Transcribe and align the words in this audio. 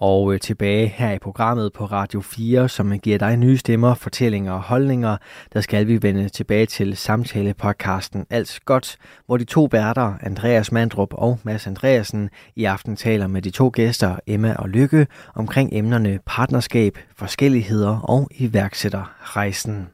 Og 0.00 0.34
øh, 0.34 0.40
tilbage 0.40 0.86
her 0.86 1.12
i 1.12 1.18
programmet 1.18 1.72
på 1.72 1.84
Radio 1.84 2.20
4, 2.20 2.68
som 2.68 2.98
giver 2.98 3.18
dig 3.18 3.36
nye 3.36 3.58
stemmer, 3.58 3.94
fortællinger 3.94 4.52
og 4.52 4.62
holdninger, 4.62 5.16
der 5.52 5.60
skal 5.60 5.86
vi 5.86 6.02
vende 6.02 6.28
tilbage 6.28 6.66
til 6.66 6.96
samtale-podcasten 6.96 8.26
Alt 8.30 8.60
Godt, 8.64 8.96
hvor 9.26 9.36
de 9.36 9.44
to 9.44 9.68
værter, 9.72 10.14
Andreas 10.20 10.72
Mandrup 10.72 11.08
og 11.12 11.38
Mads 11.42 11.66
Andreasen, 11.66 12.30
i 12.56 12.64
aften 12.64 12.96
taler 12.96 13.26
med 13.26 13.42
de 13.42 13.50
to 13.50 13.70
gæster, 13.74 14.16
Emma 14.26 14.54
og 14.58 14.68
Lykke, 14.68 15.06
omkring 15.34 15.70
emnerne 15.72 16.18
partnerskab, 16.26 16.98
forskelligheder 17.16 17.98
og 17.98 18.28
iværksætterrejsen. 18.30 19.88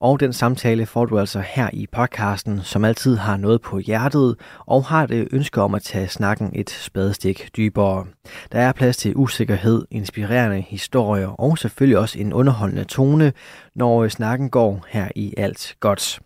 Og 0.00 0.20
den 0.20 0.32
samtale 0.32 0.86
får 0.86 1.06
du 1.06 1.18
altså 1.18 1.40
her 1.40 1.70
i 1.72 1.86
podcasten, 1.92 2.60
som 2.62 2.84
altid 2.84 3.16
har 3.16 3.36
noget 3.36 3.62
på 3.62 3.78
hjertet 3.78 4.36
og 4.58 4.84
har 4.84 5.06
det 5.06 5.28
ønske 5.32 5.62
om 5.62 5.74
at 5.74 5.82
tage 5.82 6.08
snakken 6.08 6.50
et 6.54 6.70
spadestik 6.70 7.50
dybere. 7.56 8.06
Der 8.52 8.60
er 8.60 8.72
plads 8.72 8.96
til 8.96 9.12
usikkerhed, 9.16 9.84
inspirerende 9.90 10.60
historier 10.60 11.40
og 11.40 11.58
selvfølgelig 11.58 11.98
også 11.98 12.18
en 12.18 12.32
underholdende 12.32 12.84
tone, 12.84 13.32
når 13.74 14.02
øh, 14.02 14.10
snakken 14.10 14.50
går 14.50 14.84
her 14.88 15.08
i 15.14 15.34
alt 15.36 15.76
godt. 15.80 16.20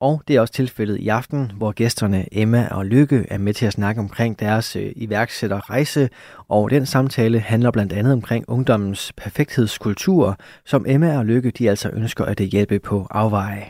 Og 0.00 0.22
det 0.28 0.36
er 0.36 0.40
også 0.40 0.52
tilfældet 0.54 0.96
i 1.00 1.08
aften, 1.08 1.52
hvor 1.56 1.72
gæsterne 1.72 2.26
Emma 2.32 2.68
og 2.70 2.86
Lykke 2.86 3.26
er 3.28 3.38
med 3.38 3.54
til 3.54 3.66
at 3.66 3.72
snakke 3.72 4.00
omkring 4.00 4.40
deres 4.40 4.76
øh, 4.76 4.92
iværksætterrejse, 4.96 6.08
og 6.48 6.70
den 6.70 6.86
samtale 6.86 7.40
handler 7.40 7.70
blandt 7.70 7.92
andet 7.92 8.12
omkring 8.12 8.44
ungdommens 8.48 9.12
perfekthedskultur, 9.16 10.36
som 10.66 10.84
Emma 10.88 11.18
og 11.18 11.26
Lykke 11.26 11.50
de 11.50 11.70
altså 11.70 11.90
ønsker 11.92 12.24
at 12.24 12.38
det 12.38 12.48
hjælpe 12.48 12.78
på 12.78 13.06
afveje. 13.10 13.64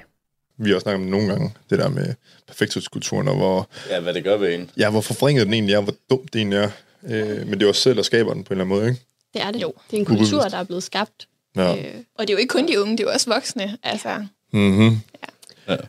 Vi 0.58 0.68
har 0.70 0.74
også 0.74 0.82
snakket 0.82 1.04
om 1.04 1.10
nogle 1.10 1.28
gange, 1.28 1.54
det 1.70 1.78
der 1.78 1.88
med 1.88 2.14
perfekthedskulturen, 2.48 3.28
og 3.28 3.36
hvor, 3.36 3.68
Ja, 3.90 4.00
hvad 4.00 4.14
det 4.14 4.24
gør 4.24 4.36
ved 4.36 4.54
en. 4.54 4.70
ja, 4.76 4.90
hvor 4.90 5.00
forvrænget 5.00 5.46
den 5.46 5.54
egentlig 5.54 5.74
er, 5.74 5.80
hvor 5.80 5.94
dumt 6.10 6.32
det 6.32 6.38
egentlig 6.38 6.58
er. 6.58 6.70
Øh, 7.04 7.46
men 7.46 7.52
det 7.52 7.62
er 7.62 7.68
også 7.68 7.82
selv, 7.82 7.96
der 7.96 8.02
skaber 8.02 8.34
den 8.34 8.44
på 8.44 8.54
en 8.54 8.60
eller 8.60 8.64
anden 8.64 8.78
måde, 8.78 8.88
ikke? 8.90 9.00
Det 9.34 9.42
er 9.42 9.50
det. 9.50 9.62
Jo. 9.62 9.72
Det 9.90 9.96
er 9.96 10.00
en 10.00 10.06
kultur, 10.06 10.42
der 10.42 10.58
er 10.58 10.64
blevet 10.64 10.82
skabt. 10.82 11.28
Ja. 11.56 11.76
Øh, 11.76 11.84
Og 12.18 12.20
det 12.20 12.30
er 12.30 12.34
jo 12.34 12.38
ikke 12.38 12.52
kun 12.52 12.68
de 12.68 12.80
unge, 12.82 12.92
det 12.92 13.00
er 13.00 13.04
jo 13.04 13.10
også 13.14 13.30
voksne. 13.30 13.76
Altså, 13.82 14.26
Mm-hmm. 14.52 15.00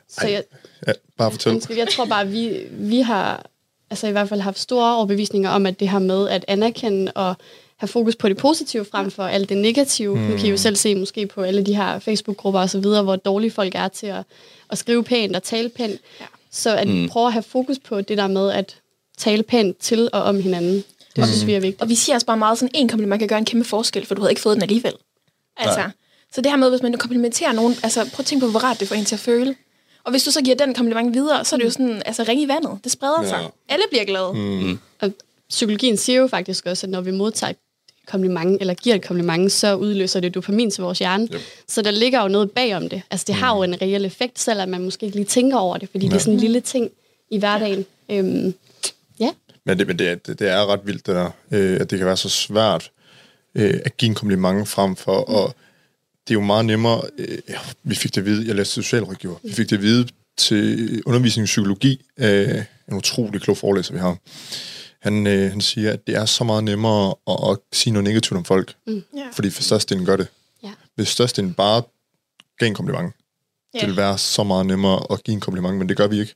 Så 0.10 0.28
jeg, 0.28 0.44
Ja, 0.88 0.92
bare 1.18 1.32
fortæl. 1.32 1.54
undskyld, 1.54 1.78
jeg 1.78 1.88
tror 1.88 2.06
bare, 2.06 2.28
vi, 2.28 2.64
vi 2.72 3.02
har 3.02 3.46
altså 3.90 4.08
i 4.08 4.12
hvert 4.12 4.30
fald 4.30 4.42
haft 4.42 4.60
store 4.60 4.96
overbevisninger 4.96 5.50
om, 5.50 5.66
at 5.66 5.80
det 5.80 5.90
her 5.90 6.00
med 6.00 6.30
at 6.30 6.46
anerkende 6.48 7.12
og 7.16 7.36
have 7.78 7.88
fokus 7.88 8.16
på 8.16 8.30
det 8.30 8.38
positive 8.38 8.86
frem 8.86 9.12
for 9.12 9.24
alt 9.24 9.50
det 9.50 9.58
negative. 9.58 10.16
Mm. 10.16 10.22
Nu 10.22 10.38
kan 10.38 10.46
I 10.46 10.50
jo 10.50 10.58
selv 10.58 10.76
se 10.76 10.96
måske 10.96 11.28
på 11.28 11.42
alle 11.42 11.64
de 11.66 11.76
her 11.76 12.00
Facebook-grupper 12.00 12.60
og 12.60 12.70
så 12.70 12.80
videre, 12.80 13.04
hvor 13.04 13.16
dårlige 13.16 13.52
folk 13.52 13.76
er 13.76 13.88
til 13.88 14.08
at, 14.08 14.24
at 14.70 14.78
skrive 14.78 15.04
pænt 15.04 15.36
og 15.36 15.44
tale 15.44 15.70
pænt. 15.70 16.02
Ja. 16.20 16.26
Så 16.52 16.76
at 16.76 16.88
mm. 16.88 17.10
prøve 17.10 17.28
at 17.28 17.34
have 17.34 17.44
fokus 17.44 17.80
på 17.80 18.02
det 18.02 18.18
der 18.18 18.28
med 18.28 18.52
at 18.52 18.76
tale 19.18 19.44
pænt 19.44 19.78
til 19.78 20.10
og 20.14 20.22
om 20.24 20.42
hinanden, 20.42 20.84
det 21.16 21.28
synes 21.28 21.46
vi 21.46 21.54
er 21.54 21.60
vigtigt. 21.60 21.82
og 21.82 21.90
vi 21.90 21.96
siger 21.96 22.16
også 22.16 22.28
bare 22.28 22.38
meget 22.38 22.58
sådan, 22.58 22.72
en 22.76 22.88
kompliment 22.88 23.20
kan 23.20 23.28
gøre 23.28 23.40
en 23.40 23.46
kæmpe 23.46 23.68
forskel, 23.70 24.06
for 24.06 24.16
du 24.16 24.22
havde 24.22 24.32
ikke 24.32 24.42
fået 24.42 24.56
den 24.56 24.64
alligevel. 24.64 24.94
Altså, 25.58 25.90
så 26.34 26.42
det 26.42 26.52
her 26.52 26.58
med, 26.58 26.70
hvis 26.70 26.82
man 26.82 26.94
komplimenterer 26.94 27.52
nogen, 27.52 27.76
altså 27.84 28.00
prøv 28.14 28.20
at 28.20 28.26
tænke 28.26 28.46
på, 28.46 28.52
hvor 28.52 28.60
rart 28.60 28.80
det 28.80 28.88
får 28.88 28.96
en 28.96 29.06
til 29.06 29.16
at 29.16 29.20
føle. 29.20 29.56
Og 30.04 30.12
hvis 30.12 30.24
du 30.24 30.32
så 30.32 30.42
giver 30.42 30.56
den 30.56 30.74
kompliment 30.74 31.14
videre, 31.14 31.46
så 31.46 31.56
er 31.56 31.58
det 31.58 31.66
jo 31.66 31.72
sådan, 31.72 32.02
altså 32.06 32.24
ring 32.28 32.42
i 32.42 32.48
vandet. 32.48 32.80
Det 32.84 32.92
spreder 32.92 33.24
sig. 33.24 33.40
Ja. 33.42 33.74
Alle 33.74 33.84
bliver 33.90 34.06
glade. 34.06 34.34
Mm. 34.34 34.80
Og 35.02 35.12
psykologien 35.50 35.98
siger 35.98 36.20
jo 36.20 36.28
faktisk 36.28 36.66
også, 36.66 36.86
at 36.86 36.92
når 36.92 37.02
vi 37.02 37.12
modtager 37.12 37.52
et 37.52 37.58
kompliment, 38.08 38.62
eller 38.62 38.74
giver 38.74 38.96
et 38.96 39.06
kompliment, 39.06 39.52
så 39.52 39.76
udløser 39.76 40.20
det 40.20 40.36
dopamin 40.36 40.72
til 40.72 40.84
vores 40.84 41.00
hjerne. 41.00 41.28
Yep. 41.34 41.42
Så 41.68 41.82
der 41.82 41.92
ligger 41.92 42.22
jo 42.22 42.28
noget 42.28 42.52
bag 42.52 42.76
om 42.76 42.90
det. 42.90 43.02
Altså 43.12 43.26
det 43.28 43.36
har 43.36 43.56
jo 43.56 43.64
en 43.64 43.82
reel 43.82 44.06
effekt, 44.06 44.40
selvom 44.40 44.70
man 44.70 44.82
måske 44.82 45.06
ikke 45.06 45.18
lige 45.18 45.26
tænker 45.26 45.58
over 45.58 45.78
det, 45.78 45.90
fordi 45.90 46.06
ja. 46.06 46.10
det 46.10 46.16
er 46.16 46.20
sådan 46.20 46.34
en 46.34 46.40
lille 46.40 46.62
ting 46.62 46.92
i 47.30 47.38
hverdagen. 47.38 47.86
Ja. 48.10 48.18
Øhm, 48.18 48.54
ja. 49.20 49.30
Men, 49.66 49.80
det, 49.80 49.88
men 49.88 50.00
det, 50.00 50.10
er, 50.10 50.16
det, 50.16 50.40
det 50.40 50.50
er 50.50 50.66
ret 50.66 50.80
vildt, 50.84 51.08
det 51.08 51.16
der, 51.16 51.30
øh, 51.52 51.78
at 51.82 51.92
det 51.92 51.98
kan 51.98 52.08
være 52.08 52.18
så 52.18 52.30
svært 52.30 52.92
øh, 53.56 53.80
at 53.86 53.98
give 53.98 54.10
en 54.10 54.16
kompliment 54.16 54.68
frem 54.68 54.96
for, 54.96 55.18
og 55.30 55.56
det 56.28 56.34
er 56.34 56.40
jo 56.40 56.42
meget 56.46 56.66
nemmere, 56.66 57.02
øh, 57.18 57.38
vi 57.84 57.96
fik 57.96 58.16
det 58.16 58.22
at 58.22 58.26
vide, 58.26 58.48
jeg 58.48 58.56
læste 58.56 58.74
socialrådgiver, 58.74 59.36
vi 59.44 59.54
fik 59.54 59.70
det 59.70 59.76
at 59.76 59.82
vide 59.82 60.08
til 60.38 61.04
undervisning 61.06 61.44
i 61.44 61.48
psykologi, 61.48 62.02
øh, 62.18 62.64
en 62.92 62.94
utrolig 62.98 63.42
klog 63.42 63.58
forelæser, 63.58 63.94
vi 63.94 64.00
har. 64.00 64.18
Han, 65.02 65.28
øh, 65.28 65.50
han 65.52 65.62
siger, 65.62 65.92
at 65.94 66.08
det 66.08 66.16
er 66.16 66.26
så 66.26 66.44
meget 66.44 66.64
nemmere 66.64 67.16
at, 67.28 67.38
at 67.52 67.58
sige 67.74 67.94
noget 67.94 68.04
negativt 68.04 68.38
om 68.38 68.46
folk, 68.46 68.76
mm. 68.88 69.04
Ja. 69.18 69.24
fordi 69.34 69.50
for 69.50 69.64
størstedelen 69.64 70.06
gør 70.06 70.16
det. 70.16 70.28
Ja. 70.64 70.72
Hvis 70.96 71.08
størstedelen 71.08 71.54
bare 71.54 71.84
gav 72.60 72.68
en 72.68 72.74
kompliment, 72.76 73.14
Ja. 73.74 73.80
det 73.80 73.88
vil 73.88 73.98
være 73.98 74.18
så 74.18 74.44
meget 74.44 74.66
nemmere 74.66 75.06
at 75.12 75.24
give 75.24 75.34
en 75.34 75.40
kompliment, 75.40 75.78
men 75.78 75.90
det 75.90 75.98
gør 75.98 76.08
vi 76.08 76.20
ikke. 76.20 76.36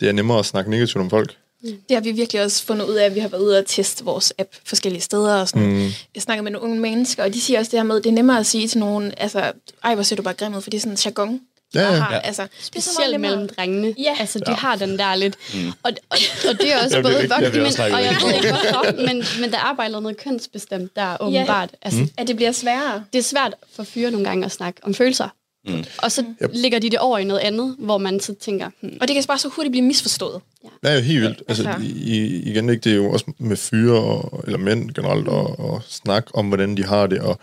Det 0.00 0.08
er 0.08 0.12
nemmere 0.12 0.38
at 0.38 0.46
snakke 0.46 0.70
negativt 0.70 0.96
om 1.02 1.10
folk. 1.10 1.36
Det 1.62 1.78
har 1.92 2.00
vi 2.00 2.12
virkelig 2.12 2.42
også 2.42 2.64
fundet 2.64 2.86
ud 2.86 2.94
af. 2.94 3.14
Vi 3.14 3.20
har 3.20 3.28
været 3.28 3.42
ude 3.42 3.58
og 3.58 3.66
teste 3.66 4.04
vores 4.04 4.32
app 4.38 4.48
forskellige 4.64 5.02
steder. 5.02 5.34
Og 5.34 5.48
sådan. 5.48 5.66
Mm. 5.66 5.88
Jeg 6.14 6.22
snakker 6.22 6.42
med 6.42 6.50
nogle 6.52 6.64
unge 6.68 6.80
mennesker, 6.80 7.22
og 7.24 7.34
de 7.34 7.40
siger 7.40 7.58
også 7.58 7.70
det 7.70 7.78
her 7.78 7.84
med, 7.84 7.96
at 7.96 8.04
det 8.04 8.10
er 8.10 8.14
nemmere 8.14 8.38
at 8.38 8.46
sige 8.46 8.68
til 8.68 8.78
nogen, 8.78 9.12
altså, 9.16 9.52
ej, 9.84 9.94
hvor 9.94 10.02
ser 10.02 10.16
du 10.16 10.22
bare 10.22 10.34
grim 10.34 10.54
ud, 10.56 10.60
for 10.62 10.70
det 10.70 10.76
er 10.78 10.80
sådan 10.80 10.92
en 10.92 10.98
jargon. 11.04 11.40
Ja, 11.74 11.80
der 11.80 11.92
ja. 11.92 11.98
Har, 12.00 12.18
altså, 12.20 12.42
det 12.42 12.48
er 12.58 12.60
så 12.62 12.72
meget 12.72 12.84
Specielt 12.84 13.20
mellem 13.20 13.48
drengene. 13.48 13.94
Ja. 13.98 14.16
Altså, 14.20 14.38
de 14.46 14.52
har 14.52 14.76
den 14.76 14.98
der 14.98 15.14
lidt... 15.14 15.36
Mm. 15.54 15.68
Og, 15.68 15.92
og, 16.10 16.18
og 16.48 16.58
det 16.60 16.72
er 16.72 16.84
også 16.84 17.02
både 17.02 17.22
ikke- 17.22 17.34
voksne, 17.34 17.62
men, 17.62 17.94
og 17.94 18.04
jeg 18.04 18.16
ved 18.24 18.34
ikke 18.34 18.48
hvorfor, 18.52 19.06
men, 19.06 19.24
men 19.40 19.50
der 19.52 19.58
er 19.58 19.74
bare 19.76 19.88
noget 19.90 20.16
kønsbestemt 20.16 20.96
der 20.96 21.16
åbenbart. 21.20 21.70
Altså, 21.82 22.06
At 22.16 22.28
det 22.28 22.36
bliver 22.36 22.52
sværere. 22.52 23.04
det 23.12 23.18
er 23.18 23.22
svært 23.22 23.54
for 23.76 23.82
fyre 23.84 24.10
nogle 24.10 24.26
gange 24.26 24.44
at 24.44 24.52
snakke 24.52 24.80
om 24.82 24.94
følelser. 24.94 25.28
Mm. 25.66 25.84
Og 26.02 26.12
så 26.12 26.24
Yep. 26.42 26.50
lægger 26.54 26.78
de 26.78 26.90
det 26.90 26.98
over 26.98 27.18
i 27.18 27.24
noget 27.24 27.40
andet, 27.40 27.76
hvor 27.78 27.98
man 27.98 28.20
så 28.20 28.34
tænker, 28.34 28.70
hmm, 28.80 28.98
Og 29.00 29.08
det 29.08 29.14
kan 29.14 29.24
bare 29.28 29.38
så 29.38 29.48
hurtigt 29.48 29.70
blive 29.72 29.84
misforstået. 29.84 30.40
Ja, 30.84 30.94
ja, 30.94 31.00
helt 31.00 31.20
vildt. 31.22 31.42
Altså, 31.48 31.68
altså. 31.68 31.82
i, 31.94 32.26
igen, 32.50 32.68
ikke, 32.70 32.80
det 32.80 32.92
er 32.92 32.96
jo 32.96 33.10
også 33.10 33.32
med 33.38 33.56
fyre, 33.56 34.00
og, 34.00 34.44
eller 34.46 34.58
mænd 34.58 34.90
generelt, 34.90 35.28
og, 35.28 35.60
og 35.60 35.82
snak 35.88 36.26
om, 36.34 36.48
hvordan 36.48 36.76
de 36.76 36.84
har 36.84 37.06
det, 37.06 37.18
og 37.20 37.38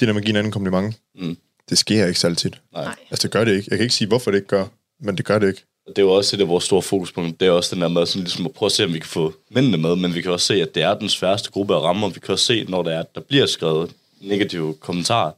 det 0.00 0.08
der 0.08 0.12
med 0.14 0.20
at 0.20 0.24
give 0.24 0.30
en 0.32 0.36
anden 0.36 0.52
kompliment, 0.52 0.94
Mm. 1.14 1.36
det 1.70 1.78
sker 1.78 2.06
ikke 2.06 2.20
så 2.20 2.26
altid. 2.26 2.50
Nej. 2.72 2.84
Nej. 2.84 2.94
Altså, 3.10 3.22
det 3.28 3.32
gør 3.32 3.44
det 3.44 3.52
ikke. 3.56 3.66
Jeg 3.70 3.78
kan 3.78 3.82
ikke 3.84 3.94
sige, 3.94 4.08
hvorfor 4.08 4.30
det 4.30 4.38
ikke 4.38 4.48
gør, 4.48 4.66
men 5.00 5.16
det 5.16 5.24
gør 5.24 5.38
det 5.38 5.48
ikke. 5.48 5.62
Og 5.86 5.96
det 5.96 6.02
er 6.02 6.06
jo 6.06 6.12
også 6.12 6.36
et 6.36 6.40
af 6.40 6.48
vores 6.48 6.64
store 6.64 6.82
fokuspunkter. 6.82 7.36
Det 7.40 7.46
er 7.48 7.50
også 7.52 7.74
den 7.74 7.82
der 7.82 7.88
med 7.88 8.06
sådan 8.06 8.22
ligesom 8.22 8.46
at 8.46 8.52
prøve 8.52 8.66
at 8.68 8.72
se, 8.72 8.84
om 8.84 8.92
vi 8.94 8.98
kan 8.98 9.08
få 9.08 9.34
mændene 9.50 9.76
med, 9.76 9.96
men 9.96 10.14
vi 10.14 10.22
kan 10.22 10.30
også 10.30 10.46
se, 10.46 10.54
at 10.62 10.74
det 10.74 10.82
er 10.82 10.94
den 10.98 11.08
sværeste 11.08 11.50
gruppe 11.50 11.76
at 11.76 11.82
ramme, 11.82 12.06
og 12.06 12.14
vi 12.14 12.20
kan 12.20 12.32
også 12.32 12.44
se, 12.44 12.64
når 12.68 12.82
der, 12.82 12.90
er, 12.90 13.02
der 13.14 13.20
bliver 13.20 13.46
skrevet 13.46 13.90
negative 14.20 14.74
kommentarer 14.74 15.30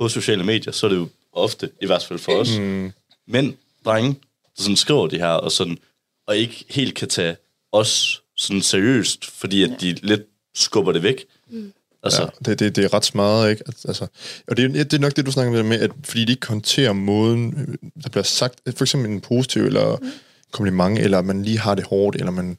på 0.00 0.08
sociale 0.08 0.44
medier, 0.44 0.72
så 0.72 0.86
er 0.86 0.90
det 0.90 0.96
jo 0.96 1.08
ofte, 1.32 1.70
i 1.82 1.86
hvert 1.86 2.04
fald 2.04 2.18
for 2.18 2.32
os, 2.32 2.58
mm. 2.58 2.92
mænd, 3.28 3.54
drenge, 3.84 4.10
der 4.56 4.62
sådan 4.62 4.76
skriver 4.76 5.06
det 5.06 5.18
her, 5.18 5.26
og, 5.28 5.52
sådan, 5.52 5.78
og 6.26 6.36
ikke 6.36 6.64
helt 6.70 6.94
kan 6.94 7.08
tage 7.08 7.36
os 7.72 8.22
sådan 8.36 8.62
seriøst, 8.62 9.26
fordi 9.30 9.62
at 9.62 9.70
de 9.80 9.92
lidt 9.92 10.22
skubber 10.54 10.92
det 10.92 11.02
væk. 11.02 11.24
Mm. 11.50 11.72
Altså, 12.02 12.22
Ja, 12.22 12.28
det, 12.50 12.58
det, 12.58 12.76
det 12.76 12.84
er 12.84 12.94
ret 12.94 13.04
smadret, 13.04 13.50
ikke? 13.50 13.62
Altså, 13.88 14.06
og 14.48 14.56
det, 14.56 14.64
er- 14.64 14.84
det 14.84 14.92
er 14.92 14.98
nok 14.98 15.16
det, 15.16 15.26
du 15.26 15.32
snakker 15.32 15.62
med, 15.62 15.80
at 15.80 15.90
fordi 16.04 16.24
de 16.24 16.32
ikke 16.32 16.46
håndterer 16.46 16.92
måden, 16.92 17.54
øh, 17.68 17.90
der 18.02 18.08
bliver 18.08 18.22
sagt, 18.24 18.60
for 18.76 18.84
eksempel 18.84 19.10
en 19.10 19.20
positiv 19.20 19.62
eller 19.62 19.96
mm. 19.96 20.08
kompliment, 20.52 20.98
eller 20.98 21.18
at 21.18 21.24
man 21.24 21.42
lige 21.42 21.58
har 21.58 21.74
det 21.74 21.84
hårdt, 21.84 22.16
eller 22.16 22.30
man 22.30 22.58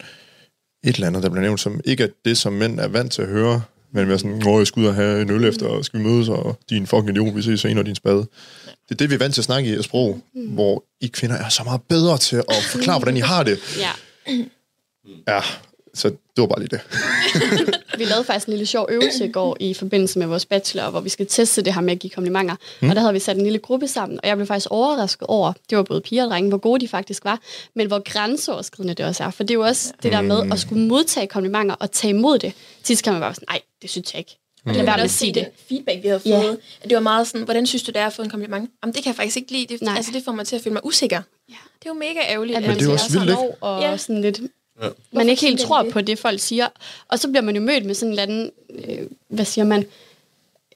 et 0.84 0.96
eller 0.96 1.08
andet, 1.08 1.24
der 1.24 1.30
bliver 1.30 1.42
nævnt, 1.42 1.60
som 1.60 1.82
ikke 1.86 2.04
er 2.04 2.08
det, 2.26 2.38
som 2.38 2.54
mænd 2.54 2.80
er 2.80 2.88
vant 2.88 3.12
til 3.12 3.22
at 3.22 3.28
høre, 3.28 3.62
men 3.92 4.08
mere 4.08 4.20
sådan, 4.20 4.48
åh, 4.48 4.60
jeg 4.60 4.68
skal 4.68 4.82
ud 4.82 4.88
og 4.88 4.96
have 4.96 5.22
en 5.22 5.30
øl 5.30 5.44
efter, 5.44 5.68
og 5.68 5.86
skal 5.86 6.00
vi 6.00 6.04
mødes, 6.06 6.30
og 6.30 6.60
din 6.70 6.88
fucking 6.88 7.10
idiot, 7.10 7.36
vi 7.36 7.42
ses 7.42 7.62
senere, 7.62 7.84
din 7.86 7.96
spade. 7.96 8.26
Det 8.90 8.96
er 8.96 8.98
det, 8.98 9.10
vi 9.10 9.16
er 9.16 9.20
vant 9.20 9.34
til 9.34 9.42
at 9.42 9.46
snakke 9.46 9.70
i 9.70 9.74
et 9.74 9.84
sprog, 9.84 10.22
mm. 10.34 10.48
hvor 10.48 10.84
I 11.02 11.08
kvinder 11.08 11.36
er 11.36 11.50
så 11.50 11.64
meget 11.64 11.82
bedre 11.82 12.18
til 12.18 12.36
at 12.36 12.64
forklare, 12.72 13.00
hvordan 13.00 13.18
I 13.18 13.20
har 13.20 13.44
det. 13.44 13.60
ja. 13.80 13.92
Ja, 15.28 15.42
så 15.94 16.10
det 16.10 16.18
var 16.38 16.48
bare 16.48 16.60
lige 16.60 16.70
det. 16.70 16.82
Vi 18.00 18.06
lavede 18.06 18.24
faktisk 18.24 18.48
en 18.48 18.52
lille 18.52 18.66
sjov 18.66 18.88
øvelse 18.92 19.26
i 19.26 19.32
går 19.32 19.58
i 19.60 19.74
forbindelse 19.74 20.20
med 20.20 20.28
vores 20.28 20.46
bachelor, 20.46 20.90
hvor 20.90 21.00
vi 21.00 21.10
skal 21.10 21.28
teste 21.28 21.62
det 21.62 21.74
her 21.74 21.82
med 21.82 21.94
at 21.94 22.00
give 22.00 22.10
komplimenter. 22.10 22.56
Mm. 22.82 22.90
Og 22.90 22.96
der 22.96 23.02
havde 23.02 23.14
vi 23.14 23.20
sat 23.20 23.38
en 23.38 23.44
lille 23.44 23.60
gruppe 23.60 23.88
sammen, 23.88 24.20
og 24.24 24.28
jeg 24.30 24.38
blev 24.38 24.48
faktisk 24.48 24.68
overrasket 24.72 25.28
over, 25.28 25.54
det 25.70 25.78
var 25.78 25.84
både 25.84 26.02
piger 26.02 26.24
og 26.24 26.30
drenge, 26.30 26.50
hvor 26.50 26.58
gode 26.58 26.80
de 26.80 26.88
faktisk 26.88 27.26
var, 27.26 27.40
men 27.76 27.88
hvor 27.88 28.02
grænseoverskridende 28.12 28.94
det 28.94 29.06
også 29.06 29.24
er. 29.24 29.32
For 29.32 29.44
det 29.44 29.52
er 29.52 29.56
jo 29.56 29.62
også 29.62 29.94
det 30.04 30.12
der 30.12 30.22
med 30.22 30.52
at 30.52 30.60
skulle 30.60 30.88
modtage 30.88 31.28
komplimenter 31.28 31.76
og 31.76 31.92
tage 31.92 32.10
imod 32.10 32.40
det. 32.40 32.54
Sidst 32.84 33.04
kan 33.04 33.14
man 33.14 33.20
bare 33.22 33.28
være 33.28 33.36
sådan, 33.36 33.48
nej, 33.50 33.62
det 33.82 33.90
synes 33.90 34.14
jeg 34.14 34.20
ikke. 34.20 34.41
Og 34.66 34.74
lad 34.76 34.84
være 34.86 34.96
med 34.98 35.04
at 35.04 35.12
sige 35.12 35.34
det. 35.34 35.48
feedback, 35.70 36.04
vi 36.04 36.08
havde 36.08 36.22
Ja. 36.26 36.42
fået. 36.42 36.58
At 36.82 36.90
det 36.90 36.96
var 36.96 37.02
meget 37.02 37.28
sådan, 37.28 37.42
hvordan 37.44 37.66
synes 37.66 37.84
du, 37.84 37.92
det 37.92 38.02
er 38.02 38.06
at 38.08 38.14
få 38.14 38.22
en 38.22 38.30
kompliment? 38.30 38.70
Jamen, 38.84 38.94
det 38.96 39.04
kan 39.04 39.10
jeg 39.10 39.16
faktisk 39.16 39.38
ikke 39.38 39.52
lide. 39.52 39.66
Det, 39.74 39.82
Nej. 39.82 39.96
altså, 39.98 40.12
det 40.12 40.24
får 40.26 40.32
mig 40.32 40.48
til 40.48 40.56
at 40.56 40.62
føle 40.62 40.74
mig 40.74 40.86
usikker. 40.86 41.22
Ja. 41.50 41.54
Det 41.80 41.86
er 41.86 41.90
jo 41.90 41.94
mega 41.94 42.20
ærgerligt. 42.30 42.58
At 42.58 42.64
at 42.64 42.70
man 42.70 42.80
det 42.80 42.88
er 42.88 42.92
også 42.92 43.06
så 43.06 43.12
vildt, 43.20 43.24
ikke? 43.30 43.34
lov 43.42 43.58
og 43.62 43.82
Ja. 43.82 43.98
sådan 43.98 44.22
lidt... 44.22 44.40
Ja. 44.84 44.88
Man 45.14 45.30
ikke 45.30 45.42
helt 45.42 45.60
tror 45.60 45.78
de 45.80 45.86
det? 45.86 45.94
på 45.94 46.02
det, 46.02 46.20
folk 46.20 46.40
siger. 46.40 46.68
Og 47.08 47.20
så 47.20 47.28
bliver 47.28 47.42
man 47.42 47.56
jo 47.56 47.62
mødt 47.62 47.86
med 47.86 47.96
sådan 47.96 48.14
en 48.14 48.20
eller 48.20 48.24
anden, 48.24 48.52
øh, 49.02 49.08
hvad 49.28 49.46
siger 49.46 49.66
man, 49.66 49.86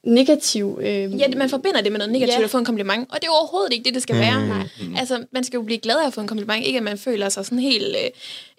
negativ... 0.06 0.80
Øh, 0.82 1.20
Ja, 1.20 1.28
man 1.38 1.50
forbinder 1.50 1.82
det 1.82 1.92
med 1.92 2.00
noget 2.00 2.12
negativt 2.12 2.40
Ja. 2.40 2.44
at 2.44 2.50
få 2.50 2.58
en 2.58 2.66
kompliment, 2.66 3.08
og 3.12 3.18
det 3.22 3.28
er 3.28 3.32
overhovedet 3.32 3.74
ikke 3.74 3.84
det, 3.86 3.94
det 3.94 4.02
skal 4.04 4.16
være. 4.16 4.48
Nej. 4.48 4.68
Altså, 4.98 5.24
man 5.34 5.44
skal 5.44 5.58
jo 5.58 5.64
blive 5.64 5.78
glad 5.80 5.96
af 6.04 6.08
at 6.08 6.14
få 6.14 6.22
en 6.22 6.28
kompliment, 6.28 6.66
ikke 6.66 6.78
at 6.78 6.84
man 6.84 6.98
føler 6.98 7.30
sig 7.30 7.46
sådan 7.46 7.60
helt 7.60 7.96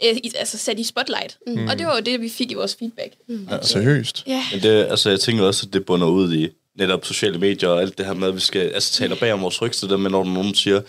øh, 0.05 0.11
øh, 0.11 0.17
i- 0.17 0.33
altså, 0.39 0.59
sat 0.59 0.79
i 0.79 0.85
spotlight. 0.85 1.39
Mm. 1.47 1.67
Og 1.69 1.79
det 1.79 1.87
var 1.87 1.95
jo 1.97 2.01
det, 2.01 2.21
vi 2.21 2.29
fik 2.29 2.51
i 2.51 2.55
vores 2.55 2.77
feedback. 2.79 3.13
Mm. 3.29 3.49
Ja, 3.51 3.57
seriøst. 3.63 4.25
Ja. 4.27 4.43
Men 4.53 4.63
det, 4.63 4.69
altså, 4.91 5.11
jeg 5.11 5.21
tænker 5.21 5.45
også, 5.45 5.67
at 5.67 5.73
det 5.75 5.85
bunder 5.85 6.07
ud 6.07 6.35
i, 6.35 6.49
netop 6.79 7.05
sociale 7.05 7.39
medier 7.39 7.69
og 7.69 7.81
alt 7.81 7.99
det 7.99 8.07
her 8.07 8.15
med, 8.15 8.29
at 8.29 8.35
vi 8.35 8.41
skal 8.41 8.61
altså, 8.61 8.93
tale 8.93 9.17
bag 9.17 9.33
om 9.33 9.43
vores 9.43 9.63
rygste, 9.63 9.89
der, 9.89 9.97
men 9.97 10.13
når 10.13 10.25
nogen 10.25 10.55
siger, 10.55 10.81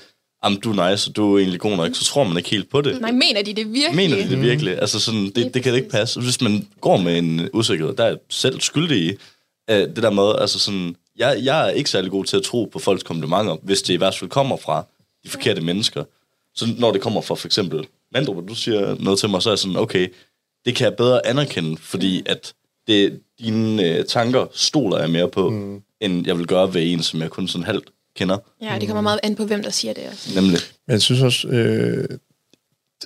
jamen 0.45 0.59
du 0.59 0.71
er 0.73 0.89
nice, 0.91 1.09
og 1.11 1.15
du 1.15 1.35
er 1.35 1.39
egentlig 1.39 1.59
god 1.59 1.77
nok, 1.77 1.95
så 1.95 2.03
tror 2.05 2.23
man 2.23 2.37
ikke 2.37 2.49
helt 2.49 2.69
på 2.69 2.81
det. 2.81 3.01
Nej, 3.01 3.11
mener 3.11 3.41
de 3.41 3.53
det 3.53 3.73
virkelig? 3.73 3.95
Mener 3.95 4.15
de 4.23 4.29
det 4.29 4.41
virkelig? 4.41 4.79
Altså 4.81 4.99
sådan, 4.99 5.31
det, 5.35 5.53
det 5.53 5.63
kan 5.63 5.71
det 5.73 5.77
ikke 5.79 5.89
passe. 5.89 6.19
Hvis 6.19 6.41
man 6.41 6.67
går 6.81 6.97
med 6.97 7.17
en 7.17 7.49
usikkerhed, 7.53 7.95
der 7.95 8.03
er 8.03 8.15
selv 8.29 8.61
skyldig 8.61 8.97
i 8.97 9.11
uh, 9.71 9.75
det 9.75 9.95
der 9.95 10.09
med, 10.09 10.41
altså 10.41 10.59
sådan, 10.59 10.95
jeg, 11.15 11.39
jeg 11.43 11.67
er 11.67 11.71
ikke 11.71 11.89
særlig 11.89 12.11
god 12.11 12.25
til 12.25 12.37
at 12.37 12.43
tro 12.43 12.69
på 12.73 12.79
folks 12.79 13.03
komplimenter, 13.03 13.57
hvis 13.63 13.81
det 13.81 13.93
i 13.93 13.97
hvert 13.97 14.17
fald 14.17 14.29
kommer 14.29 14.57
fra 14.57 14.85
de 15.23 15.29
forkerte 15.29 15.61
mennesker. 15.61 16.03
Så 16.55 16.67
når 16.77 16.91
det 16.91 17.01
kommer 17.01 17.21
fra 17.21 17.35
for 17.35 17.47
eksempel 17.47 17.87
Mandrup, 18.13 18.47
du 18.47 18.55
siger 18.55 18.95
noget 18.99 19.19
til 19.19 19.29
mig, 19.29 19.41
så 19.41 19.49
er 19.49 19.51
jeg 19.51 19.59
sådan, 19.59 19.77
okay, 19.77 20.07
det 20.65 20.75
kan 20.75 20.85
jeg 20.85 20.95
bedre 20.95 21.27
anerkende, 21.27 21.77
fordi 21.77 22.23
at 22.25 22.53
det, 22.87 23.19
dine 23.39 23.83
øh, 23.83 24.05
tanker 24.05 24.45
stoler 24.53 24.99
jeg 24.99 25.09
mere 25.09 25.29
på, 25.29 25.49
mm. 25.49 25.81
end 25.99 26.27
jeg 26.27 26.37
vil 26.37 26.47
gøre 26.47 26.73
ved 26.73 26.93
en, 26.93 27.03
som 27.03 27.21
jeg 27.21 27.29
kun 27.29 27.47
sådan 27.47 27.65
halvt 27.65 27.89
kender. 28.15 28.37
Ja, 28.61 28.77
det 28.79 28.87
kommer 28.87 29.01
meget 29.01 29.19
an 29.23 29.35
på, 29.35 29.45
hvem 29.45 29.63
der 29.63 29.69
siger 29.69 29.93
det 29.93 30.03
også. 30.11 30.41
Nemlig. 30.41 30.59
Men 30.87 30.91
jeg 30.91 31.01
synes 31.01 31.21
også, 31.21 31.47
øh, 31.47 32.07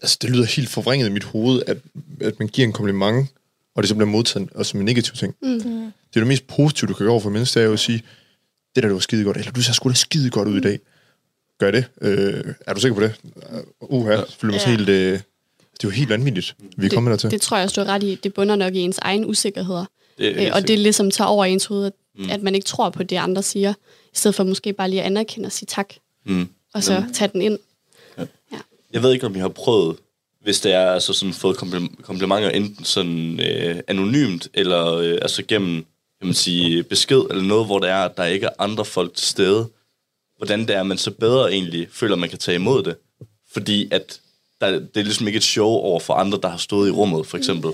altså 0.01 0.17
det 0.21 0.29
lyder 0.29 0.45
helt 0.45 0.69
forvrænget 0.69 1.09
i 1.09 1.11
mit 1.11 1.23
hoved, 1.23 1.61
at, 1.67 1.77
at 2.21 2.39
man 2.39 2.47
giver 2.47 2.67
en 2.67 2.73
kompliment, 2.73 3.29
og 3.75 3.83
det 3.83 3.89
så 3.89 3.95
bliver 3.95 4.09
modtaget 4.09 4.49
og 4.55 4.65
som 4.65 4.79
en 4.79 4.85
negativ 4.85 5.13
ting. 5.13 5.35
Mm. 5.41 5.59
Det 5.59 6.15
er 6.15 6.19
det 6.19 6.27
mest 6.27 6.47
positive, 6.47 6.87
du 6.87 6.93
kan 6.93 7.03
gøre 7.03 7.11
over 7.11 7.21
for 7.21 7.29
mennesker, 7.29 7.59
det 7.59 7.65
er 7.65 7.67
jo 7.67 7.73
at 7.73 7.79
sige, 7.79 8.03
det 8.75 8.83
der, 8.83 8.89
det 8.89 8.93
var 8.93 8.99
skide 8.99 9.23
godt, 9.23 9.37
eller 9.37 9.51
du 9.51 9.61
ser 9.61 9.73
sgu 9.73 9.89
da 9.89 9.93
skide 9.93 10.29
godt 10.29 10.47
ud 10.47 10.57
i 10.57 10.61
dag. 10.61 10.79
Gør 11.59 11.71
det? 11.71 11.85
Øh, 12.01 12.53
er 12.67 12.73
du 12.73 12.79
sikker 12.79 12.95
på 12.95 13.01
det? 13.01 13.15
Uh, 13.79 14.07
her, 14.07 14.25
føler 14.39 14.53
mig 14.53 14.61
ja. 14.65 14.71
Ja. 14.71 14.77
helt... 14.77 14.89
Øh, 14.89 15.19
det 15.81 15.87
er 15.87 15.91
jo 15.91 15.95
helt 15.95 16.09
vanvittigt, 16.09 16.55
vi 16.77 16.85
er 16.85 16.89
kommet 16.89 17.11
dertil. 17.11 17.31
Det, 17.31 17.31
det 17.31 17.41
tror 17.41 17.57
jeg 17.57 17.63
også, 17.63 17.81
du 17.81 17.85
har 17.85 17.93
ret 17.93 18.03
i. 18.03 18.19
Det 18.23 18.33
bunder 18.33 18.55
nok 18.55 18.75
i 18.75 18.79
ens 18.79 18.97
egen 18.97 19.25
usikkerheder. 19.25 19.85
Det 20.17 20.41
er 20.41 20.47
Øh, 20.47 20.51
og 20.55 20.67
det 20.67 20.79
ligesom 20.79 21.11
tager 21.11 21.27
over 21.27 21.45
i 21.45 21.51
ens 21.51 21.65
hoved, 21.65 21.85
at, 21.85 21.93
mm. 22.15 22.29
at 22.29 22.41
man 22.41 22.55
ikke 22.55 22.65
tror 22.65 22.89
på 22.89 23.03
det, 23.03 23.15
andre 23.15 23.43
siger. 23.43 23.73
I 24.13 24.13
stedet 24.13 24.35
for 24.35 24.43
måske 24.43 24.73
bare 24.73 24.89
lige 24.89 25.01
at 25.01 25.05
anerkende 25.05 25.45
og 25.45 25.51
sige 25.51 25.67
tak. 25.69 25.93
Mm. 26.25 26.47
Og 26.73 26.83
så 26.83 27.03
tage 27.13 27.29
den 27.33 27.41
ind. 27.41 27.59
Jeg 28.93 29.03
ved 29.03 29.13
ikke, 29.13 29.25
om 29.25 29.35
I 29.35 29.39
har 29.39 29.49
prøvet, 29.49 29.97
hvis 30.43 30.59
det 30.59 30.73
er 30.73 30.91
altså 30.91 31.13
sådan 31.13 31.33
fået 31.33 31.57
komplim- 31.57 32.01
komplimenter 32.01 32.49
enten 32.49 32.85
sådan 32.85 33.39
øh, 33.39 33.79
anonymt, 33.87 34.47
eller 34.53 34.93
øh, 34.93 35.17
altså 35.21 35.43
gennem 35.43 35.85
kan 36.19 36.27
man 36.27 36.33
sige, 36.33 36.83
besked, 36.83 37.21
eller 37.29 37.43
noget, 37.43 37.65
hvor 37.65 37.79
det 37.79 37.89
er, 37.89 38.03
at 38.03 38.17
der 38.17 38.25
ikke 38.25 38.45
er 38.45 38.51
andre 38.59 38.85
folk 38.85 39.13
til 39.13 39.27
stede. 39.27 39.69
Hvordan 40.37 40.59
det 40.59 40.75
er, 40.75 40.83
man 40.83 40.97
så 40.97 41.11
bedre 41.11 41.51
egentlig 41.51 41.87
føler, 41.91 42.15
at 42.15 42.19
man 42.19 42.29
kan 42.29 42.37
tage 42.39 42.55
imod 42.55 42.83
det. 42.83 42.95
Fordi 43.53 43.87
at 43.91 44.19
der, 44.61 44.71
det 44.71 44.97
er 44.97 45.03
ligesom 45.03 45.27
ikke 45.27 45.37
et 45.37 45.43
show 45.43 45.67
over 45.67 45.99
for 45.99 46.13
andre, 46.13 46.39
der 46.41 46.49
har 46.49 46.57
stået 46.57 46.87
i 46.87 46.91
rummet, 46.91 47.27
for 47.27 47.37
eksempel. 47.37 47.71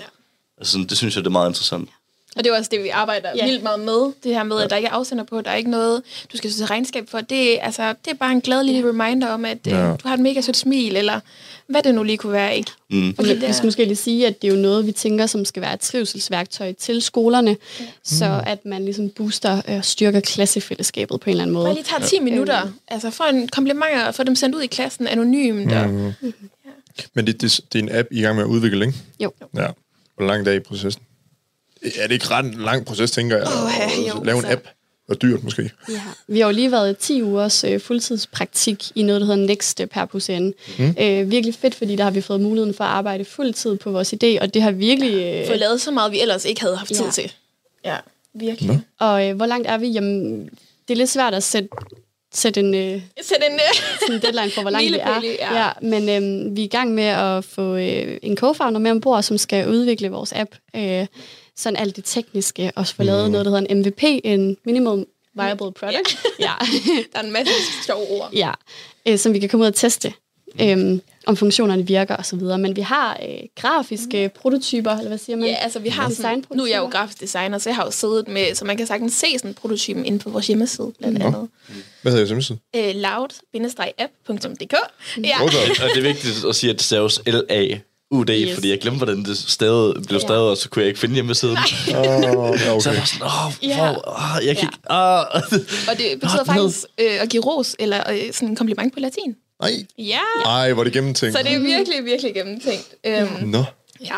Altså, 0.57 0.71
sådan, 0.71 0.87
det 0.87 0.97
synes 0.97 1.15
jeg, 1.15 1.23
det 1.23 1.29
er 1.29 1.31
meget 1.31 1.49
interessant. 1.49 1.89
Og 2.37 2.43
det 2.43 2.51
er 2.51 2.57
også 2.57 2.69
det, 2.73 2.83
vi 2.83 2.89
arbejder 2.89 3.29
Ja. 3.29 3.35
ja. 3.35 3.45
vildt 3.45 3.63
meget 3.63 3.79
med. 3.79 4.13
Det 4.23 4.33
her 4.33 4.43
med, 4.43 4.61
at 4.61 4.69
der 4.69 4.75
ikke 4.75 4.87
er 4.87 4.91
afsender 4.93 5.23
på, 5.23 5.41
der 5.41 5.51
er 5.51 5.55
ikke 5.55 5.69
noget, 5.71 6.01
du 6.31 6.37
skal 6.37 6.51
sætte 6.51 6.65
regnskab 6.73 7.09
for. 7.09 7.21
Det, 7.21 7.55
er- 7.57 7.61
altså, 7.61 7.93
det 8.05 8.11
er 8.11 8.15
bare 8.15 8.31
en 8.31 8.41
glad 8.41 8.63
lille 8.63 8.89
reminder 8.89 9.27
om, 9.27 9.45
at 9.45 9.57
Ja. 9.67 9.87
ja. 9.87 9.95
du 9.95 10.07
har 10.07 10.13
et 10.13 10.19
mega 10.19 10.41
sødt 10.41 10.57
smil, 10.57 10.95
eller 10.97 11.19
hvad 11.67 11.83
det 11.83 11.95
nu 11.95 12.03
lige 12.03 12.17
kunne 12.17 12.33
være, 12.33 12.57
ikke? 12.57 12.71
Mm. 12.89 13.15
Fordi 13.15 13.33
Vi 13.33 13.53
skal 13.53 13.65
måske 13.65 13.85
lige 13.85 13.95
sige, 13.95 14.27
at 14.27 14.41
det 14.41 14.47
er 14.47 14.51
jo 14.55 14.59
noget, 14.61 14.85
vi 14.85 14.91
tænker, 14.91 15.25
som 15.25 15.45
skal 15.45 15.61
være 15.61 15.73
et 15.73 15.79
trivselsværktøj 15.79 16.73
til 16.73 17.01
skolerne, 17.01 17.57
ja. 17.79 17.85
så 18.03 18.43
at 18.45 18.65
man 18.65 18.85
ligesom 18.85 19.09
booster 19.09 19.61
og 19.67 19.85
styrker 19.85 20.19
klassefællesskabet 20.19 21.19
på 21.19 21.29
en 21.29 21.31
eller 21.31 21.43
anden 21.43 21.53
måde. 21.53 21.65
Bare 21.65 21.73
lige 21.73 21.83
tager 21.83 22.01
10 22.07 22.19
minutter. 22.19 22.61
Altså, 22.87 23.09
få 23.09 23.23
en 23.33 23.47
komplimenter 23.47 24.05
og 24.07 24.15
få 24.15 24.23
dem 24.23 24.35
sendt 24.35 24.55
ud 24.55 24.61
i 24.61 24.67
klassen 24.67 25.07
anonymt. 25.07 25.71
Og, 25.71 25.89
Mm. 25.89 26.13
Men 27.13 27.27
det, 27.27 27.41
det, 27.41 27.59
det 27.73 27.79
er 27.79 27.83
en 27.83 27.89
app, 27.95 28.07
I 28.11 28.15
er 28.15 28.19
i 28.19 28.21
gang 28.23 28.35
med 28.35 28.43
at 28.43 28.47
udvikle, 28.47 28.85
ikke? 28.85 28.97
Jo. 29.19 29.31
Ja. 29.55 29.67
Hvor 30.17 30.25
langt 30.25 30.47
er 30.47 30.51
I 30.51 30.55
i 30.55 30.59
processen? 30.59 31.03
Er 31.97 32.07
det 32.07 32.11
ikke 32.13 32.27
ret 32.29 32.45
en 32.45 32.53
lang 32.53 32.85
proces, 32.85 33.11
tænker 33.11 33.37
jeg? 33.37 33.47
Åh, 33.47 33.71
ja, 33.79 33.85
at 33.85 34.15
jo, 34.17 34.23
lave 34.23 34.37
en 34.37 34.43
så- 34.43 34.51
app? 34.51 34.67
Og 35.09 35.21
dyrt 35.21 35.43
måske. 35.43 35.71
Ja. 35.89 36.01
Vi 36.27 36.39
har 36.39 36.47
jo 36.47 36.53
lige 36.53 36.71
været 36.71 36.91
i 36.91 36.95
10 37.05 37.23
ugers 37.23 37.63
øh, 37.63 37.79
fuldtidspraktik 37.81 38.83
i 38.95 39.03
noget, 39.03 39.21
der 39.21 39.27
hedder 39.27 39.47
Next 39.47 39.81
per 39.91 40.05
PUCN. 40.05 40.51
Mm. 40.79 40.95
Øh, 40.99 41.31
virkelig 41.31 41.55
fedt, 41.55 41.75
fordi 41.75 41.95
der 41.95 42.03
har 42.03 42.11
vi 42.11 42.21
fået 42.21 42.41
muligheden 42.41 42.73
for 42.73 42.83
at 42.83 42.89
arbejde 42.89 43.25
fuldtid 43.25 43.75
på 43.77 43.91
vores 43.91 44.13
idé, 44.13 44.41
og 44.41 44.53
det 44.53 44.61
har 44.61 44.71
virkelig... 44.71 45.13
Øh, 45.41 45.47
få 45.47 45.53
lavet 45.53 45.81
så 45.81 45.91
meget, 45.91 46.11
vi 46.11 46.21
ellers 46.21 46.45
ikke 46.45 46.61
havde 46.61 46.75
haft 46.77 46.93
tid 46.93 47.05
Ja. 47.05 47.11
til. 47.11 47.33
Ja, 47.85 47.97
virkelig. 48.33 48.79
og 48.99 49.27
øh, 49.29 49.35
hvor 49.35 49.45
langt 49.45 49.67
er 49.67 49.77
vi? 49.77 49.87
Jamen, 49.87 50.45
det 50.87 50.93
er 50.93 50.97
lidt 50.97 51.09
svært 51.09 51.33
at 51.33 51.43
sætte, 51.43 51.69
sætte 52.33 52.59
en... 52.59 52.73
Øh, 52.75 53.01
Sæt 53.21 53.37
en... 53.51 53.59
sådan 53.99 54.15
en 54.15 54.21
deadline 54.21 54.51
for, 54.51 54.61
hvor 54.61 54.71
langt 54.71 54.93
det 54.93 55.01
er. 55.03 55.21
Ja. 55.51 55.63
Ja, 55.65 55.69
men 55.81 56.09
øhm, 56.09 56.55
vi 56.55 56.61
er 56.61 56.65
i 56.65 56.67
gang 56.67 56.93
med 56.93 57.03
at 57.03 57.43
få 57.45 57.75
øh, 57.75 58.17
en 58.21 58.37
co-founder 58.43 58.77
med 58.77 58.91
ombord, 58.91 59.23
som 59.23 59.37
skal 59.37 59.69
udvikle 59.69 60.09
vores 60.09 60.33
app. 60.33 60.51
Øh, 60.75 61.05
sådan 61.57 61.77
alt 61.77 61.95
det 61.95 62.05
tekniske, 62.05 62.71
og 62.75 62.87
få 62.87 63.03
lavet 63.03 63.31
noget, 63.31 63.45
der 63.45 63.51
hedder 63.51 63.73
en 63.73 63.79
MVP, 63.79 64.03
en 64.23 64.57
Minimum 64.65 65.05
Viable 65.33 65.71
Product. 65.71 66.17
Ja, 66.39 66.51
Der 67.13 67.19
er 67.19 67.23
en 67.23 67.31
masse 67.31 67.53
sjove 67.85 68.07
ord. 68.09 68.29
ja. 68.33 68.51
Øh, 69.07 69.17
som 69.17 69.33
vi 69.33 69.39
kan 69.39 69.49
komme 69.49 69.61
ud 69.63 69.67
og 69.67 69.75
teste, 69.75 70.13
øh, 70.61 70.99
om 71.25 71.37
funktionerne 71.37 71.87
virker 71.87 72.15
og 72.15 72.25
så 72.25 72.35
videre. 72.35 72.57
Men 72.57 72.75
vi 72.75 72.81
har 72.81 73.17
øh, 73.29 73.37
grafiske 73.55 74.31
prototyper, 74.35 74.91
eller 74.91 75.07
hvad 75.07 75.17
siger 75.17 75.35
man? 75.37 75.49
Ja, 75.49 75.55
altså 75.55 75.79
vi 75.79 75.89
har 75.89 76.09
sådan, 76.09 76.43
nu 76.53 76.63
er 76.63 76.67
jeg 76.67 76.77
jo 76.77 76.85
grafisk 76.85 77.21
designer, 77.21 77.57
så 77.57 77.69
jeg 77.69 77.75
har 77.75 77.85
jo 77.85 77.91
siddet 77.91 78.27
med, 78.27 78.55
så 78.55 78.65
man 78.65 78.77
kan 78.77 78.87
sagtens 78.87 79.13
se 79.13 79.27
sådan 79.39 79.53
prototypen 79.53 80.05
inde 80.05 80.19
på 80.19 80.29
vores 80.29 80.47
hjemmeside, 80.47 80.91
blandt 80.99 81.23
andet. 81.23 81.49
Hvad 82.01 82.11
hedder 82.11 82.17
jeres 82.17 82.29
hjemmeside? 82.29 82.59
Øh, 82.75 82.95
loud-app.dk 82.95 84.73
Ja, 85.23 85.41
Og 85.43 85.49
det 85.95 85.97
er 85.97 86.01
vigtigt 86.01 86.45
at 86.49 86.55
sige, 86.55 86.69
at 86.69 86.75
det 86.75 86.85
staves 86.85 87.21
L-A-U-D, 87.27 87.81
yes. 88.13 88.29
Yes. 88.47 88.53
fordi 88.55 88.69
jeg 88.69 88.79
glemte, 88.81 88.97
hvordan 88.97 89.23
det 89.23 89.37
stadig 89.37 89.93
blev 90.07 90.19
stadig, 90.19 90.41
og 90.41 90.57
så 90.57 90.69
kunne 90.69 90.81
jeg 90.81 90.87
ikke 90.87 90.99
finde 90.99 91.13
hjemmesiden. 91.15 91.57
Oh, 91.57 91.63
ja, 91.87 92.01
Så 92.79 92.89
okay. 92.89 92.91
jeg 92.91 92.99
var 92.99 93.05
sådan, 93.05 93.23
åh, 93.23 93.53
Ja. 93.69 93.75
hvor, 93.77 94.09
åh, 94.09 94.45
jeg 94.45 94.57
kan 94.57 94.63
Ja. 94.63 94.67
ikke, 94.67 94.77
ah. 94.89 95.25
og 95.89 95.97
det 95.97 96.19
betyder 96.19 96.37
ned. 96.37 96.45
faktisk 96.45 96.85
øh, 96.97 97.21
at 97.21 97.29
give 97.29 97.43
ros, 97.43 97.75
eller 97.79 98.03
øh, 98.11 98.33
sådan 98.33 98.49
en 98.49 98.55
kompliment 98.55 98.93
på 98.93 98.99
latin. 98.99 99.35
Nej. 99.61 99.71
Ja, 99.97 100.19
Ej, 100.45 100.73
hvor 100.73 100.81
er 100.81 100.83
det 100.83 100.93
gennemtænkt. 100.93 101.37
så 101.37 101.43
det 101.43 101.53
er 101.53 101.59
virkelig, 101.59 102.05
virkelig 102.05 102.33
gennemtænkt. 102.33 102.95
Øhm, 103.05 103.27
Nå. 103.47 103.63
Ja. 104.05 104.15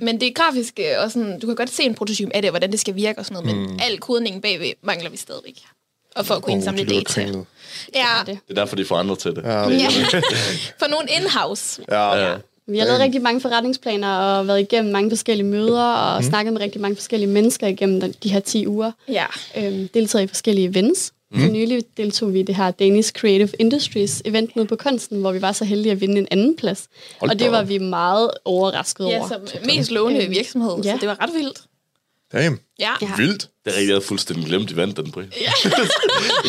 Men 0.00 0.20
det 0.20 0.34
grafiske, 0.34 1.00
og 1.00 1.10
sådan, 1.10 1.40
du 1.40 1.46
kan 1.46 1.56
godt 1.56 1.70
se 1.70 1.82
en 1.82 1.94
prototyp 1.94 2.28
af 2.34 2.42
det, 2.42 2.50
hvordan 2.50 2.72
det 2.72 2.80
skal 2.80 2.94
virke 2.94 3.18
og 3.18 3.24
sådan 3.26 3.44
noget, 3.44 3.58
men 3.68 3.80
al 3.80 3.98
kodningen 3.98 4.40
bagved 4.42 4.72
mangler 4.82 5.10
vi 5.10 5.16
stadigvæk. 5.16 5.58
Og 6.16 6.26
for 6.26 6.34
at 6.34 6.42
kunne 6.42 6.52
Åh, 6.52 6.56
indsamle 6.58 6.80
det 6.80 6.88
lyder 6.88 7.00
data. 7.00 7.12
kringlet. 7.12 7.46
Ja, 7.94 8.06
det. 8.26 8.38
Er 8.50 8.54
derfor, 8.54 8.76
de 8.76 8.84
får 8.84 8.96
andre 8.96 9.16
til 9.16 9.30
det. 9.30 9.42
Ja, 9.44 9.68
ja. 9.68 9.88
for 10.80 10.88
nogle 10.90 11.08
in-house. 11.20 11.82
ja. 11.90 12.14
Ja. 12.16 12.36
Vi 12.68 12.78
har 12.78 12.86
lavet 12.86 13.00
rigtig 13.00 13.22
mange 13.22 13.40
forretningsplaner 13.40 14.08
og 14.08 14.46
været 14.46 14.60
igennem 14.60 14.92
mange 14.92 15.10
forskellige 15.10 15.46
møder 15.46 15.84
og 15.92 16.22
mm. 16.22 16.28
snakket 16.28 16.52
med 16.52 16.60
rigtig 16.60 16.80
mange 16.80 16.96
forskellige 16.96 17.28
mennesker 17.30 17.66
igennem 17.66 18.00
den- 18.00 18.14
de 18.22 18.28
her 18.32 18.40
10 18.40 18.66
uger. 18.66 18.92
Ja. 19.08 19.24
Øhm, 19.56 19.88
deltaget 19.94 20.24
i 20.24 20.26
forskellige 20.26 20.68
events. 20.68 21.12
Mm. 21.32 21.40
For 21.40 21.48
nylig 21.48 21.82
deltog 21.96 22.32
vi 22.32 22.40
i 22.40 22.42
det 22.42 22.54
her 22.56 22.70
Danish 22.70 23.12
Creative 23.12 23.48
Industries 23.58 24.22
event 24.24 24.56
nede 24.56 24.66
på 24.66 24.76
Kunsten, 24.76 25.20
hvor 25.20 25.32
vi 25.32 25.42
var 25.42 25.52
så 25.52 25.64
heldige 25.64 25.92
at 25.92 26.00
vinde 26.00 26.18
en 26.18 26.26
anden 26.30 26.56
plads. 26.56 26.88
Hold 27.20 27.30
og 27.30 27.38
det 27.38 27.50
var 27.50 27.62
vi 27.62 27.78
meget 27.78 28.30
overrasket 28.44 29.08
Ja, 29.08 29.18
over. 29.18 29.28
som 29.28 29.40
mest 29.64 29.90
lovende 29.90 30.22
Øhm, 30.24 30.30
virksomhed, 30.30 30.76
ja. 30.84 30.92
så 30.92 30.98
det 31.00 31.08
var 31.08 31.22
ret 31.22 31.30
vildt. 31.34 31.60
Damn. 32.32 32.58
Ja. 32.78 32.92
Ja. 33.02 33.08
Vildt. 33.16 33.42
Det 33.64 33.70
er 33.72 33.76
rigtigt, 33.76 33.88
jeg 33.88 33.94
havde 33.94 34.04
fuldstændig 34.04 34.46
glemt, 34.46 34.68
de 34.70 34.76
vandt 34.76 34.96
den, 34.96 35.10
Bri. 35.12 35.22
Ja. 35.40 35.52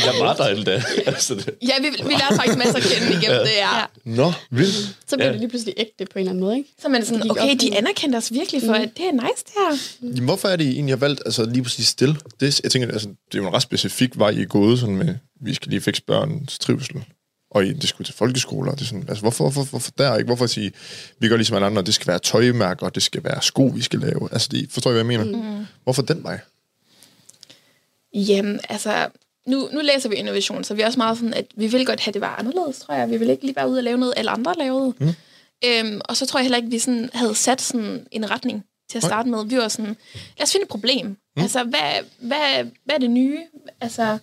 jeg 0.06 0.14
var 0.20 0.34
der 0.36 0.48
endda. 0.48 0.84
altså, 1.06 1.36
det, 1.36 1.50
Ja, 1.62 1.74
vi, 1.82 1.88
vi 2.04 2.12
lærte 2.14 2.36
faktisk 2.36 2.58
masser 2.58 2.78
at 2.78 2.84
kende 2.84 3.08
igennem 3.08 3.40
det, 3.40 3.52
ja. 3.58 3.78
Ja. 3.78 3.84
Nå, 4.06 4.34
vildt. 4.52 4.76
Så 5.08 5.16
blev 5.16 5.26
Ja. 5.26 5.32
det 5.32 5.40
lige 5.40 5.50
pludselig 5.50 5.74
ægte 5.78 6.06
på 6.06 6.12
en 6.16 6.20
eller 6.20 6.32
anden 6.32 6.44
måde, 6.44 6.58
ikke? 6.58 6.70
Så 6.82 6.90
man 6.90 7.02
er 7.02 7.06
sådan, 7.06 7.32
okay, 7.32 7.42
op 7.54 7.60
de 7.62 7.70
mig. 7.70 7.78
anerkendte 7.78 8.16
os 8.18 8.34
virkelig 8.34 8.62
for, 8.66 8.74
at 8.74 8.90
det 8.98 9.06
er 9.06 9.12
nice 9.12 9.44
det 9.46 9.54
her. 9.58 9.78
Jamen, 10.10 10.24
hvorfor 10.24 10.48
er 10.48 10.56
det 10.56 10.64
I 10.66 10.72
egentlig 10.72 10.92
har 10.92 10.98
valgt 11.00 11.22
altså, 11.26 11.46
lige 11.46 11.64
præcis 11.64 11.88
stille? 11.88 12.16
Det, 12.40 12.62
jeg 12.64 12.72
tænker, 12.72 12.88
altså, 12.92 13.08
det 13.08 13.38
er 13.38 13.38
jo 13.42 13.48
en 13.48 13.54
ret 13.54 13.62
specifik 13.62 14.10
vej, 14.20 14.30
I 14.30 14.42
er 14.42 14.46
gået 14.46 14.80
sådan 14.80 14.96
med, 14.98 15.16
vi 15.42 15.54
skal 15.54 15.70
lige 15.70 15.82
fikse 15.82 16.04
børns 16.04 16.60
trivsel. 16.60 16.96
Og 17.52 17.66
I, 17.66 17.74
det 17.74 17.90
skulle 17.90 18.06
til 18.06 18.16
folkeskoler. 18.16 18.72
Det 18.72 18.82
er 18.82 18.86
sådan, 18.86 19.06
altså, 19.08 19.22
hvorfor, 19.22 19.44
hvorfor, 19.50 19.70
hvorfor 19.70 19.92
der 19.98 20.16
ikke? 20.16 20.26
Hvorfor 20.26 20.48
sige, 20.48 20.72
vi 21.20 21.28
gør 21.28 21.36
ligesom 21.36 21.56
alle 21.56 21.66
andre, 21.66 21.82
det 21.82 21.94
skal 21.94 22.08
være 22.08 22.20
tøjmærker, 22.20 22.90
det 22.90 23.04
skal 23.04 23.24
være 23.24 23.42
sko, 23.42 23.64
vi 23.64 23.82
skal 23.82 24.00
lave. 24.00 24.30
Altså, 24.32 24.50
det, 24.52 24.72
forstår 24.72 24.92
I, 24.92 24.94
hvad 24.94 25.06
jeg 25.06 25.20
mener? 25.20 25.60
Mm. 25.60 25.66
Hvorfor 25.84 26.02
den 26.02 26.24
vej? 26.24 26.40
Jamen, 28.14 28.60
altså, 28.70 29.08
nu, 29.48 29.70
nu 29.74 29.82
læser 29.84 30.10
vi 30.10 30.16
innovation, 30.16 30.64
så 30.64 30.74
vi 30.74 30.82
er 30.82 30.86
også 30.86 31.00
meget 31.00 31.18
sådan, 31.18 31.34
at 31.34 31.46
vi 31.56 31.68
vil 31.68 31.86
godt 31.86 32.00
have, 32.00 32.14
det 32.14 32.22
var 32.22 32.36
anderledes, 32.36 32.80
tror 32.80 32.94
jeg. 32.94 33.10
Vi 33.10 33.18
vil 33.18 33.30
ikke 33.30 33.44
lige 33.44 33.56
være 33.56 33.70
ude 33.70 33.80
og 33.80 33.84
lave 33.84 33.98
noget, 33.98 34.14
alle 34.18 34.32
andre 34.32 34.54
lavede. 34.58 34.94
Mm. 35.00 35.14
Øhm, 35.66 36.02
og 36.06 36.18
så 36.18 36.26
tror 36.26 36.40
jeg 36.40 36.44
heller 36.44 36.58
ikke, 36.58 36.66
at 36.66 36.72
vi 36.72 36.80
sådan 36.80 37.10
havde 37.14 37.36
sat 37.36 37.62
sådan 37.62 38.08
en 38.12 38.32
retning 38.32 38.64
til 38.90 38.98
at 38.98 39.04
starte 39.04 39.30
med. 39.30 39.46
Vi 39.46 39.58
var 39.58 39.68
sådan, 39.68 39.96
lad 40.38 40.44
os 40.44 40.52
finde 40.52 40.64
et 40.64 40.70
problem. 40.70 41.08
Mm. 41.08 41.42
Altså, 41.42 41.64
hvad, 41.64 41.92
hvad, 42.20 42.64
hvad 42.86 42.96
er 42.96 43.00
det 43.00 43.12
nye? 43.12 43.40
Altså, 43.82 44.18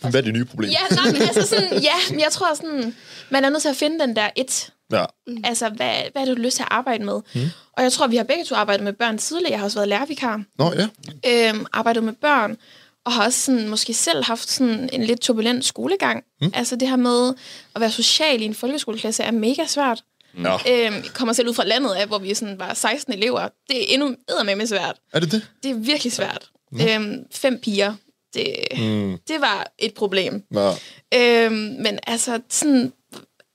Hvad 0.00 0.14
er 0.14 0.20
det 0.20 0.34
nye 0.34 0.44
problem? 0.44 0.70
ja, 0.70 0.94
nej, 0.96 1.12
men 1.12 1.22
altså 1.22 1.42
sådan, 1.46 1.82
ja, 1.82 1.94
men 2.10 2.20
jeg 2.20 2.28
tror 2.32 2.54
sådan, 2.54 2.96
man 3.30 3.44
er 3.44 3.50
nødt 3.50 3.62
til 3.62 3.68
at 3.68 3.76
finde 3.76 3.98
den 3.98 4.16
der 4.16 4.30
et. 4.36 4.72
ja. 4.92 5.04
Altså, 5.44 5.68
hvad, 5.68 5.92
hvad 6.12 6.22
er 6.22 6.26
det, 6.26 6.36
du 6.36 6.42
lyst 6.42 6.56
til 6.56 6.62
at 6.62 6.68
arbejde 6.70 7.04
med? 7.04 7.20
Mm. 7.34 7.40
Og 7.72 7.82
jeg 7.82 7.92
tror, 7.92 8.06
vi 8.06 8.16
har 8.16 8.24
begge 8.24 8.44
to 8.44 8.54
arbejdet 8.54 8.84
med 8.84 8.92
børn 8.92 9.18
tidligere. 9.18 9.50
Jeg 9.50 9.58
har 9.58 9.64
også 9.64 9.78
været 9.78 9.88
lærervikar 9.88 10.42
Nå, 10.58 10.72
ja. 10.72 11.48
øhm, 11.48 11.66
arbejdet 11.72 12.04
med 12.04 12.12
børn, 12.12 12.56
og 13.04 13.12
har 13.12 13.24
også 13.24 13.40
sådan, 13.40 13.68
måske 13.68 13.94
selv 13.94 14.24
haft 14.24 14.50
sådan 14.50 14.90
en 14.92 15.04
lidt 15.04 15.20
turbulent 15.20 15.64
skolegang. 15.64 16.24
Mm. 16.40 16.50
Altså 16.54 16.76
det 16.76 16.88
her 16.88 16.96
med 16.96 17.34
at 17.74 17.80
være 17.80 17.90
social 17.90 18.42
i 18.42 18.44
en 18.44 18.54
folkeskoleklasse 18.54 19.22
er 19.22 19.30
mega 19.30 19.66
svært. 19.66 20.02
Nå. 20.34 20.50
Øhm, 20.50 20.94
jeg 20.94 21.04
kommer 21.14 21.32
selv 21.32 21.48
ud 21.48 21.54
fra 21.54 21.64
landet 21.64 21.90
af, 21.90 22.06
hvor 22.06 22.18
vi 22.18 22.34
sådan 22.34 22.58
var 22.58 22.74
16 22.74 23.12
elever. 23.12 23.48
Det 23.68 23.76
er 23.82 23.94
endnu 23.94 24.14
eddermame 24.28 24.66
svært. 24.66 24.96
Er 25.12 25.20
det 25.20 25.32
det? 25.32 25.46
Det 25.62 25.70
er 25.70 25.74
virkelig 25.74 26.12
svært. 26.12 26.48
Øhm, 26.80 27.16
fem 27.32 27.60
piger 27.62 27.94
det, 28.34 28.46
Mm. 28.78 29.18
det 29.28 29.40
var 29.40 29.72
et 29.78 29.94
problem. 29.94 30.42
Nå. 30.50 30.70
Øhm, 31.14 31.52
men 31.54 31.98
altså, 32.06 32.40
sådan, 32.48 32.92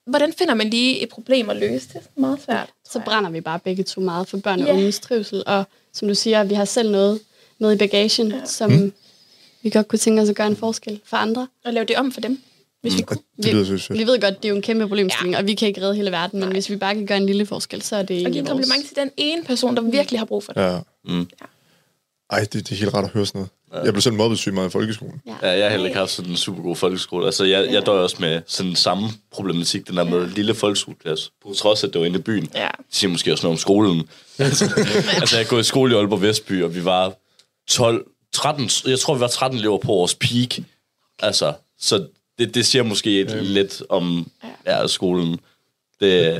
hvordan 0.07 0.33
finder 0.37 0.53
man 0.53 0.69
lige 0.69 1.03
et 1.03 1.09
problem 1.09 1.49
at 1.49 1.57
løse? 1.57 1.87
Det 1.87 1.95
er 1.95 2.21
meget 2.21 2.39
svært. 2.45 2.69
Så 2.89 3.01
brænder 3.05 3.29
vi 3.29 3.41
bare 3.41 3.59
begge 3.59 3.83
to 3.83 4.01
meget 4.01 4.27
for 4.27 4.37
børn 4.37 4.61
og 4.61 4.67
Ja. 4.67 4.73
unges 4.73 4.99
trivsel. 4.99 5.43
Og 5.45 5.63
som 5.93 6.07
du 6.07 6.15
siger, 6.15 6.43
vi 6.43 6.53
har 6.53 6.65
selv 6.65 6.91
noget 6.91 7.19
med 7.59 7.73
i 7.73 7.77
bagagen, 7.77 8.31
ja. 8.31 8.45
som 8.45 8.71
Mm. 8.71 8.93
vi 9.61 9.69
godt 9.69 9.87
kunne 9.87 9.99
tænke 9.99 10.21
os 10.21 10.29
at 10.29 10.35
gøre 10.35 10.47
en 10.47 10.55
forskel 10.55 11.01
for 11.05 11.17
andre. 11.17 11.47
Og 11.65 11.73
lave 11.73 11.85
det 11.85 11.95
om 11.95 12.11
for 12.11 12.21
dem, 12.21 12.41
hvis 12.81 12.97
vi 12.97 13.01
kunne. 13.01 13.19
Det 13.37 13.53
lyder 13.53 13.65
fedt. 13.77 13.99
Vi 13.99 14.07
ved 14.07 14.21
godt, 14.21 14.37
det 14.37 14.45
er 14.45 14.49
jo 14.49 14.55
en 14.55 14.61
kæmpe 14.61 14.87
problemstilling, 14.87 15.33
ja. 15.33 15.39
og 15.39 15.47
vi 15.47 15.53
kan 15.53 15.67
ikke 15.67 15.81
redde 15.81 15.95
hele 15.95 16.11
verden, 16.11 16.39
men 16.39 16.51
hvis 16.51 16.69
vi 16.69 16.75
bare 16.75 16.95
kan 16.95 17.05
gøre 17.05 17.17
en 17.17 17.25
lille 17.25 17.45
forskel, 17.45 17.81
så 17.81 17.95
er 17.95 18.03
det 18.03 18.25
Og 18.25 18.31
give 18.31 18.43
vores. 18.43 18.49
kompliment 18.51 18.87
til 18.87 18.95
den 18.95 19.11
ene 19.17 19.43
person, 19.43 19.75
der 19.75 19.81
virkelig 19.81 20.19
har 20.19 20.25
brug 20.25 20.43
for 20.43 20.53
det. 20.53 20.61
Ja. 20.61 20.79
Mm. 21.05 21.27
Ej, 22.29 22.39
det, 22.39 22.53
det 22.53 22.71
er 22.71 22.75
helt 22.75 22.93
rart 22.93 23.03
at 23.03 23.09
høre 23.09 23.25
sådan 23.25 23.39
noget. 23.39 23.49
Jeg 23.73 23.93
blev 23.93 24.01
selv 24.01 24.15
mobbet 24.15 24.39
sygt 24.39 24.53
meget 24.53 24.67
i 24.67 24.71
folkeskolen. 24.71 25.21
Ja. 25.27 25.35
Ja, 25.41 25.51
jeg 25.51 25.63
har 25.63 25.69
heller 25.69 25.85
ikke 25.85 25.97
haft 25.99 26.11
sådan 26.11 26.31
en 26.31 26.37
super 26.37 26.61
god 26.61 26.75
folkeskole. 26.75 27.25
Altså, 27.25 27.43
jeg, 27.45 27.71
jeg 27.71 27.85
døjer 27.85 28.01
også 28.01 28.17
med 28.19 28.41
sådan 28.47 28.75
samme 28.75 29.09
problematik, 29.31 29.87
den 29.87 29.97
der 29.97 30.03
med 30.03 30.27
lille 30.27 30.55
folkeskoleklasse. 30.55 31.31
På 31.43 31.53
trods 31.53 31.83
af, 31.83 31.87
at 31.87 31.93
det 31.93 32.01
var 32.01 32.07
inde 32.07 32.19
i 32.19 32.21
byen. 32.21 32.49
Ja. 32.55 32.67
Det 32.77 32.95
siger 32.95 33.11
måske 33.11 33.31
også 33.31 33.45
noget 33.45 33.55
om 33.55 33.59
skolen. 33.59 34.09
altså, 34.39 35.37
jeg 35.37 35.47
går 35.47 35.59
i 35.59 35.63
skole 35.63 35.93
i 35.93 35.97
Aalborg 35.97 36.21
Vestby, 36.21 36.63
og 36.63 36.75
vi 36.75 36.85
var 36.85 37.13
12, 37.67 38.05
13, 38.33 38.69
jeg 38.85 38.99
tror, 38.99 39.13
vi 39.13 39.19
var 39.19 39.27
13 39.27 39.59
elever 39.59 39.77
på 39.77 39.87
vores 39.87 40.15
peak. 40.15 40.59
Altså, 41.19 41.53
så 41.79 42.07
det, 42.39 42.55
det 42.55 42.65
siger 42.65 42.83
måske 42.83 43.19
et, 43.19 43.43
lidt 43.43 43.83
om 43.89 44.31
ja, 44.65 44.87
skolen. 44.87 45.39
Det, 45.99 46.35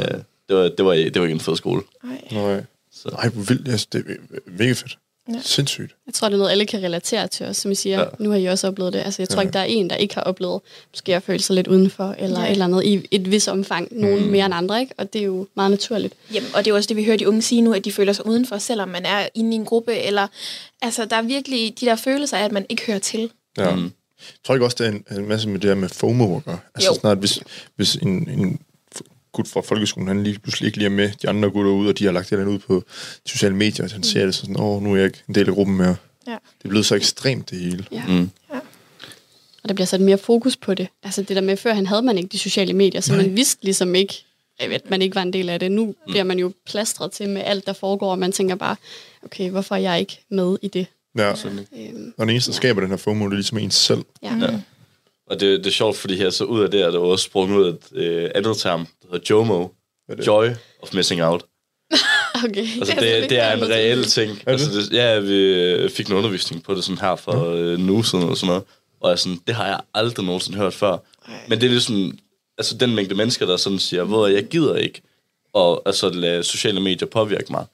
det, 0.50 0.58
var, 0.58 0.64
det, 0.64 0.86
var, 0.86 0.94
det 0.94 1.16
var 1.16 1.24
ikke 1.24 1.34
en 1.34 1.40
fed 1.40 1.56
skole. 1.56 1.82
Ej. 2.04 2.28
Nej. 2.32 2.64
Så. 2.94 3.10
Nej, 3.10 3.30
hvor 3.30 3.44
vildt. 3.44 3.68
Altså, 3.68 3.88
det 3.92 4.04
er 4.08 4.40
mega 4.46 4.72
fedt. 4.72 4.98
Ja. 5.34 5.40
Sindssygt. 5.44 5.96
Jeg 6.08 6.14
tror, 6.14 6.30
det 6.30 6.34
er 6.34 6.38
noget, 6.38 6.52
alle 6.52 6.66
kan 6.66 6.84
relatere 6.84 7.28
til 7.28 7.46
os, 7.46 7.58
som 7.58 7.72
I 7.72 7.76
siger. 7.76 7.98
Ja. 8.00 8.04
Ja. 8.04 8.10
Nu 8.20 8.30
har 8.30 8.38
I 8.38 8.46
også 8.46 8.68
oplevet 8.68 8.94
det. 8.94 9.00
Altså, 9.00 9.22
jeg 9.22 9.30
tror 9.30 9.42
ikke, 9.42 9.54
der 9.54 9.60
er 9.60 9.64
en, 9.64 9.90
der 9.90 9.96
ikke 9.96 10.16
har 10.16 10.22
oplevet, 10.22 10.62
måske 10.94 11.16
at 11.16 11.24
føle 11.24 11.40
sig 11.40 11.56
lidt 11.56 11.68
udenfor, 11.68 12.16
eller 12.20 12.40
et 12.40 12.52
eller 12.52 12.66
andet 12.66 12.84
i 12.86 13.08
et 13.12 13.32
vis 13.32 13.48
omfang. 13.48 13.88
Nogen 13.92 14.26
Mm. 14.26 14.32
mere 14.32 14.46
end 14.46 14.54
andre, 14.56 14.80
ikke? 14.82 14.94
Og 14.98 15.14
det 15.14 15.22
er 15.22 15.26
jo 15.26 15.48
meget 15.56 15.72
naturligt. 15.72 16.14
Jamen, 16.34 16.50
og 16.54 16.60
det 16.66 16.68
er 16.68 16.72
jo 16.72 16.76
også 16.76 16.88
det, 16.88 16.98
vi 16.98 17.04
hører 17.04 17.18
de 17.18 17.28
unge 17.28 17.42
sige 17.42 17.62
nu, 17.62 17.74
at 17.74 17.86
de 17.86 17.92
føler 17.92 18.14
sig 18.14 18.26
udenfor, 18.28 18.58
selvom 18.58 18.90
man 18.90 19.06
er 19.06 19.28
inde 19.36 19.52
i 19.52 19.56
en 19.56 19.66
gruppe, 19.66 19.96
eller 19.96 20.28
altså, 20.82 21.06
der 21.06 21.16
er 21.16 21.22
virkelig 21.22 21.80
de 21.80 21.86
der 21.86 21.96
følelser 21.96 22.38
af, 22.38 22.46
at 22.46 22.52
man 22.52 22.66
ikke 22.70 22.84
hører 22.88 23.00
til. 23.00 23.32
Ja. 23.58 23.76
Mm. 23.76 23.84
Jeg 23.84 23.92
tror 24.46 24.56
ikke 24.56 24.66
også, 24.66 24.78
det 24.80 24.88
er 24.88 24.92
en, 24.92 25.06
en 25.20 25.28
masse 25.28 25.50
med 25.50 25.60
det 25.60 25.68
her 25.70 25.76
med 25.76 25.90
FOMO 25.90 26.38
at 26.38 26.46
gøre. 26.46 26.60
Altså 26.76 26.90
Jo. 26.90 27.00
snart, 27.00 27.18
hvis, 27.18 27.40
hvis 27.76 27.96
en, 27.96 28.30
en 28.30 28.60
gut 29.36 29.48
fra 29.48 29.62
folkeskolen, 29.62 30.08
han 30.08 30.24
lige 30.24 30.40
pludselig 30.40 30.68
ikke 30.68 30.78
lige 30.78 30.86
er 30.86 30.90
med 30.92 31.12
de 31.22 31.30
andre 31.30 31.50
gutter 31.50 31.72
ud, 31.72 31.88
og 31.88 32.00
de 32.00 32.06
har 32.06 32.12
lagt 32.12 32.30
det 32.30 32.48
ud 32.48 32.60
på 32.60 32.84
sociale 33.26 33.56
medier, 33.56 33.86
og 33.86 33.92
han 33.92 34.04
ser 34.04 34.26
det 34.26 34.36
så 34.36 34.42
sådan, 34.42 34.60
åh, 34.60 34.84
nu 34.84 34.92
er 34.92 34.96
jeg 34.96 35.06
ikke 35.06 35.24
en 35.30 35.36
del 35.36 35.48
af 35.48 35.54
gruppen 35.54 35.78
mere. 35.78 35.96
Ja. 36.28 36.32
Det 36.32 36.66
er 36.66 36.70
blevet 36.70 36.86
så 36.86 36.96
ekstremt, 36.96 37.50
det 37.50 37.60
hele. 37.60 37.86
Ja. 37.92 38.04
Mm. 38.08 38.30
Og 39.64 39.70
der 39.70 39.74
bliver 39.74 39.86
sat 39.86 40.02
mere 40.02 40.18
fokus 40.18 40.58
på 40.58 40.74
det. 40.74 40.88
Altså 41.04 41.22
det 41.22 41.36
der 41.36 41.42
med, 41.42 41.58
før 41.58 41.74
han 41.74 41.86
havde 41.86 42.02
man 42.02 42.18
ikke 42.18 42.30
de 42.30 42.40
sociale 42.40 42.74
medier, 42.74 43.02
så 43.02 43.14
man 43.14 43.36
vidste 43.36 43.64
ligesom 43.64 43.96
ikke, 43.96 44.26
at 44.60 44.90
man 44.90 45.02
ikke 45.02 45.16
var 45.16 45.22
en 45.22 45.34
del 45.34 45.50
af 45.50 45.60
det. 45.60 45.72
Nu 45.72 45.86
mm. 45.86 45.94
bliver 46.08 46.24
man 46.24 46.40
jo 46.40 46.52
plastret 46.66 47.12
til 47.12 47.30
med 47.30 47.42
alt, 47.46 47.66
der 47.68 47.74
foregår, 47.74 48.12
og 48.12 48.20
man 48.20 48.32
tænker 48.32 48.56
bare, 48.56 48.76
okay, 49.24 49.50
hvorfor 49.50 49.76
er 49.76 49.80
jeg 49.80 50.00
ikke 50.00 50.20
med 50.30 50.58
i 50.62 50.68
det? 50.68 50.88
Ja. 51.18 51.32
Øhm, 51.32 52.14
Og 52.18 52.26
den 52.26 52.30
eneste, 52.30 52.52
der 52.52 52.56
skaber 52.56 52.82
den 52.82 52.90
her 52.90 52.98
FOMO, 52.98 53.26
det 53.26 53.32
er 53.32 53.36
ligesom 53.36 53.58
en 53.58 53.72
selv. 53.72 54.02
ja. 54.24 54.36
Ja. 54.42 54.60
Og 55.28 55.40
det, 55.40 55.60
det 55.60 55.68
er 55.68 55.72
sjovt, 55.72 55.98
fordi 55.98 56.18
her 56.18 56.30
så 56.30 56.44
ud 56.44 56.62
af 56.64 56.72
det, 56.72 56.82
er 56.82 56.92
der 56.92 57.00
også 57.00 57.26
sprunget 57.26 57.58
ud 57.58 57.68
et 57.68 57.98
øh, 57.98 58.30
andet 58.36 58.58
term, 58.58 58.88
der 59.06 59.12
hedder 59.12 59.26
JOMO. 59.30 59.68
Det? 60.10 60.28
Joy 60.28 60.48
of 60.82 60.94
Missing 60.94 61.24
Out. 61.24 61.44
Okay. 62.50 62.68
Altså, 62.80 62.96
Det 63.00 63.16
er 63.16 63.22
det, 63.22 63.30
det 63.30 63.40
er 63.40 63.54
en 63.54 63.70
reel 63.70 64.04
ting. 64.04 64.32
Er 64.32 64.52
Altså, 64.52 64.72
det, 64.72 64.94
ja, 64.94 65.20
vi 65.20 65.36
øh, 65.36 65.90
fik 65.90 66.08
en 66.08 66.14
undervisning 66.14 66.64
på 66.64 66.76
det 66.76 66.84
sådan 66.84 66.98
her 66.98 67.16
for 67.16 67.52
øh, 67.52 67.80
en 67.80 67.90
uge 67.90 68.06
siden 68.06 68.24
eller 68.24 68.36
sådan 68.36 68.48
noget. 68.48 68.64
Og 69.02 69.10
jeg 69.10 69.20
sådan, 69.20 69.40
det 69.48 69.56
har 69.56 69.68
jeg 69.68 69.80
aldrig 69.94 70.26
nogensinde 70.26 70.58
hørt 70.58 70.74
før. 70.74 70.98
Men 71.50 71.62
det 71.62 71.66
er 71.66 71.72
ligesom, 71.72 72.18
altså 72.58 72.78
den 72.78 72.96
mængde 72.96 73.16
mennesker, 73.16 73.46
der 73.46 73.58
sådan 73.58 73.80
siger, 73.80 74.04
hvor 74.04 74.28
jeg 74.28 74.46
gider 74.46 74.76
ikke 74.76 75.02
og 75.54 75.82
altså, 75.86 76.10
lade 76.10 76.44
sociale 76.44 76.80
medier 76.80 77.08
påvirke 77.08 77.52
mig. 77.52 77.66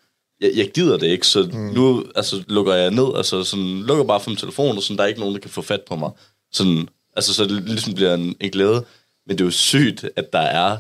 Jeg, 0.42 0.52
jeg 0.56 0.72
gider 0.72 0.98
det 0.98 1.08
ikke, 1.08 1.28
så 1.28 1.50
mm. 1.54 1.60
nu 1.60 2.06
altså, 2.16 2.44
lukker 2.48 2.74
jeg 2.74 2.92
ned, 2.92 3.08
altså 3.16 3.44
sådan, 3.44 3.84
lukker 3.84 4.04
bare 4.04 4.20
for 4.20 4.30
min 4.30 4.38
telefon, 4.38 4.78
og 4.78 4.84
sådan, 4.84 4.98
der 4.98 5.04
er 5.04 5.08
ikke 5.08 5.20
nogen, 5.20 5.36
der 5.36 5.42
kan 5.42 5.50
få 5.50 5.62
fat 5.62 5.82
på 5.82 5.96
mig. 5.96 6.12
Sådan, 6.52 6.90
altså, 7.16 7.34
så 7.34 7.44
det 7.44 7.64
ligesom 7.64 7.94
bliver 7.94 8.14
en, 8.14 8.36
en 8.40 8.52
glæde. 8.52 8.86
Men 9.28 9.38
det 9.38 9.42
er 9.42 9.46
jo 9.46 9.52
sygt, 9.52 10.06
at 10.16 10.34
der 10.34 10.40
er 10.40 10.78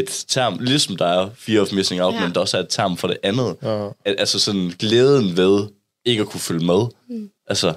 et 0.00 0.24
term, 0.28 0.58
ligesom 0.60 0.96
der 0.96 1.06
er 1.06 1.30
fear 1.36 1.60
of 1.62 1.72
missing 1.72 2.02
out, 2.02 2.14
Ja. 2.14 2.20
men 2.20 2.34
der 2.34 2.40
også 2.40 2.56
er 2.56 2.60
et 2.62 2.68
term 2.70 2.96
for 2.96 3.08
det 3.08 3.16
andet. 3.22 3.56
Ja. 3.62 3.86
At, 4.04 4.14
altså 4.18 4.38
sådan 4.38 4.72
glæden 4.78 5.36
ved 5.36 5.68
ikke 6.04 6.20
at 6.20 6.28
kunne 6.28 6.40
følge 6.40 6.66
med. 6.66 6.86
Mm. 7.08 7.30
Altså, 7.46 7.74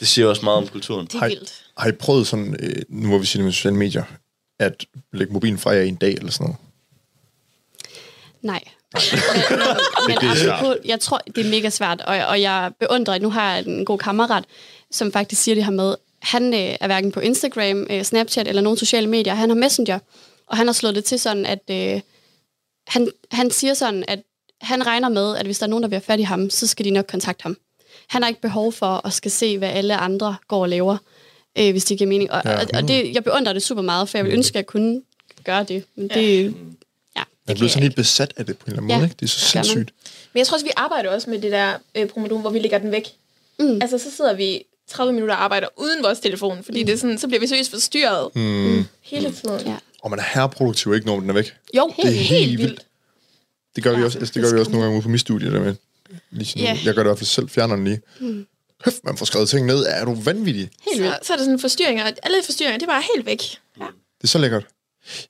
det 0.00 0.08
siger 0.08 0.26
også 0.28 0.44
meget 0.44 0.58
om 0.58 0.66
kulturen. 0.68 1.06
Det 1.06 1.14
er 1.14 1.18
Har, 1.18 1.28
vildt. 1.28 1.52
har 1.78 1.88
I 1.88 1.92
prøvet 1.92 2.26
sådan, 2.26 2.56
øh, 2.60 2.82
nu 2.88 3.08
hvor 3.08 3.18
vi 3.18 3.26
siger 3.26 3.40
det 3.40 3.44
med 3.44 3.52
sociale 3.52 3.76
medier, 3.76 4.04
at 4.58 4.86
lægge 5.12 5.32
mobilen 5.32 5.58
fra 5.58 5.70
jer 5.70 5.80
i 5.82 5.88
en 5.88 5.94
dag 5.96 6.12
eller 6.14 6.30
sådan 6.30 6.44
noget? 6.44 6.56
Nej. 8.42 8.60
men 9.50 9.58
men 10.08 10.16
Det 10.20 10.28
er 10.30 10.34
svært. 10.34 10.48
apropos, 10.54 10.76
jeg 10.84 11.00
tror, 11.00 11.20
det 11.36 11.46
er 11.46 11.50
mega 11.50 11.70
svært, 11.70 12.00
og, 12.00 12.16
og 12.26 12.40
jeg 12.40 12.72
beundrer, 12.80 13.14
at 13.14 13.22
nu 13.22 13.30
har 13.30 13.54
jeg 13.54 13.66
en 13.66 13.84
god 13.84 13.98
kammerat, 13.98 14.44
som 14.90 15.12
faktisk 15.12 15.42
siger 15.42 15.54
det 15.54 15.64
her 15.64 15.70
med, 15.72 15.94
han 16.22 16.54
øh, 16.54 16.60
er 16.80 16.86
hverken 16.86 17.12
på 17.12 17.20
Instagram, 17.20 17.86
øh, 17.90 18.02
Snapchat 18.04 18.48
eller 18.48 18.62
nogen 18.62 18.78
sociale 18.78 19.06
medier, 19.06 19.34
han 19.34 19.48
har 19.48 19.56
Messenger, 19.56 19.98
og 20.50 20.56
han 20.56 20.66
har 20.66 20.72
slået 20.72 20.94
det 20.94 21.04
til 21.04 21.20
sådan, 21.20 21.46
at 21.46 21.60
øh, 21.70 22.00
han, 22.88 23.08
han 23.30 23.50
siger 23.50 23.74
sådan, 23.74 24.04
at 24.08 24.22
han 24.60 24.86
regner 24.86 25.08
med, 25.08 25.36
at 25.36 25.44
hvis 25.46 25.58
der 25.58 25.64
er 25.66 25.70
nogen, 25.70 25.82
der 25.82 25.88
vil 25.88 25.96
have 25.96 26.02
fat 26.04 26.20
i 26.20 26.22
ham, 26.22 26.50
så 26.50 26.66
skal 26.66 26.84
de 26.84 26.90
nok 26.90 27.04
kontakte 27.08 27.42
ham. 27.42 27.56
Han 28.06 28.22
har 28.22 28.28
ikke 28.28 28.40
behov 28.40 28.72
for 28.72 29.06
at 29.06 29.12
skal 29.12 29.30
se, 29.30 29.58
hvad 29.58 29.68
alle 29.68 29.96
andre 29.96 30.36
går 30.48 30.62
og 30.62 30.68
laver, 30.68 30.96
øh, 31.58 31.70
hvis 31.70 31.84
det 31.84 31.98
giver 31.98 32.08
mening. 32.08 32.30
Og, 32.30 32.42
Ja. 32.44 32.60
og, 32.60 32.66
og 32.74 32.88
det, 32.88 33.14
jeg 33.14 33.24
beundrer 33.24 33.52
det 33.52 33.62
super 33.62 33.82
meget, 33.82 34.08
for 34.08 34.18
jeg 34.18 34.24
vil 34.24 34.32
ønske, 34.32 34.50
at 34.50 34.56
jeg 34.56 34.66
kunne 34.66 35.02
gøre 35.44 35.64
det. 35.64 35.84
Men 35.94 36.08
det, 36.08 36.44
ja, 37.16 37.20
er 37.20 37.24
kan 37.46 37.56
blevet 37.56 37.70
sådan 37.70 37.82
lidt 37.82 37.96
besat 37.96 38.32
af 38.36 38.46
det 38.46 38.58
på 38.58 38.64
en 38.66 38.70
eller 38.72 38.78
anden 38.82 38.90
Ja, 38.90 38.96
måde, 38.96 39.06
ikke? 39.06 39.16
Det 39.20 39.26
er 39.26 39.28
så 39.28 39.58
man. 39.58 39.64
sindssygt. 39.64 39.94
Men 40.32 40.38
jeg 40.38 40.46
tror 40.46 40.54
også, 40.54 40.66
vi 40.66 40.72
arbejder 40.76 41.10
også 41.10 41.30
med 41.30 41.38
det 41.40 41.52
der 41.52 41.72
øh, 41.94 42.06
promodon, 42.08 42.40
hvor 42.40 42.50
vi 42.50 42.58
lægger 42.58 42.78
den 42.78 42.90
væk. 42.92 43.04
Mm. 43.58 43.78
Altså, 43.82 43.98
så 43.98 44.10
sidder 44.16 44.34
vi 44.34 44.64
30 44.88 45.12
minutter 45.12 45.34
og 45.34 45.42
arbejder 45.44 45.68
uden 45.76 46.02
vores 46.02 46.18
telefon, 46.20 46.64
fordi 46.64 46.82
det 46.82 46.92
er 46.92 46.96
sådan, 46.98 47.18
så 47.18 47.26
bliver 47.28 47.40
vi 47.40 47.46
seriøst 47.46 47.70
forstyrret 47.70 48.28
Mm. 48.36 48.84
hele 49.02 49.32
tiden. 49.32 49.60
Ja. 49.66 49.76
Og 50.02 50.10
man 50.10 50.18
er 50.18 50.22
herreproduktiv, 50.34 50.94
ikke, 50.94 51.06
når 51.06 51.20
den 51.20 51.30
er 51.30 51.34
væk. 51.34 51.54
Jo, 51.76 51.92
Det 51.96 52.04
er 52.04 52.10
helt, 52.10 52.18
helt 52.18 52.40
helt 52.48 52.58
vildt. 52.58 52.86
Det 53.76 53.84
gør 53.84 53.90
vi 53.92 53.98
Ja, 53.98 54.04
også, 54.04 54.18
altså, 54.18 54.34
det 54.34 54.42
gør 54.42 54.52
vi 54.54 54.58
også 54.60 54.70
nogle 54.70 54.84
gange 54.84 54.96
ude 54.96 55.02
på 55.02 55.08
mit 55.08 55.20
studie, 55.20 55.52
der 55.52 55.60
med. 55.60 55.74
Lige 56.30 56.46
sådan, 56.46 56.62
Ja. 56.62 56.78
Jeg 56.84 56.94
gør 56.94 57.02
det 57.02 57.08
i 57.08 57.10
hvert 57.10 57.18
fald 57.18 57.26
selv, 57.26 57.48
fjerner 57.48 57.76
den 57.76 57.84
lige. 57.84 58.00
Mm. 58.20 58.46
Høft, 58.84 59.04
man 59.04 59.16
får 59.16 59.26
skrevet 59.26 59.48
ting 59.48 59.66
ned. 59.66 59.84
Er 59.88 60.04
du 60.04 60.14
vanvittig? 60.14 60.70
Helt 60.84 60.96
Så, 60.96 61.02
vildt. 61.02 61.26
så 61.26 61.32
er 61.32 61.36
der 61.36 61.44
sådan 61.44 61.58
forstyrringer. 61.60 62.10
Alle 62.22 62.36
forstyrringer, 62.44 62.78
det 62.78 62.88
bare 62.88 63.02
helt 63.14 63.26
væk. 63.26 63.42
Ja. 63.80 63.84
Det 64.18 64.24
er 64.24 64.28
så 64.28 64.38
lækkert. 64.38 64.66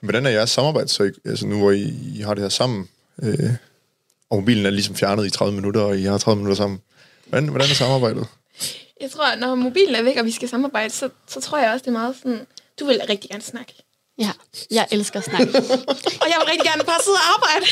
Men 0.00 0.06
hvordan 0.10 0.26
er 0.26 0.30
jeres 0.30 0.50
samarbejde 0.50 0.88
så? 0.88 1.02
I- 1.04 1.10
Altså 1.28 1.46
nu 1.46 1.58
hvor 1.58 1.70
I, 1.70 1.94
I 2.16 2.20
har 2.20 2.34
det 2.34 2.42
her 2.42 2.48
sammen, 2.48 2.88
øh, 3.22 3.50
og 4.30 4.38
mobilen 4.38 4.66
er 4.66 4.70
ligesom 4.70 4.94
fjernet 4.94 5.26
i 5.26 5.30
30 5.30 5.54
minutter, 5.54 5.80
og 5.80 5.98
I 5.98 6.02
har 6.02 6.18
30 6.18 6.36
minutter 6.36 6.56
sammen. 6.56 6.80
Hvordan, 7.26 7.48
hvordan 7.48 7.70
er 7.70 7.74
samarbejdet? 7.74 8.26
Jeg 9.00 9.10
tror, 9.10 9.26
at 9.32 9.38
når 9.38 9.54
mobilen 9.54 9.94
er 9.94 10.02
væk, 10.02 10.16
og 10.16 10.24
vi 10.24 10.30
skal 10.30 10.48
samarbejde, 10.48 10.90
så, 10.94 11.08
så 11.28 11.40
tror 11.40 11.58
jeg 11.58 11.70
også, 11.72 11.82
det 11.82 11.88
er 11.88 11.92
meget 11.92 12.14
sådan, 12.22 12.46
du 12.80 12.84
vil 12.86 13.00
rigtig 13.08 13.30
gerne 13.30 13.42
snakke. 13.42 13.72
Ja, 14.20 14.30
jeg 14.70 14.86
elsker 14.90 15.18
at 15.18 15.24
snakke. 15.24 15.58
Og 16.20 16.26
jeg 16.28 16.36
vil 16.38 16.46
rigtig 16.50 16.64
gerne 16.64 16.84
bare 16.84 17.00
sidde 17.04 17.16
og 17.16 17.34
arbejde. 17.34 17.66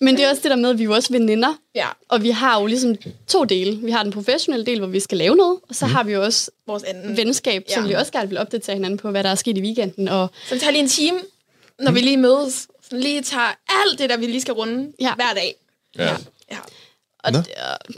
Men 0.00 0.16
det 0.16 0.24
er 0.24 0.30
også 0.30 0.42
det 0.42 0.50
der 0.50 0.56
med, 0.56 0.70
at 0.70 0.78
vi 0.78 0.82
er 0.82 0.84
jo 0.84 0.94
også 0.94 1.08
veninder. 1.12 1.54
ja, 1.74 1.88
Og 2.08 2.22
vi 2.22 2.30
har 2.30 2.60
jo 2.60 2.66
ligesom 2.66 2.96
to 3.28 3.44
dele. 3.44 3.76
Vi 3.76 3.90
har 3.90 4.02
den 4.02 4.12
professionelle 4.12 4.66
del, 4.66 4.78
hvor 4.78 4.88
vi 4.88 5.00
skal 5.00 5.18
lave 5.18 5.36
noget. 5.36 5.58
Og 5.68 5.74
så 5.74 5.86
har 5.86 6.02
vi 6.02 6.12
jo 6.12 6.22
også 6.24 6.50
vores 6.66 6.82
anden. 6.82 7.16
venskab, 7.16 7.64
som 7.74 7.82
Ja. 7.82 7.88
vi 7.88 7.94
også 7.94 8.12
gerne 8.12 8.28
vil 8.28 8.38
opdatere 8.38 8.76
hinanden 8.76 8.98
på, 8.98 9.10
hvad 9.10 9.24
der 9.24 9.30
er 9.30 9.34
sket 9.34 9.58
i 9.58 9.60
weekenden. 9.60 10.08
Og 10.08 10.28
Så 10.48 10.54
vi 10.54 10.60
tager 10.60 10.70
lige 10.70 10.82
en 10.82 10.88
time, 10.88 11.18
når 11.78 11.92
vi 11.92 12.00
lige 12.00 12.16
mødes. 12.16 12.68
Så 12.90 12.96
lige 12.96 13.22
tager 13.22 13.54
alt 13.68 13.98
det, 13.98 14.10
der 14.10 14.16
vi 14.16 14.26
lige 14.26 14.40
skal 14.40 14.54
runde 14.54 14.92
Ja. 15.00 15.14
hver 15.14 15.32
dag. 15.34 15.54
Ja. 15.98 16.16
Ja. 16.50 16.58
Og, 17.18 17.32
Nå. 17.32 17.38
og 17.38 17.94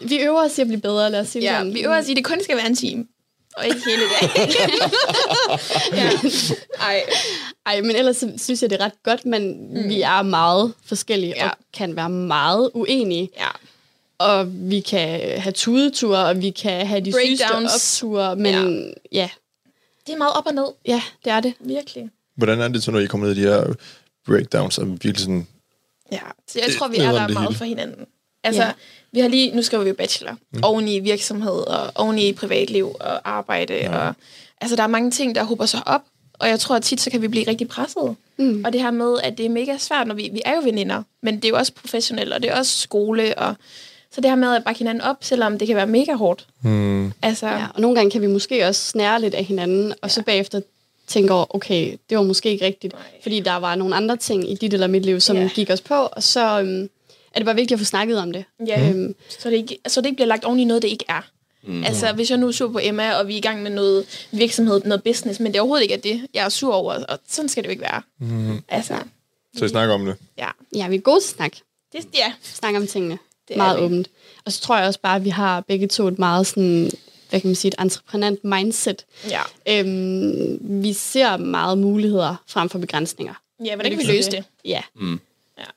vi 0.00 0.16
øver 0.18 0.44
os 0.44 0.58
i 0.58 0.60
at 0.60 0.66
blive 0.66 0.80
bedre, 0.80 1.10
lad 1.10 1.20
os 1.20 1.28
sige 1.28 1.42
det 1.42 1.46
ja, 1.52 1.58
sådan. 1.58 1.74
vi 1.74 1.80
øver 1.84 1.98
os 1.98 2.08
i, 2.08 2.10
at 2.10 2.16
det 2.16 2.24
kun 2.24 2.42
skal 2.42 2.56
være 2.56 2.66
en 2.66 2.76
time. 2.76 3.04
Og 3.56 3.66
ikke 3.66 3.80
hele 3.86 4.02
dagen. 4.20 4.50
ja. 6.00 6.10
Ej. 6.80 7.02
Ej, 7.66 7.80
men 7.80 7.96
ellers 7.96 8.16
så 8.16 8.32
synes 8.36 8.62
jeg, 8.62 8.70
det 8.70 8.80
er 8.80 8.84
ret 8.84 9.02
godt, 9.02 9.26
men 9.26 9.68
mm. 9.82 9.88
vi 9.88 10.02
er 10.02 10.22
meget 10.22 10.72
forskellige 10.86 11.34
Ja. 11.36 11.48
og 11.48 11.56
kan 11.74 11.96
være 11.96 12.10
meget 12.10 12.70
uenige. 12.74 13.30
Ja. 13.36 13.48
Og 14.18 14.46
vi 14.70 14.80
kan 14.80 15.40
have 15.40 15.52
tudeture, 15.52 16.18
og 16.26 16.42
vi 16.42 16.50
kan 16.50 16.86
have 16.86 17.00
de 17.00 17.12
sygeste 17.24 17.44
opture, 17.44 18.36
men 18.36 18.54
ja. 19.12 19.18
ja, 19.20 19.28
Det 20.06 20.12
er 20.12 20.16
meget 20.18 20.32
op 20.34 20.46
og 20.46 20.54
ned. 20.54 20.66
ja, 20.86 21.02
det 21.24 21.32
er 21.32 21.40
det. 21.40 21.54
Virkelig. 21.60 22.10
Hvordan 22.36 22.60
er 22.60 22.68
det 22.68 22.82
så, 22.82 22.90
når 22.90 22.98
I 22.98 23.06
kommer 23.06 23.26
ned 23.26 23.36
i 23.36 23.40
de 23.40 23.46
her 23.46 23.64
breakdowns, 24.26 24.78
og 24.78 24.86
virkelig 24.88 25.18
sådan, 25.18 25.46
Ja, 26.12 26.18
så 26.48 26.58
jeg 26.58 26.68
Det- 26.68 26.76
tror, 26.78 26.88
vi 26.88 26.96
er 26.96 27.08
er 27.08 27.12
der 27.12 27.28
meget 27.28 27.48
hele. 27.48 27.58
for 27.58 27.64
hinanden. 27.64 28.06
Altså, 28.44 28.62
Ja. 28.62 28.72
Ja. 29.14 29.18
vi 29.18 29.20
har 29.20 29.28
lige, 29.28 29.56
nu 29.56 29.62
skriver 29.62 29.82
vi 29.82 29.88
jo 29.88 29.94
bachelor, 29.94 30.32
mm. 30.52 30.60
oven 30.62 30.88
i 30.88 30.98
virksomhed, 30.98 31.52
og 31.52 31.92
oven 31.94 32.18
i 32.18 32.32
privatliv, 32.32 32.96
og 33.00 33.30
arbejde, 33.30 33.74
ja. 33.74 33.96
og 33.96 34.14
altså, 34.60 34.76
der 34.76 34.82
er 34.82 34.86
mange 34.86 35.10
ting, 35.10 35.34
der 35.34 35.44
hober 35.44 35.66
sig 35.66 35.80
op, 35.86 36.02
og 36.38 36.48
jeg 36.48 36.60
tror, 36.60 36.76
at 36.76 36.82
tit 36.82 37.00
så 37.00 37.10
kan 37.10 37.22
vi 37.22 37.28
blive 37.28 37.48
rigtig 37.48 37.68
presset. 37.68 38.16
Mm. 38.36 38.62
Og 38.64 38.72
det 38.72 38.80
her 38.80 38.90
med, 38.90 39.16
at 39.22 39.38
det 39.38 39.46
er 39.46 39.50
mega 39.50 39.78
svært, 39.78 40.06
når 40.06 40.14
vi, 40.14 40.30
vi 40.32 40.42
er 40.44 40.54
jo 40.54 40.60
veninder, 40.64 41.02
men 41.22 41.36
det 41.36 41.44
er 41.44 41.48
jo 41.48 41.56
også 41.56 41.72
professionelt, 41.72 42.32
og 42.32 42.42
det 42.42 42.50
er 42.50 42.58
også 42.58 42.76
skole, 42.80 43.38
og 43.38 43.54
Så 44.14 44.20
det 44.20 44.30
her 44.30 44.36
med 44.36 44.54
at 44.54 44.64
bakke 44.64 44.78
hinanden 44.78 45.00
op, 45.00 45.16
selvom 45.20 45.58
det 45.58 45.66
kan 45.66 45.76
være 45.76 45.86
mega 45.86 46.12
hårdt. 46.14 46.46
Mm. 46.62 47.12
Altså, 47.22 47.46
Ja, 47.46 47.66
og 47.74 47.80
nogle 47.80 47.96
gange 47.96 48.10
kan 48.10 48.20
vi 48.22 48.26
måske 48.26 48.66
også 48.66 48.80
snære 48.84 49.20
lidt 49.20 49.34
af 49.34 49.44
hinanden, 49.44 49.94
og 50.02 50.10
så 50.10 50.22
bagefter 50.22 50.60
tænke 51.06 51.32
over, 51.32 51.54
okay, 51.54 51.96
det 52.10 52.18
var 52.18 52.24
måske 52.24 52.50
ikke 52.50 52.64
rigtigt, 52.64 52.92
Nej. 52.92 53.02
fordi 53.22 53.40
der 53.40 53.56
var 53.56 53.74
nogle 53.74 53.94
andre 53.96 54.16
ting 54.16 54.50
i 54.50 54.54
dit 54.54 54.74
eller 54.74 54.86
mit 54.86 55.04
liv, 55.04 55.20
som 55.20 55.36
Ja. 55.36 55.48
gik 55.54 55.70
os 55.70 55.80
på, 55.80 55.94
og 55.94 56.22
så 56.22 56.60
øhm, 56.60 56.88
er 57.34 57.38
det 57.38 57.44
bare 57.44 57.54
vigtigt 57.54 57.72
at 57.72 57.78
få 57.78 57.84
snakket 57.84 58.18
om 58.18 58.32
det. 58.32 58.44
Ja. 58.66 58.88
Øhm, 58.90 59.14
så, 59.38 59.50
det 59.50 59.56
ikke, 59.56 59.78
så 59.86 60.00
det 60.00 60.06
ikke 60.06 60.16
bliver 60.16 60.28
lagt 60.28 60.44
oven 60.44 60.60
i 60.60 60.64
noget, 60.64 60.82
det 60.82 60.88
ikke 60.88 61.04
er. 61.08 61.20
Mm. 61.66 61.84
Altså, 61.84 62.12
hvis 62.12 62.30
jeg 62.30 62.38
nu 62.38 62.48
er 62.48 62.52
sur 62.52 62.68
på 62.72 62.78
Emma, 62.82 63.14
og 63.14 63.28
vi 63.28 63.32
er 63.34 63.38
i 63.38 63.40
gang 63.40 63.62
med 63.62 63.70
noget 63.70 64.26
virksomhed, 64.32 64.80
noget 64.84 65.02
business, 65.02 65.40
men 65.40 65.52
det 65.52 65.56
er 65.58 65.60
overhovedet 65.62 65.82
ikke 65.82 65.94
er 65.94 65.98
det, 66.00 66.26
jeg 66.34 66.44
er 66.44 66.48
sur 66.48 66.74
over, 66.74 67.04
og 67.04 67.18
sådan 67.28 67.48
skal 67.48 67.62
det 67.62 67.68
jo 67.68 67.70
ikke 67.70 67.82
være. 67.82 68.02
Mm. 68.20 68.62
Altså, 68.68 68.94
Så 69.56 69.64
vi 69.64 69.68
snakker 69.68 69.94
om 69.94 70.04
det. 70.06 70.16
ja. 70.38 70.48
ja, 70.76 70.88
vi 70.88 70.96
er 70.96 71.00
gode 71.00 71.20
til 71.20 71.28
at 71.30 71.36
snakke. 71.36 71.60
Det, 71.92 72.06
ja. 72.14 72.32
Snakke 72.42 72.78
om 72.78 72.86
tingene. 72.86 73.18
Det 73.48 73.54
er 73.54 73.58
meget 73.58 73.78
vi. 73.80 73.84
åbent. 73.84 74.08
Og 74.46 74.52
så 74.52 74.60
tror 74.60 74.76
jeg 74.78 74.86
også 74.86 75.00
bare, 75.00 75.16
at 75.16 75.24
vi 75.24 75.30
har 75.30 75.60
begge 75.60 75.86
to 75.86 76.06
et 76.08 76.18
meget 76.18 76.46
sådan, 76.46 76.90
hvad 77.30 77.40
kan 77.40 77.48
man 77.48 77.54
sige, 77.54 77.68
et 77.68 77.74
entreprenant 77.80 78.44
mindset. 78.44 79.04
ja. 79.30 79.40
Øhm, 79.68 80.58
vi 80.82 80.92
ser 80.92 81.36
meget 81.36 81.78
muligheder 81.78 82.36
frem 82.48 82.68
for 82.68 82.78
begrænsninger. 82.78 83.34
Ja, 83.64 83.74
hvordan 83.74 83.92
kan 83.92 84.00
det 84.00 84.08
vi 84.08 84.12
løse 84.12 84.30
det? 84.30 84.44
Ja, 84.64 84.80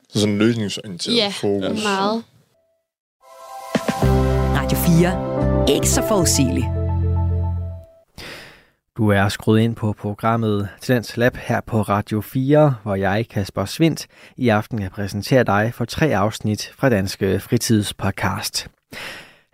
Så 0.10 0.20
sådan 0.20 0.34
en 0.34 0.40
løsningsorienteret 0.40 1.16
ja 1.16 1.34
fokus. 1.42 1.84
meget. 1.84 2.24
Radio 4.56 4.78
4. 4.78 5.76
Ikke 5.76 5.90
så 5.90 6.04
forudsigelig. 6.08 6.64
Du 8.98 9.10
er 9.10 9.30
skruet 9.30 9.60
ind 9.62 9.76
på 9.76 9.94
programmet 9.94 10.70
Talents 10.82 11.18
Lab 11.18 11.36
her 11.36 11.62
på 11.62 11.82
Radio 11.82 12.22
4, 12.22 12.76
hvor 12.84 12.96
jeg, 12.96 13.26
Kasper 13.30 13.66
Svindt, 13.66 14.08
i 14.38 14.50
aften 14.50 14.80
kan 14.80 14.92
præsentere 14.92 15.44
dig 15.44 15.72
for 15.74 15.86
tre 15.86 16.16
afsnit 16.16 16.72
fra 16.78 16.90
Danske 16.90 17.40
Fritidspodcast. 17.40 18.68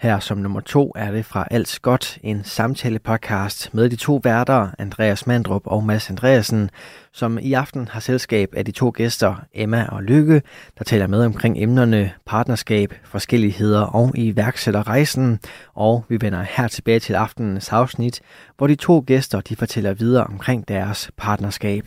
Her 0.04 0.20
som 0.20 0.38
nummer 0.38 0.60
to 0.60 0.92
er 0.96 1.12
det 1.12 1.26
fra 1.26 1.48
Alt 1.52 1.80
Godt, 1.82 2.18
en 2.24 2.44
samtale-podcast 2.44 3.70
med 3.74 3.90
de 3.90 3.96
to 3.96 4.22
værter, 4.24 4.70
Andreas 4.80 5.28
Mandrup 5.28 5.62
og 5.66 5.84
Mads 5.84 6.10
Andreasen, 6.10 6.70
som 7.14 7.40
i 7.42 7.54
aften 7.54 7.88
har 7.88 8.00
selskab 8.00 8.50
af 8.58 8.66
de 8.66 8.72
to 8.72 8.92
gæster, 8.96 9.36
Emma 9.54 9.88
og 9.92 10.04
Lykke, 10.04 10.42
der 10.78 10.84
taler 10.84 11.08
med 11.08 11.26
omkring 11.26 11.64
emnerne 11.64 12.12
partnerskab, 12.26 12.94
forskelligheder 13.04 13.82
og 13.82 14.12
iværksætterrejsen. 14.16 15.40
Og 15.74 16.06
vi 16.10 16.18
vender 16.22 16.46
her 16.50 16.68
tilbage 16.68 17.00
til 17.00 17.14
aftenens 17.14 17.70
afsnit, 17.70 18.22
hvor 18.58 18.68
de 18.68 18.76
to 18.76 19.04
gæster 19.08 19.42
de 19.42 19.56
fortæller 19.56 19.94
videre 19.94 20.24
omkring 20.24 20.68
deres 20.68 21.12
partnerskab. 21.18 21.86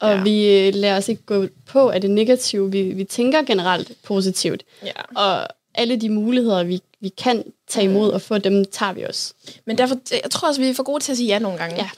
Og 0.00 0.10
Ja. 0.10 0.22
vi 0.22 0.66
øh, 0.66 0.74
lader 0.74 0.96
os 0.96 1.08
ikke 1.08 1.22
gå 1.26 1.46
på 1.70 1.88
af 1.90 2.00
det 2.00 2.10
negative. 2.10 2.70
Vi, 2.72 2.82
vi 2.82 3.04
tænker 3.04 3.42
generelt 3.46 3.92
positivt. 4.06 4.62
Ja. 4.84 5.20
Og 5.22 5.48
alle 5.78 5.96
de 5.96 6.08
muligheder, 6.08 6.64
vi, 6.64 6.80
vi 7.00 7.08
kan 7.08 7.44
tage 7.68 7.84
imod 7.84 8.10
og 8.10 8.22
få, 8.22 8.38
dem 8.38 8.64
tager 8.64 8.92
vi 8.92 9.02
også. 9.02 9.34
Men 9.66 9.78
derfor, 9.78 9.96
jeg 10.12 10.30
tror 10.30 10.48
også, 10.48 10.60
vi 10.60 10.68
er 10.68 10.74
for 10.74 10.82
gode 10.82 11.02
til 11.04 11.12
at 11.12 11.16
sige 11.16 11.26
ja 11.26 11.38
nogle 11.38 11.58
gange. 11.58 11.76
Ja. 11.76 11.90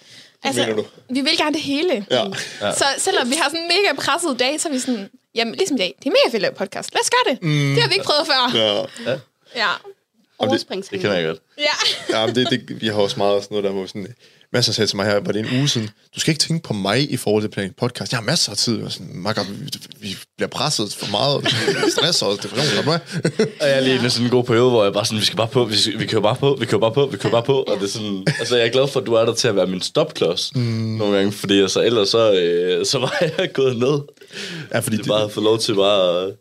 Altså, 0.42 0.60
mener 0.60 0.76
du? 0.76 0.84
vi 1.10 1.20
vil 1.20 1.37
gerne 1.37 1.52
det 1.52 1.60
hele. 1.62 2.06
Ja. 2.10 2.25
Ja. 2.60 2.72
Så 2.75 2.84
selvom 2.99 3.30
vi 3.30 3.34
har 3.34 3.49
sådan 3.49 3.60
en 3.60 3.68
mega 3.68 3.94
presset 3.96 4.38
dag, 4.38 4.60
så 4.60 4.68
er 4.68 4.72
vi 4.72 4.78
sådan, 4.78 5.10
jamen 5.34 5.54
ligesom 5.54 5.76
i 5.76 5.78
dag, 5.78 5.94
det 5.99 6.06
er 6.06 6.10
mega 6.10 6.26
fedt 6.26 6.34
at 6.34 6.40
lave 6.42 6.54
podcast. 6.54 6.94
Lad 6.94 7.00
os 7.02 7.10
gøre 7.10 7.34
det. 7.34 7.42
Mm. 7.42 7.75
Det 7.75 7.82
har 7.82 7.88
vi 7.88 7.94
ikke 7.94 8.04
prøvet 8.04 8.26
før. 8.26 8.58
Ja. 8.58 9.10
Ja. 9.10 9.18
ja. 9.56 9.68
Overspringshandling. 10.38 11.02
Det 11.02 11.10
kan 11.10 11.20
jeg 11.20 11.26
godt. 11.26 11.40
ja. 11.58 12.18
Ja, 12.18 12.26
men 12.26 12.34
det, 12.34 12.50
det, 12.50 12.80
vi 12.80 12.87
har 12.87 12.94
også 12.94 13.16
meget 13.18 13.42
sådan 13.42 13.54
noget 13.54 13.64
der, 13.64 13.70
hvor 13.70 13.87
sådan, 13.87 14.14
masser 14.52 14.73
sagde 14.73 14.90
til 14.90 14.97
mig 14.97 15.07
her, 15.07 15.21
var 15.21 15.33
det 15.33 15.40
en 15.40 15.59
uge 15.59 15.69
siden, 15.69 15.90
du 16.14 16.21
skal 16.21 16.30
ikke 16.30 16.40
tænke 16.40 16.62
på 16.62 16.73
mig 16.73 17.12
i 17.12 17.16
forhold 17.16 17.42
til 17.42 17.49
planlægning 17.49 17.76
podcast. 17.76 18.12
Jeg 18.12 18.19
har 18.19 18.25
masser 18.25 18.52
af 18.52 18.59
tid, 18.59 18.83
og 18.83 18.92
sådan, 18.92 19.11
Marker, 19.14 19.42
vi, 19.45 19.78
vi 20.00 20.16
bliver 20.37 20.49
presset 20.49 20.95
for 20.95 21.11
meget, 21.11 21.37
og 21.37 21.42
stress 21.90 22.23
og 22.23 22.42
depression, 22.42 22.88
og? 22.88 22.95
Og 23.61 23.69
jeg 23.69 23.76
er 23.76 23.80
lige 23.80 24.07
i 24.07 24.11
sådan 24.11 24.25
en 24.26 24.30
god 24.30 24.45
periode, 24.45 24.71
hvor 24.71 24.85
jeg 24.85 24.92
bare 24.92 25.04
sådan, 25.04 25.21
vi 25.21 25.25
skal 25.25 25.37
bare 25.37 25.49
på, 25.49 25.64
vi, 25.64 25.76
skal, 25.76 25.99
vi 25.99 26.07
kører 26.07 26.23
bare 26.23 26.37
på, 26.37 26.57
vi 26.61 26.66
kører 26.66 26.80
bare 26.80 26.92
på, 26.92 27.07
vi 27.07 27.16
kører 27.16 27.33
bare 27.33 27.42
på. 27.42 27.62
Og 27.62 27.76
det 27.76 27.85
er 27.85 27.88
sådan, 27.88 28.25
altså 28.38 28.57
jeg 28.57 28.66
er 28.66 28.71
glad 28.71 28.88
for, 28.88 29.01
at 29.01 29.07
du 29.07 29.14
er 29.14 29.24
der 29.24 29.35
til 29.35 29.48
at 29.48 29.57
være 29.57 29.66
min 29.66 29.81
stopklods 29.81 30.55
mm. 30.55 30.62
nogle 30.62 31.16
gange, 31.16 31.33
fordi 31.33 31.61
altså, 31.61 31.83
ellers 31.83 32.09
så, 32.09 32.33
øh, 32.33 32.87
så 32.87 32.98
var 32.98 33.16
jeg 33.38 33.53
gået 33.53 33.77
ned. 33.77 34.01
Ja, 34.74 34.79
fordi 34.79 34.96
Det 34.96 35.07
er 35.07 35.09
bare 35.09 35.24
at 35.24 35.33
få 35.33 35.40
lov 35.40 35.59
til 35.59 35.74
bare 35.74 36.22
at 36.22 36.33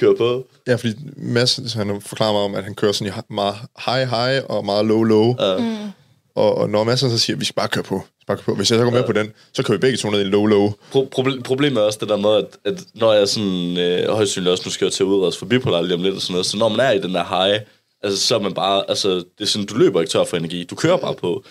køre 0.00 0.14
på. 0.16 0.46
Ja, 0.66 0.74
fordi 0.74 0.94
Mads 1.16 1.72
han 1.74 2.00
forklarer 2.00 2.32
mig 2.32 2.40
om, 2.40 2.54
at 2.54 2.64
han 2.64 2.74
kører 2.74 2.92
sådan 2.92 3.12
i 3.12 3.34
meget 3.34 3.54
high 3.86 4.10
high 4.10 4.42
og 4.48 4.64
meget 4.64 4.86
low 4.86 5.02
low. 5.02 5.34
Ja. 5.40 5.58
Mm. 5.58 5.90
Og, 6.38 6.54
og 6.58 6.70
når 6.70 6.84
Mads 6.84 7.00
så 7.00 7.18
siger, 7.18 7.36
at 7.36 7.40
vi 7.40 7.44
skal 7.44 7.54
bare 7.54 7.68
køre 7.68 7.84
på, 7.84 8.02
skal 8.20 8.26
bare 8.26 8.36
køre 8.36 8.44
på. 8.44 8.54
Hvis 8.54 8.70
jeg 8.70 8.78
så 8.78 8.84
går 8.84 8.90
med 8.90 9.04
på 9.04 9.12
den, 9.12 9.32
så 9.54 9.62
kører 9.62 9.78
vi 9.78 9.80
begge 9.80 9.96
to 9.98 10.10
ned 10.10 10.20
i 10.20 10.24
low 10.24 10.46
low. 10.46 10.72
Pro- 10.94 11.08
proble- 11.16 11.42
problemet 11.42 11.78
er 11.80 11.86
også 11.86 11.98
det 12.00 12.08
der 12.08 12.16
med, 12.16 12.30
at, 12.36 12.72
at 12.72 12.84
når 12.94 13.12
jeg 13.12 13.28
sådan, 13.28 13.76
øh, 13.78 14.08
højst 14.08 14.32
sandsynligt 14.32 14.50
også, 14.52 14.62
nu 14.66 14.70
skal 14.70 14.84
jeg 14.84 14.92
til 14.92 15.02
at 15.02 15.06
udredes 15.06 15.36
for 15.36 15.46
bipolar 15.46 15.82
lige 15.82 15.94
om 15.94 16.02
lidt 16.02 16.14
og 16.14 16.20
sådan 16.22 16.32
noget, 16.32 16.46
så 16.46 16.56
når 16.56 16.68
man 16.68 16.80
er 16.80 16.90
i 16.90 17.00
den 17.00 17.14
der 17.14 17.24
high, 17.24 17.60
altså 18.02 18.26
så 18.26 18.34
er 18.34 18.38
man 18.40 18.54
bare, 18.54 18.84
altså 18.88 19.08
det 19.10 19.24
er 19.40 19.44
sådan, 19.44 19.66
du 19.66 19.74
løber 19.74 20.00
ikke 20.00 20.10
tør 20.10 20.24
for 20.24 20.36
energi, 20.36 20.64
du 20.64 20.74
kører 20.74 20.96
bare 20.96 21.14
på. 21.14 21.44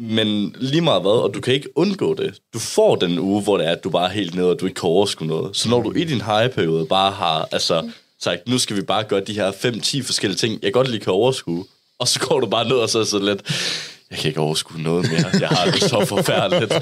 Men 0.00 0.54
lige 0.58 0.80
meget 0.80 1.02
hvad, 1.02 1.12
og 1.12 1.34
du 1.34 1.40
kan 1.40 1.54
ikke 1.54 1.68
undgå 1.78 2.14
det. 2.14 2.34
Du 2.54 2.58
får 2.58 2.96
den 2.96 3.18
uge, 3.18 3.42
hvor 3.42 3.56
det 3.58 3.66
er, 3.66 3.70
at 3.72 3.84
du 3.84 3.90
bare 3.90 4.08
er 4.08 4.12
helt 4.12 4.34
nede, 4.34 4.50
og 4.50 4.60
du 4.60 4.66
ikke 4.66 4.80
kan 4.80 4.88
overskue 4.88 5.26
noget. 5.26 5.56
Så 5.56 5.68
når 5.68 5.82
du 5.82 5.92
i 5.92 6.04
din 6.04 6.20
high-periode 6.20 6.86
bare 6.86 7.10
har, 7.12 7.48
altså, 7.52 7.90
sagt, 8.22 8.48
nu 8.48 8.58
skal 8.58 8.76
vi 8.76 8.82
bare 8.82 9.04
gøre 9.04 9.20
de 9.20 9.32
her 9.32 9.52
5-10 9.52 10.02
forskellige 10.02 10.36
ting, 10.38 10.58
jeg 10.62 10.72
godt 10.72 10.88
lige 10.90 11.00
kan 11.00 11.12
overskue, 11.12 11.64
og 11.98 12.08
så 12.08 12.20
går 12.20 12.40
du 12.40 12.46
bare 12.46 12.68
ned 12.68 12.76
og 12.76 12.88
så 12.88 12.98
er 13.00 13.04
sådan 13.04 13.26
lidt, 13.26 13.42
jeg 14.10 14.18
kan 14.18 14.28
ikke 14.28 14.40
overskue 14.40 14.82
noget 14.82 15.10
mere. 15.10 15.30
Jeg 15.40 15.48
har 15.48 15.70
det 15.70 15.82
så 15.82 16.04
forfærdeligt. 16.04 16.72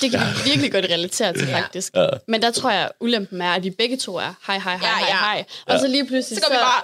Det 0.00 0.10
kan 0.10 0.20
vi 0.20 0.50
virkelig 0.50 0.72
godt 0.72 0.84
relatere 0.84 1.32
til, 1.32 1.46
faktisk. 1.46 1.94
Ja. 1.96 2.06
Men 2.28 2.42
der 2.42 2.50
tror 2.50 2.70
jeg, 2.70 2.90
ulempen 3.00 3.40
er, 3.40 3.50
at 3.52 3.64
vi 3.64 3.70
begge 3.70 3.96
to 3.96 4.16
er 4.16 4.34
hej, 4.46 4.58
hej, 4.58 4.58
hej, 4.58 4.72
Ja, 4.82 4.88
hej, 4.98 5.06
ja. 5.08 5.16
hej. 5.16 5.44
Og 5.66 5.78
så 5.80 5.88
lige 5.88 6.06
pludselig 6.06 6.38
Så 6.38 6.44
går 6.48 6.54
vi 6.54 6.58
bare 6.58 6.82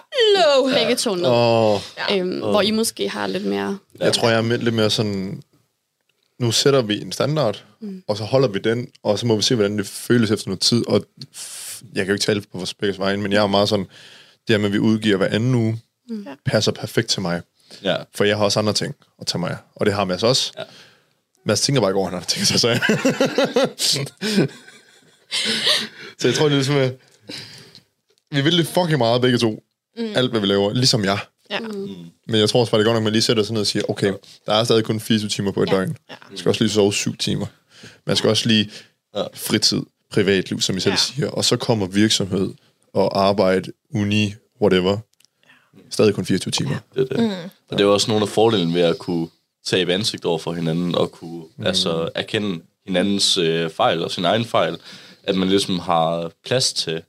low. 0.64 0.74
begge 0.78 0.94
to 0.96 1.14
ned. 1.14 1.24
Og 1.24 1.80
Øhm, 2.12 2.38
Hvor 2.38 2.61
I 2.62 2.70
måske 2.70 3.09
har 3.09 3.26
lidt 3.26 3.44
mere... 3.44 3.78
jeg 4.00 4.12
tror, 4.12 4.28
jeg 4.28 4.38
er 4.38 4.56
lidt 4.56 4.74
mere 4.74 4.90
sådan, 4.90 5.42
nu 6.40 6.52
sætter 6.52 6.82
vi 6.82 7.00
en 7.02 7.12
standard, 7.12 7.64
mm. 7.80 8.02
og 8.09 8.16
så 8.16 8.24
holder 8.24 8.48
vi 8.48 8.59
den, 8.59 8.88
og 9.02 9.18
så 9.18 9.26
må 9.26 9.37
vi 9.37 9.42
se, 9.42 9.54
hvordan 9.54 9.78
det 9.78 9.87
føles 9.87 10.30
efter 10.30 10.48
noget 10.48 10.61
tid. 10.61 10.88
Og 10.88 11.04
jeg 11.94 12.04
kan 12.04 12.06
jo 12.06 12.12
ikke 12.12 12.24
tale 12.24 12.40
på 12.40 12.46
vores 12.52 12.74
begge 12.74 12.98
vejen, 12.98 13.22
men 13.22 13.32
jeg 13.32 13.42
er 13.42 13.46
meget 13.46 13.68
sådan, 13.68 13.85
det 14.48 14.54
her 14.54 14.59
med, 14.59 14.66
at 14.66 14.72
vi 14.72 14.78
udgiver 14.78 15.16
hver 15.16 15.26
anden 15.26 15.54
uge, 15.54 15.80
mm. 16.09 16.26
passer 16.44 16.72
perfekt 16.72 17.09
til 17.09 17.22
mig. 17.22 17.40
Ja. 17.83 17.96
For 18.14 18.24
jeg 18.24 18.37
har 18.37 18.44
også 18.44 18.59
andre 18.59 18.72
ting 18.72 18.94
at 19.20 19.26
tage 19.26 19.38
mig 19.40 19.50
af. 19.50 19.57
Og 19.74 19.87
det 19.87 19.94
har 19.94 20.05
Mads 20.05 20.22
også. 20.22 20.52
Ja. 20.59 20.62
Mads 21.44 21.61
tænker 21.61 21.81
bare 21.81 21.90
ikke 21.90 21.98
over, 21.98 22.11
han 22.11 22.18
har 22.18 22.44
sig. 22.59 22.59
så 26.18 26.29
jeg 26.29 26.35
tror, 26.35 26.44
det 26.44 26.52
er 26.52 26.57
ligesom, 26.57 26.76
at 26.76 26.94
vi 28.31 28.40
vil 28.40 28.59
det 28.59 28.66
fucking 28.66 28.98
meget 28.98 29.20
begge 29.20 29.38
to. 29.38 29.62
Mm. 29.98 30.12
Alt, 30.16 30.31
hvad 30.31 30.40
vi 30.40 30.46
laver. 30.46 30.72
Ligesom 30.72 31.05
jeg. 31.05 31.18
Ja. 31.50 31.61
Men 32.26 32.40
jeg 32.40 32.48
tror 32.48 32.61
også 32.61 32.70
bare, 32.70 32.81
det 32.81 32.87
er 32.87 32.88
godt 32.88 32.94
nok, 32.94 33.00
at 33.00 33.05
man 33.05 33.12
lige 33.12 33.22
sætter 33.22 33.42
sig 33.42 33.52
ned 33.52 33.61
og 33.61 33.66
siger, 33.66 33.83
okay, 33.88 34.12
der 34.46 34.52
er 34.55 34.64
stadig 34.64 34.85
kun 34.85 35.00
24 35.00 35.29
timer 35.29 35.50
på 35.52 35.62
et 35.62 35.70
ja. 35.70 35.76
døgn. 35.76 35.96
Man 36.29 36.38
skal 36.38 36.48
også 36.48 36.64
lige 36.64 36.72
sove 36.72 36.92
7 36.92 37.16
timer. 37.16 37.46
Man 38.07 38.16
skal 38.16 38.31
også 38.31 38.48
lige 38.48 38.70
fritid, 39.35 39.83
privatliv, 40.11 40.61
som 40.61 40.76
I 40.76 40.81
selv 40.81 40.92
Ja. 40.92 40.96
siger. 40.96 41.31
Og 41.31 41.44
så 41.44 41.57
kommer 41.57 41.87
virksomhed 41.87 42.55
og 42.94 43.20
arbejde, 43.26 43.72
uni, 43.94 44.35
whatever. 44.62 44.98
Stadig 45.90 46.14
kun 46.14 46.25
24 46.25 46.53
timer. 46.53 46.77
Det 46.94 47.01
er 47.01 47.16
det. 47.16 47.25
Mm. 47.25 47.51
Og 47.68 47.79
det 47.79 47.81
er 47.81 47.88
også 47.88 48.11
nogle 48.11 48.22
af 48.22 48.29
fordelene 48.29 48.75
ved 48.75 48.83
at 48.83 48.99
kunne 48.99 49.29
tabe 49.66 49.94
ansigt 49.94 50.25
over 50.25 50.38
for 50.38 50.53
hinanden, 50.53 50.94
og 50.94 51.12
kunne 51.12 51.44
mm. 51.57 51.66
altså, 51.66 52.09
erkende 52.14 52.61
hinandens 52.87 53.38
øh, 53.38 53.70
fejl 53.70 54.05
og 54.05 54.11
sin 54.11 54.25
egen 54.25 54.44
fejl, 54.44 54.77
at 55.22 55.37
man 55.37 55.49
ligesom 55.49 55.79
har 55.79 56.31
plads 56.44 56.72
til 56.72 57.03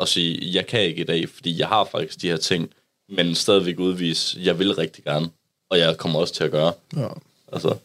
at 0.00 0.08
sige, 0.08 0.54
jeg 0.54 0.66
kan 0.66 0.80
ikke 0.80 1.00
i 1.00 1.04
dag, 1.04 1.28
fordi 1.28 1.58
jeg 1.58 1.68
har 1.68 1.84
faktisk 1.84 2.22
de 2.22 2.28
her 2.28 2.36
ting, 2.36 2.70
men 3.08 3.34
stadigvæk 3.34 3.78
udvise, 3.78 4.38
jeg 4.42 4.58
vil 4.58 4.74
rigtig 4.74 5.04
gerne, 5.04 5.28
og 5.70 5.78
jeg 5.78 5.96
kommer 5.96 6.20
også 6.20 6.34
til 6.34 6.44
at 6.44 6.50
gøre. 6.50 6.72
Ja. 6.96 7.08
Altså, 7.52 7.76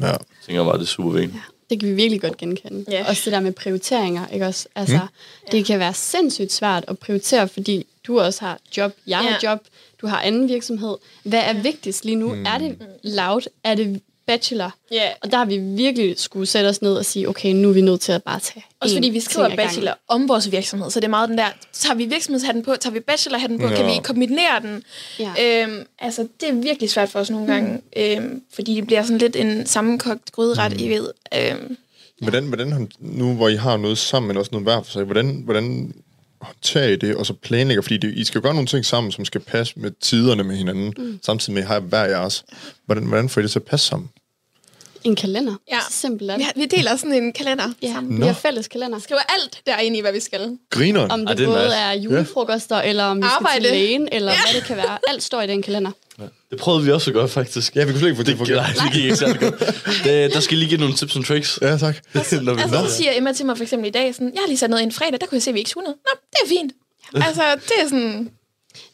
ja. 0.00 0.06
jeg 0.06 0.18
tænker 0.46 0.64
bare, 0.64 0.76
det 0.76 0.82
er 0.82 0.86
super 0.86 1.10
vigtigt. 1.10 1.42
Det 1.70 1.80
kan 1.80 1.88
vi 1.88 1.94
virkelig 1.94 2.20
godt 2.20 2.36
genkende. 2.36 2.84
Ja. 2.90 3.08
Også 3.08 3.22
det 3.24 3.32
der 3.32 3.40
med 3.40 3.52
prioriteringer, 3.52 4.28
ikke 4.28 4.46
også? 4.46 4.68
Altså, 4.74 4.96
mm. 4.96 5.50
det 5.52 5.66
kan 5.66 5.78
være 5.78 5.94
sindssygt 5.94 6.52
svært 6.52 6.84
at 6.88 6.98
prioritere, 6.98 7.48
fordi 7.48 7.86
du 8.06 8.20
også 8.20 8.40
har 8.44 8.58
job, 8.76 8.92
jeg 9.06 9.18
har 9.18 9.38
Ja. 9.42 9.50
job, 9.50 9.58
du 10.00 10.06
har 10.06 10.20
anden 10.20 10.48
virksomhed. 10.48 10.96
Hvad 11.24 11.40
er 11.40 11.52
vigtigst 11.52 12.04
lige 12.04 12.16
nu? 12.16 12.34
Mm. 12.34 12.46
Er 12.46 12.58
det 12.58 12.76
loud? 13.02 13.42
Er 13.64 13.74
det 13.74 14.00
bachelor? 14.26 14.74
Ja. 14.92 15.08
Og 15.22 15.30
der 15.30 15.36
har 15.38 15.44
vi 15.44 15.58
virkelig 15.58 16.18
skulle 16.18 16.46
sætte 16.46 16.68
os 16.68 16.82
ned 16.82 16.94
og 16.94 17.04
sige, 17.04 17.28
okay, 17.28 17.52
nu 17.52 17.68
er 17.68 17.72
vi 17.72 17.80
nødt 17.80 18.00
til 18.00 18.12
at 18.12 18.22
bare 18.22 18.40
tage 18.40 18.64
Også 18.80 18.94
fordi 18.96 19.08
vi 19.08 19.20
skriver 19.20 19.56
bachelor 19.56 19.94
om 20.08 20.28
vores 20.28 20.52
virksomhed, 20.52 20.90
så 20.90 21.00
det 21.00 21.04
er 21.06 21.10
meget 21.10 21.28
den 21.28 21.38
der, 21.38 21.46
tager 21.72 21.94
vi 21.96 22.04
virksomhedshatten 22.04 22.62
på, 22.64 22.74
tager 22.80 22.94
vi 22.94 23.00
bachelorhatten 23.00 23.58
på, 23.58 23.66
ja. 23.68 23.76
kan 23.76 23.86
Ja. 23.86 23.92
vi 23.94 24.00
kombinere 24.04 24.60
den? 24.62 24.82
Ja. 25.18 25.62
Øhm, 25.64 25.86
altså, 25.98 26.28
det 26.40 26.48
er 26.48 26.52
virkelig 26.52 26.90
svært 26.90 27.08
for 27.08 27.20
os 27.20 27.30
nogle 27.30 27.52
gange, 27.52 27.80
øhm, 27.96 28.42
fordi 28.54 28.74
det 28.74 28.86
bliver 28.86 29.02
sådan 29.02 29.18
lidt 29.18 29.36
en 29.36 29.66
sammenkogt 29.66 30.32
gryderet, 30.32 30.72
mm. 30.72 30.78
I 30.84 30.88
ved. 30.88 31.10
Øhm, 31.34 31.76
Hvordan, 32.20 32.44
hvordan, 32.46 32.72
hånd- 32.72 32.88
nu 33.00 33.34
hvor 33.34 33.48
I 33.48 33.56
har 33.56 33.76
noget 33.76 33.98
sammen, 33.98 34.28
men 34.28 34.36
også 34.36 34.48
noget 34.52 34.64
hver 34.66 34.82
for 34.82 34.90
sig, 34.92 35.04
hvordan, 35.04 35.42
hvordan 35.44 35.94
håndterer 36.42 36.88
I 36.88 36.96
det, 36.96 37.16
og 37.16 37.26
så 37.26 37.32
planlægger? 37.34 37.82
Fordi 37.82 37.96
det, 37.96 38.14
I 38.14 38.24
skal 38.24 38.40
gøre 38.40 38.54
nogle 38.54 38.66
ting 38.66 38.84
sammen, 38.84 39.12
som 39.12 39.24
skal 39.24 39.40
passe 39.40 39.74
med 39.76 39.90
tiderne 40.00 40.44
med 40.44 40.56
hinanden, 40.56 40.94
mm. 40.98 41.18
samtidig 41.22 41.54
med, 41.54 41.62
at 41.62 41.66
I 41.66 41.68
har 41.68 41.80
hver 41.80 42.04
jeres. 42.04 42.44
Hvordan, 42.86 43.04
hvordan 43.04 43.28
får 43.28 43.40
I 43.40 43.42
det 43.42 43.50
til 43.50 43.58
at 43.58 43.64
passe 43.64 43.86
sammen? 43.86 44.08
En 45.04 45.16
kalender. 45.16 45.54
Ja. 45.70 45.78
Så 45.90 45.96
simpelt 45.98 46.30
er 46.30 46.36
Vi, 46.36 46.42
har, 46.42 46.52
vi 46.56 46.66
deler 46.66 46.96
sådan 46.96 47.12
en 47.22 47.32
kalender 47.32 47.64
Ja, 47.82 47.92
sammen. 47.92 48.20
vi 48.20 48.26
har 48.26 48.34
fælles 48.34 48.68
kalender. 48.68 48.98
Skriver 48.98 49.20
alt 49.20 49.60
derinde 49.66 49.98
i, 49.98 50.00
hvad 50.00 50.12
vi 50.12 50.20
skal. 50.20 50.58
Grineren. 50.70 51.10
Om 51.10 51.20
Ej, 51.20 51.26
det, 51.26 51.38
det 51.38 51.44
er 51.44 51.48
både 51.48 51.64
nice. 51.64 51.76
er 51.76 51.92
julefrokoster, 51.92 52.76
eller 52.76 53.04
om 53.04 53.16
vi 53.16 53.22
skal 53.22 53.30
Arbejde. 53.46 53.64
til 53.64 53.72
lægen, 53.72 54.08
eller 54.12 54.32
hvad 54.32 54.60
det 54.60 54.66
kan 54.66 54.76
være. 54.76 54.98
Alt 55.08 55.22
står 55.22 55.42
i 55.42 55.46
den 55.46 55.62
kalender. 55.62 55.90
Det 56.50 56.58
prøvede 56.58 56.84
vi 56.84 56.90
også 56.92 57.10
at 57.10 57.14
gøre, 57.14 57.28
faktisk. 57.28 57.76
Ja, 57.76 57.84
vi 57.84 57.90
kunne 57.90 57.98
slet 57.98 58.08
ikke 58.08 58.16
få 58.16 58.22
det 58.22 58.38
det, 58.38 58.46
til 58.46 58.52
at 58.54 58.58
nej, 58.62 58.84
det 58.84 58.92
gik 58.92 59.04
ikke 59.04 59.16
særlig 59.16 59.40
godt. 59.40 59.58
Det, 60.04 60.32
der 60.34 60.40
skal 60.40 60.58
lige 60.58 60.68
give 60.68 60.80
nogle 60.80 60.94
tips 60.94 61.16
and 61.16 61.24
tricks. 61.24 61.58
Ja, 61.62 61.76
tak. 61.78 61.96
Når 62.42 62.54
vi 62.54 62.60
Altså, 62.62 62.84
så 62.88 62.96
siger 62.96 63.10
Emma 63.16 63.32
til 63.32 63.46
mig 63.46 63.56
for 63.56 63.62
eksempel 63.64 63.88
i 63.88 63.90
dag, 63.90 64.14
sådan, 64.14 64.32
jeg 64.34 64.40
har 64.40 64.46
lige 64.48 64.58
sat 64.58 64.70
noget 64.70 64.82
ind 64.82 64.92
fredag, 64.92 65.20
der 65.20 65.26
kunne 65.26 65.36
jeg 65.36 65.42
se, 65.42 65.50
at 65.50 65.54
vi 65.54 65.58
ikke 65.58 65.70
skulle 65.70 65.84
noget. 65.84 65.96
Nå, 66.04 66.20
det 66.30 66.38
er 66.44 66.48
fint. 66.60 66.72
Altså, 67.26 67.42
det 67.64 67.72
er 67.84 67.88
sådan... 67.88 68.30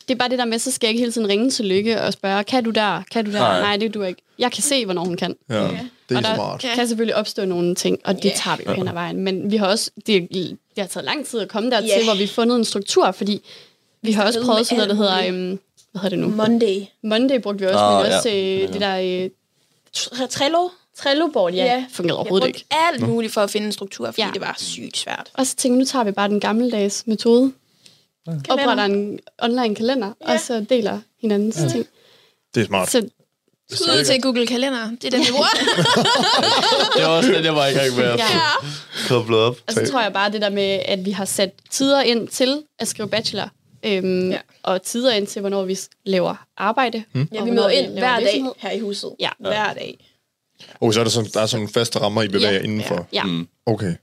Det 0.09 0.15
er 0.15 0.19
bare 0.19 0.29
det 0.29 0.39
der 0.39 0.45
med, 0.45 0.59
så 0.59 0.71
skal 0.71 0.87
jeg 0.87 0.91
ikke 0.91 1.01
hele 1.01 1.13
tiden 1.13 1.29
ringe 1.29 1.51
til 1.51 1.65
Lykke 1.65 2.03
og 2.03 2.13
spørge, 2.13 2.45
kan 2.45 2.65
du 2.65 2.71
der? 2.71 3.03
Kan 3.13 3.25
du 3.25 3.33
der? 3.33 3.39
Nej. 3.39 3.61
Nej, 3.61 3.77
det 3.77 3.95
du 3.95 4.03
ikke. 4.03 4.23
Jeg 4.39 4.53
kan 4.53 4.63
se, 4.63 4.85
hvornår 4.85 5.05
hun 5.05 5.17
kan. 5.17 5.37
Ja, 5.51 5.55
det 5.55 5.71
er 6.11 6.17
og 6.17 6.23
der 6.23 6.35
smart. 6.35 6.65
kan 6.75 6.89
selvfølgelig 6.89 7.17
opstå 7.17 7.45
nogle 7.45 7.75
ting, 7.75 7.99
og 8.05 8.15
det 8.15 8.25
Ja. 8.25 8.33
tager 8.37 8.57
vi 8.57 8.63
jo 8.67 8.73
hen 8.73 8.89
ad 8.89 8.93
vejen. 8.93 9.21
Men 9.21 9.51
vi 9.51 9.57
har 9.57 9.67
også, 9.67 9.91
det, 10.07 10.29
det 10.33 10.57
har 10.79 10.87
taget 10.87 11.05
lang 11.05 11.27
tid 11.27 11.41
at 11.41 11.49
komme 11.49 11.71
dertil, 11.71 11.89
Ja. 11.89 12.05
hvor 12.05 12.15
vi 12.15 12.21
har 12.21 12.29
fundet 12.29 12.57
en 12.57 12.65
struktur, 12.65 13.11
fordi 13.11 13.41
vi 14.03 14.13
har 14.13 14.27
også 14.27 14.45
prøvet 14.45 14.67
sådan 14.67 14.77
noget, 14.77 14.91
der 14.91 14.97
hedder, 14.97 15.29
øhm, 15.51 15.59
hvad 15.99 16.11
hedder 16.11 16.27
det 16.27 16.29
nu? 16.29 16.37
Monday. 16.37 16.81
Monday 17.03 17.41
brugte 17.41 17.61
vi 17.61 17.67
også, 17.67 17.79
Ah, 17.79 18.03
men 18.03 18.11
ja. 18.11 18.17
også 18.17 18.29
øh, 18.29 18.61
Ja. 18.61 18.67
det 18.67 18.81
der 18.81 18.97
øh, 19.25 20.29
Trello. 20.31 20.69
Trello-board, 20.99 21.53
ja, 21.55 21.65
Ja. 21.65 21.85
fungerede 21.93 22.15
Jeg 22.15 22.15
overhovedet 22.21 22.29
brugte 22.47 22.49
ikke. 22.49 22.67
alt 22.71 23.09
muligt 23.09 23.33
for 23.33 23.41
at 23.41 23.51
finde 23.51 23.67
en 23.67 23.73
struktur, 23.73 24.07
fordi 24.07 24.23
Ja. 24.23 24.29
det 24.33 24.41
var 24.41 24.55
sygt 24.59 24.97
svært. 24.97 25.31
Og 25.35 25.47
så 25.47 25.57
tænkte 25.57 25.75
jeg, 25.77 25.79
nu 25.79 25.85
tager 25.85 26.05
vi 26.05 26.13
bare 26.13 26.29
den 26.29 26.41
gammeldags 26.41 27.03
metode. 27.07 27.53
Opretter 28.49 28.85
en 28.85 29.19
online 29.43 29.75
kalender, 29.75 30.13
Ja. 30.29 30.33
og 30.33 30.41
så 30.41 30.65
deler 30.71 30.99
hinandens 31.21 31.57
ting. 31.73 31.87
Det 32.55 32.61
er 32.63 32.67
smart. 32.67 32.91
Så 32.91 33.09
Skud 33.71 34.05
til 34.05 34.21
Google 34.23 34.47
Kalender. 34.47 34.91
Det 34.91 35.05
er 35.05 35.11
den, 35.11 35.21
vi 35.21 35.27
bruger. 35.31 35.47
Det 36.97 37.03
var 37.03 37.09
også 37.09 37.33
den, 37.33 37.45
jeg 37.45 37.55
var 37.55 37.67
i 37.67 37.73
gang 37.73 37.97
med 37.97 38.05
at 38.05 38.19
Ja. 38.19 38.25
koblet 39.09 39.39
op. 39.41 39.57
Og 39.67 39.73
så 39.73 39.87
tror 39.91 40.01
jeg 40.03 40.13
bare 40.13 40.33
det 40.33 40.41
der 40.43 40.49
med, 40.51 40.81
at 40.85 41.05
vi 41.05 41.11
har 41.11 41.25
sat 41.25 41.51
tider 41.71 42.01
ind 42.01 42.29
til 42.29 42.63
at 42.79 42.89
skrive 42.89 43.09
bachelor, 43.09 43.49
øhm, 43.83 44.29
Ja. 44.31 44.35
ja. 44.35 44.41
og 44.63 44.83
tider 44.83 45.13
ind 45.13 45.27
til, 45.27 45.41
hvornår 45.41 45.65
vi 45.65 45.79
laver 46.07 46.35
arbejde. 46.57 47.03
Hmm? 47.13 47.23
Mm. 47.23 47.29
Ja, 47.35 47.45
vi 47.45 47.51
møder 47.51 47.69
ind 47.69 47.93
hver 47.93 48.21
dag 48.21 48.43
her 48.59 48.71
i 48.71 48.79
huset. 48.81 49.11
Ja. 49.21 49.29
Hver 49.41 49.75
dag. 49.75 49.99
Og 50.81 50.95
så 50.95 51.01
er 51.01 51.05
der 51.05 51.11
sådan, 51.11 51.31
der 51.35 51.41
er 51.41 51.47
sådan 51.47 51.69
faste 51.69 51.99
rammer, 51.99 52.23
I 52.23 52.29
bevæger 52.29 52.53
Ja. 52.53 52.61
indenfor. 52.61 53.07
Ja, 53.13 53.23
Mm. 53.25 53.49
Okay, 53.67 53.95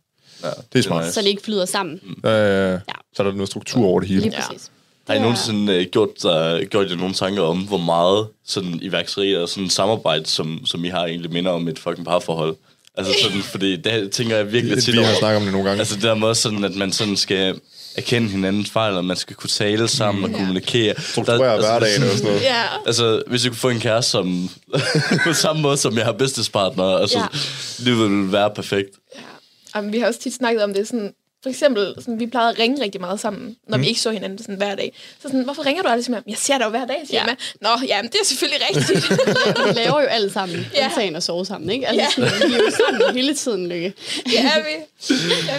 Ja, 0.43 0.49
det 0.73 0.79
er 0.79 0.83
smart. 0.83 1.13
så 1.13 1.21
det 1.21 1.27
ikke 1.27 1.41
flyder 1.41 1.65
sammen. 1.65 1.99
Ja, 2.23 2.29
ja, 2.29 2.71
ja. 2.71 2.77
Så 3.15 3.23
er 3.23 3.27
der 3.27 3.33
noget 3.33 3.47
struktur 3.49 3.85
over 3.88 3.99
det 3.99 4.09
hele. 4.09 4.21
Lige 4.21 4.33
Ja. 4.35 4.47
præcis. 4.47 4.71
Har 5.07 5.13
I 5.13 5.17
Det 5.17 5.21
er- 5.21 5.25
nogensinde 5.25 5.79
uh, 5.79 5.85
gjort, 5.85 6.09
uh, 6.25 6.67
gjort 6.69 6.89
jer 6.91 6.95
nogle 6.95 7.13
tanker 7.13 7.41
om, 7.43 7.57
hvor 7.67 7.77
meget 7.77 8.27
sådan 8.45 8.79
iværksætteri 8.81 9.35
og 9.38 9.49
sådan 9.49 9.69
samarbejde, 9.69 10.25
som, 10.25 10.65
som 10.65 10.85
I 10.85 10.88
har 10.89 11.05
egentlig 11.05 11.31
minder 11.31 11.51
om 11.51 11.67
et 11.67 11.79
fucking 11.79 12.05
parforhold? 12.07 12.55
Altså 12.97 13.13
sådan, 13.23 13.41
fordi 13.41 13.75
det 13.75 14.11
tænker 14.11 14.35
jeg 14.35 14.51
virkelig 14.51 14.83
tit 14.83 14.93
Vi 14.93 14.99
har 14.99 15.05
over. 15.07 15.19
snakket 15.19 15.38
om 15.38 15.43
det 15.43 15.51
nogle 15.51 15.67
gange. 15.67 15.79
Altså 15.79 15.95
det 15.95 16.03
der 16.03 16.13
måde 16.13 16.35
sådan, 16.35 16.63
at 16.63 16.75
man 16.75 16.91
sådan 16.91 17.17
skal 17.17 17.59
erkende 17.97 18.29
hinandens 18.29 18.69
fejl, 18.69 18.93
og 18.93 19.05
man 19.05 19.17
skal 19.17 19.36
kunne 19.36 19.49
tale 19.49 19.88
sammen 19.88 20.23
og 20.23 20.31
kommunikere. 20.39 20.93
Strukturere 21.01 21.39
Der- 21.53 21.58
hverdagen 21.60 22.03
og 22.03 22.10
sådan 22.10 22.25
noget. 22.25 22.41
Ja. 22.41 22.63
Altså, 22.86 23.23
hvis 23.27 23.43
jeg 23.43 23.51
kunne 23.51 23.60
få 23.60 23.69
en 23.69 23.79
kæreste 23.79 24.12
som, 24.12 24.49
på 25.27 25.34
samme 25.34 25.62
måde, 25.62 25.77
som 25.77 25.97
jeg 25.97 26.05
har 26.05 26.12
businesspartner, 26.12 26.84
altså, 26.84 27.17
Ja. 27.19 27.25
det 27.86 27.99
ville 27.99 28.31
være 28.31 28.51
perfekt. 28.55 28.89
Jamen, 29.75 29.91
vi 29.93 29.99
har 29.99 30.08
også 30.08 30.19
tit 30.19 30.34
snakket 30.36 30.63
om 30.63 30.73
det 30.73 30.88
sådan, 30.88 31.12
for 31.45 31.49
eksempel, 31.49 31.93
sådan, 31.99 32.19
vi 32.19 32.25
plejede 32.27 32.49
at 32.51 32.60
ringe 32.60 32.84
rigtig 32.84 33.01
meget 33.01 33.19
sammen, 33.19 33.55
når 33.67 33.77
mm. 33.77 33.84
vi 33.84 33.88
ikke 33.88 33.99
så 33.99 34.12
hinanden 34.12 34.38
sådan 34.38 34.55
hver 34.55 34.75
dag. 34.75 34.91
Så 35.21 35.27
sådan, 35.27 35.43
hvorfor 35.43 35.65
ringer 35.65 35.84
du 35.84 35.88
aldrig 35.89 36.03
til 36.03 36.12
mig? 36.13 36.21
Jeg 36.27 36.38
ser 36.38 36.58
dig 36.58 36.65
jo 36.65 36.69
hver 36.69 36.86
dag, 36.86 36.97
siger 37.08 37.21
Ja. 37.21 37.29
ja. 37.29 37.36
Nå, 37.62 37.69
ja, 37.88 37.99
det 38.03 38.15
er 38.21 38.25
selvfølgelig 38.25 38.62
rigtigt. 38.69 39.10
Vi 39.67 39.73
laver 39.79 40.01
jo 40.01 40.08
alle 40.08 40.31
sammen, 40.31 40.65
Ja. 40.75 40.86
undtagen 40.86 41.15
at 41.15 41.23
sove 41.23 41.45
sammen, 41.45 41.69
ikke? 41.69 41.88
Altså, 41.88 42.21
Ja. 42.21 42.27
sådan, 42.29 42.49
vi 42.49 42.53
er 42.55 42.58
jo 42.58 42.71
sammen 42.88 43.15
hele 43.15 43.36
tiden, 43.36 43.67
Lykke. 43.69 43.93
ja, 44.34 44.41
vi. 44.41 44.71
Ja, 45.10 45.15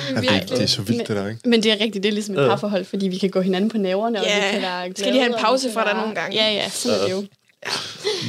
vi 0.08 0.14
Ja, 0.14 0.20
virkelig. 0.20 0.40
det, 0.42 0.50
det 0.50 0.62
er 0.62 0.66
så 0.66 0.82
vildt, 0.82 1.08
det 1.08 1.16
der, 1.16 1.28
ikke? 1.28 1.40
Men 1.48 1.62
det 1.62 1.72
er 1.72 1.80
rigtigt, 1.80 2.02
det 2.02 2.08
er 2.08 2.12
ligesom 2.12 2.38
et 2.38 2.48
parforhold, 2.48 2.84
fordi 2.84 3.08
vi 3.08 3.18
kan 3.18 3.30
gå 3.30 3.40
hinanden 3.40 3.70
på 3.70 3.78
næverne, 3.78 4.20
og 4.20 4.26
Ja. 4.26 4.46
vi 4.46 4.52
kan 4.52 4.62
være 4.62 4.92
Skal 4.96 5.12
de 5.12 5.18
have 5.18 5.32
en 5.34 5.38
pause 5.40 5.68
og 5.68 5.74
fra 5.74 5.84
dig 5.84 5.94
nogle 5.94 6.14
gange? 6.14 6.36
Ja, 6.36 6.52
ja, 6.52 6.68
sådan 6.70 6.98
er 6.98 7.04
det 7.04 7.10
jo. 7.12 7.24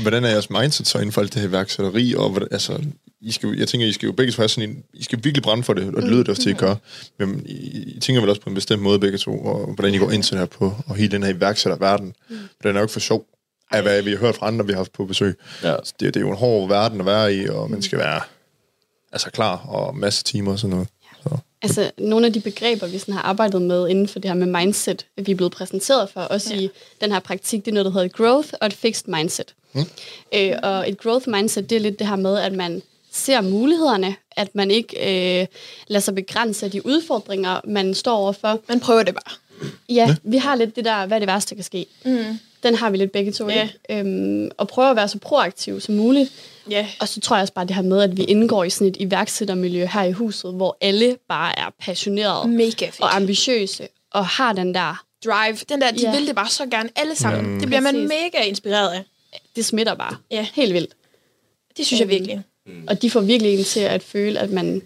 Hvordan 0.01 0.23
er 0.23 0.29
jeres 0.29 0.49
mindset 0.49 0.87
så 0.87 0.97
inden 0.97 1.11
for 1.11 1.21
alt 1.21 1.33
det 1.33 1.41
her 1.41 1.49
iværksætteri? 1.49 2.15
Og 2.15 2.29
hvordan, 2.29 2.47
altså, 2.51 2.79
I 3.21 3.31
skal, 3.31 3.49
jo- 3.49 3.55
jeg 3.59 3.67
tænker, 3.67 3.87
I 3.87 3.91
skal 3.91 4.05
jo 4.07 4.11
begge 4.11 4.33
to 4.33 4.41
have 4.41 4.49
sådan 4.49 4.69
en... 4.69 4.83
I 4.93 5.03
skal 5.03 5.19
virkelig 5.23 5.43
brænde 5.43 5.63
for 5.63 5.73
det, 5.73 5.95
og 5.95 6.01
det 6.01 6.09
lyder 6.09 6.23
det 6.23 6.29
også 6.29 6.41
til, 6.41 6.49
at 6.49 6.55
I 6.55 6.59
gør. 6.59 6.75
Men 7.19 7.43
I, 7.45 7.53
I 7.95 7.99
tænker 7.99 8.21
vel 8.21 8.29
også 8.29 8.41
på 8.41 8.49
en 8.49 8.55
bestemt 8.55 8.81
måde 8.81 8.99
begge 8.99 9.17
to, 9.17 9.45
og 9.45 9.73
hvordan 9.73 9.93
I 9.93 9.97
går 9.97 10.11
ind 10.11 10.23
til 10.23 10.31
det 10.31 10.39
her 10.39 10.45
på, 10.45 10.75
og 10.87 10.95
hele 10.95 11.11
den 11.11 11.23
her 11.23 11.33
iværksætterverden. 11.33 12.13
For 12.29 12.35
den 12.63 12.75
er 12.75 12.79
jo 12.79 12.85
ikke 12.85 12.93
for 12.93 12.99
sjov, 12.99 13.25
af 13.71 13.81
hvad 13.81 14.01
vi 14.01 14.11
har 14.11 14.17
hørt 14.17 14.35
fra 14.35 14.47
andre, 14.47 14.65
vi 14.65 14.71
har 14.71 14.79
haft 14.79 14.91
på 14.93 15.05
besøg. 15.05 15.35
Ja. 15.63 15.75
Det, 15.75 15.99
det 15.99 16.15
er 16.15 16.19
jo 16.19 16.29
en 16.29 16.37
hård 16.37 16.67
verden 16.67 16.99
at 16.99 17.05
være 17.05 17.35
i, 17.35 17.47
og 17.47 17.71
man 17.71 17.81
skal 17.81 17.99
være 17.99 18.21
altså 19.11 19.31
klar, 19.31 19.57
og 19.57 19.97
masse 19.97 20.23
timer 20.23 20.51
og 20.51 20.59
sådan 20.59 20.69
noget. 20.69 20.87
Så. 21.67 21.81
Altså, 21.81 21.91
nogle 21.97 22.25
af 22.25 22.33
de 22.33 22.39
begreber, 22.39 22.87
vi 22.87 22.97
sådan 22.97 23.13
har 23.13 23.21
arbejdet 23.21 23.61
med 23.61 23.89
inden 23.89 24.07
for 24.07 24.19
det 24.19 24.29
her 24.29 24.35
med 24.35 24.61
mindset, 24.61 25.05
vi 25.17 25.31
er 25.31 25.35
blevet 25.35 25.51
præsenteret 25.51 26.09
for, 26.09 26.21
også 26.21 26.53
ja. 26.53 26.61
i 26.61 26.69
den 27.01 27.11
her 27.11 27.19
praktik, 27.19 27.65
det 27.65 27.71
er 27.71 27.73
noget, 27.73 27.85
der 27.85 27.91
hedder 27.91 28.07
growth 28.07 28.49
og 28.61 28.67
et 28.67 28.73
fixed 28.73 29.07
mindset. 29.07 29.55
Mm. 29.73 29.85
Øh, 30.35 30.53
og 30.63 30.89
et 30.89 30.97
growth 30.97 31.29
mindset, 31.29 31.69
det 31.69 31.75
er 31.75 31.79
lidt 31.79 31.99
det 31.99 32.07
her 32.07 32.15
med, 32.15 32.37
at 32.37 32.53
man 32.53 32.81
ser 33.11 33.41
mulighederne, 33.41 34.15
at 34.31 34.55
man 34.55 34.71
ikke 34.71 34.97
øh, 35.41 35.47
lader 35.87 36.01
sig 36.01 36.15
begrænse 36.15 36.65
af 36.65 36.71
de 36.71 36.85
udfordringer, 36.85 37.61
man 37.65 37.93
står 37.93 38.15
overfor. 38.15 38.59
Man 38.67 38.79
prøver 38.79 39.03
det 39.03 39.13
bare. 39.13 39.35
Ja, 39.89 40.15
vi 40.23 40.37
har 40.37 40.55
lidt 40.55 40.75
det 40.75 40.85
der, 40.85 41.05
hvad 41.05 41.17
er 41.17 41.19
det 41.19 41.27
værste, 41.27 41.49
der 41.49 41.55
kan 41.55 41.63
ske. 41.63 41.85
Mm. 42.05 42.39
Den 42.63 42.75
har 42.75 42.89
vi 42.89 42.97
lidt 42.97 43.11
begge 43.11 43.31
to, 43.31 43.49
Ja. 43.49 43.61
ikke? 43.89 43.99
Øhm, 43.99 44.51
og 44.57 44.67
prøve 44.67 44.89
at 44.89 44.95
være 44.95 45.07
så 45.07 45.19
proaktiv 45.19 45.81
som 45.81 45.95
muligt. 45.95 46.31
Ja. 46.69 46.87
Og 46.99 47.07
så 47.07 47.19
tror 47.21 47.35
jeg 47.35 47.41
også 47.41 47.53
bare 47.53 47.65
det 47.65 47.75
her 47.75 47.81
med, 47.81 48.01
at 48.01 48.17
vi 48.17 48.23
indgår 48.23 48.63
i 48.63 48.69
sådan 48.69 48.87
et 48.87 48.97
iværksættermiljø 48.99 49.85
her 49.85 50.03
i 50.03 50.11
huset, 50.11 50.53
hvor 50.53 50.77
alle 50.81 51.17
bare 51.29 51.59
er 51.59 51.69
passionerede 51.79 52.47
Mega 52.47 52.85
fedt. 52.85 53.01
og 53.01 53.15
ambitiøse 53.15 53.87
og 54.11 54.25
har 54.25 54.53
den 54.53 54.73
der, 54.73 55.03
Drive. 55.25 55.57
Den 55.69 55.81
der, 55.81 55.91
de 55.91 56.01
Ja. 56.01 56.11
vil 56.17 56.27
det 56.27 56.35
bare 56.35 56.49
så 56.49 56.65
gerne 56.65 56.89
alle 56.95 57.15
sammen. 57.15 57.53
Ja. 57.53 57.59
Det 57.59 57.67
bliver 57.67 57.81
man 57.81 57.93
Præcis. 57.95 58.09
mega 58.09 58.43
inspireret 58.47 58.89
af. 58.93 59.03
det 59.55 59.65
smitter 59.65 59.95
bare. 59.95 60.15
Ja. 60.31 60.47
Helt 60.53 60.73
vildt. 60.73 60.93
Det 61.77 61.85
synes 61.85 61.99
jeg 61.99 62.09
virkelig. 62.09 62.41
Og 62.87 63.01
de 63.01 63.09
får 63.11 63.19
virkelig 63.21 63.57
en 63.57 63.63
til 63.63 63.79
at 63.79 64.03
føle, 64.03 64.39
at 64.39 64.51
man 64.51 64.81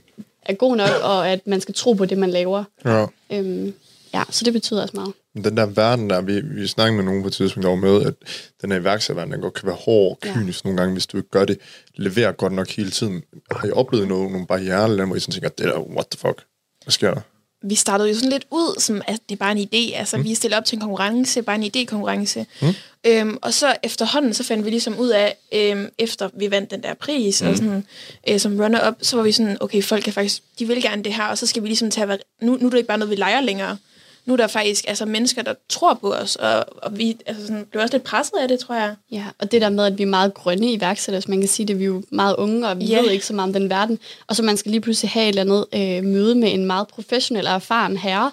er 0.46 0.54
god 0.54 0.76
nok, 0.76 0.90
og 1.04 1.30
at 1.30 1.48
man 1.48 1.62
skal 1.62 1.76
tro 1.76 1.94
på 1.94 2.06
det, 2.06 2.18
man 2.18 2.30
laver. 2.30 2.64
Ja. 2.86 3.06
Øhm, 3.32 3.74
ja, 4.14 4.24
så 4.30 4.46
det 4.46 4.54
betyder 4.54 4.82
også 4.82 4.96
meget. 4.96 5.14
Den 5.34 5.58
der 5.58 5.66
verden 5.66 6.10
der, 6.10 6.22
vi, 6.22 6.42
vi 6.42 6.68
snakkede 6.68 6.96
med 6.96 7.04
nogen 7.06 7.22
på 7.22 7.28
et 7.28 7.34
tidspunkt, 7.34 7.68
var 7.70 7.76
med, 7.76 8.06
at 8.06 8.14
den 8.62 8.72
her 8.72 8.80
iværksætterverden, 8.80 9.34
den 9.34 9.42
godt 9.42 9.54
kan 9.54 9.68
være 9.68 9.76
hård 9.76 10.12
og 10.12 10.28
Ja. 10.28 10.34
kynisk 10.34 10.66
nogle 10.66 10.78
gange, 10.78 10.94
hvis 10.94 11.08
du 11.08 11.18
ikke 11.18 11.30
gør 11.30 11.46
det, 11.46 11.58
leverer 11.96 12.32
godt 12.32 12.54
nok 12.54 12.70
hele 12.70 12.92
tiden. 12.92 13.24
Har 13.52 13.68
I 13.68 13.72
oplevet 13.72 14.08
noget, 14.08 14.32
nogle 14.32 14.48
barriere, 14.48 14.90
eller 14.90 15.06
hvor 15.06 15.16
I 15.16 15.20
sådan 15.20 15.34
tænker, 15.34 15.50
det 15.50 15.66
der, 15.66 15.80
what 15.80 16.08
the 16.08 16.20
fuck? 16.20 16.44
Hvad 16.84 16.92
sker 16.92 17.14
der? 17.14 17.22
vi 17.64 17.76
startede 17.76 18.10
jo 18.10 18.16
sådan 18.16 18.30
lidt 18.30 18.46
ud, 18.52 18.80
som 18.80 19.02
at 19.08 19.20
det 19.30 19.36
er 19.36 19.40
bare 19.40 19.52
en 19.52 19.68
idé. 19.74 19.96
Altså, 19.98 20.18
mm. 20.18 20.24
vi 20.24 20.36
stiller 20.36 20.58
op 20.58 20.66
til 20.66 20.76
en 20.76 20.82
konkurrence, 20.82 21.42
bare 21.42 21.56
en 21.56 21.64
idé-konkurrence. 21.64 22.46
Mm. 22.62 22.68
Øhm, 23.08 23.38
og 23.42 23.54
så 23.54 23.76
efterhånden, 23.84 24.34
så 24.34 24.44
fandt 24.44 24.66
vi 24.66 24.70
ligesom 24.70 25.00
ud 25.00 25.10
af, 25.10 25.38
øhm, 25.54 25.90
efter 25.98 26.30
vi 26.34 26.52
vandt 26.52 26.72
den 26.72 26.84
der 26.84 26.94
pris, 26.94 27.42
mm. 27.42 27.50
og 27.50 27.58
sådan, 27.58 27.86
øh, 28.30 28.40
som 28.40 28.60
runner-up, 28.60 28.94
så 29.02 29.16
var 29.16 29.24
vi 29.24 29.32
sådan, 29.32 29.58
okay, 29.60 29.84
folk 29.84 30.04
kan 30.04 30.14
faktisk, 30.14 30.44
de 30.60 30.68
vil 30.68 30.82
gerne 30.82 31.04
det 31.04 31.14
her, 31.14 31.24
og 31.24 31.38
så 31.38 31.48
skal 31.48 31.64
vi 31.64 31.68
ligesom 31.68 31.92
tage, 31.92 32.18
nu, 32.42 32.58
nu 32.58 32.66
er 32.66 32.70
det 32.70 32.78
ikke 32.78 32.88
bare 32.88 32.98
noget, 32.98 33.10
vi 33.10 33.16
leger 33.16 33.42
længere. 33.42 33.78
Nu 34.26 34.34
er 34.34 34.38
der 34.38 34.48
faktisk 34.48 34.86
altså, 34.88 35.06
mennesker, 35.06 35.42
der 35.42 35.54
tror 35.70 35.94
på 35.94 36.14
os, 36.14 36.36
og, 36.36 36.66
og 36.82 36.98
vi 36.98 37.18
altså, 37.26 37.48
sådan, 37.48 37.66
blev 37.72 37.82
også 37.84 37.94
lidt 37.96 38.04
presset 38.04 38.38
af 38.42 38.48
det, 38.48 38.60
tror 38.60 38.76
jeg. 38.76 38.96
Ja, 39.12 39.26
og 39.40 39.52
det 39.52 39.62
der 39.62 39.70
med, 39.70 39.86
at 39.86 39.98
vi 39.98 40.04
er 40.04 40.08
meget 40.08 40.34
grønne 40.34 40.72
iværksættere, 40.72 41.22
så 41.22 41.30
man 41.32 41.40
kan 41.40 41.50
sige, 41.50 41.68
det 41.68 41.80
vi 41.80 41.84
er 41.84 41.88
jo 41.88 42.04
meget 42.12 42.36
unge, 42.36 42.68
og 42.68 42.80
vi 42.80 42.86
Ja. 42.86 42.94
yeah. 42.96 43.04
ved 43.04 43.12
ikke 43.12 43.26
så 43.26 43.34
meget 43.34 43.48
om 43.48 43.54
den 43.54 43.70
verden. 43.70 44.00
Og 44.28 44.36
så 44.36 44.44
man 44.44 44.58
skal 44.58 44.72
lige 44.72 44.82
pludselig 44.82 45.12
have 45.12 45.24
et 45.30 45.40
eller 45.40 45.66
andet 45.74 45.98
øh, 45.98 46.04
møde 46.12 46.36
med 46.36 46.54
en 46.54 46.66
meget 46.66 46.88
professionel 46.88 47.48
og 47.48 47.54
erfaren 47.54 47.98
herre, 47.98 48.32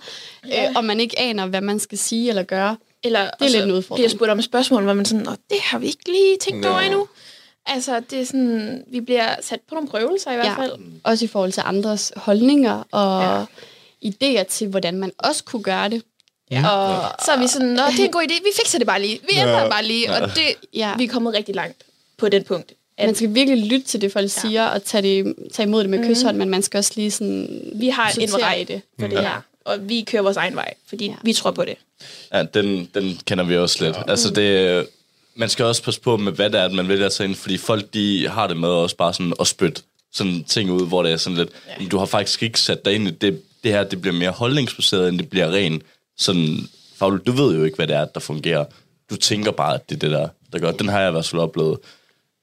Ja. 0.48 0.68
øh, 0.68 0.72
og 0.76 0.84
man 0.84 1.00
ikke 1.00 1.18
aner, 1.18 1.46
hvad 1.46 1.60
man 1.60 1.78
skal 1.78 1.98
sige 1.98 2.28
eller 2.28 2.42
gøre. 2.42 2.76
Eller, 3.04 3.20
Det 3.30 3.46
er 3.46 3.48
lidt 3.50 3.64
en 3.64 3.70
udfordring. 3.72 4.02
bliver 4.04 4.16
spurgt 4.18 4.30
om 4.30 4.38
et 4.38 4.44
spørgsmål, 4.44 4.82
hvor 4.84 4.92
man 4.94 5.04
sådan, 5.04 5.24
Nå, 5.24 5.30
det 5.30 5.58
har 5.62 5.78
vi 5.78 5.86
ikke 5.86 6.12
lige 6.12 6.36
tænkt 6.40 6.60
Nå. 6.60 6.68
over 6.68 6.78
endnu. 6.80 7.06
Altså, 7.66 8.00
det 8.10 8.20
er 8.20 8.24
sådan, 8.24 8.84
vi 8.92 9.00
bliver 9.00 9.34
sat 9.40 9.60
på 9.68 9.74
nogle 9.74 9.88
prøvelser 9.88 10.32
i 10.32 10.34
hvert 10.34 10.56
fald. 10.56 10.72
Også 11.04 11.24
i 11.24 11.28
forhold 11.28 11.52
til 11.52 11.62
andres 11.66 12.12
holdninger 12.16 12.82
og 12.90 13.22
Ja. 13.22 13.44
Ja. 14.02 14.08
idéer 14.08 14.42
til, 14.42 14.68
hvordan 14.68 14.96
man 14.98 15.12
også 15.18 15.44
kunne 15.44 15.62
gøre 15.62 15.88
det. 15.88 16.02
Ja. 16.50 16.68
Og, 16.68 17.12
Så 17.24 17.32
er 17.32 17.38
vi 17.38 17.46
sådan, 17.46 17.68
Nå, 17.68 17.82
det 17.90 18.00
er 18.00 18.04
en 18.04 18.10
god 18.12 18.22
idé, 18.22 18.34
vi 18.34 18.50
fikser 18.56 18.78
det 18.78 18.86
bare 18.86 19.02
lige. 19.02 19.20
Vi 19.22 19.38
ændrer 19.38 19.62
Ja. 19.62 19.68
bare 19.68 19.84
lige, 19.84 20.12
og 20.12 20.28
det, 20.28 20.44
Ja. 20.74 20.96
vi 20.96 21.04
er 21.04 21.08
kommet 21.08 21.34
rigtig 21.34 21.54
langt 21.54 21.82
på 22.16 22.28
den 22.28 22.44
punkt. 22.44 22.72
At 22.96 23.06
man 23.06 23.14
skal 23.14 23.34
virkelig 23.34 23.64
lytte 23.66 23.86
til 23.86 24.00
det, 24.00 24.12
folk 24.12 24.24
ja. 24.24 24.28
siger, 24.40 24.66
og 24.66 24.84
tage, 24.84 25.02
det, 25.02 25.34
tage 25.52 25.66
imod 25.66 25.80
det 25.80 25.90
med 25.90 25.98
mm. 25.98 26.04
kyshånd, 26.06 26.36
men 26.36 26.48
man 26.48 26.62
skal 26.62 26.78
også 26.78 26.92
lige 26.96 27.10
sådan... 27.10 27.60
vi 27.74 27.88
har 27.88 28.12
en 28.20 28.30
vej 28.40 28.54
i 28.54 28.64
det. 28.64 28.82
for 29.00 29.06
det 29.06 29.20
her, 29.20 29.40
og 29.64 29.88
vi 29.88 30.02
kører 30.02 30.22
vores 30.22 30.36
egen 30.36 30.56
vej, 30.56 30.74
fordi 30.88 31.06
Ja. 31.06 31.14
vi 31.22 31.32
tror 31.32 31.50
på 31.50 31.64
det. 31.64 31.74
Ja, 32.32 32.42
den, 32.42 32.90
den 32.94 33.20
kender 33.26 33.44
vi 33.44 33.56
også 33.56 33.84
lidt. 33.84 33.96
Altså, 34.08 34.30
det, 34.30 34.86
man 35.34 35.48
skal 35.48 35.64
også 35.64 35.82
passe 35.82 36.00
på 36.00 36.16
med, 36.16 36.32
hvad 36.32 36.50
det 36.50 36.60
er, 36.60 36.64
at 36.64 36.72
man 36.72 36.88
vælger 36.88 37.08
tage 37.08 37.28
ind, 37.28 37.36
fordi 37.36 37.56
folk, 37.56 37.94
de 37.94 38.28
har 38.28 38.46
det 38.46 38.56
med 38.56 38.68
også 38.68 38.96
bare 38.96 39.14
sådan 39.14 39.32
at 39.40 39.46
spytte 39.46 39.82
sådan 40.12 40.44
ting 40.44 40.70
ud, 40.70 40.86
hvor 40.86 41.02
det 41.02 41.12
er 41.12 41.16
sådan 41.16 41.36
lidt, 41.38 41.48
ja. 41.80 41.84
du 41.86 41.98
har 41.98 42.06
faktisk 42.06 42.42
ikke 42.42 42.60
sat 42.60 42.84
dig 42.84 42.94
ind 42.94 43.08
i 43.08 43.10
det, 43.10 43.42
det 43.68 43.76
her, 43.76 43.84
det 43.84 44.00
bliver 44.00 44.16
mere 44.16 44.30
holdningsbaseret, 44.30 45.08
end 45.08 45.18
det 45.18 45.30
bliver 45.30 45.52
ren 45.52 45.82
sådan 46.18 46.58
fagligt. 46.96 47.26
Du 47.26 47.32
ved 47.32 47.56
jo 47.56 47.64
ikke, 47.64 47.76
hvad 47.76 47.86
det 47.86 47.96
er, 47.96 48.04
der 48.04 48.20
fungerer. 48.20 48.64
Du 49.10 49.16
tænker 49.16 49.50
bare, 49.50 49.74
at 49.74 49.88
det 49.88 49.94
er 49.94 49.98
det 49.98 50.10
der, 50.10 50.28
der 50.52 50.58
gør. 50.58 50.72
Den 50.72 50.88
har 50.88 51.00
jeg 51.00 51.08
i 51.08 51.12
hvert 51.12 51.26
fald 51.26 51.42
oplevet 51.42 51.78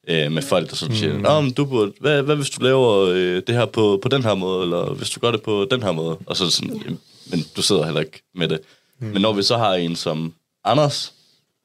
øh, 0.07 0.31
med 0.31 0.41
folk, 0.41 0.69
der 0.69 0.75
sådan 0.75 0.95
siger, 0.95 1.17
Nå, 1.17 1.41
men 1.41 1.51
du 1.51 1.65
burde, 1.65 1.93
hvad, 1.99 2.21
hvad 2.21 2.35
hvis 2.35 2.49
du 2.49 2.63
laver 2.63 2.99
øh, 2.99 3.41
det 3.47 3.55
her 3.55 3.65
på, 3.65 3.99
på 4.01 4.09
den 4.09 4.23
her 4.23 4.33
måde, 4.33 4.63
eller 4.63 4.93
hvis 4.93 5.09
du 5.09 5.19
gør 5.19 5.31
det 5.31 5.41
på 5.41 5.67
den 5.71 5.83
her 5.83 5.91
måde? 5.91 6.17
Og 6.25 6.37
så 6.37 6.49
sådan, 6.49 6.81
jamen, 6.83 6.99
men 7.31 7.45
du 7.55 7.61
sidder 7.61 7.85
heller 7.85 8.01
ikke 8.01 8.21
med 8.35 8.47
det. 8.47 8.59
Mm. 8.99 9.07
Men 9.07 9.21
når 9.21 9.33
vi 9.33 9.43
så 9.43 9.57
har 9.57 9.73
en 9.73 9.95
som 9.95 10.33
Anders, 10.63 11.13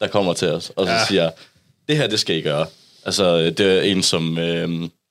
der 0.00 0.06
kommer 0.06 0.32
til 0.32 0.48
os, 0.48 0.72
og 0.76 0.86
så 0.86 0.92
ja. 0.92 1.04
siger, 1.08 1.30
det 1.88 1.96
her, 1.96 2.06
det 2.06 2.20
skal 2.20 2.36
I 2.36 2.40
gøre. 2.40 2.66
Altså, 3.04 3.50
det 3.50 3.60
er 3.60 3.82
en 3.82 4.02
som, 4.02 4.38
øh, 4.38 4.68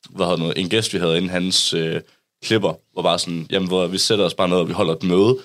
hvad 0.10 0.26
hedder 0.26 0.38
noget, 0.38 0.58
en 0.58 0.70
gæst, 0.70 0.94
vi 0.94 1.00
havde 1.00 1.18
inden 1.18 1.30
hans 1.30 1.74
øh, 1.74 2.02
klipper, 2.44 2.74
var 2.96 3.02
bare 3.02 3.20
sådan, 3.20 3.48
jamen, 3.52 3.68
hvor 3.68 3.88
vi 3.88 3.98
sætter 3.98 4.26
os 4.26 4.34
bare 4.34 4.50
ned, 4.50 4.58
og 4.58 4.68
vi 4.68 4.74
holder 4.74 4.96
et 4.96 5.04
møde, 5.04 5.38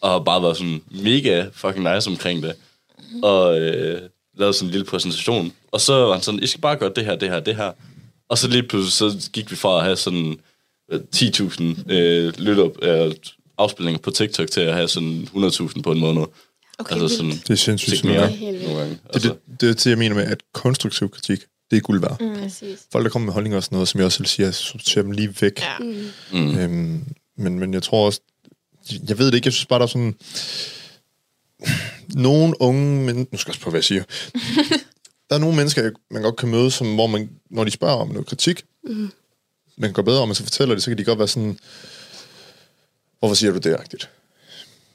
og 0.00 0.10
har 0.10 0.18
bare 0.18 0.42
været 0.42 0.56
sådan 0.56 0.82
mega 0.90 1.44
fucking 1.52 1.94
nice 1.94 2.10
omkring 2.10 2.42
det. 2.42 2.54
Og 3.22 3.60
øh, 3.60 4.00
lavede 4.38 4.54
sådan 4.54 4.68
en 4.68 4.70
lille 4.72 4.86
præsentation. 4.86 5.52
Og 5.72 5.80
så 5.80 5.94
var 5.94 6.12
han 6.12 6.22
sådan, 6.22 6.42
I 6.42 6.46
skal 6.46 6.60
bare 6.60 6.76
gøre 6.76 6.92
det 6.96 7.04
her, 7.04 7.16
det 7.16 7.28
her, 7.28 7.40
det 7.40 7.56
her. 7.56 7.72
Og 8.28 8.38
så 8.38 8.48
lige 8.48 8.62
pludselig, 8.62 9.12
så 9.22 9.30
gik 9.30 9.50
vi 9.50 9.56
fra 9.56 9.78
at 9.78 9.84
have 9.84 9.96
sådan 9.96 10.36
øh, 10.92 11.00
10.000 11.16 11.92
øh, 11.92 12.32
lytter, 12.38 12.68
øh, 12.82 13.14
afspilninger 13.58 13.98
på 13.98 14.10
TikTok 14.10 14.50
til 14.50 14.60
at 14.60 14.74
have 14.74 14.88
sådan 14.88 15.28
100.000 15.34 15.82
på 15.82 15.92
en 15.92 16.00
måned. 16.00 16.22
Okay, 16.78 16.92
altså 16.94 17.16
sådan, 17.16 17.30
Det 17.32 17.50
er 17.50 17.54
sindssygt 17.54 18.04
mere. 18.04 18.14
Det 18.16 18.22
er 18.22 18.26
helt 18.28 18.52
vildt. 18.52 18.66
nogle 18.66 18.80
gange. 18.80 18.94
Det, 18.94 19.14
Altså, 19.14 19.28
det, 19.28 19.60
det 19.60 19.68
er 19.68 19.74
det, 19.74 19.86
jeg 19.86 19.98
mener 19.98 20.14
med, 20.14 20.24
at 20.24 20.40
konstruktiv 20.52 21.10
kritik, 21.10 21.40
det 21.70 21.76
er 21.76 21.80
guld 21.80 22.00
værd. 22.00 22.20
Mm. 22.20 22.42
Præcis. 22.42 22.78
Folk, 22.92 23.04
der 23.04 23.10
kommer 23.10 23.26
med 23.26 23.32
holdninger 23.32 23.56
og 23.56 23.64
sådan 23.64 23.76
noget, 23.76 23.88
som 23.88 23.98
jeg 23.98 24.04
også 24.04 24.16
selv 24.16 24.26
siger, 24.26 24.50
sorterer 24.50 25.02
dem 25.02 25.12
lige 25.12 25.34
væk. 25.40 25.60
Ja. 25.60 25.78
mm. 26.32 26.58
Øhm, 26.58 27.04
men, 27.36 27.58
men 27.58 27.74
jeg 27.74 27.82
tror 27.82 28.06
også, 28.06 28.20
jeg 29.08 29.18
ved 29.18 29.26
det 29.26 29.34
ikke, 29.34 29.46
jeg 29.46 29.52
synes 29.52 29.66
bare, 29.66 29.78
der 29.78 29.84
er 29.84 29.88
sådan, 29.88 30.14
nogle 32.14 32.60
unge, 32.60 33.04
men 33.04 33.16
nu 33.16 33.38
skal 33.38 33.50
jeg 33.50 33.52
også 33.52 33.60
på, 33.60 33.70
hvad 33.70 33.78
jeg 33.78 33.84
siger. 33.84 34.04
der 35.30 35.36
er 35.36 35.38
nogle 35.38 35.56
mennesker, 35.56 35.90
man 36.10 36.22
godt 36.22 36.36
kan 36.36 36.48
møde, 36.48 36.70
som, 36.70 36.94
hvor 36.94 37.06
man, 37.06 37.30
når 37.50 37.64
de 37.64 37.70
spørger 37.70 37.96
om 37.96 38.08
noget 38.08 38.26
kritik, 38.26 38.62
mm. 38.84 39.10
man 39.76 39.88
kan 39.88 39.92
gå 39.92 40.02
bedre, 40.02 40.20
og 40.20 40.28
man 40.28 40.34
så 40.34 40.42
fortæller 40.42 40.74
det, 40.74 40.84
så 40.84 40.90
kan 40.90 40.98
de 40.98 41.04
godt 41.04 41.18
være 41.18 41.28
sådan, 41.28 41.58
hvorfor 43.18 43.34
siger 43.34 43.52
du 43.52 43.58
det 43.58 43.74
agtigt? 43.74 44.10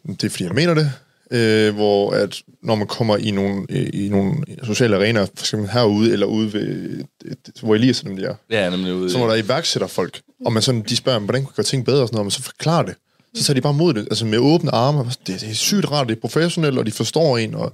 Det 0.07 0.23
er, 0.23 0.29
fordi 0.29 0.43
jeg 0.43 0.53
mener 0.53 0.73
det. 0.73 0.91
Øh, 1.31 1.75
hvor 1.75 2.11
at 2.11 2.41
når 2.63 2.75
man 2.75 2.87
kommer 2.87 3.17
i 3.17 3.31
nogle, 3.31 3.65
i 3.93 4.09
nogle 4.09 4.35
sociale 4.63 4.95
arenaer, 4.95 5.25
for 5.25 5.43
eksempel 5.43 5.69
herude, 5.69 6.11
eller 6.13 6.25
ude 6.25 6.53
ved, 6.53 6.99
et, 7.25 7.37
hvor 7.61 7.75
Elias 7.75 7.99
de 8.01 8.23
er, 8.23 8.35
Ja, 8.49 8.69
nemlig 8.69 8.93
ude. 8.93 9.11
så 9.11 9.17
når 9.17 9.27
der 9.27 9.33
er 9.33 9.37
iværksætter 9.43 9.87
folk, 9.87 10.21
og 10.45 10.53
man 10.53 10.61
sådan, 10.61 10.81
de 10.89 10.95
spørger, 10.95 11.19
hvordan 11.19 11.41
kan 11.41 11.51
gøre 11.55 11.63
ting 11.63 11.85
bedre 11.85 12.01
og 12.01 12.07
sådan 12.07 12.15
noget, 12.15 12.21
og 12.21 12.25
man 12.25 12.31
så 12.31 12.41
forklarer 12.41 12.83
det, 12.85 12.95
så 13.35 13.43
tager 13.43 13.55
de 13.55 13.61
bare 13.61 13.73
mod 13.73 13.93
det, 13.93 14.01
altså 14.01 14.25
med 14.25 14.37
åbne 14.37 14.71
arme. 14.71 14.99
og 14.99 15.05
Det, 15.27 15.41
det 15.41 15.49
er 15.49 15.53
sygt 15.53 15.91
rart, 15.91 16.07
det 16.07 16.15
er 16.15 16.21
professionelt, 16.21 16.77
og 16.77 16.85
de 16.85 16.91
forstår 16.91 17.37
en, 17.37 17.55
og 17.55 17.73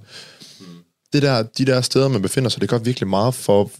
det 1.13 1.21
der, 1.21 1.43
de 1.43 1.65
der 1.65 1.81
steder, 1.81 2.07
man 2.07 2.21
befinder 2.21 2.49
sig, 2.49 2.61
det 2.61 2.69
gør 2.69 2.77
virkelig 2.77 3.07
meget 3.09 3.33
for, 3.35 3.71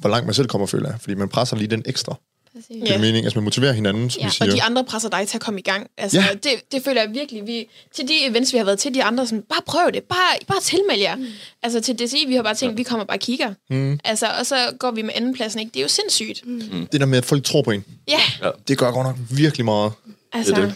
hvor 0.00 0.10
langt 0.10 0.26
man 0.26 0.34
selv 0.34 0.46
kommer, 0.48 0.66
føler 0.66 0.88
jeg. 0.90 1.00
Fordi 1.00 1.14
man 1.14 1.28
presser 1.28 1.56
lige 1.56 1.68
den 1.68 1.82
ekstra. 1.86 2.18
Præcis. 2.54 2.66
Det 2.82 2.88
er 2.90 2.92
Ja. 2.94 2.98
mening. 2.98 3.24
Altså 3.24 3.38
man 3.38 3.44
motiverer 3.44 3.72
hinanden, 3.72 4.10
som 4.10 4.20
Ja, 4.20 4.24
vi 4.24 4.28
og 4.28 4.32
siger. 4.32 4.50
Og 4.52 4.56
de 4.56 4.62
andre 4.62 4.84
presser 4.84 5.08
dig 5.08 5.28
til 5.28 5.36
at 5.36 5.40
komme 5.40 5.60
i 5.60 5.62
gang. 5.62 5.90
Altså, 5.96 6.18
Ja. 6.20 6.26
ja. 6.26 6.34
det, 6.34 6.72
det 6.72 6.84
føler 6.84 7.02
jeg 7.02 7.10
virkelig, 7.14 7.46
vi, 7.46 7.66
til 7.94 8.08
de 8.08 8.24
events, 8.26 8.52
vi 8.52 8.58
har 8.58 8.64
været 8.64 8.78
til, 8.78 8.94
de 8.94 9.02
andre, 9.04 9.26
sådan, 9.26 9.42
bare 9.42 9.62
prøv 9.66 9.92
det, 9.92 10.02
bare, 10.04 10.36
bare 10.48 10.60
tilmeld 10.60 11.00
jer. 11.00 11.16
Mm. 11.16 11.26
Altså 11.62 11.80
til 11.80 11.98
DCI, 11.98 12.24
vi 12.28 12.34
har 12.34 12.42
bare 12.42 12.54
tænkt, 12.54 12.76
vi 12.76 12.82
kommer 12.82 13.04
bare 13.06 13.16
og 13.16 13.20
kigger. 13.20 13.54
Mm. 13.70 14.00
Altså, 14.04 14.26
og 14.38 14.46
så 14.46 14.56
går 14.78 14.90
vi 14.90 15.02
med 15.02 15.12
andenpladsen, 15.14 15.60
ikke? 15.60 15.70
Det 15.74 15.80
er 15.80 15.82
jo 15.84 15.88
sindssygt. 15.88 16.46
Mm. 16.46 16.86
Det 16.92 17.00
der 17.00 17.06
med, 17.06 17.18
at 17.18 17.24
folk 17.24 17.44
tror 17.44 17.62
på 17.62 17.70
en, 17.70 17.84
Ja, 18.08 18.20
det 18.68 18.78
gør 18.78 18.90
godt 18.90 19.06
nok 19.06 19.16
virkelig 19.30 19.64
meget. 19.64 19.92
altså. 20.32 20.52
Det 20.54 20.58
er 20.62 20.66
det. 20.66 20.74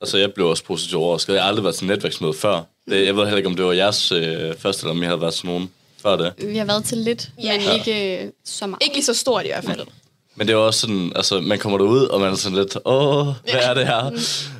Altså, 0.00 0.18
jeg 0.18 0.32
blev 0.34 0.46
også 0.46 0.64
positivt 0.64 0.94
overrasket. 0.94 1.34
Jeg 1.34 1.42
har 1.42 1.48
aldrig 1.48 1.64
været 1.64 1.76
til 1.76 1.86
netværksmøde 1.86 2.34
før. 2.34 2.62
Det, 2.90 3.06
jeg 3.06 3.16
ved 3.16 3.22
heller 3.24 3.36
ikke, 3.36 3.48
om 3.48 3.56
det 3.56 3.64
var 3.64 3.72
jeres 3.72 4.12
øh, 4.12 4.54
første, 4.58 4.82
eller 4.84 4.90
om 4.90 5.02
I 5.02 5.06
havde 5.06 5.20
været 5.20 5.34
sådan 5.34 5.48
nogen 5.50 5.70
før 6.02 6.16
det. 6.16 6.32
Vi 6.48 6.56
har 6.56 6.64
været 6.64 6.84
til 6.84 6.98
lidt, 6.98 7.28
Ja. 7.42 7.58
men 7.58 7.78
ikke 7.78 8.22
øh, 8.24 8.30
så 8.44 8.66
meget. 8.66 8.82
Ikke 8.86 9.02
så 9.02 9.14
stort 9.14 9.44
i 9.44 9.48
hvert 9.48 9.64
fald. 9.64 9.80
Men 10.36 10.46
det 10.46 10.52
er 10.52 10.56
også 10.56 10.80
sådan, 10.80 11.12
altså, 11.16 11.40
man 11.40 11.58
kommer 11.58 11.78
derud, 11.78 12.02
og 12.02 12.20
man 12.20 12.32
er 12.32 12.36
sådan 12.36 12.58
lidt, 12.58 12.76
åh, 12.84 13.26
hvad 13.26 13.60
er 13.62 13.74
det 13.74 13.86
her? 13.86 14.10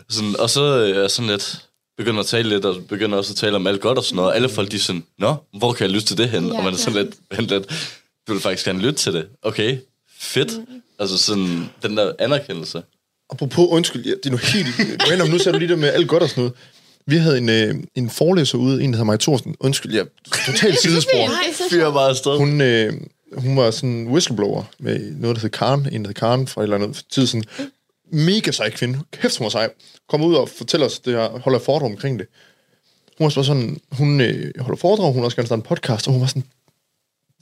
Sådan, 0.08 0.40
og 0.40 0.50
så 0.50 0.78
øh, 0.78 0.96
er 0.96 1.00
jeg 1.00 1.10
sådan 1.10 1.30
lidt, 1.30 1.64
begynder 1.96 2.20
at 2.20 2.26
tale 2.26 2.48
lidt, 2.48 2.64
og 2.64 2.76
begynder 2.88 3.18
også 3.18 3.32
at 3.32 3.36
tale 3.36 3.56
om 3.56 3.66
alt 3.66 3.80
godt 3.80 3.98
og 3.98 4.04
sådan 4.04 4.16
noget. 4.16 4.34
Alle 4.34 4.48
folk, 4.48 4.70
de 4.70 4.76
er 4.76 4.80
sådan, 4.80 5.04
nå, 5.18 5.34
hvor 5.58 5.72
kan 5.72 5.84
jeg 5.84 5.90
lytte 5.92 6.06
til 6.06 6.18
det 6.18 6.28
hen? 6.28 6.46
Ja, 6.46 6.56
og 6.56 6.64
man 6.64 6.72
er 6.72 6.76
sådan 6.76 6.94
ja. 6.94 7.02
lidt, 7.02 7.14
vent 7.36 7.48
lidt, 7.48 7.64
du 8.28 8.32
vil 8.32 8.42
faktisk 8.42 8.64
gerne 8.64 8.78
lytte 8.78 8.98
til 8.98 9.12
det. 9.12 9.26
Okay, 9.42 9.78
fedt. 10.18 10.52
Altså 10.98 11.18
sådan, 11.18 11.70
den 11.82 11.96
der 11.96 12.12
anerkendelse. 12.18 12.82
Apropos, 13.30 13.68
undskyld, 13.70 14.04
ja, 14.04 14.10
det 14.10 14.26
er 14.26 14.30
noget 14.30 14.44
helt 14.44 14.68
random. 15.10 15.28
Nu 15.28 15.38
ser 15.38 15.52
du 15.52 15.58
lige 15.58 15.68
det 15.68 15.78
med 15.78 15.88
alt 15.88 16.08
godt 16.08 16.22
og 16.22 16.28
sådan 16.28 16.42
noget. 16.42 16.56
Vi 17.06 17.16
havde 17.16 17.38
en, 17.38 17.48
øh, 17.48 17.74
en 17.94 18.10
forelæser 18.10 18.58
ude, 18.58 18.82
en 18.82 18.90
der 18.92 18.96
hedder 18.96 19.04
Maja 19.04 19.16
Thorsen. 19.16 19.54
Undskyld, 19.60 19.94
jeg 19.94 20.06
totalt 20.46 20.80
sidespor. 20.82 21.30
Fyrer 21.70 21.92
bare 21.92 22.08
afsted. 22.08 22.36
Hun, 22.38 22.60
øh, 22.60 22.92
hun 23.36 23.56
var 23.56 23.70
sådan 23.70 23.90
en 23.90 24.08
whistleblower 24.08 24.64
med 24.78 25.10
noget, 25.10 25.36
der 25.36 25.42
hed 25.42 25.50
Karen. 25.50 25.88
En, 25.92 26.02
der 26.02 26.08
hed 26.08 26.14
Karen 26.14 26.46
fra 26.46 26.60
et 26.60 26.62
eller 26.62 26.76
andet 26.76 27.04
tid 27.10 27.26
siden. 27.26 27.44
Mega 28.10 28.50
sej 28.50 28.70
kvinde. 28.70 28.98
Kæft, 29.12 29.38
hun 29.38 29.44
var 29.44 29.50
sej. 29.50 29.70
Kom 30.08 30.22
ud 30.22 30.34
og 30.34 30.48
fortæller 30.48 30.86
os, 30.86 30.98
det 30.98 31.12
her, 31.12 31.28
holder 31.38 31.58
foredrag 31.58 31.90
omkring 31.90 32.18
det. 32.18 32.26
Hun 33.18 33.24
var 33.24 33.30
så 33.30 33.52
hun, 33.52 33.80
hun 33.92 34.20
øh, 34.20 34.52
holder 34.60 34.76
foredrag, 34.76 35.12
hun 35.12 35.16
har 35.18 35.24
også 35.24 35.36
gerne 35.36 35.46
starte 35.46 35.60
en 35.60 35.62
podcast, 35.62 36.06
og 36.06 36.12
hun 36.12 36.20
var 36.20 36.26
sådan, 36.26 36.44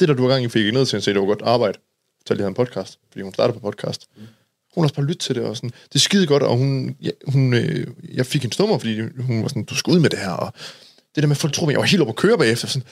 det 0.01 0.09
der 0.09 0.15
du 0.15 0.23
var 0.23 0.29
gang 0.29 0.45
i 0.45 0.49
fik 0.49 0.73
ned 0.73 0.87
til 0.87 0.97
at 0.97 1.05
det 1.05 1.15
var 1.15 1.27
godt 1.27 1.43
arbejde. 1.43 1.79
Så 2.27 2.35
lige 2.35 2.43
havde 2.43 2.49
en 2.49 2.55
podcast, 2.55 2.99
fordi 3.11 3.23
hun 3.23 3.35
startede 3.35 3.59
på 3.59 3.71
podcast. 3.71 4.07
Hun 4.75 4.83
har 4.83 4.85
også 4.85 4.95
bare 4.95 5.07
lyttet 5.07 5.21
til 5.21 5.35
det, 5.35 5.45
og 5.45 5.57
sådan, 5.57 5.71
det 5.71 5.95
er 5.95 5.99
skide 5.99 6.27
godt, 6.27 6.43
og 6.43 6.57
hun, 6.57 6.97
ja, 7.03 7.11
hun, 7.27 7.55
øh, 7.55 7.87
jeg 8.15 8.27
fik 8.27 8.43
hendes 8.43 8.59
nummer, 8.59 8.79
fordi 8.79 9.01
hun 9.01 9.43
var 9.43 9.49
sådan, 9.49 9.65
du 9.65 9.75
skal 9.75 9.91
ud 9.93 10.01
med 10.01 10.11
det 10.11 10.19
her, 10.19 10.31
og 10.31 10.53
det 11.15 11.23
der 11.23 11.29
med, 11.29 11.37
at 11.37 11.41
folk 11.41 11.53
tror, 11.53 11.67
at 11.67 11.73
jeg 11.73 11.81
var 11.81 11.87
helt 11.87 12.01
oppe 12.01 12.11
at 12.11 12.17
køre 12.17 12.39
bagefter, 12.39 12.69
sådan, 12.69 12.89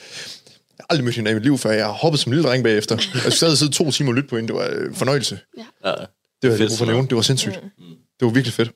jeg 0.81 0.85
har 0.89 0.93
aldrig 0.93 1.05
mødt 1.05 1.15
hende 1.15 1.31
i 1.31 1.33
mit 1.33 1.43
liv 1.43 1.57
før. 1.57 1.71
Jeg 1.71 1.85
har 1.85 1.91
hoppet 1.91 2.19
som 2.19 2.31
lille 2.31 2.47
dreng 2.47 2.63
bagefter. 2.63 2.95
Jeg 3.25 3.33
sad 3.33 3.55
sidde 3.55 3.71
to 3.71 3.91
timer 3.91 4.09
og 4.09 4.15
lytte 4.15 4.29
på 4.29 4.35
hende. 4.35 4.47
Det 4.47 4.55
var 4.55 4.69
øh, 4.73 4.95
fornøjelse. 4.95 5.39
Ja. 5.57 5.63
Det 6.41 6.51
var 6.51 6.57
Fedt 6.57 6.77
for 6.77 6.85
nævne. 6.85 7.07
Det 7.07 7.15
var 7.15 7.21
sindssygt. 7.21 7.53
Det 8.19 8.25
var 8.25 8.29
virkelig 8.29 8.53
fedt. 8.53 8.71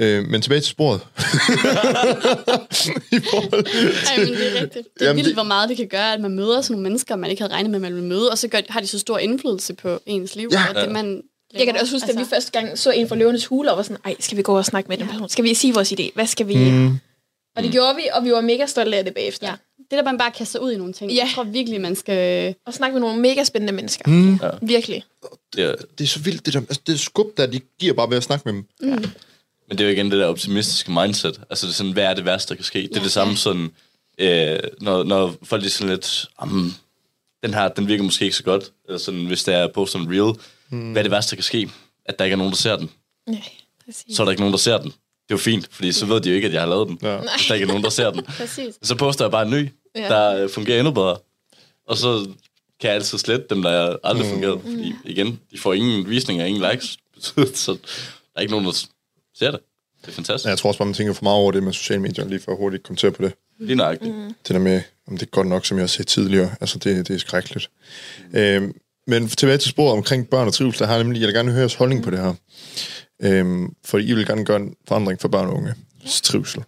Øh, 0.00 0.24
men 0.24 0.42
tilbage 0.42 0.60
til 0.60 0.68
sporet. 0.70 1.00
I 3.12 3.20
forhold 3.30 3.66
Ej, 4.08 4.18
men 4.18 4.28
det 4.28 4.56
er 4.56 4.62
rigtigt. 4.62 4.72
Det 4.94 5.02
er 5.02 5.06
Jamen, 5.06 5.16
vildt, 5.16 5.26
det- 5.26 5.34
hvor 5.36 5.42
meget 5.42 5.68
det 5.68 5.76
kan 5.76 5.88
gøre, 5.88 6.12
at 6.14 6.20
man 6.20 6.30
møder 6.30 6.60
sådan 6.60 6.72
nogle 6.74 6.82
mennesker, 6.82 7.16
man 7.16 7.30
ikke 7.30 7.42
havde 7.42 7.52
regnet 7.54 7.70
med, 7.70 7.76
at 7.78 7.82
man 7.82 7.94
ville 7.94 8.08
møde, 8.08 8.30
og 8.30 8.38
så 8.38 8.48
gør, 8.48 8.60
har 8.68 8.80
de 8.80 8.86
så 8.86 8.98
stor 8.98 9.18
indflydelse 9.18 9.74
på 9.74 10.00
ens 10.06 10.36
liv. 10.36 10.48
Ja. 10.52 10.62
og 10.68 10.74
det, 10.74 10.92
man 10.92 11.22
Jeg 11.54 11.64
kan 11.66 11.74
da 11.74 11.80
også 11.80 11.94
huske, 11.94 12.04
altså, 12.04 12.18
da 12.18 12.24
vi 12.24 12.28
første 12.30 12.52
gang 12.52 12.78
så 12.78 12.90
en 12.90 13.08
fra 13.08 13.16
Løvenes 13.16 13.46
Hule, 13.46 13.70
og 13.70 13.76
var 13.76 13.82
sådan, 13.82 13.96
ej, 14.04 14.14
skal 14.20 14.36
vi 14.36 14.42
gå 14.42 14.58
og 14.58 14.64
snakke 14.64 14.88
med 14.88 14.96
den 14.98 15.08
person? 15.08 15.28
Skal 15.28 15.44
vi 15.44 15.54
sige 15.54 15.74
vores 15.74 15.92
idé? 15.92 16.10
Hvad 16.14 16.26
skal 16.26 16.48
vi... 16.48 16.70
Mm. 16.70 16.98
Og 17.56 17.62
det 17.62 17.72
gjorde 17.72 17.96
vi, 17.96 18.02
og 18.12 18.24
vi 18.24 18.32
var 18.32 18.40
mega 18.40 18.66
stolte 18.66 18.96
af 18.96 19.04
det 19.04 19.14
bagefter. 19.14 19.46
Ja. 19.48 19.54
Det 19.90 19.96
der, 19.98 20.04
man 20.04 20.18
bare 20.18 20.30
kaster 20.30 20.52
sig 20.52 20.62
ud 20.62 20.72
i 20.72 20.76
nogle 20.76 20.92
ting. 20.92 21.12
Ja. 21.12 21.16
Jeg 21.16 21.28
tror 21.34 21.44
virkelig, 21.44 21.80
man 21.80 21.96
skal... 21.96 22.54
Og 22.66 22.74
snakke 22.74 22.94
med 22.94 23.00
nogle 23.00 23.20
mega 23.20 23.44
spændende 23.44 23.72
mennesker. 23.72 24.10
Mm. 24.10 24.34
Ja. 24.42 24.50
Virkelig. 24.62 25.04
Det 25.56 25.64
er, 25.64 25.74
det 25.98 26.04
er 26.04 26.08
så 26.08 26.20
vildt, 26.20 26.46
det 26.46 26.54
der 26.54 26.60
altså, 26.60 26.80
det 26.86 27.00
skub, 27.00 27.36
der 27.36 27.46
de 27.46 27.60
giver 27.78 27.94
bare 27.94 28.10
ved 28.10 28.16
at 28.16 28.22
snakke 28.22 28.52
med 28.52 28.52
dem. 28.52 28.66
Men 29.68 29.78
det 29.78 29.80
er 29.80 29.84
jo 29.84 29.92
igen 29.94 30.10
det 30.10 30.18
der 30.18 30.26
optimistiske 30.26 30.92
mindset. 30.92 31.40
Altså, 31.50 31.66
det 31.66 31.72
er 31.72 31.76
sådan, 31.76 31.92
hvad 31.92 32.04
er 32.04 32.14
det 32.14 32.24
værste, 32.24 32.48
der 32.48 32.54
kan 32.54 32.64
ske? 32.64 32.82
Det 32.82 32.96
er 32.96 33.02
det 33.02 33.12
samme 33.12 33.36
sådan, 33.36 33.70
øh, 34.18 34.58
når, 34.80 35.04
når 35.04 35.34
folk 35.42 35.64
er 35.64 35.68
sådan 35.68 35.94
lidt, 35.94 36.26
um, 36.42 36.74
den 37.42 37.54
her, 37.54 37.68
den 37.68 37.88
virker 37.88 38.04
måske 38.04 38.24
ikke 38.24 38.36
så 38.36 38.44
godt. 38.44 38.72
Eller 38.86 38.98
sådan, 38.98 39.26
hvis 39.26 39.44
det 39.44 39.54
er 39.54 39.68
på 39.74 39.86
sådan 39.86 40.10
real, 40.10 40.34
mm. 40.70 40.92
hvad 40.92 41.00
er 41.00 41.02
det 41.02 41.10
værste, 41.10 41.30
der 41.30 41.36
kan 41.36 41.44
ske? 41.44 41.70
At 42.04 42.18
der 42.18 42.24
ikke 42.24 42.32
er 42.32 42.38
nogen, 42.38 42.52
der 42.52 42.56
ser 42.56 42.76
den. 42.76 42.90
Ja, 43.32 43.42
præcis. 43.84 44.16
Så 44.16 44.22
er 44.22 44.24
der 44.24 44.30
ikke 44.30 44.42
nogen, 44.42 44.52
der 44.52 44.58
ser 44.58 44.78
den. 44.78 44.86
Det 44.90 45.34
er 45.34 45.38
jo 45.38 45.38
fint, 45.38 45.68
fordi 45.70 45.92
så 45.92 46.06
ved 46.06 46.20
de 46.20 46.28
jo 46.28 46.34
ikke, 46.34 46.48
at 46.48 46.54
jeg 46.54 46.62
har 46.62 46.68
lavet 46.68 46.88
den. 46.88 46.98
Ja. 47.02 47.16
Hvis 47.16 47.46
der 47.48 47.54
ikke 47.54 47.64
er 47.64 47.68
nogen, 47.68 47.84
der 47.84 47.90
ser 47.90 48.10
den. 48.10 48.22
Præcis. 48.38 48.74
Så 48.82 48.94
poster 48.94 49.24
jeg 49.24 49.30
bare 49.30 49.42
en 49.42 49.50
ny, 49.50 49.68
Ja. 49.98 50.08
der 50.08 50.42
øh, 50.42 50.50
fungerer 50.50 50.78
endnu 50.78 50.92
bedre. 50.92 51.18
Og 51.86 51.96
så 51.96 52.28
kan 52.80 52.88
jeg 52.88 52.94
altid 52.94 53.18
slette 53.18 53.46
dem, 53.50 53.62
der 53.62 53.96
aldrig 54.04 54.26
mm. 54.26 54.32
fungeret. 54.32 54.60
Fordi 54.62 54.94
igen, 55.04 55.40
de 55.52 55.58
får 55.58 55.74
ingen 55.74 56.10
visninger, 56.10 56.44
ingen 56.44 56.70
likes. 56.70 56.96
så 57.64 57.72
der 57.72 58.36
er 58.36 58.40
ikke 58.40 58.50
nogen, 58.50 58.66
der 58.66 58.72
ser 59.34 59.50
det. 59.50 59.60
Det 60.00 60.08
er 60.08 60.12
fantastisk. 60.12 60.44
Ja, 60.44 60.50
jeg 60.50 60.58
tror 60.58 60.68
også 60.68 60.78
bare, 60.78 60.86
man 60.86 60.94
tænker 60.94 61.12
for 61.12 61.24
meget 61.24 61.36
over 61.36 61.52
det 61.52 61.62
med 61.62 61.72
sociale 61.72 62.02
medier, 62.02 62.28
lige 62.28 62.40
for 62.40 62.52
at 62.52 62.58
hurtigt 62.58 62.82
kommentere 62.82 63.10
på 63.10 63.22
det. 63.22 63.32
Lige 63.58 63.76
nøjagtigt. 63.76 64.14
Mm. 64.14 64.24
Det 64.24 64.54
der 64.54 64.58
med, 64.58 64.82
om 65.08 65.16
det 65.18 65.26
er 65.26 65.30
godt 65.30 65.46
nok, 65.46 65.66
som 65.66 65.76
jeg 65.76 65.82
har 65.82 65.88
set 65.88 66.06
tidligere. 66.06 66.50
Altså, 66.60 66.78
det, 66.78 67.08
det 67.08 67.14
er 67.14 67.18
skrækkeligt. 67.18 67.70
Øhm, 68.34 68.74
men 69.06 69.28
tilbage 69.28 69.58
til 69.58 69.70
sporet 69.70 69.92
omkring 69.92 70.30
børn 70.30 70.46
og 70.46 70.54
trivsel, 70.54 70.78
der 70.78 70.86
har 70.86 70.94
jeg 70.94 71.04
nemlig, 71.04 71.20
jeg 71.20 71.26
vil 71.26 71.34
gerne 71.34 71.50
høre 71.50 71.60
jeres 71.60 71.74
holdning 71.74 72.02
på 72.02 72.10
det 72.10 72.18
her. 72.18 72.34
Øhm, 73.22 73.74
for 73.84 73.98
I 73.98 74.12
vil 74.12 74.26
gerne 74.26 74.44
gøre 74.44 74.56
en 74.56 74.74
forandring 74.88 75.20
for 75.20 75.28
børn 75.28 75.46
og 75.46 75.54
unge. 75.54 75.74
Trivsel. 76.06 76.64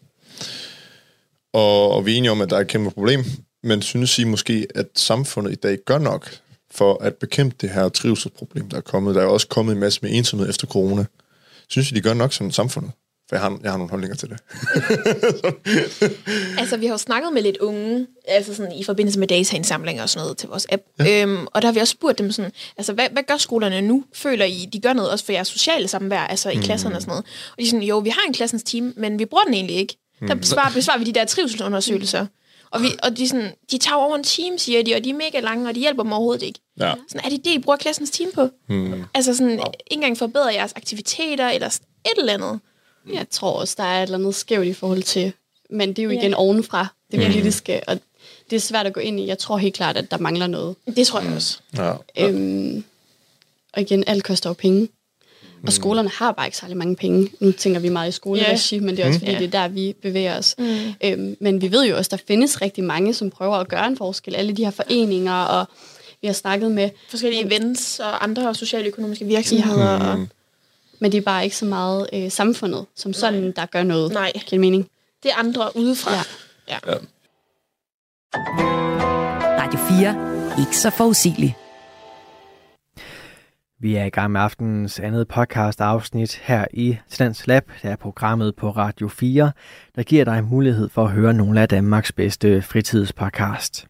Og, 1.52 1.90
og 1.90 2.06
vi 2.06 2.12
er 2.12 2.16
enige 2.16 2.30
om, 2.30 2.40
at 2.40 2.50
der 2.50 2.56
er 2.56 2.60
et 2.60 2.68
kæmpe 2.68 2.90
problem, 2.90 3.24
men 3.62 3.82
synes 3.82 4.18
I 4.18 4.24
måske, 4.24 4.66
at 4.74 4.86
samfundet 4.96 5.52
i 5.52 5.54
dag 5.54 5.78
gør 5.86 5.98
nok 5.98 6.30
for 6.70 7.02
at 7.02 7.14
bekæmpe 7.14 7.56
det 7.60 7.70
her 7.70 7.88
trivselsproblem, 7.88 8.68
der 8.68 8.76
er 8.76 8.80
kommet? 8.80 9.14
Der 9.14 9.20
er 9.20 9.24
jo 9.24 9.32
også 9.32 9.48
kommet 9.48 9.72
en 9.72 9.80
masse 9.80 9.98
med 10.02 10.10
ensomhed 10.12 10.48
efter 10.48 10.66
corona. 10.66 11.04
Synes 11.68 11.90
I, 11.90 11.94
de 11.94 12.00
gør 12.00 12.14
nok 12.14 12.32
som 12.32 12.50
samfundet? 12.50 12.92
For 13.28 13.36
jeg 13.36 13.42
har, 13.42 13.58
jeg 13.62 13.70
har 13.70 13.78
nogle 13.78 13.90
holdninger 13.90 14.16
til 14.16 14.28
det. 14.28 14.38
Altså, 16.58 16.76
vi 16.76 16.86
har 16.86 16.94
jo 16.94 16.98
snakket 16.98 17.32
med 17.32 17.42
lidt 17.42 17.56
unge, 17.56 18.06
altså 18.28 18.54
sådan 18.54 18.72
i 18.72 18.84
forbindelse 18.84 19.18
med 19.18 19.28
dataindsamlinger 19.28 20.02
og 20.02 20.08
sådan 20.08 20.22
noget 20.24 20.36
til 20.36 20.48
vores 20.48 20.66
app. 20.72 20.82
Ja. 20.98 21.22
Øhm, 21.22 21.46
og 21.46 21.62
der 21.62 21.68
har 21.68 21.72
vi 21.72 21.80
også 21.80 21.90
spurgt 21.90 22.18
dem 22.18 22.32
sådan, 22.32 22.50
altså, 22.76 22.92
hvad, 22.92 23.06
hvad 23.12 23.22
gør 23.22 23.36
skolerne 23.36 23.80
nu? 23.82 24.04
Føler 24.14 24.44
I, 24.44 24.68
de 24.72 24.80
gør 24.80 24.92
noget 24.92 25.10
også 25.10 25.24
for 25.24 25.32
jeres 25.32 25.48
sociale 25.48 25.88
samvær, 25.88 26.20
altså 26.20 26.50
i 26.50 26.56
Mm. 26.56 26.62
klasserne 26.62 26.96
og 26.96 27.02
sådan 27.02 27.10
noget? 27.12 27.24
Og 27.50 27.56
de 27.58 27.62
er 27.62 27.66
sådan, 27.66 27.82
jo, 27.82 27.98
vi 27.98 28.10
har 28.10 28.20
en 28.28 28.34
klassens 28.34 28.62
team, 28.62 28.92
men 28.96 29.18
vi 29.18 29.24
bruger 29.24 29.44
den 29.44 29.54
egentlig 29.54 29.76
ikke. 29.76 29.96
Der 30.28 30.34
besvarer, 30.34 30.72
besvarer 30.72 30.98
vi 30.98 31.04
de 31.04 31.12
der 31.12 31.24
trivselsundersøgelser. 31.24 32.26
Og, 32.70 32.82
vi, 32.82 32.88
og 33.02 33.16
de, 33.16 33.28
sådan, 33.28 33.52
de 33.70 33.78
tager 33.78 33.96
over 33.96 34.16
en 34.16 34.22
time, 34.24 34.58
siger 34.58 34.82
de, 34.82 34.94
og 34.94 35.04
de 35.04 35.10
er 35.10 35.14
mega 35.14 35.40
lange, 35.40 35.68
og 35.68 35.74
de 35.74 35.80
hjælper 35.80 36.02
dem 36.02 36.12
overhovedet 36.12 36.42
ikke. 36.42 36.58
Ja. 36.80 36.94
Sådan, 37.08 37.24
er 37.24 37.28
det 37.28 37.44
det, 37.44 37.50
I 37.50 37.58
bruger 37.58 37.76
klassens 37.76 38.10
time 38.10 38.30
på? 38.34 38.48
Hmm. 38.66 39.04
Altså 39.14 39.34
sådan, 39.36 39.50
ikke 39.50 39.64
engang 39.90 40.18
forbedre 40.18 40.46
jeres 40.54 40.72
aktiviteter, 40.76 41.48
eller 41.48 41.66
et 41.66 41.80
eller 42.18 42.32
andet. 42.34 42.60
Jeg 43.12 43.26
tror 43.30 43.50
også, 43.52 43.74
der 43.78 43.84
er 43.84 43.98
et 43.98 44.02
eller 44.02 44.18
andet 44.18 44.34
skævt 44.34 44.66
i 44.66 44.72
forhold 44.72 45.02
til, 45.02 45.32
men 45.70 45.88
det 45.88 45.98
er 45.98 46.02
jo 46.04 46.10
igen 46.10 46.34
ovenfra, 46.34 46.86
det 47.10 47.20
Ja. 47.20 47.26
politiske, 47.26 47.80
og 47.88 47.98
det 48.50 48.56
er 48.56 48.60
svært 48.60 48.86
at 48.86 48.92
gå 48.92 49.00
ind 49.00 49.20
i. 49.20 49.26
Jeg 49.26 49.38
tror 49.38 49.56
helt 49.58 49.74
klart, 49.74 49.96
at 49.96 50.10
der 50.10 50.18
mangler 50.18 50.46
noget. 50.46 50.76
Det 50.96 51.06
tror 51.06 51.20
jeg 51.20 51.32
også. 51.34 51.58
Ja. 51.76 51.92
Øhm, 52.18 52.84
og 53.72 53.80
igen, 53.82 54.04
alt 54.06 54.24
koster 54.24 54.50
jo 54.50 54.54
penge. 54.54 54.88
Og 55.66 55.72
skolerne 55.72 56.08
har 56.08 56.32
bare 56.32 56.46
ikke 56.46 56.56
særlig 56.56 56.76
mange 56.76 56.96
penge. 56.96 57.30
Nu 57.40 57.52
tænker 57.52 57.80
vi 57.80 57.88
meget 57.88 58.08
i 58.08 58.12
skoleregi, 58.12 58.78
men 58.78 58.96
det 58.96 59.04
er 59.04 59.08
også 59.08 59.18
fordi, 59.18 59.32
Ja. 59.32 59.38
det 59.38 59.46
er 59.46 59.50
der, 59.60 59.68
vi 59.68 59.94
bevæger 60.02 60.38
os. 60.38 60.54
Mm. 60.58 60.64
Øhm, 61.04 61.36
men 61.40 61.62
vi 61.62 61.72
ved 61.72 61.86
jo 61.86 61.96
også, 61.96 62.08
der 62.16 62.22
findes 62.28 62.62
rigtig 62.62 62.84
mange, 62.84 63.14
som 63.14 63.30
prøver 63.30 63.56
at 63.56 63.68
gøre 63.68 63.86
en 63.86 63.96
forskel. 63.96 64.34
Alle 64.34 64.52
de 64.52 64.64
her 64.64 64.70
foreninger, 64.70 65.34
og 65.42 65.66
vi 66.20 66.26
har 66.26 66.34
snakket 66.34 66.70
med, 66.72 66.90
Forskellige 67.10 67.46
events 67.46 68.00
og 68.00 68.24
andre 68.24 68.54
socialøkonomiske 68.54 69.24
virksomheder. 69.24 69.92
Ja. 69.92 70.12
Og, 70.12 70.26
men 71.00 71.12
det 71.12 71.18
er 71.18 71.22
bare 71.22 71.44
ikke 71.44 71.56
så 71.56 71.64
meget 71.64 72.06
øh, 72.12 72.30
samfundet, 72.30 72.86
som 72.96 73.12
sådan, 73.12 73.52
der 73.56 73.66
gør 73.66 73.82
noget. 73.82 74.12
Nej. 74.12 74.32
Giver 74.46 74.60
mening? 74.60 74.88
det 75.22 75.30
er 75.30 75.36
andre 75.36 75.76
udefra. 75.76 76.12
Ja. 76.14 76.22
ja. 76.68 76.78
Ja. 76.92 76.98
Radio 79.62 79.78
4. 80.56 80.60
Ikke 80.66 80.76
så 80.78 80.90
forudsigelig. 80.90 81.56
Vi 83.82 83.96
er 83.96 84.04
i 84.04 84.10
gang 84.10 84.32
med 84.32 84.40
aftenens 84.40 85.00
andet 85.00 85.28
podcast 85.28 85.80
afsnit 85.80 86.40
her 86.42 86.64
i 86.72 86.98
Tendens 87.10 87.46
Lab. 87.46 87.70
Det 87.82 87.90
er 87.90 87.96
programmet 87.96 88.56
på 88.56 88.70
Radio 88.70 89.08
4, 89.08 89.52
der 89.96 90.02
giver 90.02 90.24
dig 90.24 90.44
mulighed 90.44 90.88
for 90.88 91.04
at 91.04 91.10
høre 91.10 91.34
nogle 91.34 91.60
af 91.60 91.68
Danmarks 91.68 92.12
bedste 92.12 92.62
fritidspodcast. 92.62 93.86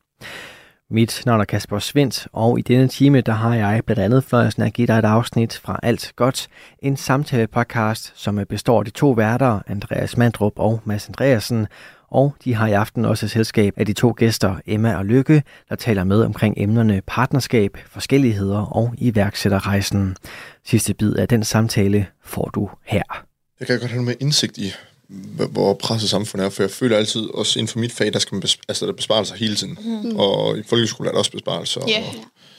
Mit 0.91 1.23
navn 1.27 1.41
er 1.41 1.45
Kasper 1.45 1.79
Svendt, 1.79 2.29
og 2.33 2.59
i 2.59 2.63
denne 2.63 2.89
time 2.89 3.21
der 3.21 3.33
har 3.33 3.55
jeg 3.55 3.83
blandt 3.87 4.03
andet 4.03 4.25
fornøjelsen 4.25 4.63
at 4.63 4.73
give 4.73 4.87
dig 4.87 4.99
et 4.99 5.05
afsnit 5.05 5.57
fra 5.57 5.81
Alt 5.83 6.13
Godt, 6.17 6.49
en 6.79 6.97
samtale-podcast, 6.97 8.13
som 8.15 8.41
består 8.49 8.79
af 8.79 8.85
de 8.85 8.91
to 8.91 9.11
værter, 9.11 9.61
Andreas 9.67 10.17
Mandrup 10.17 10.53
og 10.57 10.81
Mads 10.85 11.09
Andreasen, 11.09 11.67
og 12.11 12.35
de 12.45 12.55
har 12.55 12.67
i 12.67 12.73
aften 12.73 13.05
også 13.05 13.29
selskab 13.29 13.75
af 13.77 13.87
de 13.87 13.93
to 13.93 14.15
gæster, 14.17 14.57
Emma 14.67 14.95
og 14.97 15.05
Lykke, 15.07 15.43
der 15.69 15.77
taler 15.77 16.05
med 16.05 16.23
omkring 16.23 16.55
emnerne 16.57 17.03
partnerskab, 17.07 17.77
forskelligheder 17.91 18.59
og 18.59 18.95
iværksætterrejsen. 18.99 20.17
Sidste 20.67 20.95
bid 20.95 21.15
af 21.15 21.29
den 21.29 21.45
samtale 21.45 22.07
får 22.25 22.51
du 22.55 22.71
her. 22.85 23.03
Jeg 23.61 23.67
kan 23.67 23.79
godt 23.81 23.91
have 23.91 24.03
noget 24.05 24.19
med 24.21 24.27
indsigt 24.27 24.59
i, 24.59 24.73
hvor 25.51 25.75
presset 25.75 26.11
samfundet 26.11 26.47
er, 26.47 26.51
for 26.51 26.63
jeg 26.63 26.71
føler 26.71 26.97
altid, 26.97 27.21
også 27.35 27.59
inden 27.59 27.69
for 27.73 27.79
mit 27.79 27.93
fag, 27.93 28.13
der 28.13 28.19
skal 28.19 28.35
man 28.35 28.43
bes- 28.45 28.61
altså, 28.69 28.87
der 28.87 28.93
er 28.93 28.97
besparelser 28.97 29.35
hele 29.35 29.55
tiden. 29.55 29.79
Mm. 29.85 30.17
Og 30.17 30.59
i 30.59 30.63
folkeskolen 30.69 31.09
er 31.09 31.13
der 31.13 31.19
også 31.19 31.31
besparelser. 31.33 31.81
Ja. 31.89 32.05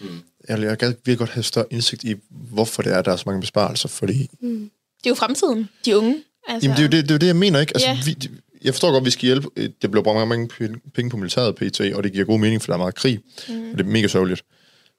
Og 0.01 0.07
jeg, 0.49 0.61
jeg 0.61 0.77
gad 0.77 0.87
virkelig 0.89 1.17
godt 1.17 1.29
have 1.29 1.43
større 1.43 1.65
indsigt 1.71 2.03
i, 2.03 2.15
hvorfor 2.29 2.81
det 2.81 2.93
er, 2.93 3.01
der 3.01 3.11
er 3.11 3.15
så 3.15 3.23
mange 3.25 3.41
besparelser, 3.41 3.89
fordi... 3.89 4.29
Det 4.41 5.05
er 5.05 5.09
jo 5.09 5.15
fremtiden. 5.15 5.69
De 5.85 5.97
unge. 5.97 6.15
Altså, 6.47 6.69
Jamen, 6.69 6.77
det 6.77 6.93
er, 6.93 6.97
jo 6.97 7.01
det, 7.01 7.09
det 7.09 7.11
er 7.11 7.15
jo 7.15 7.19
det, 7.19 7.27
jeg 7.27 7.35
mener, 7.35 7.59
ikke? 7.59 7.71
Altså, 7.75 7.87
Ja. 7.89 7.97
vi, 8.05 8.17
jeg 8.63 8.73
forstår 8.73 8.91
godt, 8.91 9.01
at 9.01 9.05
vi 9.05 9.11
skal 9.11 9.25
hjælpe. 9.25 9.47
Øh, 9.57 9.69
Det 9.81 9.91
bliver 9.91 10.03
brugt 10.03 10.27
mange, 10.27 10.47
penge- 10.95 11.09
på 11.09 11.17
militæret 11.17 11.55
PT, 11.55 11.79
og 11.95 12.03
det 12.03 12.13
giver 12.13 12.25
god 12.25 12.39
mening, 12.39 12.61
for 12.61 12.67
der 12.67 12.73
er 12.73 12.77
meget 12.77 12.95
krig, 12.95 13.19
mm. 13.49 13.71
og 13.71 13.77
det 13.77 13.85
er 13.85 13.89
mega 13.89 14.07
sørgeligt. 14.07 14.41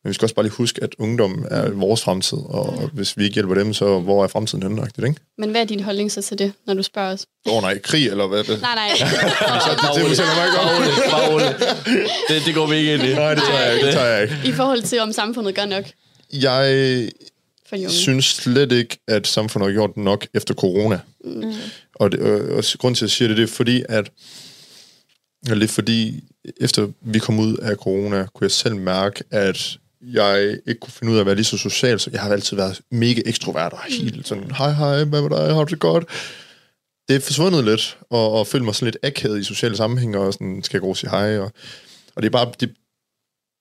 Men 0.04 0.08
vi 0.08 0.14
skal 0.14 0.24
også 0.24 0.34
bare 0.34 0.44
lige 0.44 0.52
huske, 0.54 0.82
at 0.82 0.94
ungdom 0.98 1.46
er 1.50 1.70
vores 1.70 2.02
fremtid, 2.02 2.38
og 2.38 2.90
hvis 2.92 3.16
vi 3.18 3.24
ikke 3.24 3.34
hjælper 3.34 3.54
dem, 3.54 3.74
så 3.74 3.98
hvor 4.00 4.24
er 4.24 4.28
fremtiden 4.28 4.62
henne, 4.62 4.86
ikke? 5.06 5.20
Men 5.38 5.50
hvad 5.50 5.60
er 5.60 5.64
din 5.64 5.80
holdning 5.80 6.12
så 6.12 6.22
til 6.22 6.38
det, 6.38 6.52
når 6.66 6.74
du 6.74 6.82
spørger 6.82 7.12
os? 7.12 7.26
Åh 7.46 7.56
oh, 7.56 7.62
nej, 7.62 7.78
krig 7.78 8.06
eller 8.08 8.26
hvad? 8.26 8.38
Det, 8.44 8.60
Nej, 8.62 8.74
nej. 8.74 8.88
Bare 9.82 9.94
det 9.94 10.06
fortæller 10.08 10.34
mig 10.36 10.44
ikke. 10.46 10.56
Bare 10.58 10.76
roligt. 10.76 11.10
Bare 11.10 11.32
roligt. 11.32 12.08
Det, 12.28 12.42
det 12.46 12.54
går 12.54 12.66
vi 12.66 12.76
ikke 12.76 12.94
ind 12.94 13.02
i. 13.02 13.14
Nej, 13.14 13.34
det 13.34 13.42
tager 13.42 13.60
jeg 13.60 13.74
ikke. 13.74 13.86
Det 13.86 13.94
tager 13.94 14.06
jeg 14.06 14.22
ikke. 14.22 14.36
I 14.44 14.52
forhold 14.52 14.82
til, 14.82 15.00
om 15.00 15.12
samfundet 15.12 15.54
gør 15.54 15.64
nok 15.64 15.84
Jeg 16.32 17.08
for 17.72 17.76
de 17.76 17.82
unge. 17.82 17.94
synes 17.94 18.24
slet 18.24 18.72
ikke, 18.72 18.98
at 19.08 19.26
samfundet 19.26 19.68
har 19.68 19.72
gjort 19.72 19.96
nok 19.96 20.26
efter 20.34 20.54
corona. 20.54 21.00
Mm. 21.24 21.52
Og, 21.94 22.12
det, 22.12 22.20
og, 22.20 22.56
og 22.56 22.64
grund 22.78 22.94
til, 22.94 23.04
at 23.04 23.08
jeg 23.08 23.10
siger 23.10 23.28
det, 23.28 23.36
det 23.36 23.42
er 23.42 23.46
fordi, 23.46 23.82
at 23.88 24.10
det 25.46 25.62
er 25.62 25.68
fordi, 25.68 26.24
efter 26.60 26.88
vi 27.00 27.18
kom 27.18 27.38
ud 27.38 27.56
af 27.56 27.76
corona, 27.76 28.26
kunne 28.34 28.44
jeg 28.44 28.50
selv 28.50 28.76
mærke, 28.76 29.24
at 29.30 29.78
jeg 30.02 30.58
ikke 30.66 30.80
kunne 30.80 30.92
finde 30.92 31.12
ud 31.12 31.16
af 31.16 31.20
at 31.20 31.26
være 31.26 31.34
lige 31.34 31.44
så 31.44 31.56
social, 31.56 32.00
så 32.00 32.10
jeg 32.12 32.20
har 32.20 32.32
altid 32.32 32.56
været 32.56 32.80
mega 32.90 33.22
ekstrovert 33.26 33.72
og 33.72 33.78
helt 33.88 34.28
sådan, 34.28 34.50
hej 34.50 34.72
hej, 34.72 35.04
hvad 35.04 35.22
med 35.22 35.30
dig, 35.30 35.54
har 35.54 35.64
du 35.64 35.70
det 35.70 35.80
godt? 35.80 36.04
Det 37.08 37.16
er 37.16 37.20
forsvundet 37.20 37.64
lidt, 37.64 37.98
og, 38.10 38.32
og 38.32 38.46
følte 38.46 38.64
mig 38.64 38.74
sådan 38.74 38.86
lidt 38.86 39.04
akavet 39.04 39.40
i 39.40 39.44
sociale 39.44 39.76
sammenhænge, 39.76 40.18
og 40.18 40.32
sådan, 40.32 40.62
skal 40.62 40.76
jeg 40.76 40.82
gå 40.82 40.88
og 40.88 40.96
sige 40.96 41.10
hej, 41.10 41.38
og, 41.38 41.52
og 42.16 42.22
det 42.22 42.26
er 42.26 42.30
bare, 42.30 42.52
det, 42.60 42.74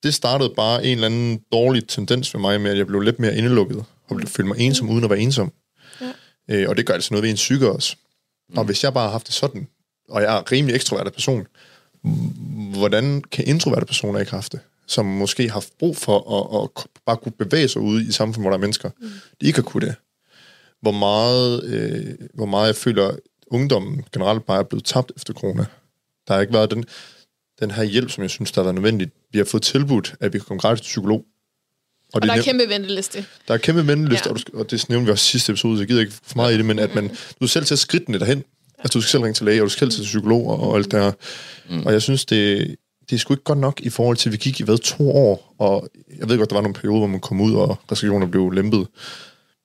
det 0.03 0.13
startede 0.13 0.53
bare 0.55 0.85
en 0.85 0.91
eller 0.91 1.05
anden 1.05 1.41
dårlig 1.51 1.87
tendens 1.87 2.33
ved 2.33 2.41
mig 2.41 2.61
med, 2.61 2.71
at 2.71 2.77
jeg 2.77 2.87
blev 2.87 2.99
lidt 2.99 3.19
mere 3.19 3.37
indelukket, 3.37 3.85
og 4.11 4.29
følte 4.29 4.47
mig 4.47 4.59
ensom 4.59 4.89
uden 4.89 5.03
at 5.03 5.09
være 5.09 5.19
ensom. 5.19 5.51
Ja. 6.01 6.11
Øh, 6.49 6.69
og 6.69 6.77
det 6.77 6.85
gør 6.85 6.93
altså 6.93 7.13
noget 7.13 7.23
ved 7.23 7.29
en 7.29 7.35
psyke 7.35 7.71
også. 7.71 7.95
Mm. 8.49 8.57
Og 8.57 8.65
hvis 8.65 8.83
jeg 8.83 8.93
bare 8.93 9.03
har 9.03 9.11
haft 9.11 9.27
det 9.27 9.35
sådan, 9.35 9.67
og 10.09 10.21
jeg 10.21 10.35
er 10.35 10.39
en 10.39 10.51
rimelig 10.51 10.75
ekstrovert 10.75 11.13
person, 11.13 11.47
hvordan 12.77 13.21
kan 13.21 13.47
introverte 13.47 13.85
personer 13.85 14.19
ikke 14.19 14.31
have 14.31 14.37
haft 14.37 14.51
det? 14.51 14.59
Som 14.87 15.05
måske 15.05 15.43
har 15.43 15.53
haft 15.53 15.77
brug 15.79 15.97
for 15.97 16.17
at, 16.37 16.63
at 16.63 16.87
bare 17.05 17.17
kunne 17.17 17.31
bevæge 17.31 17.67
sig 17.67 17.81
ude 17.81 18.07
i 18.07 18.11
samfundet, 18.11 18.43
hvor 18.43 18.49
der 18.49 18.57
er 18.57 18.61
mennesker. 18.61 18.89
Mm. 18.99 19.09
De 19.41 19.45
ikke 19.45 19.57
har 19.57 19.63
kunne 19.63 19.87
det. 19.87 19.95
Hvor 20.81 20.91
meget, 20.91 21.63
øh, 21.63 22.27
hvor 22.33 22.45
meget 22.45 22.67
jeg 22.67 22.75
føler, 22.75 23.07
at 23.07 23.19
ungdommen 23.47 24.03
generelt 24.13 24.45
bare 24.45 24.59
er 24.59 24.63
blevet 24.63 24.85
tabt 24.85 25.11
efter 25.15 25.33
corona. 25.33 25.65
Der 26.27 26.33
har 26.33 26.41
ikke 26.41 26.53
været 26.53 26.71
den, 26.71 26.85
den 27.59 27.71
her 27.71 27.83
hjælp, 27.83 28.09
som 28.09 28.21
jeg 28.21 28.29
synes, 28.29 28.51
der 28.51 28.61
har 28.61 28.63
været 28.63 28.75
nødvendigt. 28.75 29.11
Vi 29.31 29.37
har 29.37 29.45
fået 29.45 29.63
tilbudt, 29.63 30.15
at 30.19 30.33
vi 30.33 30.37
kan 30.37 30.45
komme 30.45 30.61
gratis 30.61 30.81
til 30.81 30.89
psykolog. 30.89 31.25
Og, 32.13 32.15
Og 32.15 32.21
det 32.21 32.27
der 32.29 32.33
er 32.35 32.39
nem- 32.39 32.43
kæmpe 32.43 32.69
venteliste. 32.69 33.25
der 33.47 33.53
er 33.53 33.57
kæmpe 33.57 33.87
venteliste, 33.87 34.29
Ja. 34.29 34.33
ja. 34.35 34.41
og, 34.41 34.53
du, 34.53 34.57
og 34.59 34.71
det 34.71 34.89
nævnte 34.89 35.05
vi 35.05 35.11
også 35.11 35.23
i 35.23 35.29
sidste 35.31 35.51
episode, 35.51 35.77
så 35.77 35.81
jeg 35.81 35.87
gider 35.87 36.01
ikke 36.01 36.13
for 36.23 36.35
meget 36.35 36.53
i 36.53 36.57
det, 36.57 36.65
men 36.65 36.79
at 36.79 36.95
man, 36.95 37.07
du 37.09 37.47
skal 37.47 37.49
selv 37.49 37.65
tage 37.65 37.77
skridtene 37.77 38.19
derhen. 38.19 38.43
Altså, 38.79 38.97
du 38.97 39.01
skal 39.01 39.09
selv 39.11 39.23
ringe 39.23 39.33
til 39.33 39.45
læge, 39.45 39.61
og 39.61 39.65
du 39.65 39.69
skal 39.69 39.79
selv 39.79 39.91
til 39.91 40.03
psykolog 40.09 40.47
og, 40.47 40.59
og 40.69 40.77
alt 40.77 40.91
det 40.91 40.99
her. 41.03 41.11
Mm. 41.69 41.85
Og 41.85 41.93
jeg 41.93 42.01
synes, 42.01 42.25
det, 42.25 42.75
det 43.09 43.15
er 43.15 43.19
sgu 43.19 43.33
ikke 43.33 43.43
godt 43.43 43.59
nok 43.59 43.81
i 43.81 43.89
forhold 43.89 44.17
til, 44.17 44.29
at 44.29 44.33
vi 44.33 44.37
gik 44.37 44.59
i 44.59 44.63
hvad, 44.63 44.77
to 44.77 45.11
år, 45.11 45.55
og 45.59 45.89
jeg 46.19 46.29
ved 46.29 46.37
godt, 46.37 46.49
der 46.49 46.55
var 46.55 46.61
nogle 46.61 46.73
perioder, 46.73 46.97
hvor 46.99 47.07
man 47.07 47.19
kom 47.19 47.41
ud, 47.41 47.53
og 47.55 47.77
restriktioner 47.91 48.27
blev 48.27 48.49
lempet. 48.49 48.87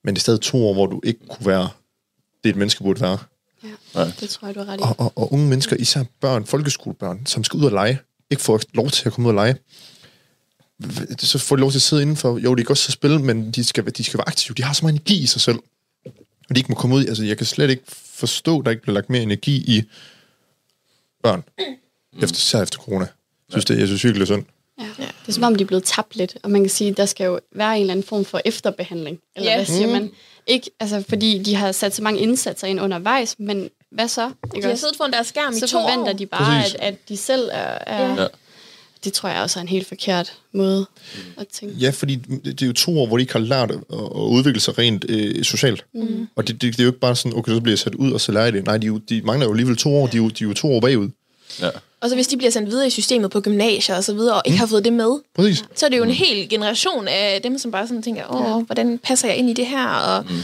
Men 0.05 0.15
det 0.15 0.21
er 0.21 0.23
stadig 0.23 0.41
to 0.41 0.67
år, 0.67 0.75
hvor 0.75 0.87
du 0.87 1.01
ikke 1.05 1.21
kunne 1.29 1.47
være 1.47 1.69
det, 2.45 2.51
et 2.51 2.57
menneske 2.57 2.83
burde 2.83 3.01
være. 3.01 3.19
Ja, 3.95 4.05
det 4.21 4.29
tror 4.29 4.49
jeg, 4.49 4.55
du 4.55 4.61
har 4.61 4.73
ret 4.73 4.79
i. 4.79 4.83
Og, 4.83 4.95
og, 4.99 5.13
og 5.17 5.33
unge 5.33 5.49
mennesker, 5.49 5.77
især 5.77 6.05
børn, 6.21 6.47
folkeskolebørn, 6.47 7.27
som 7.27 7.45
skal 7.45 7.59
ud 7.59 7.65
og 7.65 7.71
lege, 7.73 7.99
ikke 8.31 8.43
får 8.43 8.61
lov 8.75 8.91
til 8.91 9.07
at 9.09 9.13
komme 9.13 9.29
ud 9.29 9.31
og 9.31 9.35
lege, 9.35 9.57
så 11.19 11.39
får 11.39 11.57
de 11.57 11.61
lov 11.61 11.71
til 11.71 11.79
at 11.79 11.83
sidde 11.83 12.03
indenfor. 12.03 12.39
Jo, 12.39 12.55
de 12.55 12.63
kan 12.63 12.71
også 12.71 12.83
så 12.85 12.93
spille, 12.93 13.19
men 13.19 13.51
de 13.51 13.65
skal, 13.65 13.87
de 13.97 14.05
skal 14.05 14.19
være 14.19 14.29
aktive. 14.29 14.55
De 14.55 14.63
har 14.63 14.73
så 14.73 14.85
meget 14.85 14.93
energi 14.93 15.23
i 15.23 15.27
sig 15.27 15.41
selv. 15.41 15.59
Og 16.49 16.55
de 16.57 16.61
ikke 16.61 16.69
må 16.69 16.75
komme 16.75 16.97
ud. 16.97 17.05
i- 17.05 17.07
Altså, 17.07 17.25
jeg 17.25 17.37
kan 17.37 17.47
slet 17.47 17.71
ikke 17.71 17.83
forstå, 18.15 18.59
at 18.59 18.65
der 18.65 18.71
ikke 18.71 18.83
bliver 18.83 18.95
lagt 18.95 19.11
mere 19.11 19.23
energi 19.23 19.57
i 19.57 19.83
børn. 21.23 21.43
Efter, 22.23 22.37
især 22.37 22.63
efter 22.63 22.79
corona. 22.79 23.01
Jeg 23.05 23.09
synes, 23.51 23.65
det, 23.65 23.79
jeg 23.79 23.87
synes 23.87 24.05
virkelig, 24.05 24.27
det 24.27 24.33
er 24.33 24.37
synd. 24.37 24.47
Ja. 24.81 25.05
Det 25.23 25.29
er 25.29 25.33
som 25.33 25.43
om, 25.43 25.55
de 25.55 25.63
er 25.63 25.67
blevet 25.67 25.85
tabt 25.85 26.17
lidt, 26.17 26.37
og 26.43 26.51
man 26.51 26.63
kan 26.63 26.71
sige, 26.71 26.91
at 26.91 26.97
der 26.97 27.07
skal 27.07 27.25
jo 27.25 27.41
være 27.55 27.75
en 27.77 27.81
eller 27.81 27.93
anden 27.93 28.07
form 28.07 28.25
for 28.25 28.41
efterbehandling. 28.45 29.19
Eller 29.37 29.51
Ja. 29.51 29.57
hvad 29.57 29.67
siger 29.67 29.87
man? 29.93 30.11
Ikke, 30.47 30.71
altså, 30.81 31.05
fordi 31.09 31.39
de 31.43 31.55
har 31.55 31.73
sat 31.73 31.95
så 31.95 32.03
mange 32.03 32.21
indsatser 32.21 32.67
ind 32.67 32.81
undervejs, 32.81 33.37
men 33.39 33.69
hvad 33.91 34.09
så? 34.09 34.27
De 34.29 34.33
Ikke 34.55 34.67
har 34.67 34.73
også? 34.73 34.81
siddet 34.81 34.97
foran 34.97 35.13
deres 35.13 35.27
skærm 35.27 35.53
i 35.57 35.59
så 35.61 35.67
to 35.67 35.81
forventer 35.81 36.13
år. 36.13 36.17
de 36.17 36.27
bare, 36.27 36.61
Præcis. 36.61 36.75
at, 36.75 36.81
at 36.81 37.09
de 37.09 37.17
selv 37.17 37.49
er... 37.53 37.79
er 37.87 38.23
Ja. 38.23 38.27
Ja. 38.97 39.05
Det 39.05 39.13
tror 39.13 39.29
jeg 39.29 39.43
også 39.43 39.59
er 39.59 39.63
en 39.63 39.69
helt 39.69 39.89
forkert 39.89 40.33
måde 40.53 40.87
at 41.37 41.47
tænke. 41.49 41.75
Ja, 41.75 41.91
fordi 41.91 42.15
det 42.45 42.63
er 42.63 42.67
jo 42.67 42.73
to 42.73 42.99
år, 43.01 43.07
hvor 43.07 43.17
de 43.17 43.21
ikke 43.21 43.33
har 43.33 43.41
lært 43.41 43.71
at, 43.71 43.79
udvikle 44.15 44.61
sig 44.61 44.79
rent 44.79 45.05
øh, 45.09 45.45
socialt. 45.45 45.85
Mm. 45.95 46.29
Og 46.37 46.49
det, 46.49 46.63
det, 46.63 46.73
det, 46.73 46.81
er 46.81 46.85
jo 46.85 46.91
ikke 46.91 47.01
bare 47.01 47.17
sådan, 47.17 47.39
okay, 47.39 47.53
så 47.53 47.61
bliver 47.61 47.73
jeg 47.73 47.79
sat 47.79 47.95
ud, 47.95 48.13
og 48.13 48.21
så 48.21 48.33
lærer 48.33 48.45
jeg 48.45 48.53
det. 48.53 48.65
Nej, 48.67 48.77
de, 48.79 48.87
jo- 48.87 48.99
de 49.09 49.23
mangler 49.25 49.47
jo 49.47 49.53
alligevel 49.53 49.77
to 49.77 49.97
år. 49.97 50.07
De 50.07 50.17
er 50.17 50.23
jo, 50.23 50.29
de 50.29 50.45
er 50.45 50.49
jo 50.49 50.55
to 50.55 50.73
år 50.75 50.81
bagud. 50.81 51.09
Ja. 51.61 51.71
Og 52.01 52.09
så 52.09 52.15
hvis 52.15 52.27
de 52.27 52.37
bliver 52.37 52.51
sendt 52.51 52.71
videre 52.71 52.87
i 52.87 52.91
systemet 52.91 53.31
på 53.31 53.41
gymnasier 53.41 53.97
og 53.97 54.05
så 54.05 54.15
videre, 54.15 54.35
og 54.35 54.43
ikke 54.47 54.59
har 54.59 54.67
fået 54.67 54.85
det 54.85 54.93
med, 54.93 55.19
Præcis. 55.35 55.65
så 55.75 55.87
er 55.87 55.91
det 55.91 55.99
jo 55.99 56.03
en 56.03 56.11
hel 56.11 56.49
generation 56.49 57.09
af 57.09 57.41
dem, 57.43 57.59
som 57.59 57.71
bare 57.71 57.87
sådan 57.89 58.03
tænker, 58.03 58.23
åh, 58.35 58.63
hvordan 58.67 58.99
passer 58.99 59.29
jeg 59.29 59.37
ind 59.37 59.51
i 59.51 59.53
det 59.53 59.67
her? 59.67 59.87
Og, 59.89 60.25
mm. 60.31 60.37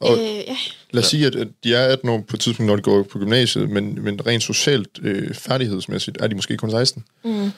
Og- 0.00 0.18
øh, 0.18 0.24
ja. 0.46 0.56
Lad 0.90 1.02
os 1.02 1.08
sige, 1.10 1.26
at, 1.26 1.34
at 1.36 1.48
de 1.64 1.74
er 1.74 1.86
18 1.86 2.08
år 2.08 2.24
på 2.28 2.36
et 2.36 2.40
tidspunkt, 2.40 2.66
når 2.68 2.76
de 2.76 2.82
går 2.82 3.02
på 3.02 3.18
gymnasiet, 3.18 3.70
men, 3.70 4.04
men 4.04 4.26
rent 4.26 4.42
socialt 4.42 4.88
øh, 5.02 5.34
færdighedsmæssigt 5.34 6.16
er 6.20 6.26
de 6.26 6.34
måske 6.34 6.56
kun 6.56 6.70
16. 6.70 7.04
Mm. 7.24 7.50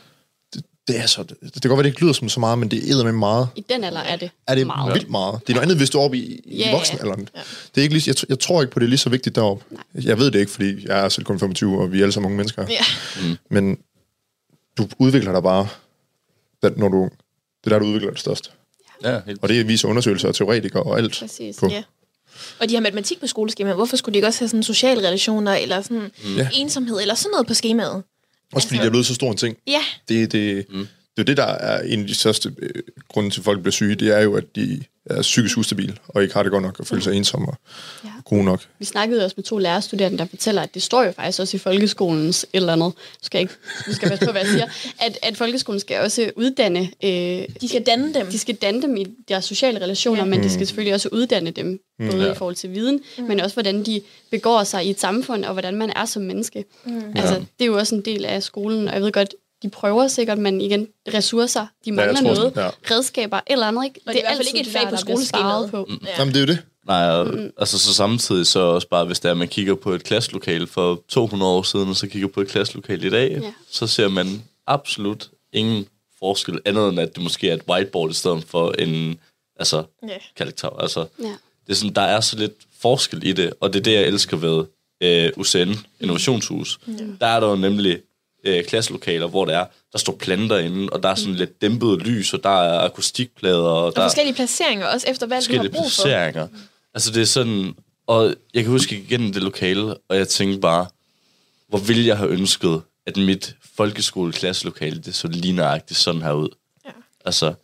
Det, 0.89 0.99
er 0.99 1.07
så... 1.07 1.23
Det, 1.23 1.37
det 1.55 1.63
kan 1.63 1.69
godt 1.69 1.79
være, 1.79 1.83
det 1.83 1.89
ikke 1.89 2.01
lyder 2.01 2.13
som 2.13 2.29
så 2.29 2.41
meget, 2.41 2.59
men 2.59 2.71
det 2.71 2.83
æder 2.91 3.05
med 3.05 3.13
meget. 3.13 3.49
I 3.57 3.65
den 3.69 3.85
alder 3.85 4.01
er 4.01 4.17
det 4.17 4.31
Er 4.47 4.55
det 4.55 4.67
meget. 4.67 4.79
meget. 4.87 4.95
vildt 4.95 5.11
meget? 5.11 5.41
Det 5.47 5.49
er 5.49 5.55
noget 5.55 5.63
andet, 5.63 5.77
hvis 5.77 5.91
du 5.91 5.99
er 5.99 6.03
oppe 6.03 6.17
i, 6.19 6.41
i 6.45 6.57
Ja, 6.59 6.73
voksenalderen. 6.73 7.29
ja. 7.37 7.41
Det 7.75 7.81
er 7.81 7.83
ikke 7.83 7.95
lige, 7.95 8.05
jeg, 8.07 8.17
jeg 8.29 8.39
tror 8.39 8.61
ikke 8.63 8.73
på, 8.73 8.79
det 8.79 8.85
er 8.85 8.89
lige 8.89 8.99
så 8.99 9.11
vigtigt 9.11 9.37
deroppe. 9.37 9.65
Jeg 9.95 10.19
ved 10.19 10.31
det 10.31 10.39
ikke, 10.41 10.53
fordi 10.53 10.87
jeg 10.89 11.05
er 11.05 11.09
selv 11.09 11.25
kun 11.25 11.39
25, 11.39 11.81
og 11.81 11.93
vi 11.93 11.99
er 11.99 12.03
alle 12.03 12.13
sammen 12.13 12.27
unge 12.27 12.37
mennesker. 12.37 12.67
Ja. 12.69 12.85
Men 13.51 13.79
du 14.79 14.89
udvikler 14.99 15.33
dig 15.33 15.43
bare, 15.43 15.69
når 16.77 16.89
du 16.89 16.97
ung. 16.97 17.13
Det 17.65 17.73
er 17.73 17.79
der, 17.79 17.79
du 17.79 17.85
udvikler 17.85 18.11
dig 18.11 18.19
størst. 18.19 18.53
Ja, 19.05 19.21
helt. 19.27 19.43
Og 19.43 19.49
det 19.49 19.69
viser 19.69 19.89
undersøgelser 19.89 20.29
og 20.29 20.35
teoretikere 20.35 20.83
og 20.83 20.99
alt 20.99 21.19
Præcis. 21.21 21.57
på. 21.57 21.69
ja. 21.69 21.83
Og 22.61 22.69
de 22.69 22.75
har 22.75 22.81
matematik 22.81 23.21
på 23.21 23.27
skoleskemaet. 23.27 23.77
Hvorfor 23.77 23.97
skulle 23.97 24.13
de 24.15 24.19
ikke 24.19 24.27
også 24.27 24.41
have 24.41 24.49
sådan 24.49 24.63
sociale 24.63 25.01
relationer, 25.07 25.53
eller 25.55 25.83
sådan 25.83 26.11
Ja. 26.37 26.49
ensomhed, 26.55 27.01
eller 27.01 27.15
sådan 27.15 27.31
noget 27.31 27.47
på 27.47 27.55
skemaet? 27.55 28.03
Også 28.55 28.69
fordi 28.69 28.79
det 28.79 28.87
er 28.87 28.91
blevet 28.91 29.07
så 29.07 29.15
stor 29.15 29.31
en 29.31 29.37
ting. 29.37 29.57
Ja, 29.67 29.81
Det, 30.09 30.33
det, 30.33 30.67
mm. 30.71 30.89
Det 31.19 31.23
er 31.23 31.27
det, 31.27 31.37
der 31.37 31.45
er 31.45 31.83
en 31.83 32.01
af 32.01 32.07
de 32.07 32.15
største 32.15 32.53
øh, 32.59 32.83
grunde 33.09 33.31
til, 33.31 33.41
at 33.41 33.45
folk 33.45 33.61
bliver 33.61 33.73
syge. 33.73 33.95
Det 33.95 34.09
er 34.09 34.21
jo, 34.21 34.35
at 34.37 34.57
de 34.57 34.83
er 35.07 35.23
psykisk 35.23 35.59
ustabile, 35.59 35.95
og 36.09 36.23
ikke 36.23 36.35
har 36.35 36.43
det 36.43 36.53
godt 36.53 36.63
nok, 36.63 36.81
og 36.81 36.87
føler 36.87 37.03
sig 37.03 37.15
ensomme 37.15 37.49
og 37.49 37.57
Ja. 38.05 38.09
gode 38.25 38.45
nok. 38.45 38.61
Vi 38.79 38.85
snakkede 38.85 39.25
også 39.25 39.35
med 39.37 39.45
to 39.45 39.59
lærerstuderende, 39.59 40.19
der 40.19 40.25
fortæller, 40.27 40.63
at 40.63 40.75
det 40.75 40.83
står 40.83 41.05
jo 41.05 41.13
faktisk 41.13 41.41
også 41.41 41.57
i 41.57 41.61
folkeskolens 41.61 42.43
et 42.43 42.49
eller 42.53 42.73
andet. 42.73 42.93
Du 42.95 43.23
skal 43.23 43.41
ikke, 43.41 43.53
du 43.87 43.93
skal 43.93 44.09
passe 44.09 44.27
på, 44.27 44.33
hvad 44.33 44.41
jeg 44.41 44.51
siger. 44.51 44.67
At, 45.01 45.19
at 45.23 45.37
folkeskolen 45.37 45.81
skal 45.81 46.01
også 46.01 46.31
uddanne... 46.37 46.79
Øh, 47.05 47.11
de 47.61 47.69
skal 47.69 47.83
danne 47.87 48.15
dem. 48.15 48.27
de 48.27 48.39
skal 48.39 48.55
danne 48.55 48.83
dem 48.83 48.97
i 48.97 49.07
deres 49.29 49.45
sociale 49.45 49.81
relationer, 49.81 50.23
ja. 50.23 50.25
men 50.25 50.43
de 50.43 50.51
skal 50.51 50.67
selvfølgelig 50.67 50.95
også 50.95 51.09
uddanne 51.13 51.51
dem, 51.51 51.81
både 52.11 52.25
ja. 52.25 52.33
i 52.33 52.35
forhold 52.35 52.55
til 52.57 52.75
viden, 52.75 53.01
mm. 53.19 53.25
men 53.25 53.41
også 53.41 53.55
hvordan 53.55 53.83
de 53.83 54.01
begår 54.31 54.65
sig 54.65 54.87
i 54.87 54.91
et 54.91 55.01
samfund, 55.01 55.45
og 55.45 55.53
hvordan 55.53 55.75
man 55.75 55.93
er 55.97 56.05
som 56.05 56.23
menneske. 56.23 56.65
Mm. 56.85 57.03
Altså, 57.15 57.35
det 57.35 57.65
er 57.65 57.67
jo 57.67 57.79
også 57.79 57.95
en 57.95 58.01
del 58.03 58.25
af 58.25 58.43
skolen, 58.43 58.89
og 58.89 58.95
jeg 58.95 59.03
ved 59.03 59.13
godt, 59.13 59.35
de 59.63 59.71
prøver 59.71 60.09
sikkert, 60.09 60.39
men 60.39 60.61
igen, 60.61 60.89
ressourcer, 61.15 61.67
de 61.85 61.93
mangler 61.93 62.15
tror 62.15 62.23
noget, 62.35 62.55
sådan, 62.55 62.71
redskaber, 62.91 63.41
eller 63.47 63.67
andet, 63.67 63.85
ikke? 63.85 64.01
Og 64.07 64.13
det 64.15 64.21
er 64.21 64.25
i 64.25 64.27
hvert 64.29 64.37
fald 64.37 64.49
ikke 64.49 64.61
et 64.61 64.67
fag 64.67 64.81
på 64.83 64.85
der, 64.85 64.91
der 64.91 64.97
skoleskemaet. 64.97 65.71
på. 65.71 65.89
Ja. 66.05 66.09
Jamen, 66.19 66.35
det 66.35 66.41
er 66.43 66.47
jo 66.47 66.53
det. 66.53 66.59
Nej, 66.87 67.05
og, 67.11 67.27
mm. 67.27 67.51
altså 67.59 67.79
så 67.79 67.95
samtidig 67.95 68.47
så 68.47 68.61
også 68.61 68.89
bare, 68.89 69.05
hvis 69.05 69.21
det 69.21 69.29
er, 69.29 69.33
at 69.33 69.37
man 69.39 69.49
kigger 69.49 69.75
på 69.75 69.93
et 69.93 70.05
klasselokale 70.05 70.67
for 70.67 71.03
200 71.09 71.53
år 71.53 71.63
siden, 71.63 71.89
og 71.89 71.97
så 71.97 72.07
kigger 72.07 72.29
på 72.29 72.41
et 72.41 72.49
klasselokale 72.49 73.07
i 73.07 73.11
dag, 73.11 73.31
Ja. 73.31 73.39
ja. 73.39 73.53
så 73.71 73.87
ser 73.87 74.09
man 74.09 74.43
absolut 74.67 75.31
ingen 75.53 75.87
forskel, 76.19 76.61
andet 76.65 76.89
end 76.89 77.01
at 77.01 77.15
det 77.15 77.23
måske 77.23 77.51
er 77.51 77.55
et 77.55 77.63
whiteboard 77.69 78.11
i 78.11 78.15
stedet 78.15 78.45
for 78.49 78.73
en 78.79 79.19
altså, 79.57 79.85
Ja. 80.09 80.15
karakter. 80.37 80.69
Altså, 80.69 81.07
Ja. 81.23 81.25
det 81.67 81.73
er 81.73 81.75
sådan, 81.75 81.95
der 81.95 82.03
er 82.03 82.21
så 82.21 82.37
lidt 82.39 82.53
forskel 82.81 83.27
i 83.27 83.33
det, 83.33 83.53
og 83.61 83.73
det 83.73 83.79
er 83.79 83.83
det, 83.83 83.93
jeg 83.93 84.03
elsker 84.03 84.37
ved 84.37 84.65
øh, 85.01 85.33
UCN, 85.37 85.73
Innovationshus. 86.01 86.79
Mm. 86.87 87.17
Der 87.21 87.27
er 87.27 87.41
der 87.41 87.49
jo 87.49 87.57
nemlig 87.57 87.99
øh, 88.49 88.65
klasselokaler, 88.65 89.27
hvor 89.27 89.45
der 89.45 89.59
er, 89.59 89.67
der 89.93 89.99
står 89.99 90.17
planter 90.17 90.59
inde, 90.59 90.89
og 90.93 91.03
der 91.03 91.09
er 91.09 91.15
sådan 91.15 91.35
lidt 91.35 91.63
dæmpet 91.63 92.03
lys, 92.03 92.35
og 92.35 92.43
der 92.43 92.63
er 92.63 92.81
akustikplader, 92.81 93.59
og, 93.59 93.85
Og 93.85 93.97
der 93.97 94.03
er 94.03 94.07
forskellige 94.09 94.35
placeringer, 94.35 94.87
også 94.87 95.07
efter 95.11 95.27
hvad 95.27 95.43
du 95.43 95.57
har 95.57 95.69
brug 95.69 95.91
for. 95.91 96.03
placeringer. 96.03 96.49
Altså 96.95 97.13
det 97.13 97.23
er 97.23 97.27
sådan, 97.27 97.75
og 98.07 98.35
jeg 98.55 98.63
kan 98.63 98.73
huske 98.73 98.99
igennem 98.99 99.33
det 99.33 99.43
lokale, 99.43 99.95
og 100.09 100.17
jeg 100.17 100.29
tænkte 100.29 100.61
bare, 100.61 100.87
hvor 101.69 101.79
ville 101.79 102.07
jeg 102.07 102.17
have 102.17 102.31
ønsket, 102.31 102.83
at 103.07 103.17
mit 103.17 103.57
folkeskole-klasselokale, 103.77 104.99
det 105.01 105.15
så 105.15 105.29
lige 105.29 105.53
nøjagtigt 105.53 106.01
sådan 106.01 106.23
her 106.23 106.33
ud. 106.33 106.49
Ja. 106.85 106.91
Altså, 107.25 107.55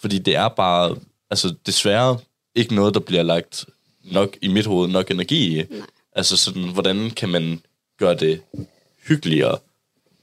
fordi 0.00 0.18
det 0.18 0.36
er 0.36 0.48
bare, 0.48 0.96
altså 1.30 1.54
desværre 1.66 2.18
ikke 2.54 2.74
noget, 2.74 2.94
der 2.94 3.00
bliver 3.00 3.22
lagt 3.22 3.64
nok 4.04 4.36
i 4.42 4.48
mit 4.48 4.66
hoved, 4.66 4.88
nok 4.88 5.10
energi 5.10 5.58
i. 5.58 5.64
Nej. 5.70 5.86
Altså 6.12 6.36
sådan, 6.36 6.62
hvordan 6.62 7.10
kan 7.10 7.28
man 7.28 7.60
gøre 7.98 8.14
det 8.14 8.40
hyggeligere, 9.08 9.58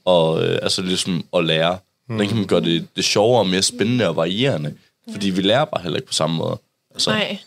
og 0.04 0.44
øh, 0.44 0.58
altså 0.62 0.82
ligesom 0.82 1.24
at 1.36 1.44
lære. 1.44 1.78
Hvordan 2.06 2.28
kan 2.28 2.36
man 2.36 2.46
gøre 2.46 2.60
det, 2.60 2.86
det 2.96 3.04
sjovere, 3.04 3.40
og 3.40 3.46
mere 3.46 3.62
spændende 3.62 4.08
og 4.08 4.16
varierende? 4.16 4.74
Fordi 5.12 5.30
vi 5.30 5.42
lærer 5.42 5.64
bare 5.64 5.82
heller 5.82 5.96
ikke 5.96 6.06
på 6.06 6.12
samme 6.12 6.36
måde. 6.36 6.56
Altså, 6.94 7.10
Nej. 7.10 7.38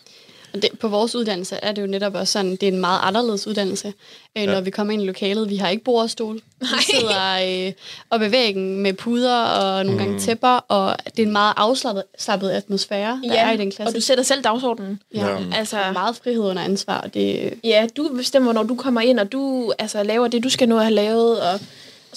Og 0.53 0.61
det, 0.61 0.69
på 0.79 0.87
vores 0.87 1.15
uddannelse 1.15 1.55
er 1.55 1.71
det 1.71 1.81
jo 1.81 1.87
netop 1.87 2.15
også 2.15 2.33
sådan, 2.33 2.51
det 2.51 2.63
er 2.63 2.67
en 2.67 2.79
meget 2.79 2.99
anderledes 3.03 3.47
uddannelse, 3.47 3.93
øh, 4.37 4.45
når 4.45 4.61
vi 4.61 4.69
kommer 4.69 4.93
ind 4.93 5.01
i 5.01 5.05
lokalet. 5.05 5.49
Vi 5.49 5.55
har 5.55 5.69
ikke 5.69 5.83
bord 5.83 6.03
og 6.03 6.09
stol. 6.09 6.35
Vi 6.61 6.65
sidder 6.91 7.65
øh, 7.67 7.73
op 8.09 8.21
ad 8.21 8.29
væggen 8.29 8.79
med 8.79 8.93
puder 8.93 9.43
og 9.43 9.85
nogle 9.85 9.99
gange 9.99 10.19
tæpper, 10.19 10.47
og 10.47 10.95
det 11.17 11.23
er 11.23 11.27
en 11.27 11.31
meget 11.31 11.53
afslappet 11.57 12.03
slappet 12.17 12.49
atmosfære, 12.49 13.21
der 13.23 13.33
er 13.33 13.51
i 13.51 13.57
den 13.57 13.71
klasse. 13.71 13.91
og 13.91 13.95
du 13.95 14.01
sætter 14.01 14.23
selv 14.23 14.43
dagsordenen. 14.43 15.01
ja. 15.15 15.27
Ja. 15.27 15.37
Altså, 15.53 15.77
er 15.77 15.93
meget 15.93 16.15
frihed 16.23 16.43
under 16.43 16.63
ansvar, 16.63 17.01
og 17.01 17.13
det, 17.13 17.53
Ja, 17.63 17.87
du 17.97 18.09
bestemmer, 18.17 18.53
når 18.53 18.63
du 18.63 18.75
kommer 18.75 19.01
ind, 19.01 19.19
og 19.19 19.31
du 19.31 19.73
altså, 19.79 20.03
laver 20.03 20.27
det, 20.27 20.43
du 20.43 20.49
skal 20.49 20.69
nå 20.69 20.77
at 20.77 20.83
have 20.83 20.95
lavet, 20.95 21.41
og, 21.41 21.51
og 21.53 21.59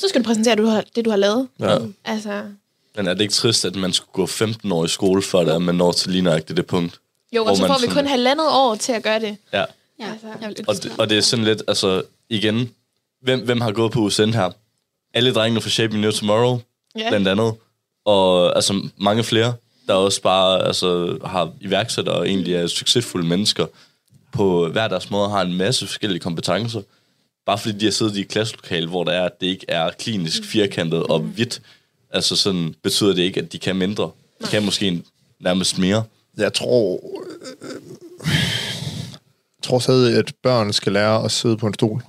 så 0.00 0.08
skal 0.08 0.20
du 0.20 0.26
præsentere 0.26 0.56
du 0.56 0.66
har, 0.66 0.84
det, 0.96 1.04
du 1.04 1.10
har 1.10 1.16
lavet. 1.16 1.48
Ja. 1.60 1.78
Altså, 2.04 2.42
Men 2.96 3.06
er 3.06 3.14
det 3.14 3.20
ikke 3.20 3.34
trist, 3.34 3.64
at 3.64 3.76
man 3.76 3.92
skulle 3.92 4.12
gå 4.12 4.26
15 4.26 4.72
år 4.72 4.84
i 4.84 4.88
skole, 4.88 5.22
før 5.22 5.38
det 5.44 5.54
er, 5.54 5.58
man 5.58 5.74
når 5.74 5.92
til 5.92 6.10
lige 6.10 6.22
nøjagtigt 6.22 6.56
det 6.56 6.66
punkt? 6.66 7.00
jo, 7.36 7.44
og 7.44 7.56
så 7.56 7.66
får 7.66 7.74
vi 7.74 7.80
sådan- 7.80 7.94
kun 7.94 8.06
halvandet 8.06 8.46
år 8.50 8.74
til 8.74 8.92
at 8.92 9.02
gøre 9.02 9.20
det. 9.20 9.36
Ja. 9.52 9.58
ja, 9.58 9.64
Altså, 10.12 10.26
jeg 10.40 10.48
vil 10.48 10.64
Og 10.68 10.74
det, 10.74 10.92
og 10.98 11.10
det 11.10 11.18
er 11.18 11.22
sådan 11.22 11.44
lidt, 11.44 11.62
altså 11.68 12.02
igen, 12.28 12.70
hvem, 13.22 13.40
hvem 13.44 13.60
har 13.60 13.72
gået 13.72 13.92
på 13.92 14.00
USN 14.00 14.30
her? 14.30 14.50
Alle 15.14 15.32
drengene 15.34 15.60
fra 15.60 15.70
Shaping 15.70 16.00
New 16.00 16.10
Tomorrow, 16.10 16.60
Ja. 16.98 17.08
blandt 17.08 17.28
andet. 17.28 17.54
Og 18.04 18.56
altså 18.56 18.88
mange 18.96 19.24
flere, 19.24 19.54
der 19.86 19.94
også 19.94 20.22
bare 20.22 20.66
altså, 20.66 21.18
har 21.24 21.52
iværksættere 21.60 22.14
og 22.14 22.28
egentlig 22.28 22.54
er 22.54 22.66
succesfulde 22.66 23.26
mennesker 23.26 23.66
på 24.32 24.68
hver 24.68 24.88
deres 24.88 25.10
måde 25.10 25.28
har 25.30 25.42
en 25.42 25.56
masse 25.56 25.86
forskellige 25.86 26.20
kompetencer. 26.20 26.82
Bare 27.46 27.58
fordi 27.58 27.78
de 27.78 27.84
har 27.84 27.92
siddet 27.92 28.16
i 28.16 28.20
et 28.20 28.28
klasselokale, 28.28 28.88
hvor 28.88 29.04
der 29.04 29.12
er, 29.12 29.24
at 29.24 29.40
det 29.40 29.46
ikke 29.46 29.66
er 29.68 29.90
klinisk 29.90 30.44
firkantet 30.44 31.02
og 31.02 31.20
hvidt, 31.20 31.62
altså 32.10 32.36
sådan 32.36 32.74
betyder 32.82 33.14
det 33.14 33.22
ikke, 33.22 33.40
at 33.40 33.52
de 33.52 33.58
kan 33.58 33.76
mindre. 33.76 34.10
De 34.42 34.46
kan 34.46 34.64
måske 34.64 35.02
nærmest 35.40 35.78
mere. 35.78 36.04
Jeg 36.36 36.52
tror... 36.52 36.94
Øh, 36.94 38.30
jeg 39.58 39.62
tror 39.62 39.78
stadig, 39.78 40.18
at 40.18 40.32
børn 40.42 40.72
skal 40.72 40.92
lære 40.92 41.24
at 41.24 41.30
sidde 41.30 41.56
på 41.56 41.66
en 41.66 41.74
stol. 41.74 42.02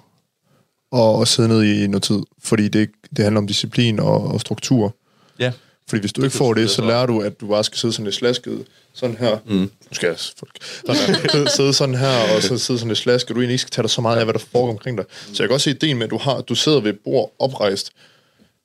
Og, 0.91 1.15
og 1.15 1.27
sidde 1.27 1.49
ned 1.49 1.63
i 1.63 1.88
noget 1.88 2.03
tid. 2.03 2.19
Fordi 2.39 2.67
det, 2.67 2.89
det 3.15 3.23
handler 3.23 3.41
om 3.41 3.47
disciplin 3.47 3.99
og, 3.99 4.23
og 4.23 4.41
struktur. 4.41 4.95
Ja. 5.39 5.51
Fordi 5.91 5.99
hvis 6.01 6.13
du 6.13 6.21
ikke 6.21 6.31
kan 6.31 6.37
får 6.37 6.53
det, 6.53 6.69
så 6.69 6.81
lærer 6.81 7.05
du, 7.05 7.21
at 7.21 7.41
du 7.41 7.47
bare 7.47 7.63
skal 7.63 7.77
sidde 7.77 7.93
sådan 7.93 8.03
lidt 8.05 8.15
slasket. 8.15 8.65
Sådan 8.93 9.17
her. 9.17 9.37
Mm. 9.45 9.53
Nu 9.57 9.69
skal 9.91 10.07
jeg 10.07 10.17
folk. 10.37 10.57
Sådan 10.85 11.15
her. 11.15 11.49
Sidde- 11.49 11.73
sådan 11.73 11.95
her, 11.95 12.35
og 12.35 12.41
så 12.41 12.57
sidde 12.57 12.79
sådan 12.79 12.87
lidt 12.87 12.97
slasket. 12.99 13.29
Du 13.35 13.39
egentlig 13.39 13.53
ikke 13.53 13.61
skal 13.61 13.71
tage 13.71 13.83
dig 13.83 13.89
så 13.89 14.01
meget 14.01 14.17
af, 14.17 14.25
hvad 14.25 14.33
der 14.33 14.39
foregår 14.39 14.71
omkring 14.71 14.97
dig. 14.97 15.05
Så 15.33 15.43
jeg 15.43 15.49
kan 15.49 15.53
også 15.53 15.63
se 15.63 15.69
ideen 15.71 15.97
med, 15.97 16.03
at 16.05 16.11
du, 16.11 16.17
har, 16.17 16.41
du 16.41 16.55
sidder 16.55 16.79
ved 16.79 16.93
et 16.93 16.99
bord 17.03 17.33
oprejst 17.39 17.91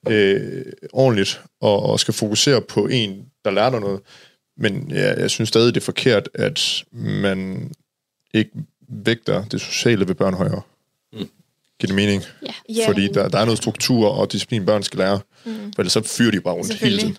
øh, 0.09 0.63
ordentligt, 0.93 1.41
og, 1.61 1.83
og 1.83 2.01
skal 2.01 2.15
fokusere 2.15 2.61
på 2.61 2.87
en, 2.87 3.23
der 3.45 3.51
lærer 3.51 3.71
dig 3.71 3.81
noget. 3.81 4.01
Men 4.59 4.91
ja, 4.91 5.21
jeg 5.21 5.31
synes 5.31 5.49
stadig, 5.49 5.75
det 5.75 5.81
er 5.81 5.85
forkert, 5.85 6.29
at 6.35 6.85
man 6.93 7.71
ikke 8.35 8.51
vægter 8.89 9.45
det 9.45 9.61
sociale 9.61 10.09
ved 10.09 10.15
børn 10.15 10.35
højere. 10.35 10.61
Mm. 11.13 11.19
Giver 11.81 11.87
det 11.87 11.95
mening? 11.95 12.23
Ja. 12.77 12.89
Fordi 12.89 13.09
der, 13.09 13.29
der 13.29 13.39
er 13.39 13.45
noget 13.45 13.59
struktur 13.59 14.09
og 14.09 14.33
disciplin, 14.33 14.67
børn 14.67 14.83
skal 14.83 14.99
lære. 14.99 15.21
Mm. 15.45 15.56
For 15.77 15.83
ellers 15.83 15.93
så 15.93 16.03
fyrer 16.03 16.31
de 16.31 16.41
bare 16.41 16.55
rundt 16.55 16.73
hele 16.75 16.99
tiden. 16.99 17.19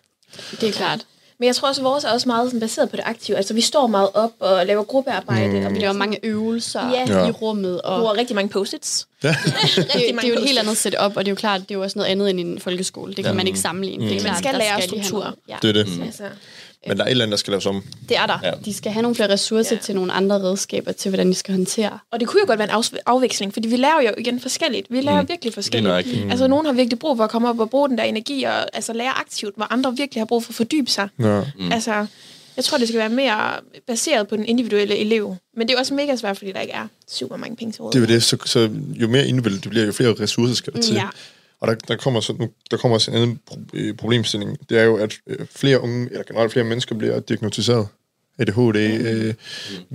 Det 0.62 0.70
er 0.70 0.74
klart. 0.74 1.00
Men 1.40 1.48
jeg 1.48 1.56
tror 1.56 1.68
også, 1.68 1.82
at 1.82 1.86
vores 1.86 2.04
er 2.04 2.10
også 2.10 2.30
meget 2.30 2.48
sådan, 2.48 2.60
baseret 2.60 2.90
på 2.90 2.96
det 2.96 3.04
aktive. 3.06 3.38
Altså, 3.38 3.54
vi 3.54 3.62
står 3.62 3.88
meget 3.88 4.10
op 4.14 4.32
og 4.40 4.66
laver 4.66 4.84
gruppearbejde. 4.84 5.60
Mm. 5.60 5.66
Og 5.66 5.74
Vi 5.74 5.80
laver 5.80 5.94
mange 5.94 6.20
øvelser 6.24 6.90
Ja. 6.92 7.06
ja. 7.08 7.20
Ja. 7.22 7.28
i 7.28 7.32
rummet, 7.32 7.82
og 7.82 8.00
bruger 8.00 8.18
rigtig 8.18 8.36
mange 8.36 8.50
post-its. 8.50 9.08
Ja. 9.24 9.28
det, 9.76 9.76
det 9.76 9.96
er 9.96 10.10
jo 10.10 10.16
mange 10.16 10.34
et 10.34 10.44
helt 10.48 10.60
andet 10.60 10.78
setup, 10.78 11.18
og 11.18 11.26
det 11.26 11.28
er 11.28 11.32
jo 11.32 11.36
klart, 11.36 11.62
det 11.62 11.72
er 11.72 11.76
jo 11.76 11.82
også 11.84 12.00
noget 12.00 12.12
andet 12.12 12.30
end 12.30 12.40
en 12.40 12.60
folkeskole. 12.60 13.14
Det 13.14 13.26
kan 13.26 13.36
man 13.36 13.48
ikke 13.48 13.60
sammenligne. 13.60 14.04
Det 14.06 14.12
er 14.12 14.16
Man 14.16 14.22
klart, 14.22 14.38
skal 14.38 14.52
der 14.54 14.60
lære 14.60 14.82
struktur. 14.82 15.36
Ja. 15.50 15.58
Det 15.62 15.70
er 15.70 15.74
det. 15.74 15.88
Altså, 16.06 16.24
Men 16.88 16.98
der 16.98 17.04
er 17.04 17.08
et 17.08 17.12
eller 17.12 17.24
andet, 17.26 17.32
der 17.32 17.38
skal 17.38 17.52
laves 17.52 17.66
om. 17.66 17.84
det 18.10 18.18
er 18.18 18.26
der. 18.26 18.40
Ja. 18.44 18.52
De 18.66 18.74
skal 18.74 18.92
have 18.92 19.02
nogle 19.02 19.16
flere 19.16 19.30
ressourcer 19.32 19.76
Ja. 19.76 19.82
til 19.82 19.96
nogle 19.96 20.14
andre 20.14 20.36
redskaber 20.42 20.92
til, 20.92 21.10
hvordan 21.10 21.28
de 21.30 21.34
skal 21.36 21.54
håndtere. 21.56 22.00
Og 22.12 22.20
det 22.20 22.28
kunne 22.28 22.40
jo 22.42 22.48
godt 22.48 22.60
være 22.60 22.70
en 22.74 22.76
afs- 22.84 22.98
afveksling, 23.06 23.54
fordi 23.54 23.68
vi 23.68 23.76
lærer 23.76 24.02
jo 24.02 24.10
igen 24.18 24.40
forskelligt. 24.40 24.88
Vi 24.90 25.02
lærer 25.02 25.22
mm. 25.22 25.30
virkelig 25.30 25.54
forskelligt. 25.54 26.24
Mm. 26.24 26.30
Altså, 26.32 26.48
nogen 26.48 26.66
har 26.66 26.74
virkelig 26.74 27.00
brug 27.00 27.18
for 27.18 27.24
at 27.24 27.30
komme 27.30 27.50
op 27.50 27.60
og 27.60 27.70
bruge 27.70 27.90
den 27.90 27.98
der 27.98 28.04
energi 28.04 28.44
og 28.44 28.76
altså, 28.76 28.94
lære 28.94 29.10
aktivt, 29.20 29.56
hvor 29.56 29.74
andre 29.74 29.96
virkelig 29.98 30.22
har 30.22 30.26
brug 30.26 30.44
for 30.44 30.52
at 30.52 30.56
fordybe 30.56 30.90
sig. 30.92 31.08
Ja. 31.20 31.42
Mm. 31.60 31.72
Altså, 31.72 32.06
jeg 32.56 32.64
tror, 32.66 32.78
det 32.78 32.88
skal 32.88 33.00
være 33.00 33.10
mere 33.10 33.52
baseret 33.88 34.28
på 34.28 34.36
den 34.36 34.46
individuelle 34.46 34.98
elev. 34.98 35.36
Men 35.58 35.68
det 35.68 35.76
er 35.76 35.80
også 35.80 35.94
mega 35.94 36.16
svært, 36.16 36.38
fordi 36.38 36.52
der 36.52 36.60
ikke 36.60 36.74
er 36.74 36.88
super 37.12 37.38
mange 37.38 37.56
penge 37.56 37.72
til 37.72 37.78
Det 37.78 37.84
er 37.84 37.86
rådighed. 37.86 38.08
det, 38.08 38.24
så, 38.24 38.38
så 38.46 38.70
jo 38.96 39.08
mere 39.08 39.28
individuelt 39.28 39.64
det 39.64 39.70
bliver, 39.70 39.86
jo 39.86 39.92
flere 39.92 40.14
ressourcer 40.20 40.56
skal 40.56 40.74
der 40.74 40.82
til. 40.82 40.94
Ja. 40.96 41.08
Og 41.62 41.68
der, 41.68 41.76
der, 41.76 41.96
kommer 41.96 42.20
så, 42.20 42.34
nu, 42.34 42.50
der 42.72 42.78
kommer 42.78 42.96
også 42.96 43.12
en 43.12 43.18
anden 43.18 43.40
øh, 43.74 43.96
problemstilling. 43.96 44.70
Det 44.70 44.80
er 44.80 44.84
jo, 44.84 44.98
at 44.98 45.14
øh, 45.28 45.48
flere 45.56 45.82
unge, 45.82 46.10
eller 46.12 46.24
generelt 46.24 46.52
flere 46.52 46.66
mennesker 46.66 46.96
bliver 46.96 47.20
diagnostiseret. 47.20 47.88
ADHD, 48.40 48.76
øh, 48.76 49.34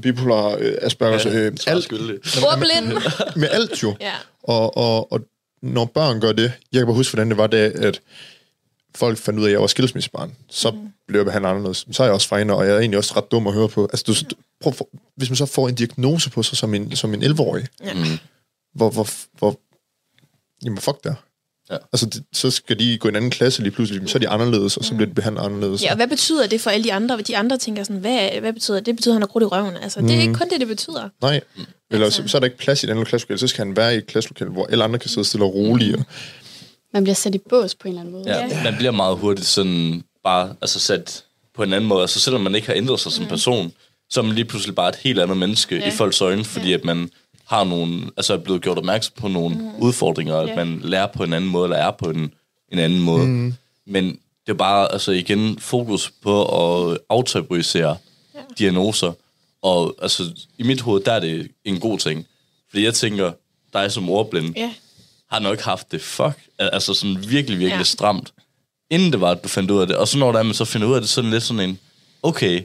bipolar, 0.02 0.56
øh, 0.60 0.74
Aspergers, 0.82 1.26
øh, 1.26 1.52
alt, 1.66 1.84
skyldig. 1.84 2.18
Ordblind! 2.42 2.92
med 3.40 3.48
alt 3.50 3.82
jo. 3.82 3.96
ja. 4.00 4.12
Og, 4.42 4.76
og, 4.76 5.12
og 5.12 5.20
når 5.62 5.84
børn 5.84 6.20
gør 6.20 6.32
det, 6.32 6.52
jeg 6.72 6.78
kan 6.80 6.86
bare 6.86 6.96
huske, 6.96 7.14
hvordan 7.14 7.28
det 7.30 7.36
var, 7.38 7.46
da, 7.46 7.70
at 7.74 8.00
folk 8.94 9.18
fandt 9.18 9.38
ud 9.38 9.44
af, 9.44 9.48
at 9.48 9.52
jeg 9.52 9.60
var 9.60 9.66
skilsmissebarn, 9.66 10.32
så 10.50 10.70
mm. 10.70 10.88
blev 11.08 11.18
jeg 11.18 11.26
behandlet 11.26 11.50
anderledes. 11.50 11.86
Så 11.92 12.02
er 12.02 12.06
jeg 12.06 12.14
også 12.14 12.28
fræner, 12.28 12.54
og 12.54 12.66
jeg 12.66 12.74
er 12.74 12.78
egentlig 12.78 12.98
også 12.98 13.14
ret 13.16 13.30
dum 13.30 13.46
at 13.46 13.52
høre 13.52 13.68
på. 13.68 13.88
Altså, 13.92 14.04
du, 14.06 14.34
prøv, 14.60 14.72
for, 14.72 14.88
hvis 15.16 15.30
man 15.30 15.36
så 15.36 15.46
får 15.46 15.68
en 15.68 15.74
diagnose 15.74 16.30
på 16.30 16.42
sig 16.42 16.58
som 16.58 16.74
en, 16.74 16.96
som 16.96 17.14
en 17.14 17.22
11-årig, 17.22 17.66
Ja. 17.84 17.94
Mm. 17.94 18.00
hvor, 18.74 18.90
hvor, 18.90 19.08
hvor 19.38 19.60
jamen 20.64 20.78
fuck 20.78 21.04
der. 21.04 21.14
Ja. 21.72 21.76
Altså, 21.92 22.06
det, 22.06 22.24
så 22.32 22.50
skal 22.50 22.78
de 22.78 22.98
gå 22.98 23.08
i 23.08 23.10
en 23.10 23.16
anden 23.16 23.30
klasse 23.30 23.62
lige 23.62 23.70
pludselig, 23.72 24.10
så 24.10 24.18
er 24.18 24.20
de 24.20 24.28
anderledes, 24.28 24.76
og 24.76 24.84
så 24.84 24.94
bliver 24.94 25.08
de 25.08 25.14
behandlet 25.14 25.42
anderledes. 25.42 25.82
ja, 25.84 25.90
og 25.90 25.96
hvad 25.96 26.06
betyder 26.08 26.46
det 26.46 26.60
for 26.60 26.70
alle 26.70 26.84
de 26.84 26.92
andre? 26.92 27.20
De 27.20 27.36
andre 27.36 27.58
tænker 27.58 27.82
sådan, 27.84 28.00
hvad, 28.00 28.28
hvad 28.40 28.52
betyder 28.52 28.76
det? 28.76 28.86
Det 28.86 28.96
betyder, 28.96 29.12
at 29.12 29.14
han 29.14 29.22
har 29.22 29.26
krudt 29.26 29.42
i 29.42 29.46
røven. 29.46 29.76
Altså, 29.76 30.00
det 30.00 30.10
er 30.16 30.20
ikke 30.20 30.34
kun 30.34 30.48
det, 30.50 30.60
det 30.60 30.68
betyder. 30.68 31.08
Nej, 31.22 31.40
eller 31.90 32.04
Altså. 32.06 32.22
så, 32.22 32.28
så 32.28 32.36
er 32.36 32.40
der 32.40 32.46
ikke 32.46 32.58
plads 32.58 32.82
i 32.82 32.86
et 32.86 32.90
andet 32.90 33.06
klasselokale, 33.06 33.38
så 33.38 33.46
skal 33.46 33.64
han 33.66 33.76
være 33.76 33.94
i 33.94 33.98
et 33.98 34.06
klasselokale, 34.06 34.50
hvor 34.50 34.66
alle 34.66 34.84
andre 34.84 34.98
kan 34.98 35.10
sidde 35.10 35.24
stille 35.26 35.44
og 35.44 35.54
roligt. 35.54 35.96
Man 36.94 37.02
bliver 37.04 37.14
sat 37.14 37.34
i 37.34 37.38
bås 37.38 37.74
på 37.74 37.88
en 37.88 37.94
eller 37.94 38.00
anden 38.00 38.12
måde. 38.14 38.24
Ja, 38.26 38.46
Ja. 38.50 38.62
man 38.64 38.74
bliver 38.76 38.90
meget 38.92 39.16
hurtigt 39.18 39.46
sådan 39.46 40.02
bare 40.24 40.54
altså 40.62 40.80
sat 40.80 41.24
på 41.54 41.62
en 41.62 41.72
anden 41.72 41.88
måde. 41.88 42.00
Altså 42.00 42.20
selvom 42.20 42.40
man 42.40 42.54
ikke 42.54 42.66
har 42.66 42.74
ændret 42.74 43.00
sig 43.00 43.12
som 43.12 43.26
person, 43.26 43.72
så 44.10 44.20
er 44.20 44.24
man 44.24 44.34
lige 44.34 44.44
pludselig 44.44 44.74
bare 44.74 44.88
et 44.88 44.96
helt 44.96 45.20
andet 45.20 45.36
menneske 45.36 45.76
Ja. 45.76 45.88
i 45.88 45.90
folks 45.90 46.20
øjne, 46.20 46.44
fordi 46.44 46.68
Ja. 46.68 46.74
at 46.74 46.84
man 46.84 47.10
har 47.46 47.64
nogle, 47.64 48.10
altså 48.16 48.32
er 48.34 48.38
blevet 48.38 48.62
gjort 48.62 48.78
opmærksom 48.78 49.12
på 49.16 49.28
nogle 49.28 49.72
udfordringer, 49.78 50.36
at 50.36 50.48
Ja. 50.48 50.56
man 50.56 50.80
lærer 50.84 51.06
på 51.06 51.24
en 51.24 51.32
anden 51.32 51.50
måde, 51.50 51.64
eller 51.64 51.76
er 51.76 51.90
på 51.90 52.10
en 52.10 52.32
en 52.72 52.78
anden 52.78 53.00
måde. 53.00 53.26
Mm. 53.26 53.54
Men 53.86 54.04
det 54.46 54.52
er 54.52 54.56
bare, 54.56 54.92
altså 54.92 55.12
igen, 55.12 55.58
fokus 55.58 56.12
på 56.22 56.44
at 56.92 56.98
aftabuisere 57.10 57.96
ja. 58.34 58.40
diagnoser. 58.58 59.12
Og 59.62 59.94
altså, 60.02 60.22
i 60.58 60.62
mit 60.62 60.80
hoved, 60.80 61.02
der 61.02 61.12
er 61.12 61.20
det 61.20 61.48
en 61.64 61.80
god 61.80 61.98
ting. 61.98 62.26
Fordi 62.70 62.84
jeg 62.84 62.94
tænker, 62.94 63.32
dig 63.72 63.92
som 63.92 64.08
ordblind, 64.10 64.56
Ja. 64.56 64.70
har 65.30 65.38
nok 65.38 65.60
haft 65.60 65.92
det 65.92 66.00
fuck, 66.02 66.38
al- 66.58 66.70
altså 66.72 66.94
sådan 66.94 67.16
virkelig, 67.28 67.58
virkelig 67.58 67.78
Ja. 67.78 67.82
stramt, 67.84 68.32
inden 68.90 69.12
det 69.12 69.20
var, 69.20 69.30
at 69.30 69.42
du 69.44 69.48
fandt 69.48 69.70
ud 69.70 69.80
af 69.80 69.86
det. 69.86 69.96
Og 69.96 70.08
så 70.08 70.18
når 70.18 70.32
der 70.32 70.38
er, 70.38 70.42
man 70.42 70.54
så 70.54 70.64
finder 70.64 70.88
ud 70.88 70.94
af 70.94 71.00
det, 71.00 71.10
så 71.10 71.20
er 71.20 71.22
det 71.22 71.32
lidt 71.32 71.42
sådan 71.42 71.68
en, 71.70 71.78
okay, 72.22 72.62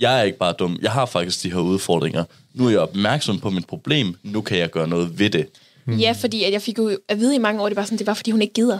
jeg 0.00 0.18
er 0.18 0.22
ikke 0.22 0.38
bare 0.38 0.52
dum, 0.52 0.78
jeg 0.82 0.90
har 0.90 1.06
faktisk 1.06 1.42
de 1.42 1.52
her 1.52 1.58
udfordringer. 1.58 2.24
Nu 2.54 2.66
er 2.66 2.70
jeg 2.70 2.80
opmærksom 2.80 3.40
på 3.40 3.50
mit 3.50 3.66
problem, 3.66 4.14
nu 4.22 4.40
kan 4.40 4.58
jeg 4.58 4.70
gøre 4.70 4.88
noget 4.88 5.18
ved 5.18 5.30
det. 5.30 5.48
Mm. 5.86 5.96
Ja, 5.96 6.12
fordi 6.12 6.44
at 6.44 6.52
jeg 6.52 6.62
fik 6.62 6.78
jo 6.78 6.98
at 7.08 7.18
vide 7.18 7.34
i 7.34 7.38
mange 7.38 7.62
år, 7.62 7.68
det 7.68 7.76
var 7.76 7.84
sådan, 7.84 7.98
det 7.98 8.06
var 8.06 8.14
fordi 8.14 8.30
hun 8.30 8.42
ikke 8.42 8.54
gider. 8.54 8.78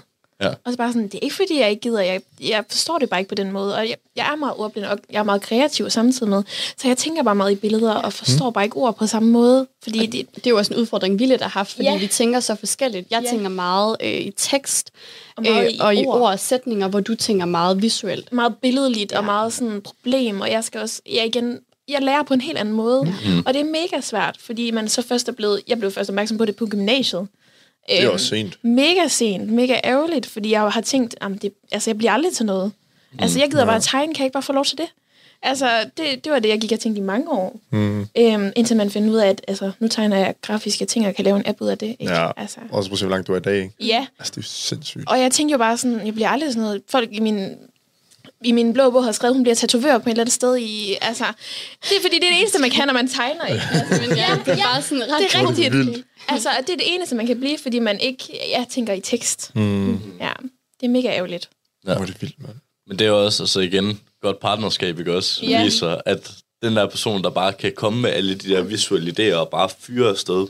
Ja. 0.48 0.54
Og 0.64 0.72
så 0.72 0.76
bare 0.76 0.92
sådan, 0.92 1.02
det 1.08 1.14
er 1.14 1.18
ikke 1.22 1.34
fordi, 1.36 1.60
jeg 1.60 1.70
ikke 1.70 1.80
gider. 1.80 2.00
Jeg, 2.00 2.20
jeg 2.40 2.64
forstår 2.70 2.98
det 2.98 3.10
bare 3.10 3.20
ikke 3.20 3.28
på 3.28 3.34
den 3.34 3.50
måde. 3.52 3.74
Og 3.76 3.88
jeg, 3.88 3.96
jeg 4.16 4.32
er 4.32 4.36
meget 4.36 4.54
ordblind, 4.56 4.86
og 4.86 4.98
jeg 5.12 5.18
er 5.18 5.22
meget 5.22 5.42
kreativ 5.42 5.90
samtidig 5.90 6.28
med. 6.30 6.42
Så 6.76 6.88
jeg 6.88 6.96
tænker 6.96 7.22
bare 7.22 7.34
meget 7.34 7.52
i 7.52 7.54
billeder, 7.54 7.92
og 7.94 8.12
forstår 8.12 8.50
bare 8.50 8.64
ikke 8.64 8.76
ord 8.76 8.96
på 8.96 9.06
samme 9.06 9.30
måde. 9.30 9.66
Fordi 9.82 10.06
det, 10.06 10.26
Det 10.34 10.46
er 10.46 10.50
jo 10.50 10.56
også 10.58 10.74
en 10.74 10.80
udfordring, 10.80 11.18
vi 11.18 11.26
lidt 11.26 11.42
har 11.42 11.48
haft, 11.48 11.70
fordi 11.72 11.84
Ja. 11.84 11.96
vi 11.98 12.06
tænker 12.06 12.40
så 12.40 12.54
forskelligt. 12.54 13.06
Jeg 13.10 13.22
Ja. 13.24 13.30
tænker 13.30 13.48
meget 13.48 13.96
øh, 14.00 14.10
i 14.10 14.30
tekst 14.36 14.90
Og 15.36 15.42
meget 15.42 15.72
i 15.72 15.78
og 15.80 15.94
i 15.94 16.06
ord. 16.06 16.20
ord 16.20 16.30
og 16.30 16.40
sætninger, 16.40 16.88
hvor 16.88 17.00
du 17.00 17.14
tænker 17.14 17.46
meget 17.46 17.82
visuelt. 17.82 18.32
meget 18.32 18.54
billedligt 18.62 19.12
ja. 19.12 19.18
og 19.18 19.24
meget 19.24 19.52
sådan 19.52 19.80
problem, 19.80 20.40
og 20.40 20.50
jeg 20.50 20.64
skal 20.64 20.80
også, 20.80 21.00
jeg 21.12 21.26
igen, 21.26 21.58
jeg 21.88 22.02
lærer 22.02 22.22
på 22.22 22.34
en 22.34 22.40
helt 22.40 22.58
anden 22.58 22.74
måde, 22.74 23.02
mm. 23.04 23.42
og 23.46 23.54
det 23.54 23.60
er 23.60 23.64
mega 23.64 24.00
svært, 24.00 24.36
fordi 24.40 24.70
man 24.70 24.88
så 24.88 25.02
først 25.02 25.28
er 25.28 25.32
blevet, 25.32 25.60
jeg 25.68 25.78
blev 25.78 25.90
først 25.90 26.10
opmærksom 26.10 26.38
på 26.38 26.44
det 26.44 26.56
på 26.56 26.66
gymnasiet. 26.66 27.26
Det 27.88 27.98
er 28.00 28.04
Øhm, 28.06 28.12
også 28.12 28.26
sent. 28.26 28.58
Mega 28.64 29.08
sent, 29.08 29.48
mega 29.52 29.80
ærgerligt, 29.84 30.26
fordi 30.26 30.50
jeg 30.50 30.60
har 30.72 30.80
tænkt, 30.80 31.16
jamen 31.22 31.38
det, 31.38 31.52
altså 31.72 31.90
jeg 31.90 31.98
bliver 31.98 32.12
aldrig 32.12 32.32
til 32.32 32.46
noget. 32.46 32.72
Altså 33.18 33.38
jeg 33.40 33.50
gider 33.50 33.64
bare 33.64 33.76
at 33.76 33.82
tegne, 33.82 34.14
kan 34.14 34.20
jeg 34.22 34.26
ikke 34.26 34.32
bare 34.32 34.42
få 34.42 34.52
lov 34.52 34.64
til 34.64 34.78
det? 34.78 34.86
Altså 35.42 35.68
det, 35.96 36.24
det 36.24 36.32
var 36.32 36.38
det, 36.38 36.48
jeg 36.48 36.60
gik 36.60 36.72
og 36.72 36.80
tænkte 36.80 37.00
i 37.00 37.04
mange 37.04 37.30
år. 37.30 37.56
Mm. 37.70 38.00
Øhm, 38.18 38.52
indtil 38.56 38.76
man 38.76 38.90
finder 38.90 39.10
ud 39.10 39.16
af, 39.16 39.28
at 39.28 39.40
altså, 39.48 39.70
nu 39.78 39.88
tegner 39.88 40.16
jeg 40.16 40.34
grafiske 40.42 40.84
ting, 40.84 41.06
og 41.06 41.14
kan 41.14 41.24
lave 41.24 41.36
en 41.36 41.42
app 41.46 41.60
ud 41.60 41.68
af 41.68 41.78
det. 41.78 41.96
Ikke? 41.98 42.12
Ja, 42.12 42.30
Altså, 42.36 42.60
også 42.70 42.90
på 42.90 42.96
hvor 42.96 43.08
langt 43.08 43.26
du 43.26 43.32
er 43.32 43.36
i 43.36 43.40
dag, 43.40 43.56
ikke? 43.56 43.74
ja, 43.80 44.06
Altså, 44.18 44.32
det 44.36 44.40
er 44.40 44.48
sindssygt. 44.48 45.04
og 45.10 45.20
jeg 45.20 45.30
tænkte 45.32 45.52
jo 45.52 45.58
bare 45.58 45.76
sådan, 45.76 46.06
jeg 46.06 46.14
bliver 46.14 46.28
aldrig 46.28 46.50
sådan 46.52 46.62
noget... 46.62 46.82
Folk 46.88 47.08
i 47.12 47.20
min, 47.20 47.48
i 48.44 48.52
min 48.52 48.72
blå 48.72 48.90
bog 48.90 49.04
har 49.04 49.12
skrevet, 49.12 49.30
at 49.32 49.36
hun 49.36 49.42
bliver 49.42 49.54
tatovør 49.54 49.98
på 49.98 50.08
et 50.08 50.10
eller 50.10 50.22
andet 50.22 50.32
sted 50.32 50.56
i... 50.58 50.96
Altså, 51.00 51.24
det 51.82 51.96
er 51.96 52.00
fordi, 52.02 52.18
det 52.18 52.26
er 52.26 52.30
det 52.30 52.40
eneste, 52.40 52.58
man 52.60 52.70
kan, 52.70 52.86
når 52.86 52.94
man 52.94 53.08
tegner. 53.08 53.46
Ikke? 53.46 53.62
Altså, 53.72 54.08
Men 54.08 54.16
ja, 54.16 54.26
det 54.44 54.52
er 54.52 54.64
bare 54.64 54.82
sådan 54.82 55.02
ret 55.02 55.22
det 55.32 55.40
er 55.40 55.48
rigtigt. 55.48 55.76
vildt. 55.76 56.06
Altså, 56.28 56.48
det 56.60 56.72
er 56.72 56.76
det 56.76 56.94
eneste, 56.94 57.14
man 57.14 57.26
kan 57.26 57.40
blive, 57.40 57.58
fordi 57.62 57.78
man 57.78 58.00
ikke... 58.00 58.40
Jeg 58.50 58.66
tænker 58.70 58.92
i 58.92 59.00
tekst. 59.00 59.50
Mm. 59.54 59.92
Ja, 60.20 60.32
det 60.80 60.86
er 60.86 60.88
mega 60.88 61.08
ærgerligt. 61.08 61.48
Ja. 61.86 61.92
Hvor 61.94 62.02
er 62.02 62.06
det 62.06 62.22
vildt, 62.22 62.42
mand. 62.42 62.56
Men 62.86 62.98
det 62.98 63.06
er 63.06 63.10
også, 63.10 63.42
altså 63.42 63.60
igen, 63.60 64.00
godt 64.22 64.40
partnerskab, 64.40 64.98
ikke 64.98 65.16
også? 65.16 65.46
Ja. 65.46 65.64
Viser, 65.64 66.00
at 66.06 66.32
den 66.62 66.76
der 66.76 66.86
person, 66.86 67.22
der 67.22 67.30
bare 67.30 67.52
kan 67.52 67.72
komme 67.76 68.00
med 68.00 68.10
alle 68.10 68.34
de 68.34 68.48
der 68.48 68.62
visuelle 68.62 69.14
idéer 69.18 69.34
og 69.34 69.48
bare 69.48 69.68
fyre 69.78 70.08
afsted. 70.10 70.46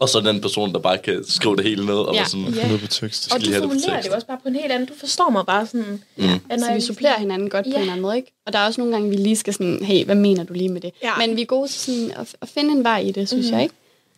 Og 0.00 0.08
så 0.08 0.20
den 0.20 0.40
person, 0.40 0.72
der 0.72 0.78
bare 0.78 0.98
kan 0.98 1.24
skrive 1.28 1.56
det 1.56 1.64
hele 1.64 1.86
ned 1.86 1.94
og 1.94 2.14
Ja. 2.14 2.24
sådan, 2.24 2.46
Ja. 2.54 2.68
Nede 2.68 2.78
på 2.78 2.86
tekst. 2.86 3.32
Og 3.34 3.40
du 3.40 3.46
det 3.46 3.54
formulerer 3.56 4.00
det 4.02 4.08
jo 4.08 4.14
også 4.14 4.26
bare 4.26 4.38
på 4.42 4.48
en 4.48 4.54
helt 4.54 4.72
anden... 4.72 4.88
Du 4.88 4.94
forstår 5.00 5.30
mig 5.30 5.46
bare 5.46 5.66
sådan... 5.66 6.02
Mm. 6.16 6.24
At 6.50 6.60
når 6.60 6.66
Så 6.66 6.74
vi 6.74 6.80
supplerer 6.80 7.18
hinanden 7.18 7.50
godt 7.50 7.66
ja. 7.66 7.72
på 7.72 7.78
en 7.82 7.88
anden 7.88 8.00
måde, 8.00 8.16
ikke? 8.16 8.32
Og 8.46 8.52
der 8.52 8.58
er 8.58 8.66
også 8.66 8.80
nogle 8.80 8.92
gange, 8.92 9.10
vi 9.10 9.16
lige 9.16 9.36
skal 9.36 9.52
sådan, 9.52 9.84
hey, 9.84 10.04
hvad 10.04 10.14
mener 10.14 10.44
du 10.44 10.52
lige 10.52 10.68
med 10.68 10.80
det? 10.80 10.90
Ja. 11.02 11.12
Men 11.18 11.36
vi 11.36 11.42
er 11.42 11.46
gode 11.46 11.68
til 11.68 11.80
sådan 11.80 12.10
at, 12.20 12.36
at 12.42 12.48
finde 12.48 12.70
en 12.72 12.84
vej 12.84 12.98
i 12.98 13.12
det, 13.12 13.28
synes 13.28 13.46
mm. 13.46 13.52
jeg, 13.52 13.62
ikke? 13.62 13.74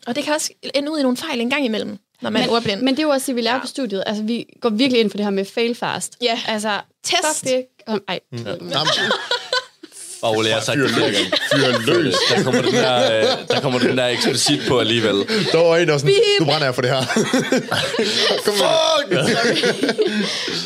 Og 0.07 0.17
det 0.17 0.25
kan 0.25 0.35
også 0.35 0.53
ende 0.75 0.93
ud 0.93 0.99
i 0.99 1.03
nogle 1.03 1.17
fejl 1.17 1.41
en 1.41 1.51
gang 1.51 1.65
imellem, 1.65 1.99
når 2.23 2.31
man 2.31 2.43
er 2.43 2.49
ordblind. 2.53 2.81
Men 2.81 2.95
det 2.95 2.99
er 2.99 3.07
jo 3.07 3.11
også 3.11 3.27
det, 3.27 3.37
vi 3.37 3.41
lærer 3.41 3.55
ja. 3.55 3.61
på 3.61 3.67
studiet. 3.67 4.03
Altså, 4.07 4.23
vi 4.23 4.47
går 4.61 4.69
virkelig 4.69 5.01
ind 5.01 5.11
for 5.11 5.17
det 5.17 5.27
her 5.27 5.31
med 5.31 5.45
fail 5.45 5.75
fast. 5.75 6.17
Ja. 6.23 6.41
Altså, 6.47 6.81
Test. 7.05 7.17
Fuck 7.41 7.51
det. 7.53 7.65
Om, 7.87 8.03
ej, 8.09 8.21
mm. 8.33 8.39
Bare 10.21 10.37
Ole, 10.37 10.49
jeg 10.49 10.57
har 10.57 10.63
sagt 10.63 10.77
fyr 10.77 10.83
det 10.83 10.95
flere 10.95 11.13
gange. 11.13 11.33
Fyr 11.55 11.93
løs. 11.93 12.15
Der 12.31 12.43
kommer 12.43 12.63
den 12.63 12.75
der, 12.75 13.19
øh, 13.19 13.49
der 13.49 13.61
kommer 13.61 13.79
den 13.79 13.99
der 13.99 14.07
eksplicit 14.07 14.61
på 14.69 14.79
alligevel. 14.79 15.17
Der 15.53 15.59
var 15.59 15.77
en, 15.77 15.87
der 15.87 15.93
var 15.93 15.99
sådan, 15.99 16.15
du 16.39 16.45
brænder 16.45 16.67
jeg 16.67 16.75
for 16.75 16.83
det 16.83 16.91
her. 16.91 17.03
Kom 18.45 18.55
Fuck! 18.55 19.13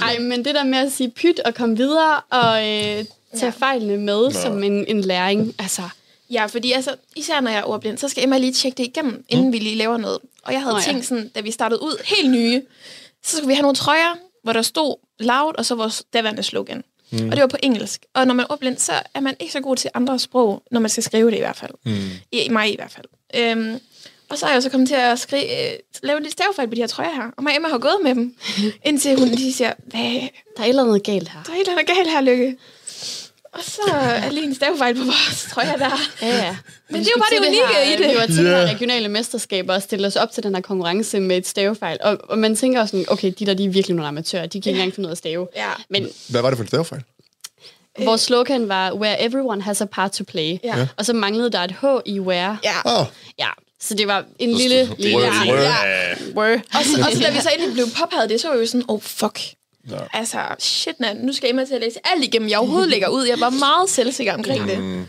ej, 0.03 0.19
men 0.19 0.45
det 0.45 0.55
der 0.55 0.65
med 0.65 0.79
at 0.79 0.93
sige 0.93 1.11
pyt 1.11 1.41
og 1.41 1.55
komme 1.55 1.77
videre 1.77 2.21
og 2.31 2.59
øh, 2.59 3.05
tage 3.37 3.45
ja. 3.45 3.51
fejlene 3.51 3.97
med 3.97 4.23
Nå. 4.23 4.31
som 4.31 4.63
en, 4.63 4.85
en 4.89 5.01
læring. 5.01 5.55
Altså, 5.59 5.83
Ja, 6.31 6.47
fordi 6.47 6.73
altså, 6.73 6.97
især 7.17 7.41
når 7.41 7.51
jeg 7.51 7.59
er 7.59 7.65
ordblind, 7.65 7.99
så 7.99 8.09
skal 8.09 8.23
Emma 8.23 8.39
lige 8.39 8.53
tjekke 8.53 8.77
det 8.77 8.85
igennem, 8.87 9.25
inden 9.29 9.47
mm. 9.47 9.53
vi 9.53 9.59
lige 9.59 9.77
laver 9.77 9.97
noget. 9.97 10.19
Og 10.45 10.53
jeg 10.53 10.61
havde 10.61 10.73
Nå 10.73 10.79
oh, 10.79 10.83
ja. 10.87 10.93
tænkt 10.93 11.07
sådan, 11.07 11.29
da 11.29 11.41
vi 11.41 11.51
startede 11.51 11.83
ud, 11.83 12.05
helt 12.05 12.31
nye, 12.31 12.63
så 13.25 13.37
skulle 13.37 13.49
vi 13.49 13.55
have 13.55 13.63
nogle 13.63 13.77
trøjer, 13.77 14.15
hvor 14.43 14.53
der 14.53 14.63
stod 14.63 14.97
loud, 15.19 15.53
og 15.59 15.67
så 15.67 15.75
vores 15.75 16.03
daværende 16.13 16.43
slogan. 16.43 16.85
Mm. 17.21 17.29
Og 17.29 17.33
det 17.33 17.41
var 17.41 17.47
på 17.47 17.57
engelsk. 17.63 18.05
Og 18.15 18.27
når 18.27 18.35
man 18.35 18.45
er 18.45 18.53
ordblind, 18.53 18.79
så 18.79 18.93
er 19.15 19.21
man 19.21 19.37
ikke 19.41 19.53
så 19.53 19.61
god 19.61 19.77
til 19.77 19.91
andre 19.95 20.19
sprog, 20.19 20.63
når 20.71 20.81
man 20.81 20.91
skal 20.91 21.03
skrive 21.03 21.31
det 21.31 21.37
i 21.37 21.41
hvert 21.41 21.57
fald. 21.57 21.73
Mm. 21.85 21.93
I, 22.33 22.41
i 22.41 22.49
mig 22.49 22.73
i 22.73 22.77
hvert 22.77 22.91
fald. 22.91 23.07
Øhm, 23.37 23.81
og 24.29 24.39
så 24.39 24.47
er 24.47 24.51
jeg 24.51 24.57
jo 24.57 24.61
så 24.61 24.71
kommet 24.71 24.89
til 24.89 24.95
at 24.95 25.19
skrive, 25.19 25.73
øh, 25.73 25.79
lave 26.03 26.21
lidt 26.21 26.33
stavefejl 26.33 26.69
på 26.69 26.75
de 26.75 26.81
her 26.81 26.87
trøjer 26.87 27.15
her. 27.15 27.31
Og 27.37 27.43
mig 27.43 27.51
og 27.53 27.57
Emma 27.57 27.69
har 27.69 27.79
gået 27.79 27.99
med 28.03 28.15
dem, 28.15 28.35
indtil 28.89 29.19
hun 29.19 29.29
lige 29.29 29.53
siger, 29.53 29.73
hvad, 29.87 30.01
der 30.57 30.63
er 30.63 30.65
et 30.65 30.69
eller 30.69 30.83
andet 30.85 31.03
galt 31.03 31.29
her. 31.29 31.43
der 31.43 31.53
er 31.53 31.57
et 31.57 31.61
eller 31.61 31.73
andet 31.73 31.97
galt 31.97 32.11
her, 32.11 32.21
Lykke. 32.21 32.57
Og 33.55 33.61
så 33.65 33.81
er 33.95 34.31
lige 34.31 34.45
en 34.47 34.55
stavefejl 34.55 34.95
på 34.97 35.05
vores 35.05 35.47
trøjer 35.51 35.77
der. 35.77 35.91
Ja, 36.23 36.29
ja. 36.29 36.57
Men 36.91 37.01
det 37.01 37.07
er 37.07 37.13
jo 37.17 37.21
bare 37.23 37.41
det 37.41 37.47
unikke 37.49 37.95
i 37.95 38.03
det. 38.03 38.11
Vi 38.15 38.17
var 38.21 38.27
til 38.27 38.45
Ja. 38.45 38.51
yeah. 38.51 38.69
regionale 38.75 39.09
mesterskaber 39.09 39.75
og 39.75 39.83
stillede 39.83 40.07
os 40.07 40.17
op 40.17 40.33
til 40.33 40.43
den 40.43 40.55
her 40.55 40.63
konkurrence 40.63 41.21
med 41.21 41.37
et 41.37 41.47
stavefejl. 41.47 41.99
Og, 42.03 42.19
og 42.29 42.39
man 42.39 42.57
tænker 42.57 42.81
også 42.81 42.91
sådan, 42.91 43.05
okay, 43.09 43.33
de 43.39 43.47
der, 43.47 43.55
de 43.55 43.65
er 43.65 43.69
virkelig 43.69 43.97
nogle 43.97 44.09
amatører. 44.09 44.47
De 44.47 44.61
kan 44.61 44.71
ikke 44.71 44.81
engang 44.81 44.95
finde 44.95 45.07
ud 45.07 45.11
af 45.11 45.15
at 45.15 45.19
stave. 45.19 45.49
Ja. 45.57 45.69
Men 45.91 46.09
Hvad 46.29 46.43
var 46.43 46.51
det 46.51 46.57
for 46.57 46.63
en 46.65 46.69
stavefejl? 46.69 47.03
vores 48.05 48.21
slogan 48.21 48.69
var, 48.69 48.93
where 48.93 49.23
everyone 49.27 49.63
has 49.63 49.81
a 49.81 49.85
part 49.85 50.13
to 50.13 50.25
play. 50.25 50.59
Ja. 50.65 50.87
Og 50.97 51.05
så 51.07 51.13
manglede 51.13 51.51
der 51.51 51.61
et 51.61 51.73
H 51.73 51.85
i 52.07 52.21
where. 52.21 52.59
Ja. 52.65 53.01
Oh, 53.01 53.07
Ja, 53.39 53.49
så 53.81 53.95
det 53.95 54.07
var 54.07 54.25
en 54.39 54.53
lille... 54.53 54.87
stod- 54.87 54.97
lille 54.99 55.17
Word, 55.19 55.33
word. 55.49 56.35
Word. 56.37 56.61
Og 56.75 56.85
så, 56.85 57.03
og 57.07 57.13
så 57.13 57.21
da 57.23 57.31
vi 57.31 57.41
så 57.41 57.51
endelig 57.55 57.75
blev 57.75 57.87
påpeget 58.01 58.31
det, 58.31 58.41
så 58.41 58.49
var 58.49 58.55
vi 58.55 58.61
jo 58.61 58.67
sådan, 58.67 58.85
oh 58.89 59.01
fuck. 59.01 59.39
Ja. 59.91 59.97
Altså, 60.13 60.39
shit, 60.59 61.01
man, 61.01 61.17
nu 61.17 61.33
skal 61.33 61.51
Emma 61.51 61.65
til 61.65 61.75
at 61.75 61.81
læse 61.81 61.99
alt 62.05 62.25
igennem, 62.25 62.49
jeg 62.49 62.59
overhovedet 62.59 62.91
lægger 62.91 63.09
ud. 63.09 63.25
Jeg 63.25 63.41
var 63.41 63.51
meget 63.51 63.91
selvsikker 63.91 64.35
omkring 64.35 64.69
det. 64.69 65.07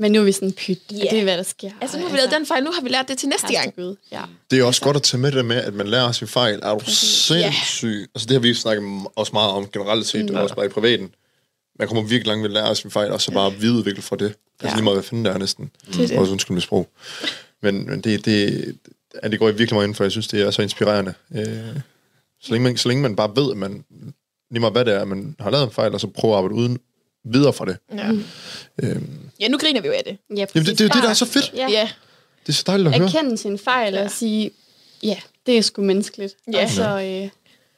Men 0.00 0.12
nu 0.12 0.20
er 0.20 0.24
vi 0.24 0.32
sådan 0.32 0.52
pyt. 0.52 0.78
Ja. 0.90 0.96
Yeah. 0.96 1.10
Det 1.10 1.18
er, 1.18 1.22
hvad 1.22 1.36
der 1.36 1.42
sker. 1.42 1.70
Altså, 1.80 1.96
nu 1.98 2.04
har 2.04 2.10
vi 2.10 2.16
lavet 2.16 2.30
den 2.30 2.46
fejl, 2.46 2.64
nu 2.64 2.70
har 2.74 2.82
vi 2.82 2.88
lært 2.88 3.08
det 3.08 3.18
til 3.18 3.28
næste 3.28 3.52
gang. 3.52 3.74
Ja. 4.12 4.22
det 4.50 4.58
er 4.58 4.64
også 4.64 4.82
godt 4.82 4.96
at 4.96 5.02
tage 5.02 5.20
med 5.20 5.32
det 5.32 5.44
med, 5.44 5.56
at 5.56 5.74
man 5.74 5.88
lærer 5.88 6.12
sin 6.12 6.26
fejl. 6.28 6.60
Er 6.62 6.74
du 6.74 6.84
sindssyg? 6.90 8.06
Altså 8.14 8.26
det 8.26 8.32
har 8.34 8.40
vi 8.40 8.54
snakket 8.54 8.84
også 9.16 9.32
meget 9.32 9.50
om 9.50 9.66
generelt 9.72 10.06
set, 10.06 10.30
og 10.30 10.42
også 10.42 10.54
bare 10.54 10.66
i 10.66 10.68
privaten. 10.68 11.14
Man 11.78 11.88
kommer 11.88 12.02
virkelig 12.02 12.26
langt 12.26 12.42
ved 12.42 12.50
at 12.50 12.54
lære 12.54 12.76
sin 12.76 12.90
fejl, 12.90 13.12
og 13.12 13.20
så 13.20 13.32
bare 13.32 13.52
videreudvikle 13.54 14.02
fra 14.02 14.16
det. 14.16 14.24
Altså 14.24 14.36
Ja. 14.64 14.74
lige 14.74 14.84
meget, 14.84 14.96
hvad 14.96 15.04
fanden 15.04 15.24
der 15.24 15.32
er 15.32 15.38
næsten. 15.38 15.70
Det 15.86 16.02
er 16.02 16.06
det. 16.06 16.18
Også 16.18 16.32
undskyld 16.32 16.54
mit 16.54 16.62
sprog. 16.62 16.88
Men, 17.62 17.86
men 17.90 18.00
det, 18.00 18.24
det, 18.24 18.74
ja, 19.22 19.28
det 19.28 19.38
går 19.38 19.48
jeg 19.48 19.58
virkelig 19.58 19.74
meget 19.76 19.86
ind 19.86 19.94
for. 19.94 20.04
Jeg 20.04 20.10
synes, 20.10 20.28
det 20.28 20.40
er 20.42 20.50
så 20.50 20.62
inspirerende. 20.62 21.14
Øh, 21.34 21.46
så, 22.42 22.52
længe 22.52 22.64
man, 22.64 22.76
så 22.76 22.88
længe 22.88 23.02
man 23.02 23.16
bare 23.16 23.36
ved, 23.36 23.50
at 23.50 23.56
man, 23.56 23.84
lige 24.50 24.60
meget 24.60 24.72
hvad 24.74 24.84
det 24.84 24.94
er, 24.94 25.00
at 25.00 25.08
man 25.08 25.36
har 25.40 25.50
lavet 25.50 25.64
en 25.64 25.70
fejl, 25.70 25.94
og 25.94 26.00
så 26.00 26.06
prøver 26.06 26.34
at 26.34 26.38
arbejde 26.38 26.54
uden 26.54 26.78
videre 27.24 27.52
fra 27.52 27.64
det. 27.64 27.76
Ja. 27.94 28.10
Øhm, 28.82 29.18
ja, 29.40 29.48
nu 29.48 29.58
griner 29.58 29.80
vi 29.80 29.86
jo 29.88 29.92
af 29.94 30.02
det. 30.06 30.18
Ja, 30.36 30.46
jamen, 30.54 30.66
det, 30.66 30.78
det 30.78 30.80
er 30.80 30.84
jo 30.84 30.90
det, 30.94 31.02
der 31.02 31.08
er 31.08 31.14
så 31.14 31.26
fedt. 31.26 31.52
Ja. 31.56 31.68
Ja. 31.70 31.88
Det 32.46 32.48
er 32.48 32.56
så 32.56 32.64
dejligt 32.66 32.88
at 32.88 32.98
høre. 32.98 33.08
Erkende 33.08 33.38
sin 33.38 33.58
fejl 33.58 33.98
og 33.98 34.10
sige, 34.10 34.50
ja, 35.02 35.16
det 35.46 35.58
er 35.58 35.62
sgu 35.62 35.82
menneskeligt. 35.82 36.34
Ja. 36.52 36.62
Og 36.62 36.70
så 36.70 37.00
øh, 37.00 37.28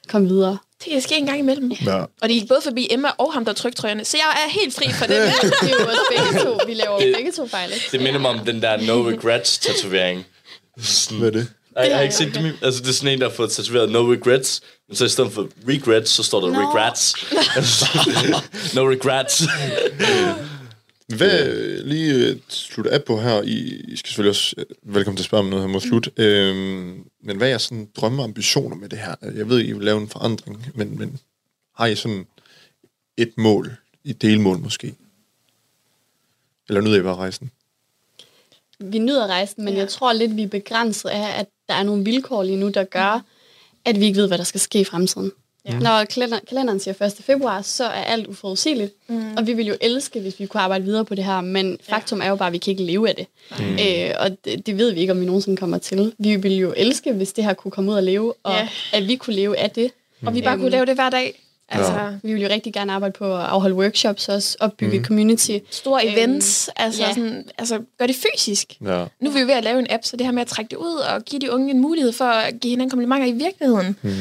kom 0.07 0.29
videre. 0.29 0.57
Det 0.83 0.91
kan 0.91 1.01
ske 1.01 1.17
en 1.17 1.25
gang 1.25 1.39
imellem. 1.39 1.71
Ja. 1.71 1.95
Og 1.95 2.09
det 2.21 2.29
gik 2.31 2.47
både 2.47 2.61
forbi 2.63 2.87
Emma 2.91 3.09
og 3.17 3.33
ham, 3.33 3.45
der 3.45 3.53
trykte 3.53 3.81
trøjerne. 3.81 4.05
Så 4.05 4.17
jeg 4.17 4.43
er 4.45 4.49
helt 4.49 4.75
fri 4.75 4.91
for 4.93 5.05
det. 5.05 5.17
Det 5.61 5.71
er 5.71 5.75
jo 5.79 5.87
også 5.87 6.01
begge 6.17 6.43
to. 6.43 6.59
Vi 6.67 6.73
laver 6.73 7.05
jo 7.07 7.15
begge 7.17 7.31
to 7.31 7.47
fejl, 7.47 7.71
ikke? 7.73 7.85
Det 7.91 8.01
minder 8.01 8.19
mig 8.19 8.31
om 8.31 8.39
den 8.45 8.61
der 8.61 8.77
no 8.87 9.09
regrets 9.09 9.59
tatovering. 9.59 10.25
Hvad 11.11 11.27
er 11.27 11.31
det? 11.31 11.47
Jeg, 11.75 11.87
jeg 11.87 11.95
har 11.95 12.03
ikke 12.03 12.15
set 12.15 12.33
det. 12.33 12.55
Altså, 12.61 12.81
det 12.81 12.89
er 12.89 12.93
sådan 12.93 13.13
en, 13.13 13.21
der 13.21 13.29
har 13.29 13.35
fået 13.35 13.51
tatoveret 13.51 13.91
no 13.91 14.11
regrets, 14.13 14.61
men 14.87 14.95
så 14.95 15.05
i 15.05 15.09
stedet 15.09 15.31
for 15.31 15.49
regrets, 15.67 16.11
så 16.11 16.23
står 16.23 16.41
der 16.41 16.47
No. 16.53 16.59
regrets. 16.59 17.13
no 18.75 18.89
regrets. 18.89 19.43
Hvad 21.17 21.53
lige 21.83 22.13
øh, 22.27 22.37
slutte 22.49 22.91
af 22.91 23.03
på 23.03 23.19
her? 23.21 23.41
I, 23.41 23.57
I 23.87 23.95
skal 23.95 24.07
selvfølgelig 24.07 24.29
også 24.29 24.55
øh, 24.57 24.65
velkommen 24.95 25.17
til 25.17 25.21
at 25.23 25.25
spørge 25.25 25.43
om 25.43 25.49
noget 25.49 25.63
her 25.65 25.71
mod 25.71 25.81
slut. 25.81 26.09
Øhm, 26.17 27.03
men 27.23 27.37
hvad 27.37 27.47
er 27.47 27.51
jeres 27.51 27.61
sådan 27.61 27.87
drømme 27.97 28.21
og 28.21 28.23
ambitioner 28.23 28.75
med 28.75 28.89
det 28.89 28.99
her? 28.99 29.15
Jeg 29.35 29.49
ved, 29.49 29.59
I 29.65 29.71
vil 29.71 29.83
lave 29.85 30.01
en 30.01 30.09
forandring, 30.09 30.65
men, 30.75 30.97
men 30.99 31.19
har 31.75 31.85
I 31.85 31.95
sådan 31.95 32.25
et 33.17 33.33
mål? 33.37 33.75
Et 34.05 34.21
delmål 34.21 34.57
måske? 34.59 34.95
Eller 36.69 36.81
nyder 36.81 36.99
I 36.99 37.01
bare 37.01 37.15
rejsen? 37.15 37.51
Vi 38.79 38.99
nyder 38.99 39.27
rejsen, 39.27 39.65
men 39.65 39.73
Ja. 39.73 39.79
jeg 39.79 39.89
tror 39.89 40.13
lidt, 40.13 40.35
vi 40.35 40.43
er 40.43 40.47
begrænset 40.47 41.09
af, 41.09 41.39
at 41.39 41.45
der 41.71 41.77
er 41.77 41.83
nogle 41.83 42.03
vilkår 42.03 42.43
lige 42.43 42.57
nu, 42.57 42.69
der 42.69 42.83
gør, 42.83 43.23
at 43.85 43.99
vi 43.99 44.05
ikke 44.05 44.17
ved, 44.17 44.27
hvad 44.27 44.37
der 44.37 44.43
skal 44.43 44.59
ske 44.59 44.79
i 44.79 44.83
fremtiden. 44.83 45.31
Ja. 45.65 45.79
Når 45.79 46.03
kalender, 46.05 46.39
kalenderen 46.49 46.79
siger 46.79 47.05
1. 47.05 47.13
februar, 47.21 47.61
så 47.61 47.83
er 47.85 47.89
alt 48.03 48.27
uforudsigeligt. 48.27 48.93
Mm. 49.07 49.33
Og 49.37 49.47
vi 49.47 49.53
vil 49.53 49.65
jo 49.67 49.75
elske, 49.81 50.19
hvis 50.21 50.39
vi 50.39 50.45
kunne 50.45 50.61
arbejde 50.61 50.83
videre 50.83 51.05
på 51.05 51.15
det 51.15 51.23
her, 51.23 51.41
men 51.41 51.77
faktum 51.89 52.21
er 52.21 52.27
jo 52.29 52.35
bare, 52.35 52.47
at 52.47 52.53
vi 52.53 52.57
kan 52.57 52.71
ikke 52.71 52.83
leve 52.83 53.09
af 53.09 53.15
det. 53.15 53.25
Mm. 53.59 53.65
Øh, 53.73 54.15
og 54.19 54.37
det, 54.45 54.65
det 54.65 54.77
ved 54.77 54.91
vi 54.91 54.99
ikke, 54.99 55.11
om 55.13 55.21
vi 55.21 55.25
nogensinde 55.25 55.57
kommer 55.57 55.77
til. 55.77 56.13
Vi 56.17 56.35
ville 56.35 56.57
jo 56.57 56.73
elske, 56.77 57.13
hvis 57.13 57.33
det 57.33 57.43
her 57.43 57.53
kunne 57.53 57.71
komme 57.71 57.91
ud 57.91 57.95
og 57.95 58.03
leve, 58.03 58.33
og 58.43 58.53
Ja. 58.53 58.67
at 58.93 59.07
vi 59.07 59.15
kunne 59.15 59.35
leve 59.35 59.57
af 59.57 59.71
det. 59.71 59.91
Og 60.25 60.35
vi 60.35 60.41
bare 60.41 60.57
kunne 60.57 60.69
lave 60.69 60.85
det 60.85 60.95
hver 60.95 61.09
dag. 61.09 61.41
Altså, 61.71 61.91
Ja. 61.93 62.07
Vi 62.23 62.33
vil 62.33 62.41
jo 62.41 62.47
rigtig 62.49 62.73
gerne 62.73 62.93
arbejde 62.93 63.13
på 63.17 63.35
at 63.35 63.41
afholde 63.43 63.75
workshops 63.75 64.29
også, 64.29 64.57
opbygge 64.59 64.97
mm. 64.97 65.05
community. 65.05 65.57
store 65.69 66.05
events, 66.07 66.69
altså, 66.75 67.01
ja. 67.03 67.13
sådan, 67.13 67.45
altså 67.57 67.79
gør 67.99 68.05
det 68.07 68.15
fysisk. 68.15 68.77
Ja. 68.85 69.05
Nu 69.19 69.29
er 69.29 69.33
vi 69.33 69.39
jo 69.39 69.45
ved 69.45 69.53
at 69.53 69.63
lave 69.63 69.79
en 69.79 69.87
app, 69.89 70.03
så 70.05 70.17
det 70.17 70.25
her 70.25 70.33
med 70.33 70.41
at 70.41 70.47
trække 70.47 70.69
det 70.69 70.77
ud 70.77 70.95
og 71.15 71.21
give 71.25 71.39
de 71.39 71.51
unge 71.51 71.71
en 71.71 71.79
mulighed 71.79 72.11
for 72.11 72.25
at 72.25 72.59
give 72.59 72.69
hinanden 72.69 72.89
komplimenter 72.89 73.27
i 73.27 73.31
virkeligheden. 73.31 73.97
Mm. 74.01 74.11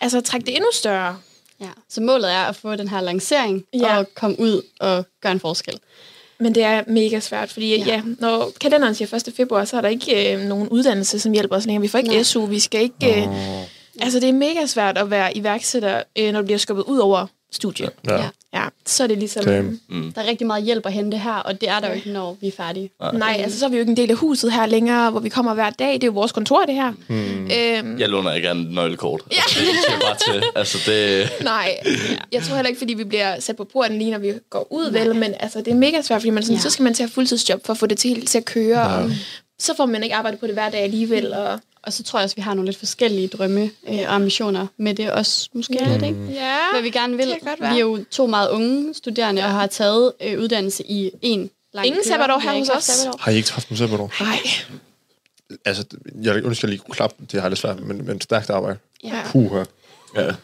Altså 0.00 0.20
trække 0.20 0.46
det 0.46 0.54
endnu 0.56 0.68
større. 0.72 1.16
Ja. 1.60 1.68
Så 1.88 2.00
målet 2.00 2.32
er 2.32 2.38
at 2.44 2.56
få 2.56 2.76
den 2.76 2.88
her 2.88 3.00
lancering 3.00 3.64
Ja. 3.74 3.98
og 3.98 4.06
komme 4.14 4.40
ud 4.40 4.62
og 4.80 5.06
gøre 5.22 5.32
en 5.32 5.40
forskel. 5.40 5.78
Men 6.40 6.54
det 6.54 6.62
er 6.62 6.82
mega 6.86 7.20
svært, 7.20 7.50
fordi 7.52 7.76
ja. 7.78 7.84
Ja. 7.86 7.92
Ja, 7.92 8.02
når 8.18 8.50
kalenderen 8.60 8.94
siger 8.94 9.14
1. 9.28 9.32
februar, 9.36 9.64
så 9.64 9.76
er 9.76 9.80
der 9.80 9.88
ikke 9.88 10.34
øh, 10.34 10.40
nogen 10.40 10.68
uddannelse, 10.68 11.20
som 11.20 11.32
hjælper 11.32 11.56
os 11.56 11.66
længere. 11.66 11.82
Vi 11.82 11.88
får 11.88 11.98
ikke 11.98 12.10
Nej. 12.10 12.22
SU, 12.22 12.46
vi 12.46 12.58
skal 12.58 12.80
ikke... 12.82 13.20
Øh, 13.22 13.28
altså, 14.00 14.20
det 14.20 14.28
er 14.28 14.32
mega 14.32 14.66
svært 14.66 14.98
at 14.98 15.10
være 15.10 15.36
iværksætter, 15.36 16.02
øh, 16.18 16.32
når 16.32 16.40
du 16.40 16.44
bliver 16.44 16.58
skubbet 16.58 16.84
ud 16.84 16.98
over 16.98 17.26
studiet. 17.52 17.90
Ja. 18.06 18.14
Ja. 18.14 18.28
Ja, 18.54 18.64
så 18.86 19.02
er 19.02 19.06
det 19.06 19.18
ligesom... 19.18 19.44
Damn. 19.44 19.80
Der 20.14 20.22
er 20.22 20.26
rigtig 20.26 20.46
meget 20.46 20.64
hjælp 20.64 20.86
at 20.86 20.92
hente 20.92 21.18
her, 21.18 21.32
og 21.34 21.60
det 21.60 21.68
er 21.68 21.80
der 21.80 21.88
jo 21.88 21.94
ikke, 21.94 22.10
når 22.10 22.36
vi 22.40 22.46
er 22.48 22.52
færdige. 22.56 22.90
Nej, 23.12 23.40
altså 23.42 23.58
så 23.58 23.64
er 23.64 23.68
vi 23.70 23.76
jo 23.76 23.80
ikke 23.80 23.90
en 23.90 23.96
del 23.96 24.10
af 24.10 24.16
huset 24.16 24.52
her 24.52 24.66
længere, 24.66 25.10
hvor 25.10 25.20
vi 25.20 25.28
kommer 25.28 25.54
hver 25.54 25.70
dag. 25.70 25.92
Det 25.92 26.02
er 26.02 26.06
jo 26.06 26.12
vores 26.12 26.32
kontor, 26.32 26.64
det 26.64 26.74
her. 26.74 26.92
Mm. 27.08 27.50
Øhm, 27.50 27.98
Jeg 28.00 28.08
låner 28.08 28.32
ikke 28.32 28.50
en 28.50 28.66
nøglekort. 28.70 29.22
Ja. 29.30 29.36
Altså, 29.36 29.60
det 29.60 29.68
siger 29.86 30.00
bare 30.00 30.16
til. 30.32 30.42
Altså, 30.54 30.78
det... 30.86 31.30
Nej, 31.44 31.76
jeg 32.32 32.42
tror 32.42 32.54
heller 32.54 32.68
ikke, 32.68 32.78
fordi 32.78 32.94
vi 32.94 33.04
bliver 33.04 33.40
sat 33.40 33.56
på 33.56 33.64
porten 33.64 33.98
lige 33.98 34.10
når 34.10 34.18
vi 34.18 34.32
går 34.50 34.66
ud, 34.70 34.90
vel, 34.90 35.14
men 35.14 35.34
altså, 35.40 35.58
det 35.58 35.68
er 35.68 35.74
mega 35.74 36.02
svært, 36.02 36.20
fordi 36.20 36.30
man 36.30 36.42
sådan, 36.42 36.54
ja. 36.54 36.58
Ja. 36.58 36.62
så 36.62 36.70
skal 36.70 36.82
man 36.82 36.94
til 36.94 37.02
at 37.02 37.08
have 37.08 37.14
fuldtidsjob 37.14 37.66
for 37.66 37.72
at 37.72 37.78
få 37.78 37.86
det 37.86 37.98
til, 37.98 38.26
til 38.26 38.38
at 38.38 38.44
køre, 38.44 38.80
ja. 38.80 39.02
og 39.02 39.10
så 39.58 39.76
får 39.76 39.86
man 39.86 40.02
ikke 40.02 40.14
arbejde 40.16 40.36
på 40.36 40.46
det 40.46 40.54
hver 40.54 40.70
dag 40.70 40.80
alligevel, 40.80 41.32
og 41.34 41.60
Og 41.88 41.92
så 41.92 42.02
tror 42.02 42.18
jeg 42.18 42.24
også, 42.24 42.36
vi 42.36 42.42
har 42.42 42.54
nogle 42.54 42.68
lidt 42.68 42.78
forskellige 42.78 43.28
drømme 43.28 43.70
øh, 43.88 43.98
og 43.98 44.14
ambitioner 44.14 44.66
med 44.76 44.94
det 44.94 45.12
også. 45.12 45.48
Måske 45.52 45.76
Ja. 45.80 45.92
lidt, 45.92 46.02
ikke? 46.04 46.18
ja, 46.32 46.56
Hvad 46.72 46.82
vi 46.82 46.90
gerne 46.90 47.16
vil. 47.16 47.26
det 47.28 47.38
Vi 47.42 47.50
være. 47.60 47.74
er 47.74 47.78
jo 47.78 48.04
to 48.10 48.26
meget 48.26 48.50
unge 48.50 48.94
studerende 48.94 49.42
og 49.44 49.50
har 49.50 49.66
taget 49.66 50.12
øh, 50.22 50.40
uddannelse 50.40 50.82
i 50.86 51.10
en 51.22 51.50
lang 51.74 51.86
Ingen 51.86 52.04
sabbatår 52.04 52.38
her 52.38 52.52
ikke 52.52 52.68
hos 52.74 52.88
os. 52.88 53.06
Har 53.20 53.32
I 53.32 53.36
ikke 53.36 53.52
haft 53.52 53.68
en 53.68 53.76
sabbatår? 53.76 54.12
Nej, 54.20 54.38
Altså, 55.64 55.84
jeg 56.22 56.36
ønsker 56.36 56.68
jeg 56.68 56.70
lige 56.70 56.78
kunne 56.86 56.94
klappe. 56.94 57.16
Det 57.20 57.32
har 57.32 57.40
jeg 57.40 57.50
lidt 57.50 57.60
svært, 57.60 57.80
men, 57.80 58.06
men 58.06 58.20
stærkt 58.20 58.50
arbejde. 58.50 58.78
Ja. 59.04 59.22
Puha. 59.32 59.64
Ja. 60.16 60.26
Det, 60.26 60.34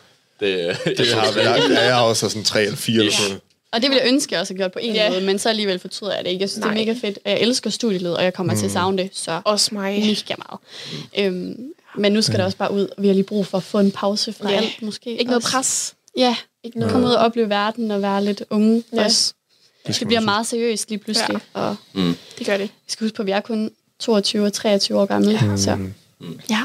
Det 0.99 1.13
har 1.15 1.25
jeg, 1.27 1.45
jeg, 1.45 1.71
jeg 1.71 1.95
har 1.97 2.03
også 2.03 2.29
sådan 2.29 2.45
tre 2.45 2.63
eller 2.63 2.77
fire 2.77 2.99
eller 3.01 3.13
sådan. 3.13 3.41
Og 3.75 3.83
det 3.83 3.91
ville 3.91 4.03
jeg 4.05 4.09
ønske, 4.13 4.33
jeg 4.35 4.41
også 4.41 4.53
havde 4.55 4.59
gjort 4.63 4.73
på 4.73 4.79
en 4.83 4.95
Ja. 4.95 5.11
måde, 5.11 5.21
men 5.21 5.39
så 5.39 5.49
alligevel 5.49 5.79
fortryder 5.79 6.15
jeg 6.15 6.25
det 6.25 6.31
ikke. 6.31 6.43
Jeg 6.43 6.51
synes, 6.51 6.65
Nej. 6.65 6.75
det 6.75 6.83
er 6.83 6.87
mega 6.87 6.99
fedt, 7.09 7.19
og 7.25 7.31
jeg 7.31 7.41
elsker 7.41 7.71
studieled, 7.71 8.13
og 8.13 8.25
jeg 8.25 8.35
kommer 8.35 8.53
mm. 8.53 8.59
til 8.59 8.67
at 8.67 8.73
savne 8.73 8.99
det, 9.03 9.11
så 9.13 9.41
også 9.45 9.69
mig. 9.75 10.01
mega 10.01 10.35
meget. 10.49 10.61
Øhm, 11.19 11.73
men 11.99 12.13
nu 12.13 12.23
skal 12.23 12.39
der 12.39 12.45
også 12.45 12.57
bare 12.57 12.73
ud, 12.73 12.89
og 12.97 13.03
vi 13.03 13.07
har 13.07 13.15
lige 13.15 13.25
brug 13.25 13.47
for 13.47 13.59
at 13.59 13.65
få 13.65 13.79
en 13.79 13.91
pause 13.93 14.33
fra 14.33 14.51
Ja. 14.51 14.57
alt, 14.57 14.83
måske. 14.83 15.11
Ikke 15.11 15.25
noget 15.25 15.37
også. 15.45 15.51
pres. 15.57 15.95
Ja, 16.17 16.37
Ikke 16.65 16.79
noget. 16.79 16.93
komme 16.93 17.07
ud 17.07 17.13
og 17.13 17.25
opleve 17.25 17.49
verden 17.49 17.91
og 17.91 18.03
være 18.03 18.25
lidt 18.25 18.45
unge 18.51 18.85
Ja. 18.93 18.97
ja. 19.01 19.05
også. 19.05 19.33
Det, 19.87 19.97
Det 20.01 20.07
bliver 20.07 20.21
meget 20.21 20.47
seriøst 20.47 20.89
lige 20.91 20.99
pludselig, 20.99 21.41
ja. 21.55 21.61
og 21.61 21.77
Det 22.39 22.47
gør 22.47 22.57
det. 22.57 22.69
vi 22.87 22.93
skal 22.93 23.05
huske 23.05 23.17
på, 23.17 23.23
at 23.23 23.27
vi 23.27 23.31
er 23.33 23.41
kun 23.41 23.71
22 24.01 24.47
og 24.47 24.53
23 24.53 25.01
år 25.01 25.07
gamle. 25.07 25.31
Ja. 25.31 25.57
Så 25.57 25.71
ja, 26.51 26.63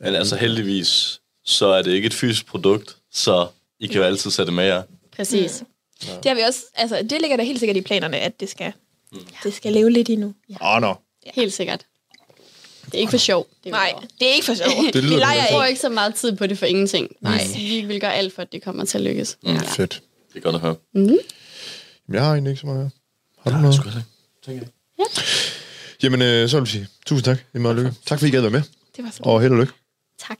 Men 0.00 0.14
altså 0.14 0.36
heldigvis, 0.36 1.20
så 1.44 1.66
er 1.66 1.82
det 1.82 1.92
ikke 1.92 2.06
et 2.06 2.14
fysisk 2.14 2.46
produkt, 2.46 2.96
så 3.12 3.46
I 3.80 3.86
kan 3.86 3.96
jo 3.96 4.02
altid 4.02 4.30
sætte 4.30 4.46
det 4.46 4.54
med 4.54 4.64
jer. 4.64 4.82
præcis. 5.16 5.62
Det 6.22 6.24
har 6.30 6.34
vi 6.34 6.40
også, 6.40 6.60
altså, 6.74 7.02
det 7.10 7.20
ligger 7.20 7.36
der 7.36 7.44
helt 7.44 7.58
sikkert 7.58 7.76
i 7.76 7.80
planerne, 7.80 8.18
at 8.18 8.40
det 8.40 8.48
skal, 8.50 8.72
det 9.44 9.54
skal 9.54 9.72
leve 9.72 9.90
lidt 9.90 10.08
endnu. 10.10 10.34
sige. 10.48 10.58
Åh, 10.62 10.80
nå. 10.80 10.94
Helt 11.34 11.52
sikkert. 11.52 11.86
Det 12.84 12.94
er 12.94 12.98
ikke 12.98 13.10
for 13.10 13.18
sjov. 13.18 13.46
Det 13.64 13.70
er 13.70 13.74
Nej, 13.74 13.92
for- 13.94 14.00
det 14.20 14.28
er 14.30 14.32
ikke 14.34 14.44
for 14.46 14.54
sjov. 14.54 14.84
Det 14.92 15.04
lyder 15.04 15.14
vi 15.14 15.20
leger 15.20 15.34
Jeg 15.42 15.48
ikke. 15.52 15.68
ikke 15.68 15.80
så 15.80 15.88
meget 15.88 16.14
tid 16.14 16.36
på 16.36 16.46
det 16.46 16.58
for 16.58 16.66
ingenting. 16.66 17.08
Nej. 17.20 17.40
Vi, 17.56 17.62
vi 17.80 17.80
vil 17.86 18.00
gøre 18.00 18.14
alt 18.14 18.34
for, 18.34 18.42
at 18.42 18.52
det 18.52 18.62
kommer 18.62 18.84
til 18.84 18.98
at 18.98 19.04
lykkes. 19.04 19.38
Ja. 19.46 19.58
Fedt. 19.66 20.02
Det 20.32 20.36
er 20.38 20.40
godt 20.40 20.54
at 20.54 20.60
høre. 20.60 20.76
Mm-hmm. 20.94 21.18
Jeg 22.12 22.22
har 22.24 22.32
egentlig 22.32 22.50
ikke 22.50 22.60
så 22.60 22.66
meget. 22.66 22.90
Har 23.44 23.50
du 23.50 23.56
noget? 23.56 23.74
Sgu 23.74 23.90
da 24.46 24.52
ikke. 24.52 24.66
Jamen, 26.02 26.22
øh, 26.22 26.48
så 26.48 26.56
vil 26.56 26.62
jeg 26.62 26.68
sige 26.68 26.88
tusind 27.06 27.24
tak. 27.24 27.38
Er 27.54 27.58
meget 27.58 27.76
lykke. 27.76 27.92
Tak 28.06 28.18
fordi 28.18 28.28
I 28.28 28.32
gad 28.32 28.40
være 28.40 28.50
med. 28.50 28.62
Det 28.96 29.04
var 29.04 29.10
så 29.10 29.18
Og 29.22 29.40
held 29.40 29.52
og 29.52 29.58
lykke. 29.58 29.72
Tak. 30.28 30.38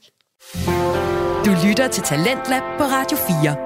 Du 1.45 1.67
lytter 1.67 1.87
til 1.91 2.03
Talentlab 2.03 2.61
på 2.77 2.83
Radio 2.83 3.17
4. 3.17 3.64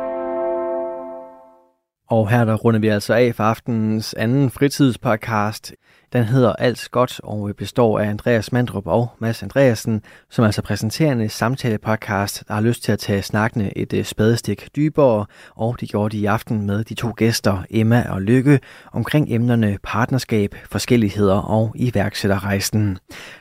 Og 2.10 2.30
her 2.30 2.46
der 2.46 2.56
runder 2.56 2.80
vi 2.80 2.88
altså 2.88 3.14
af 3.14 3.36
for 3.36 3.44
aftenens 3.44 4.14
anden 4.14 4.50
fritidspodcast. 4.50 5.74
Den 6.14 6.24
hedder 6.24 6.54
Alt 6.54 6.88
Godt 6.92 7.20
og 7.24 7.52
består 7.58 8.00
af 8.00 8.06
Andreas 8.06 8.52
Mandrup 8.52 8.88
og 8.88 9.12
Mads 9.20 9.44
Andreasen, 9.44 10.02
som 10.30 10.46
altså 10.46 10.62
præsenterer 10.62 11.12
en 11.12 11.30
samtale-podcast, 11.30 12.44
der 12.48 12.54
har 12.54 12.62
lyst 12.62 12.84
til 12.84 12.92
at 12.92 13.00
tage 13.00 13.22
snakkene 13.22 13.78
et 13.78 13.94
øh, 13.94 14.04
spadestik 14.06 14.70
dybere, 14.76 15.26
og 15.56 15.80
det 15.80 15.90
gjorde 15.90 16.18
de 16.18 16.22
i 16.22 16.26
aften 16.26 16.68
med 16.68 16.84
de 16.84 16.94
to 16.94 17.14
gæster, 17.18 17.64
Emma 17.70 18.06
og 18.10 18.22
Lykke, 18.22 18.60
omkring 18.92 19.26
emnerne 19.30 19.78
partnerskab, 19.84 20.56
forskelligheder 20.70 21.38
og 21.38 21.72
iværksætterrejsen. 21.76 22.98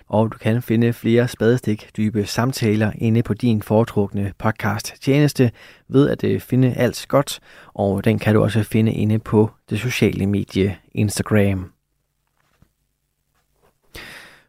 Og 0.09 0.33
du 0.33 0.39
kan 0.39 0.63
finde 0.63 0.93
flere 0.93 1.29
spadestik 1.29 1.91
dybe 1.97 2.27
samtaler 2.27 2.93
inde 2.99 3.23
på 3.23 3.35
din 3.35 3.63
foretrukne 3.63 4.33
podcast 4.39 4.95
tjeneste 5.01 5.51
ved 5.89 6.09
at 6.09 6.25
øh, 6.25 6.41
finde 6.41 6.75
alt 6.75 7.07
godt, 7.09 7.41
og 7.75 8.05
den 8.05 8.19
kan 8.19 8.35
du 8.35 8.43
også 8.43 8.63
finde 8.63 8.93
inde 8.93 9.19
på 9.19 9.51
det 9.71 9.81
sociale 9.81 10.27
medie 10.27 10.77
Instagram. 10.95 11.78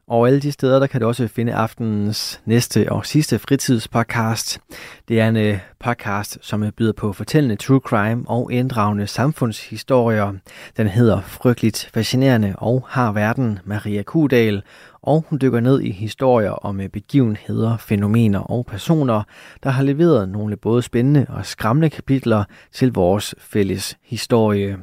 Og 0.09 0.27
alle 0.27 0.39
de 0.39 0.51
steder, 0.51 0.79
der 0.79 0.87
kan 0.87 1.01
du 1.01 1.07
også 1.07 1.27
finde 1.27 1.53
aftenens 1.53 2.41
næste 2.45 2.91
og 2.91 3.05
sidste 3.05 3.39
fritidspodcast. 3.39 4.59
Det 5.07 5.19
er 5.19 5.27
en 5.27 5.37
øh, 5.37 5.59
podcast, 5.79 6.37
som 6.41 6.63
øh, 6.63 6.71
byder 6.71 6.93
på 6.93 7.13
fortællende 7.13 7.55
true 7.55 7.79
crime 7.79 8.23
og 8.27 8.51
inddragende 8.51 9.07
samfundshistorier. 9.07 10.33
Den 10.77 10.87
hedder 10.87 11.21
Frygteligt 11.21 11.89
Fascinerende 11.93 12.53
og 12.57 12.85
har 12.87 13.11
verden 13.11 13.59
Maria 13.65 14.03
Kudal, 14.03 14.63
og 15.01 15.23
hun 15.29 15.39
dykker 15.41 15.59
ned 15.59 15.81
i 15.81 15.91
historier 15.91 16.51
om 16.51 16.81
øh, 16.81 16.89
begivenheder, 16.89 17.77
fænomener 17.77 18.39
og 18.39 18.65
personer, 18.65 19.23
der 19.63 19.69
har 19.69 19.83
leveret 19.83 20.29
nogle 20.29 20.57
både 20.57 20.81
spændende 20.81 21.25
og 21.29 21.45
skræmmende 21.45 21.89
kapitler 21.89 22.43
til 22.73 22.93
vores 22.93 23.35
fælles 23.39 23.97
historie. 24.03 24.77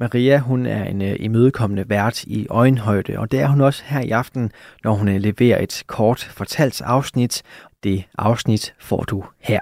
Maria, 0.00 0.38
hun 0.38 0.66
er 0.66 0.84
en 0.84 1.02
øh, 1.02 1.16
imødekommende 1.20 1.88
vært 1.88 2.24
i 2.24 2.46
øjenhøjde, 2.50 3.18
og 3.18 3.30
det 3.30 3.40
er 3.40 3.46
hun 3.46 3.60
også 3.60 3.82
her 3.86 4.00
i 4.00 4.10
aften, 4.10 4.50
når 4.84 4.94
hun 4.94 5.08
øh, 5.08 5.16
leverer 5.16 5.62
et 5.62 5.82
kort 5.86 6.20
fortalt 6.20 6.80
afsnit. 6.80 7.42
Det 7.82 8.04
afsnit 8.18 8.74
får 8.80 9.02
du 9.02 9.24
her. 9.38 9.60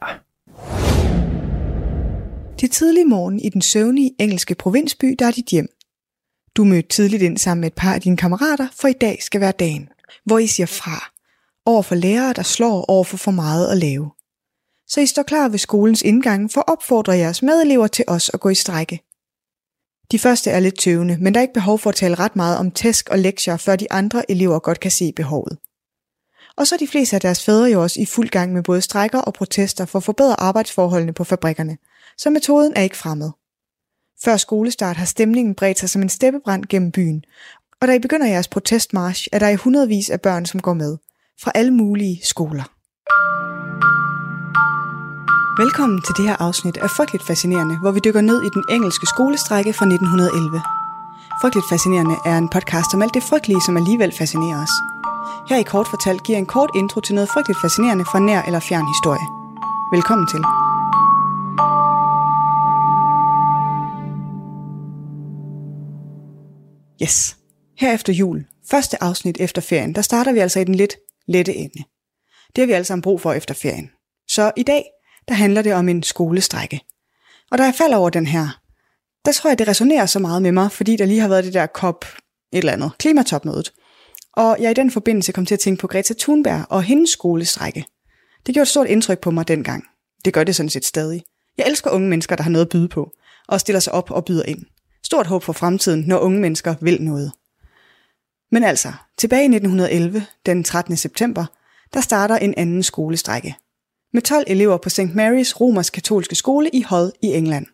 Det 2.60 2.66
er 2.68 2.72
tidlig 2.72 3.06
morgen 3.06 3.40
i 3.40 3.48
den 3.48 3.62
søvnige 3.62 4.10
engelske 4.18 4.54
provinsby, 4.54 5.16
der 5.18 5.26
er 5.26 5.30
dit 5.30 5.46
hjem. 5.46 5.68
Du 6.56 6.64
mødte 6.64 6.88
tidligt 6.88 7.22
ind 7.22 7.38
sammen 7.38 7.60
med 7.60 7.68
et 7.68 7.74
par 7.74 7.94
af 7.94 8.00
dine 8.00 8.16
kammerater, 8.16 8.68
for 8.80 8.88
i 8.88 8.92
dag 8.92 9.22
skal 9.22 9.40
være 9.40 9.52
dagen, 9.52 9.88
hvor 10.24 10.38
I 10.38 10.46
siger 10.46 10.66
fra. 10.66 11.12
Over 11.66 11.82
for 11.82 11.94
lærere, 11.94 12.32
der 12.32 12.42
slår 12.42 12.84
over 12.88 13.04
for 13.04 13.16
for 13.16 13.30
meget 13.30 13.68
at 13.68 13.78
lave. 13.78 14.10
Så 14.88 15.00
I 15.00 15.06
står 15.06 15.22
klar 15.22 15.48
ved 15.48 15.58
skolens 15.58 16.02
indgang 16.02 16.50
for 16.52 16.60
at 16.60 16.72
opfordre 16.72 17.12
jeres 17.12 17.42
medelever 17.42 17.86
til 17.86 18.04
os 18.08 18.30
at 18.34 18.40
gå 18.40 18.48
i 18.48 18.54
strække. 18.54 19.05
De 20.12 20.18
første 20.18 20.50
er 20.50 20.60
lidt 20.60 20.78
tøvende, 20.78 21.16
men 21.20 21.34
der 21.34 21.40
er 21.40 21.42
ikke 21.42 21.54
behov 21.54 21.78
for 21.78 21.90
at 21.90 21.96
tale 21.96 22.14
ret 22.14 22.36
meget 22.36 22.58
om 22.58 22.70
tæsk 22.70 23.08
og 23.08 23.18
lektier, 23.18 23.56
før 23.56 23.76
de 23.76 23.92
andre 23.92 24.30
elever 24.30 24.58
godt 24.58 24.80
kan 24.80 24.90
se 24.90 25.12
behovet. 25.16 25.58
Og 26.56 26.66
så 26.66 26.74
er 26.74 26.78
de 26.78 26.88
fleste 26.88 27.16
af 27.16 27.20
deres 27.20 27.44
fædre 27.44 27.70
jo 27.70 27.82
også 27.82 28.00
i 28.00 28.06
fuld 28.06 28.28
gang 28.28 28.52
med 28.52 28.62
både 28.62 28.80
strækker 28.80 29.18
og 29.18 29.34
protester 29.34 29.84
for 29.84 29.98
at 29.98 30.04
forbedre 30.04 30.40
arbejdsforholdene 30.40 31.12
på 31.12 31.24
fabrikkerne, 31.24 31.76
så 32.18 32.30
metoden 32.30 32.72
er 32.76 32.82
ikke 32.82 32.96
fremmed. 32.96 33.30
Før 34.24 34.36
skolestart 34.36 34.96
har 34.96 35.04
stemningen 35.04 35.54
bredt 35.54 35.78
sig 35.78 35.90
som 35.90 36.02
en 36.02 36.08
steppebrand 36.08 36.64
gennem 36.64 36.92
byen, 36.92 37.24
og 37.80 37.88
da 37.88 37.92
I 37.92 37.98
begynder 37.98 38.26
jeres 38.26 38.48
protestmarch, 38.48 39.28
er 39.32 39.38
der 39.38 39.48
i 39.48 39.54
hundredvis 39.54 40.10
af 40.10 40.20
børn, 40.20 40.46
som 40.46 40.60
går 40.60 40.74
med, 40.74 40.96
fra 41.40 41.52
alle 41.54 41.70
mulige 41.70 42.20
skoler. 42.22 42.72
Velkommen 45.64 46.02
til 46.02 46.14
det 46.18 46.28
her 46.28 46.36
afsnit 46.46 46.76
af 46.76 46.90
Frygteligt 46.90 47.26
Fascinerende, 47.26 47.78
hvor 47.78 47.90
vi 47.90 48.00
dykker 48.04 48.20
ned 48.20 48.42
i 48.42 48.50
den 48.56 48.64
engelske 48.70 49.06
skolestrække 49.06 49.72
fra 49.72 49.86
1911. 49.86 50.62
Frygteligt 51.40 51.68
Fascinerende 51.72 52.16
er 52.24 52.36
en 52.38 52.48
podcast 52.48 52.94
om 52.94 53.02
alt 53.02 53.14
det 53.14 53.22
frygtelige, 53.22 53.64
som 53.66 53.76
alligevel 53.76 54.12
fascinerer 54.18 54.62
os. 54.64 54.74
Her 55.48 55.58
i 55.60 55.62
kort 55.72 55.88
fortalt 55.88 56.22
giver 56.26 56.38
en 56.38 56.46
kort 56.46 56.70
intro 56.80 57.00
til 57.00 57.14
noget 57.14 57.28
frygteligt 57.34 57.60
fascinerende 57.60 58.04
fra 58.04 58.18
nær 58.18 58.42
eller 58.42 58.60
fjern 58.68 58.86
historie. 58.94 59.26
Velkommen 59.96 60.26
til. 60.32 60.42
Yes. 67.04 67.36
Her 67.80 67.92
efter 67.94 68.12
jul, 68.12 68.38
første 68.70 69.02
afsnit 69.02 69.36
efter 69.40 69.62
ferien, 69.62 69.94
der 69.94 70.02
starter 70.02 70.32
vi 70.32 70.38
altså 70.38 70.60
i 70.60 70.64
den 70.64 70.74
lidt 70.74 70.94
lette 71.28 71.54
ende. 71.54 71.80
Det 72.52 72.62
har 72.62 72.66
vi 72.66 72.72
alle 72.72 72.84
sammen 72.84 73.02
brug 73.02 73.20
for 73.20 73.32
efter 73.32 73.54
ferien. 73.54 73.90
Så 74.28 74.52
i 74.56 74.62
dag, 74.62 74.84
der 75.28 75.34
handler 75.34 75.62
det 75.62 75.74
om 75.74 75.88
en 75.88 76.02
skolestrække. 76.02 76.80
Og 77.50 77.58
da 77.58 77.64
jeg 77.64 77.74
falder 77.74 77.96
over 77.96 78.10
den 78.10 78.26
her, 78.26 78.60
der 79.24 79.32
tror 79.32 79.50
jeg, 79.50 79.58
det 79.58 79.68
resonerer 79.68 80.06
så 80.06 80.18
meget 80.18 80.42
med 80.42 80.52
mig, 80.52 80.72
fordi 80.72 80.96
der 80.96 81.06
lige 81.06 81.20
har 81.20 81.28
været 81.28 81.44
det 81.44 81.54
der 81.54 81.66
COP, 81.66 82.04
et 82.52 82.58
eller 82.58 82.72
andet, 82.72 82.92
klimatopmødet. 82.98 83.72
Og 84.32 84.56
jeg 84.60 84.70
i 84.70 84.74
den 84.74 84.90
forbindelse 84.90 85.32
kom 85.32 85.46
til 85.46 85.54
at 85.54 85.60
tænke 85.60 85.80
på 85.80 85.86
Greta 85.86 86.14
Thunberg 86.18 86.66
og 86.70 86.82
hendes 86.82 87.10
skolestrække. 87.10 87.84
Det 88.46 88.54
gjorde 88.54 88.62
et 88.62 88.68
stort 88.68 88.86
indtryk 88.86 89.18
på 89.18 89.30
mig 89.30 89.48
dengang. 89.48 89.84
Det 90.24 90.34
gør 90.34 90.44
det 90.44 90.56
sådan 90.56 90.70
set 90.70 90.84
stadig. 90.84 91.22
Jeg 91.58 91.66
elsker 91.66 91.90
unge 91.90 92.08
mennesker, 92.08 92.36
der 92.36 92.42
har 92.42 92.50
noget 92.50 92.64
at 92.64 92.70
byde 92.70 92.88
på, 92.88 93.12
og 93.48 93.60
stiller 93.60 93.80
sig 93.80 93.92
op 93.92 94.10
og 94.10 94.24
byder 94.24 94.44
ind. 94.44 94.64
Stort 95.04 95.26
håb 95.26 95.42
for 95.42 95.52
fremtiden, 95.52 96.04
når 96.06 96.18
unge 96.18 96.40
mennesker 96.40 96.74
vil 96.80 97.02
noget. 97.02 97.32
Men 98.52 98.64
altså, 98.64 98.92
tilbage 99.18 99.42
i 99.42 99.54
1911, 99.54 100.26
den 100.46 100.64
13. 100.64 100.96
september, 100.96 101.44
der 101.94 102.00
starter 102.00 102.36
en 102.36 102.54
anden 102.56 102.82
skolestrække. 102.82 103.56
Med 104.16 104.22
12 104.22 104.44
elever 104.46 104.76
på 104.76 104.88
St. 104.88 105.00
Mary's 105.00 105.60
romersk 105.60 105.92
katolske 105.92 106.34
skole 106.34 106.70
i 106.70 106.82
Hull 106.82 107.12
i 107.22 107.26
England. 107.26 107.66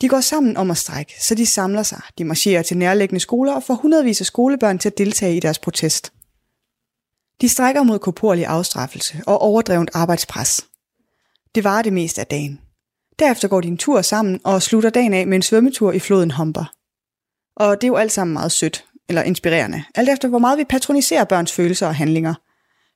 De 0.00 0.08
går 0.08 0.20
sammen 0.20 0.56
om 0.56 0.70
at 0.70 0.76
strække, 0.76 1.14
så 1.22 1.34
de 1.34 1.46
samler 1.46 1.82
sig. 1.82 2.00
De 2.18 2.24
marcherer 2.24 2.62
til 2.62 2.76
nærliggende 2.76 3.20
skoler 3.20 3.52
og 3.52 3.62
får 3.62 3.74
hundredvis 3.74 4.20
af 4.20 4.26
skolebørn 4.26 4.78
til 4.78 4.88
at 4.88 4.98
deltage 4.98 5.36
i 5.36 5.40
deres 5.40 5.58
protest. 5.58 6.12
De 7.40 7.48
strækker 7.48 7.82
mod 7.82 7.98
korporlig 7.98 8.46
afstraffelse 8.46 9.22
og 9.26 9.42
overdrevent 9.42 9.90
arbejdspres. 9.94 10.66
Det 11.54 11.64
var 11.64 11.82
det 11.82 11.92
meste 11.92 12.20
af 12.20 12.26
dagen. 12.26 12.60
Derefter 13.18 13.48
går 13.48 13.60
de 13.60 13.68
en 13.68 13.78
tur 13.78 14.02
sammen 14.02 14.40
og 14.44 14.62
slutter 14.62 14.90
dagen 14.90 15.14
af 15.14 15.26
med 15.26 15.36
en 15.36 15.42
svømmetur 15.42 15.92
i 15.92 15.98
floden 15.98 16.30
Humber. 16.30 16.72
Og 17.56 17.80
det 17.80 17.84
er 17.84 17.88
jo 17.88 17.96
alt 17.96 18.12
sammen 18.12 18.34
meget 18.34 18.52
sødt, 18.52 18.84
eller 19.08 19.22
inspirerende, 19.22 19.84
alt 19.94 20.08
efter 20.08 20.28
hvor 20.28 20.38
meget 20.38 20.58
vi 20.58 20.64
patroniserer 20.64 21.24
børns 21.24 21.52
følelser 21.52 21.86
og 21.86 21.94
handlinger. 21.94 22.34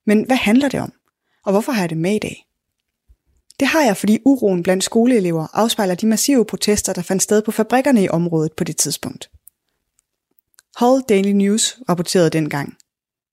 Men 0.07 0.27
hvad 0.27 0.37
handler 0.37 0.69
det 0.69 0.81
om? 0.81 0.93
Og 1.45 1.53
hvorfor 1.53 1.73
har 1.73 1.83
jeg 1.83 1.91
det 1.91 1.99
med 1.99 2.15
i 2.15 2.19
dag? 2.19 2.47
Det 3.61 3.69
har 3.69 3.83
jeg, 3.83 3.97
fordi 3.97 4.19
uroen 4.25 4.63
blandt 4.63 4.85
skoleelever 4.85 5.47
afspejler 5.53 5.95
de 5.95 6.07
massive 6.07 6.45
protester, 6.45 6.93
der 6.93 7.03
fandt 7.03 7.23
sted 7.23 7.43
på 7.43 7.51
fabrikkerne 7.51 8.03
i 8.03 8.09
området 8.09 8.53
på 8.53 8.65
det 8.65 8.77
tidspunkt. 8.77 9.31
Hull 10.81 11.03
Daily 11.09 11.29
News 11.29 11.79
rapporterede 11.89 12.31
dengang. 12.31 12.77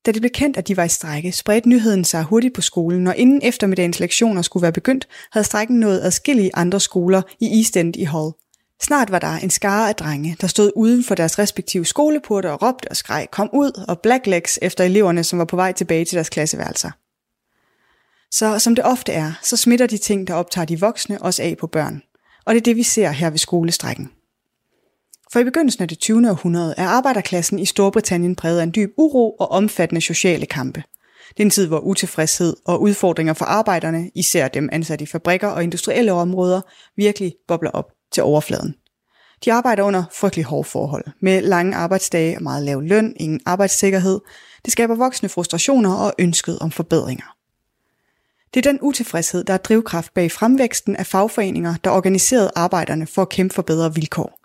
Da 0.06 0.12
det 0.12 0.22
blev 0.22 0.30
kendt, 0.30 0.58
at 0.58 0.68
de 0.68 0.78
var 0.78 0.84
i 0.84 0.90
strække, 0.90 1.32
spredte 1.32 1.70
nyheden 1.70 2.04
sig 2.04 2.24
hurtigt 2.24 2.56
på 2.56 2.62
skolen, 2.62 3.08
og 3.08 3.18
inden 3.18 3.42
eftermiddagens 3.44 4.00
lektioner 4.00 4.42
skulle 4.42 4.62
være 4.62 4.72
begyndt, 4.72 5.08
havde 5.32 5.46
strækken 5.46 5.80
nået 5.80 6.02
adskillige 6.02 6.52
andre 6.54 6.80
skoler 6.80 7.22
i 7.40 7.60
East 7.60 7.78
End 7.78 7.96
i 7.96 8.06
Hull. 8.06 8.34
Snart 8.82 9.12
var 9.12 9.20
der 9.20 9.28
en 9.28 9.50
skare 9.50 9.90
af 9.90 9.96
drenge, 9.96 10.38
der 10.42 10.48
stod 10.48 10.72
uden 10.76 11.04
for 11.04 11.16
deres 11.16 11.40
respektive 11.40 11.86
skoleporte 11.86 12.52
og 12.52 12.62
råbte 12.62 12.88
og 12.90 12.98
skreg, 12.98 13.28
kom 13.32 13.50
ud 13.54 13.86
og 13.88 14.00
blacklegs 14.00 14.60
efter 14.62 14.84
eleverne, 14.84 15.24
som 15.24 15.40
var 15.40 15.46
på 15.46 15.56
vej 15.56 15.72
tilbage 15.72 16.06
til 16.06 16.16
deres 16.16 16.30
klasseværelser. 16.30 16.92
Så 18.32 18.60
som 18.60 18.76
det 18.76 18.86
ofte 18.86 19.12
er, 19.12 19.32
så 19.44 19.58
smitter 19.58 19.88
de 19.88 19.98
ting, 19.98 20.28
der 20.28 20.34
optager 20.34 20.66
de 20.66 20.80
voksne, 20.80 21.22
også 21.22 21.44
af 21.44 21.58
på 21.60 21.68
børn. 21.68 22.02
Og 22.46 22.54
det 22.54 22.62
er 22.62 22.64
det, 22.64 22.76
vi 22.76 22.84
ser 22.84 23.10
her 23.10 23.30
ved 23.30 23.38
skolestrækken. 23.38 24.12
For 25.34 25.40
i 25.40 25.44
begyndelsen 25.44 25.82
af 25.82 25.88
det 25.88 26.00
20. 26.00 26.30
århundrede 26.30 26.74
er 26.78 26.88
arbejderklassen 26.88 27.60
i 27.60 27.66
Storbritannien 27.66 28.36
præget 28.36 28.60
af 28.60 28.64
en 28.64 28.72
dyb 28.76 28.90
uro 28.98 29.32
og 29.32 29.52
omfattende 29.52 30.02
sociale 30.02 30.46
kampe. 30.46 30.84
Det 31.30 31.40
er 31.40 31.46
en 31.46 31.50
tid, 31.50 31.68
hvor 31.68 31.80
utilfredshed 31.80 32.56
og 32.66 32.82
udfordringer 32.82 33.34
for 33.34 33.46
arbejderne, 33.46 34.12
især 34.16 34.48
dem 34.48 34.70
ansat 34.72 35.02
i 35.02 35.06
fabrikker 35.06 35.48
og 35.48 35.64
industrielle 35.64 36.12
områder, 36.12 36.62
virkelig 36.98 37.34
bobler 37.48 37.72
op 37.72 37.86
til 38.14 38.24
overfladen. 38.24 38.76
De 39.46 39.54
arbejder 39.54 39.84
under 39.84 40.04
frygtelig 40.14 40.46
hårde 40.46 40.70
forhold, 40.70 41.06
med 41.22 41.42
lange 41.42 41.76
arbejdsdage 41.76 42.38
og 42.38 42.44
meget 42.44 42.64
lav 42.64 42.82
løn, 42.82 43.14
ingen 43.20 43.40
arbejdssikkerhed. 43.46 44.20
Det 44.66 44.72
skaber 44.72 44.96
voksne 44.96 45.30
frustrationer 45.30 45.94
og 45.94 46.14
ønsket 46.20 46.60
om 46.60 46.72
forbedringer. 46.72 47.41
Det 48.54 48.66
er 48.66 48.72
den 48.72 48.80
utilfredshed, 48.82 49.44
der 49.44 49.54
er 49.54 49.58
drivkraft 49.58 50.14
bag 50.14 50.32
fremvæksten 50.32 50.96
af 50.96 51.06
fagforeninger, 51.06 51.76
der 51.84 51.90
organiserede 51.90 52.52
arbejderne 52.56 53.08
for 53.08 53.22
at 53.22 53.30
kæmpe 53.30 53.54
for 53.54 53.62
bedre 53.62 53.96
vilkår. 53.96 54.40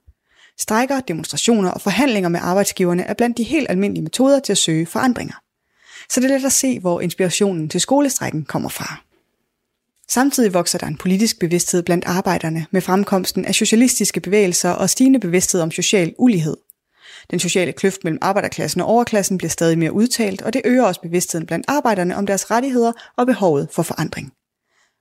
Strækker, 0.58 1.00
demonstrationer 1.00 1.70
og 1.70 1.80
forhandlinger 1.80 2.28
med 2.28 2.40
arbejdsgiverne 2.42 3.02
er 3.02 3.14
blandt 3.14 3.38
de 3.38 3.42
helt 3.42 3.70
almindelige 3.70 4.02
metoder 4.02 4.40
til 4.40 4.52
at 4.52 4.58
søge 4.58 4.86
forandringer. 4.86 5.34
Så 6.10 6.20
det 6.20 6.30
er 6.30 6.38
let 6.38 6.44
at 6.44 6.52
se, 6.52 6.80
hvor 6.80 7.00
inspirationen 7.00 7.68
til 7.68 7.80
skolestrækken 7.80 8.44
kommer 8.44 8.68
fra. 8.68 9.02
Samtidig 10.08 10.54
vokser 10.54 10.78
der 10.78 10.86
en 10.86 10.96
politisk 10.96 11.38
bevidsthed 11.38 11.82
blandt 11.82 12.04
arbejderne 12.04 12.66
med 12.70 12.80
fremkomsten 12.80 13.44
af 13.44 13.54
socialistiske 13.54 14.20
bevægelser 14.20 14.70
og 14.70 14.90
stigende 14.90 15.20
bevidsthed 15.20 15.60
om 15.60 15.70
social 15.70 16.14
ulighed. 16.18 16.56
Den 17.30 17.38
sociale 17.38 17.72
kløft 17.72 18.04
mellem 18.04 18.18
arbejderklassen 18.22 18.80
og 18.80 18.86
overklassen 18.86 19.38
bliver 19.38 19.50
stadig 19.50 19.78
mere 19.78 19.92
udtalt, 19.92 20.42
og 20.42 20.52
det 20.52 20.62
øger 20.64 20.84
også 20.84 21.00
bevidstheden 21.00 21.46
blandt 21.46 21.64
arbejderne 21.68 22.16
om 22.16 22.26
deres 22.26 22.50
rettigheder 22.50 22.92
og 23.16 23.26
behovet 23.26 23.68
for 23.72 23.82
forandring. 23.82 24.32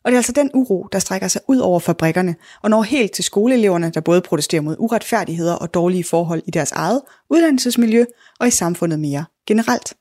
Og 0.05 0.11
det 0.11 0.15
er 0.15 0.19
altså 0.19 0.31
den 0.31 0.51
uro, 0.53 0.87
der 0.91 0.99
strækker 0.99 1.27
sig 1.27 1.41
ud 1.47 1.57
over 1.57 1.79
fabrikkerne 1.79 2.35
og 2.63 2.69
når 2.69 2.81
helt 2.81 3.11
til 3.11 3.23
skoleeleverne, 3.23 3.91
der 3.91 4.01
både 4.01 4.21
protesterer 4.21 4.61
mod 4.61 4.75
uretfærdigheder 4.79 5.53
og 5.53 5.73
dårlige 5.73 6.03
forhold 6.03 6.41
i 6.47 6.51
deres 6.51 6.71
eget 6.71 7.01
uddannelsesmiljø 7.29 8.05
og 8.39 8.47
i 8.47 8.51
samfundet 8.51 8.99
mere 8.99 9.25
generelt. 9.47 9.93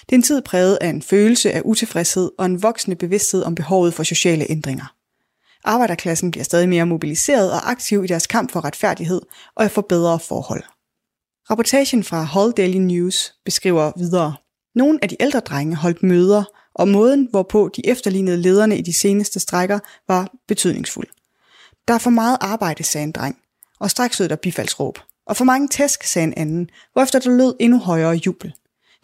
Det 0.00 0.12
er 0.12 0.16
en 0.16 0.22
tid 0.22 0.42
præget 0.42 0.78
af 0.80 0.88
en 0.88 1.02
følelse 1.02 1.52
af 1.52 1.62
utilfredshed 1.64 2.30
og 2.38 2.46
en 2.46 2.62
voksende 2.62 2.96
bevidsthed 2.96 3.42
om 3.42 3.54
behovet 3.54 3.94
for 3.94 4.02
sociale 4.02 4.50
ændringer. 4.50 4.94
Arbejderklassen 5.64 6.30
bliver 6.30 6.44
stadig 6.44 6.68
mere 6.68 6.86
mobiliseret 6.86 7.52
og 7.52 7.70
aktiv 7.70 8.04
i 8.04 8.06
deres 8.06 8.26
kamp 8.26 8.52
for 8.52 8.64
retfærdighed 8.64 9.20
og 9.56 9.70
for 9.70 9.82
bedre 9.82 10.18
forhold. 10.18 10.62
Rapportagen 11.50 12.04
fra 12.04 12.24
Hull 12.24 12.52
Daily 12.52 12.76
News 12.76 13.34
beskriver 13.44 13.92
videre. 13.96 14.34
Nogle 14.74 14.98
af 15.02 15.08
de 15.08 15.16
ældre 15.20 15.40
drenge 15.40 15.76
holdt 15.76 16.02
møder, 16.02 16.44
og 16.74 16.88
måden, 16.88 17.28
hvorpå 17.30 17.70
de 17.76 17.86
efterlignede 17.86 18.36
lederne 18.36 18.78
i 18.78 18.82
de 18.82 18.92
seneste 18.92 19.40
strækker, 19.40 19.78
var 20.08 20.32
betydningsfuld. 20.48 21.06
Der 21.88 21.94
er 21.94 21.98
for 21.98 22.10
meget 22.10 22.38
arbejde, 22.40 22.82
sagde 22.82 23.04
en 23.04 23.12
dreng, 23.12 23.38
og 23.78 23.90
straks 23.90 24.20
lød 24.20 24.28
der 24.28 24.36
bifaldsråb. 24.36 24.98
Og 25.26 25.36
for 25.36 25.44
mange 25.44 25.68
tæsk, 25.68 26.02
sagde 26.02 26.26
en 26.26 26.34
anden, 26.36 26.70
hvorefter 26.92 27.18
der 27.18 27.30
lød 27.30 27.54
endnu 27.60 27.78
højere 27.78 28.12
jubel. 28.26 28.52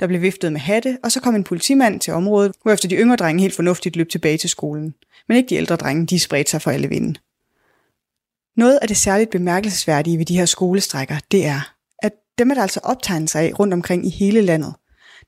Der 0.01 0.07
blev 0.07 0.23
viftet 0.23 0.53
med 0.53 0.61
hatte, 0.61 0.99
og 1.05 1.13
så 1.13 1.21
kom 1.21 1.35
en 1.35 1.45
politimand 1.45 2.01
til 2.01 2.13
området, 2.13 2.53
hvorefter 2.63 2.89
de 2.89 2.97
yngre 2.97 3.17
drenge 3.17 3.43
helt 3.43 3.55
fornuftigt 3.55 3.97
løb 3.97 4.09
tilbage 4.09 4.39
til 4.39 4.51
skolen. 4.51 4.95
Men 5.29 5.37
ikke 5.37 5.49
de 5.49 5.55
ældre 5.55 5.77
drenge, 5.77 6.07
de 6.07 6.21
spredte 6.21 6.51
sig 6.51 6.63
for 6.63 6.71
alle 6.71 6.89
vinde. 6.89 7.21
Noget 8.57 8.79
af 8.83 8.89
det 8.89 8.97
særligt 8.97 9.31
bemærkelsesværdige 9.31 10.19
ved 10.19 10.27
de 10.27 10.37
her 10.37 10.47
skolestrækker, 10.47 11.19
det 11.31 11.47
er, 11.47 11.76
dem 12.39 12.51
er 12.51 12.55
der 12.55 12.63
altså 12.63 12.81
optegnelser 12.83 13.41
af 13.41 13.53
rundt 13.59 13.75
omkring 13.75 14.07
i 14.07 14.11
hele 14.11 14.41
landet. 14.41 14.75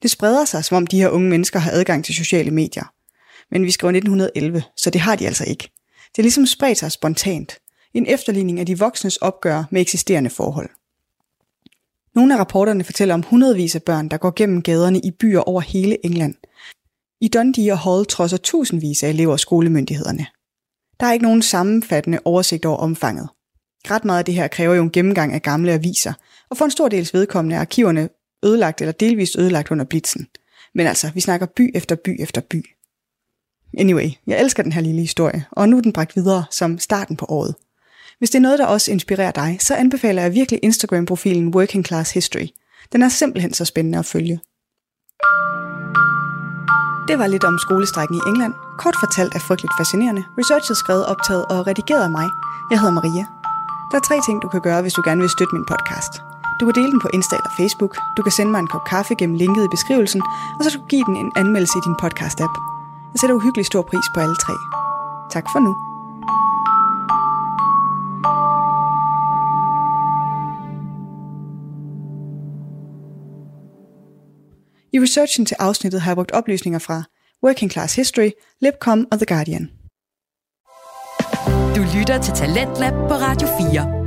Det 0.03 0.11
spreder 0.11 0.45
sig, 0.45 0.65
som 0.65 0.77
om 0.77 0.87
de 0.87 1.01
her 1.01 1.09
unge 1.09 1.31
mennesker 1.31 1.59
har 1.59 1.71
adgang 1.71 2.05
til 2.05 2.15
sociale 2.15 2.51
medier. 2.51 2.93
Men 3.51 3.65
vi 3.65 3.71
skriver 3.71 3.91
1911, 3.91 4.63
så 4.77 4.91
det 4.91 5.01
har 5.01 5.17
de 5.17 5.27
altså 5.27 5.45
ikke. 5.45 5.71
Det 6.11 6.19
er 6.19 6.23
ligesom 6.23 6.47
spredt 6.47 6.79
sig 6.79 6.93
spontant. 6.93 7.59
En 7.95 8.07
efterligning 8.07 8.61
af 8.61 8.67
de 8.67 8.79
voksnes 8.79 9.17
opgør 9.17 9.65
med 9.71 9.81
eksisterende 9.81 10.31
forhold. 10.31 10.69
Nogle 12.15 12.35
af 12.35 12.39
rapporterne 12.39 12.85
fortæller 12.85 13.15
om 13.15 13.23
hundredvis 13.23 13.75
af 13.75 13.83
børn, 13.83 14.09
der 14.09 14.17
går 14.17 14.33
gennem 14.37 14.63
gaderne 14.63 15.01
i 15.01 15.11
byer 15.11 15.41
over 15.41 15.61
hele 15.61 16.07
England. 16.07 16.35
I 17.21 17.29
Dundee 17.29 17.73
og 17.73 17.85
Hull 17.85 18.07
trodser 18.07 18.37
tusindvis 18.37 19.03
af 19.03 19.09
elever 19.09 19.37
skolemyndighederne. 19.37 20.27
Der 21.01 21.07
er 21.07 21.13
ikke 21.13 21.25
nogen 21.25 21.43
sammenfattende 21.43 22.19
oversigt 22.25 22.65
over 22.65 22.77
omfanget. 22.77 23.29
Ret 23.91 24.05
meget 24.05 24.19
af 24.19 24.25
det 24.25 24.35
her 24.35 24.49
kræver 24.49 24.75
jo 24.75 24.83
en 24.83 24.91
gennemgang 24.91 25.33
af 25.33 25.43
gamle 25.43 25.73
aviser, 25.73 26.13
og 26.51 26.57
for 26.57 26.65
en 26.65 26.71
stor 26.71 26.89
dels 26.89 27.15
vedkommende 27.15 27.57
er 27.57 27.61
arkiverne 27.61 28.09
ødelagt 28.45 28.81
eller 28.81 28.93
delvist 28.93 29.39
ødelagt 29.39 29.71
under 29.71 29.85
blitzen. 29.85 30.27
Men 30.75 30.87
altså, 30.87 31.11
vi 31.15 31.21
snakker 31.21 31.47
by 31.47 31.71
efter 31.75 31.97
by 32.05 32.23
efter 32.23 32.41
by. 32.41 32.65
Anyway, 33.79 34.11
jeg 34.27 34.41
elsker 34.41 34.63
den 34.63 34.73
her 34.73 34.81
lille 34.81 35.01
historie, 35.01 35.45
og 35.51 35.69
nu 35.69 35.77
er 35.77 35.81
den 35.81 35.93
bragt 35.93 36.17
videre 36.17 36.45
som 36.51 36.79
starten 36.79 37.17
på 37.17 37.27
året. 37.29 37.55
Hvis 38.19 38.31
det 38.31 38.39
er 38.39 38.43
noget, 38.43 38.59
der 38.59 38.67
også 38.67 38.91
inspirerer 38.91 39.31
dig, 39.31 39.57
så 39.61 39.75
anbefaler 39.75 40.23
jeg 40.23 40.35
virkelig 40.35 40.61
Instagram-profilen 40.63 41.55
Working 41.55 41.87
Class 41.87 42.13
History. 42.13 42.47
Den 42.93 43.03
er 43.03 43.09
simpelthen 43.09 43.55
så 43.55 43.65
spændende 43.65 43.99
at 43.99 44.07
følge. 44.07 44.41
Det 47.09 47.19
var 47.19 47.27
lidt 47.27 47.45
om 47.45 47.59
skolestrækken 47.59 48.17
i 48.17 48.21
England. 48.31 48.53
Kort 48.79 48.97
fortalt 49.01 49.35
er 49.35 49.39
frygteligt 49.39 49.73
fascinerende. 49.79 50.23
Researchet 50.39 50.77
skrevet, 50.77 51.07
optaget 51.07 51.45
og 51.47 51.67
redigeret 51.67 52.03
af 52.03 52.11
mig. 52.11 52.29
Jeg 52.71 52.81
hedder 52.81 52.95
Maria. 52.95 53.38
Der 53.91 53.97
er 53.97 54.01
tre 54.09 54.17
ting, 54.27 54.43
du 54.43 54.49
kan 54.49 54.61
gøre, 54.61 54.83
hvis 54.83 54.93
du 54.93 55.03
gerne 55.05 55.21
vil 55.21 55.31
støtte 55.31 55.55
min 55.55 55.67
podcast. 55.73 56.13
Du 56.61 56.63
kan 56.67 56.75
dele 56.75 56.91
den 56.95 57.01
på 57.01 57.09
Insta 57.15 57.37
eller 57.37 57.53
Facebook. 57.61 57.93
Du 58.17 58.23
kan 58.23 58.33
sende 58.33 58.53
mig 58.53 58.61
en 58.61 58.73
kop 58.73 58.85
kaffe 58.85 59.15
gennem 59.15 59.37
linket 59.37 59.65
i 59.65 59.69
beskrivelsen, 59.77 60.23
og 60.57 60.61
så 60.65 60.71
kan 60.71 60.81
du 60.81 60.87
give 60.87 61.05
den 61.05 61.17
en 61.17 61.33
anmeldelse 61.37 61.79
i 61.79 61.83
din 61.87 61.97
podcast-app. 62.03 62.55
Jeg 63.13 63.19
sætter 63.21 63.37
uhyggelig 63.37 63.67
stor 63.67 63.83
pris 63.83 64.07
på 64.15 64.21
alle 64.21 64.37
tre. 64.45 64.55
Tak 65.35 65.47
for 65.53 65.61
nu. 65.67 65.73
I 74.93 75.01
researchen 75.01 75.47
til 75.47 75.57
afsnittet 75.59 76.01
har 76.01 76.11
jeg 76.11 76.17
brugt 76.17 76.33
oplysninger 76.33 76.79
fra 76.79 77.03
Working 77.45 77.71
Class 77.71 77.95
History, 77.95 78.31
Libcom 78.61 79.07
og 79.13 79.19
The 79.19 79.27
Guardian. 79.27 79.78
Du 81.77 81.83
lytter 81.99 82.19
til 82.23 82.35
Talentlab 82.35 82.93
på 82.93 83.15
Radio 83.15 83.49
4. 83.73 83.99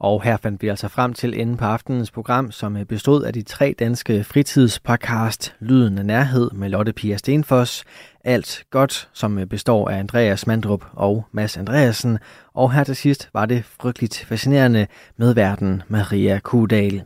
Og 0.00 0.22
her 0.22 0.36
fandt 0.36 0.62
vi 0.62 0.68
altså 0.68 0.88
frem 0.88 1.14
til 1.14 1.40
enden 1.40 1.56
på 1.56 1.64
aftenens 1.64 2.10
program, 2.10 2.50
som 2.50 2.76
øh, 2.76 2.84
bestod 2.84 3.22
af 3.22 3.32
de 3.32 3.42
tre 3.42 3.74
danske 3.78 4.24
fritidspodcast 4.24 5.54
Lyden 5.60 5.98
af 5.98 6.06
Nærhed 6.06 6.50
med 6.50 6.68
Lotte 6.68 6.92
Pia 6.92 7.16
Stenfoss, 7.16 7.84
Alt 8.24 8.64
Godt, 8.70 9.08
som 9.12 9.38
øh, 9.38 9.46
består 9.46 9.88
af 9.88 9.98
Andreas 9.98 10.46
Mandrup 10.46 10.84
og 10.92 11.24
Mads 11.32 11.56
Andreasen, 11.56 12.18
og 12.54 12.72
her 12.72 12.84
til 12.84 12.96
sidst 12.96 13.30
var 13.32 13.46
det 13.46 13.64
frygteligt 13.64 14.24
fascinerende 14.28 14.86
med 15.16 15.34
verden 15.34 15.82
Maria 15.88 16.38
Kudal. 16.38 17.04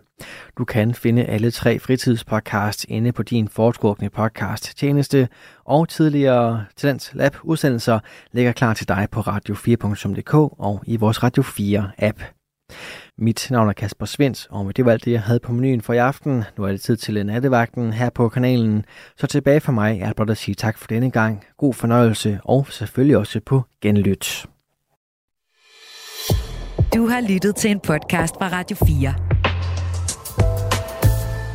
Du 0.58 0.64
kan 0.64 0.94
finde 0.94 1.24
alle 1.24 1.50
tre 1.50 1.78
fritidspodcasts 1.78 2.86
inde 2.88 3.12
på 3.12 3.22
din 3.22 3.48
foretrukne 3.48 4.10
podcast 4.10 4.78
tjeneste, 4.78 5.28
og 5.64 5.88
tidligere 5.88 6.64
Talent 6.76 7.10
Lab 7.14 7.36
udsendelser 7.42 7.98
ligger 8.32 8.52
klar 8.52 8.74
til 8.74 8.88
dig 8.88 9.08
på 9.10 9.20
radio4.dk 9.20 10.34
og 10.34 10.82
i 10.86 10.96
vores 10.96 11.22
Radio 11.22 11.42
4 11.42 11.90
app. 11.98 12.22
Mit 13.18 13.48
navn 13.50 13.68
er 13.68 13.72
Kasper 13.72 14.06
Svens, 14.06 14.48
og 14.50 14.64
med 14.64 14.74
det 14.74 14.84
var 14.84 14.92
alt 14.92 15.04
det, 15.04 15.12
jeg 15.12 15.22
havde 15.22 15.40
på 15.40 15.52
menuen 15.52 15.80
for 15.80 15.92
i 15.92 15.98
aften. 15.98 16.44
Nu 16.58 16.64
er 16.64 16.68
det 16.68 16.80
tid 16.80 16.96
til 16.96 17.26
nattevagten 17.26 17.92
her 17.92 18.10
på 18.10 18.28
kanalen. 18.28 18.84
Så 19.16 19.26
tilbage 19.26 19.60
for 19.60 19.72
mig 19.72 20.00
er 20.00 20.12
blot 20.12 20.30
at 20.30 20.36
sige 20.36 20.54
tak 20.54 20.78
for 20.78 20.86
denne 20.86 21.10
gang. 21.10 21.44
God 21.58 21.74
fornøjelse, 21.74 22.40
og 22.44 22.66
selvfølgelig 22.70 23.16
også 23.16 23.40
på 23.46 23.62
genlyt. 23.82 24.46
Du 26.94 27.06
har 27.06 27.28
lyttet 27.28 27.56
til 27.56 27.70
en 27.70 27.80
podcast 27.80 28.34
fra 28.38 28.48
Radio 28.48 28.76
4. 28.86 29.31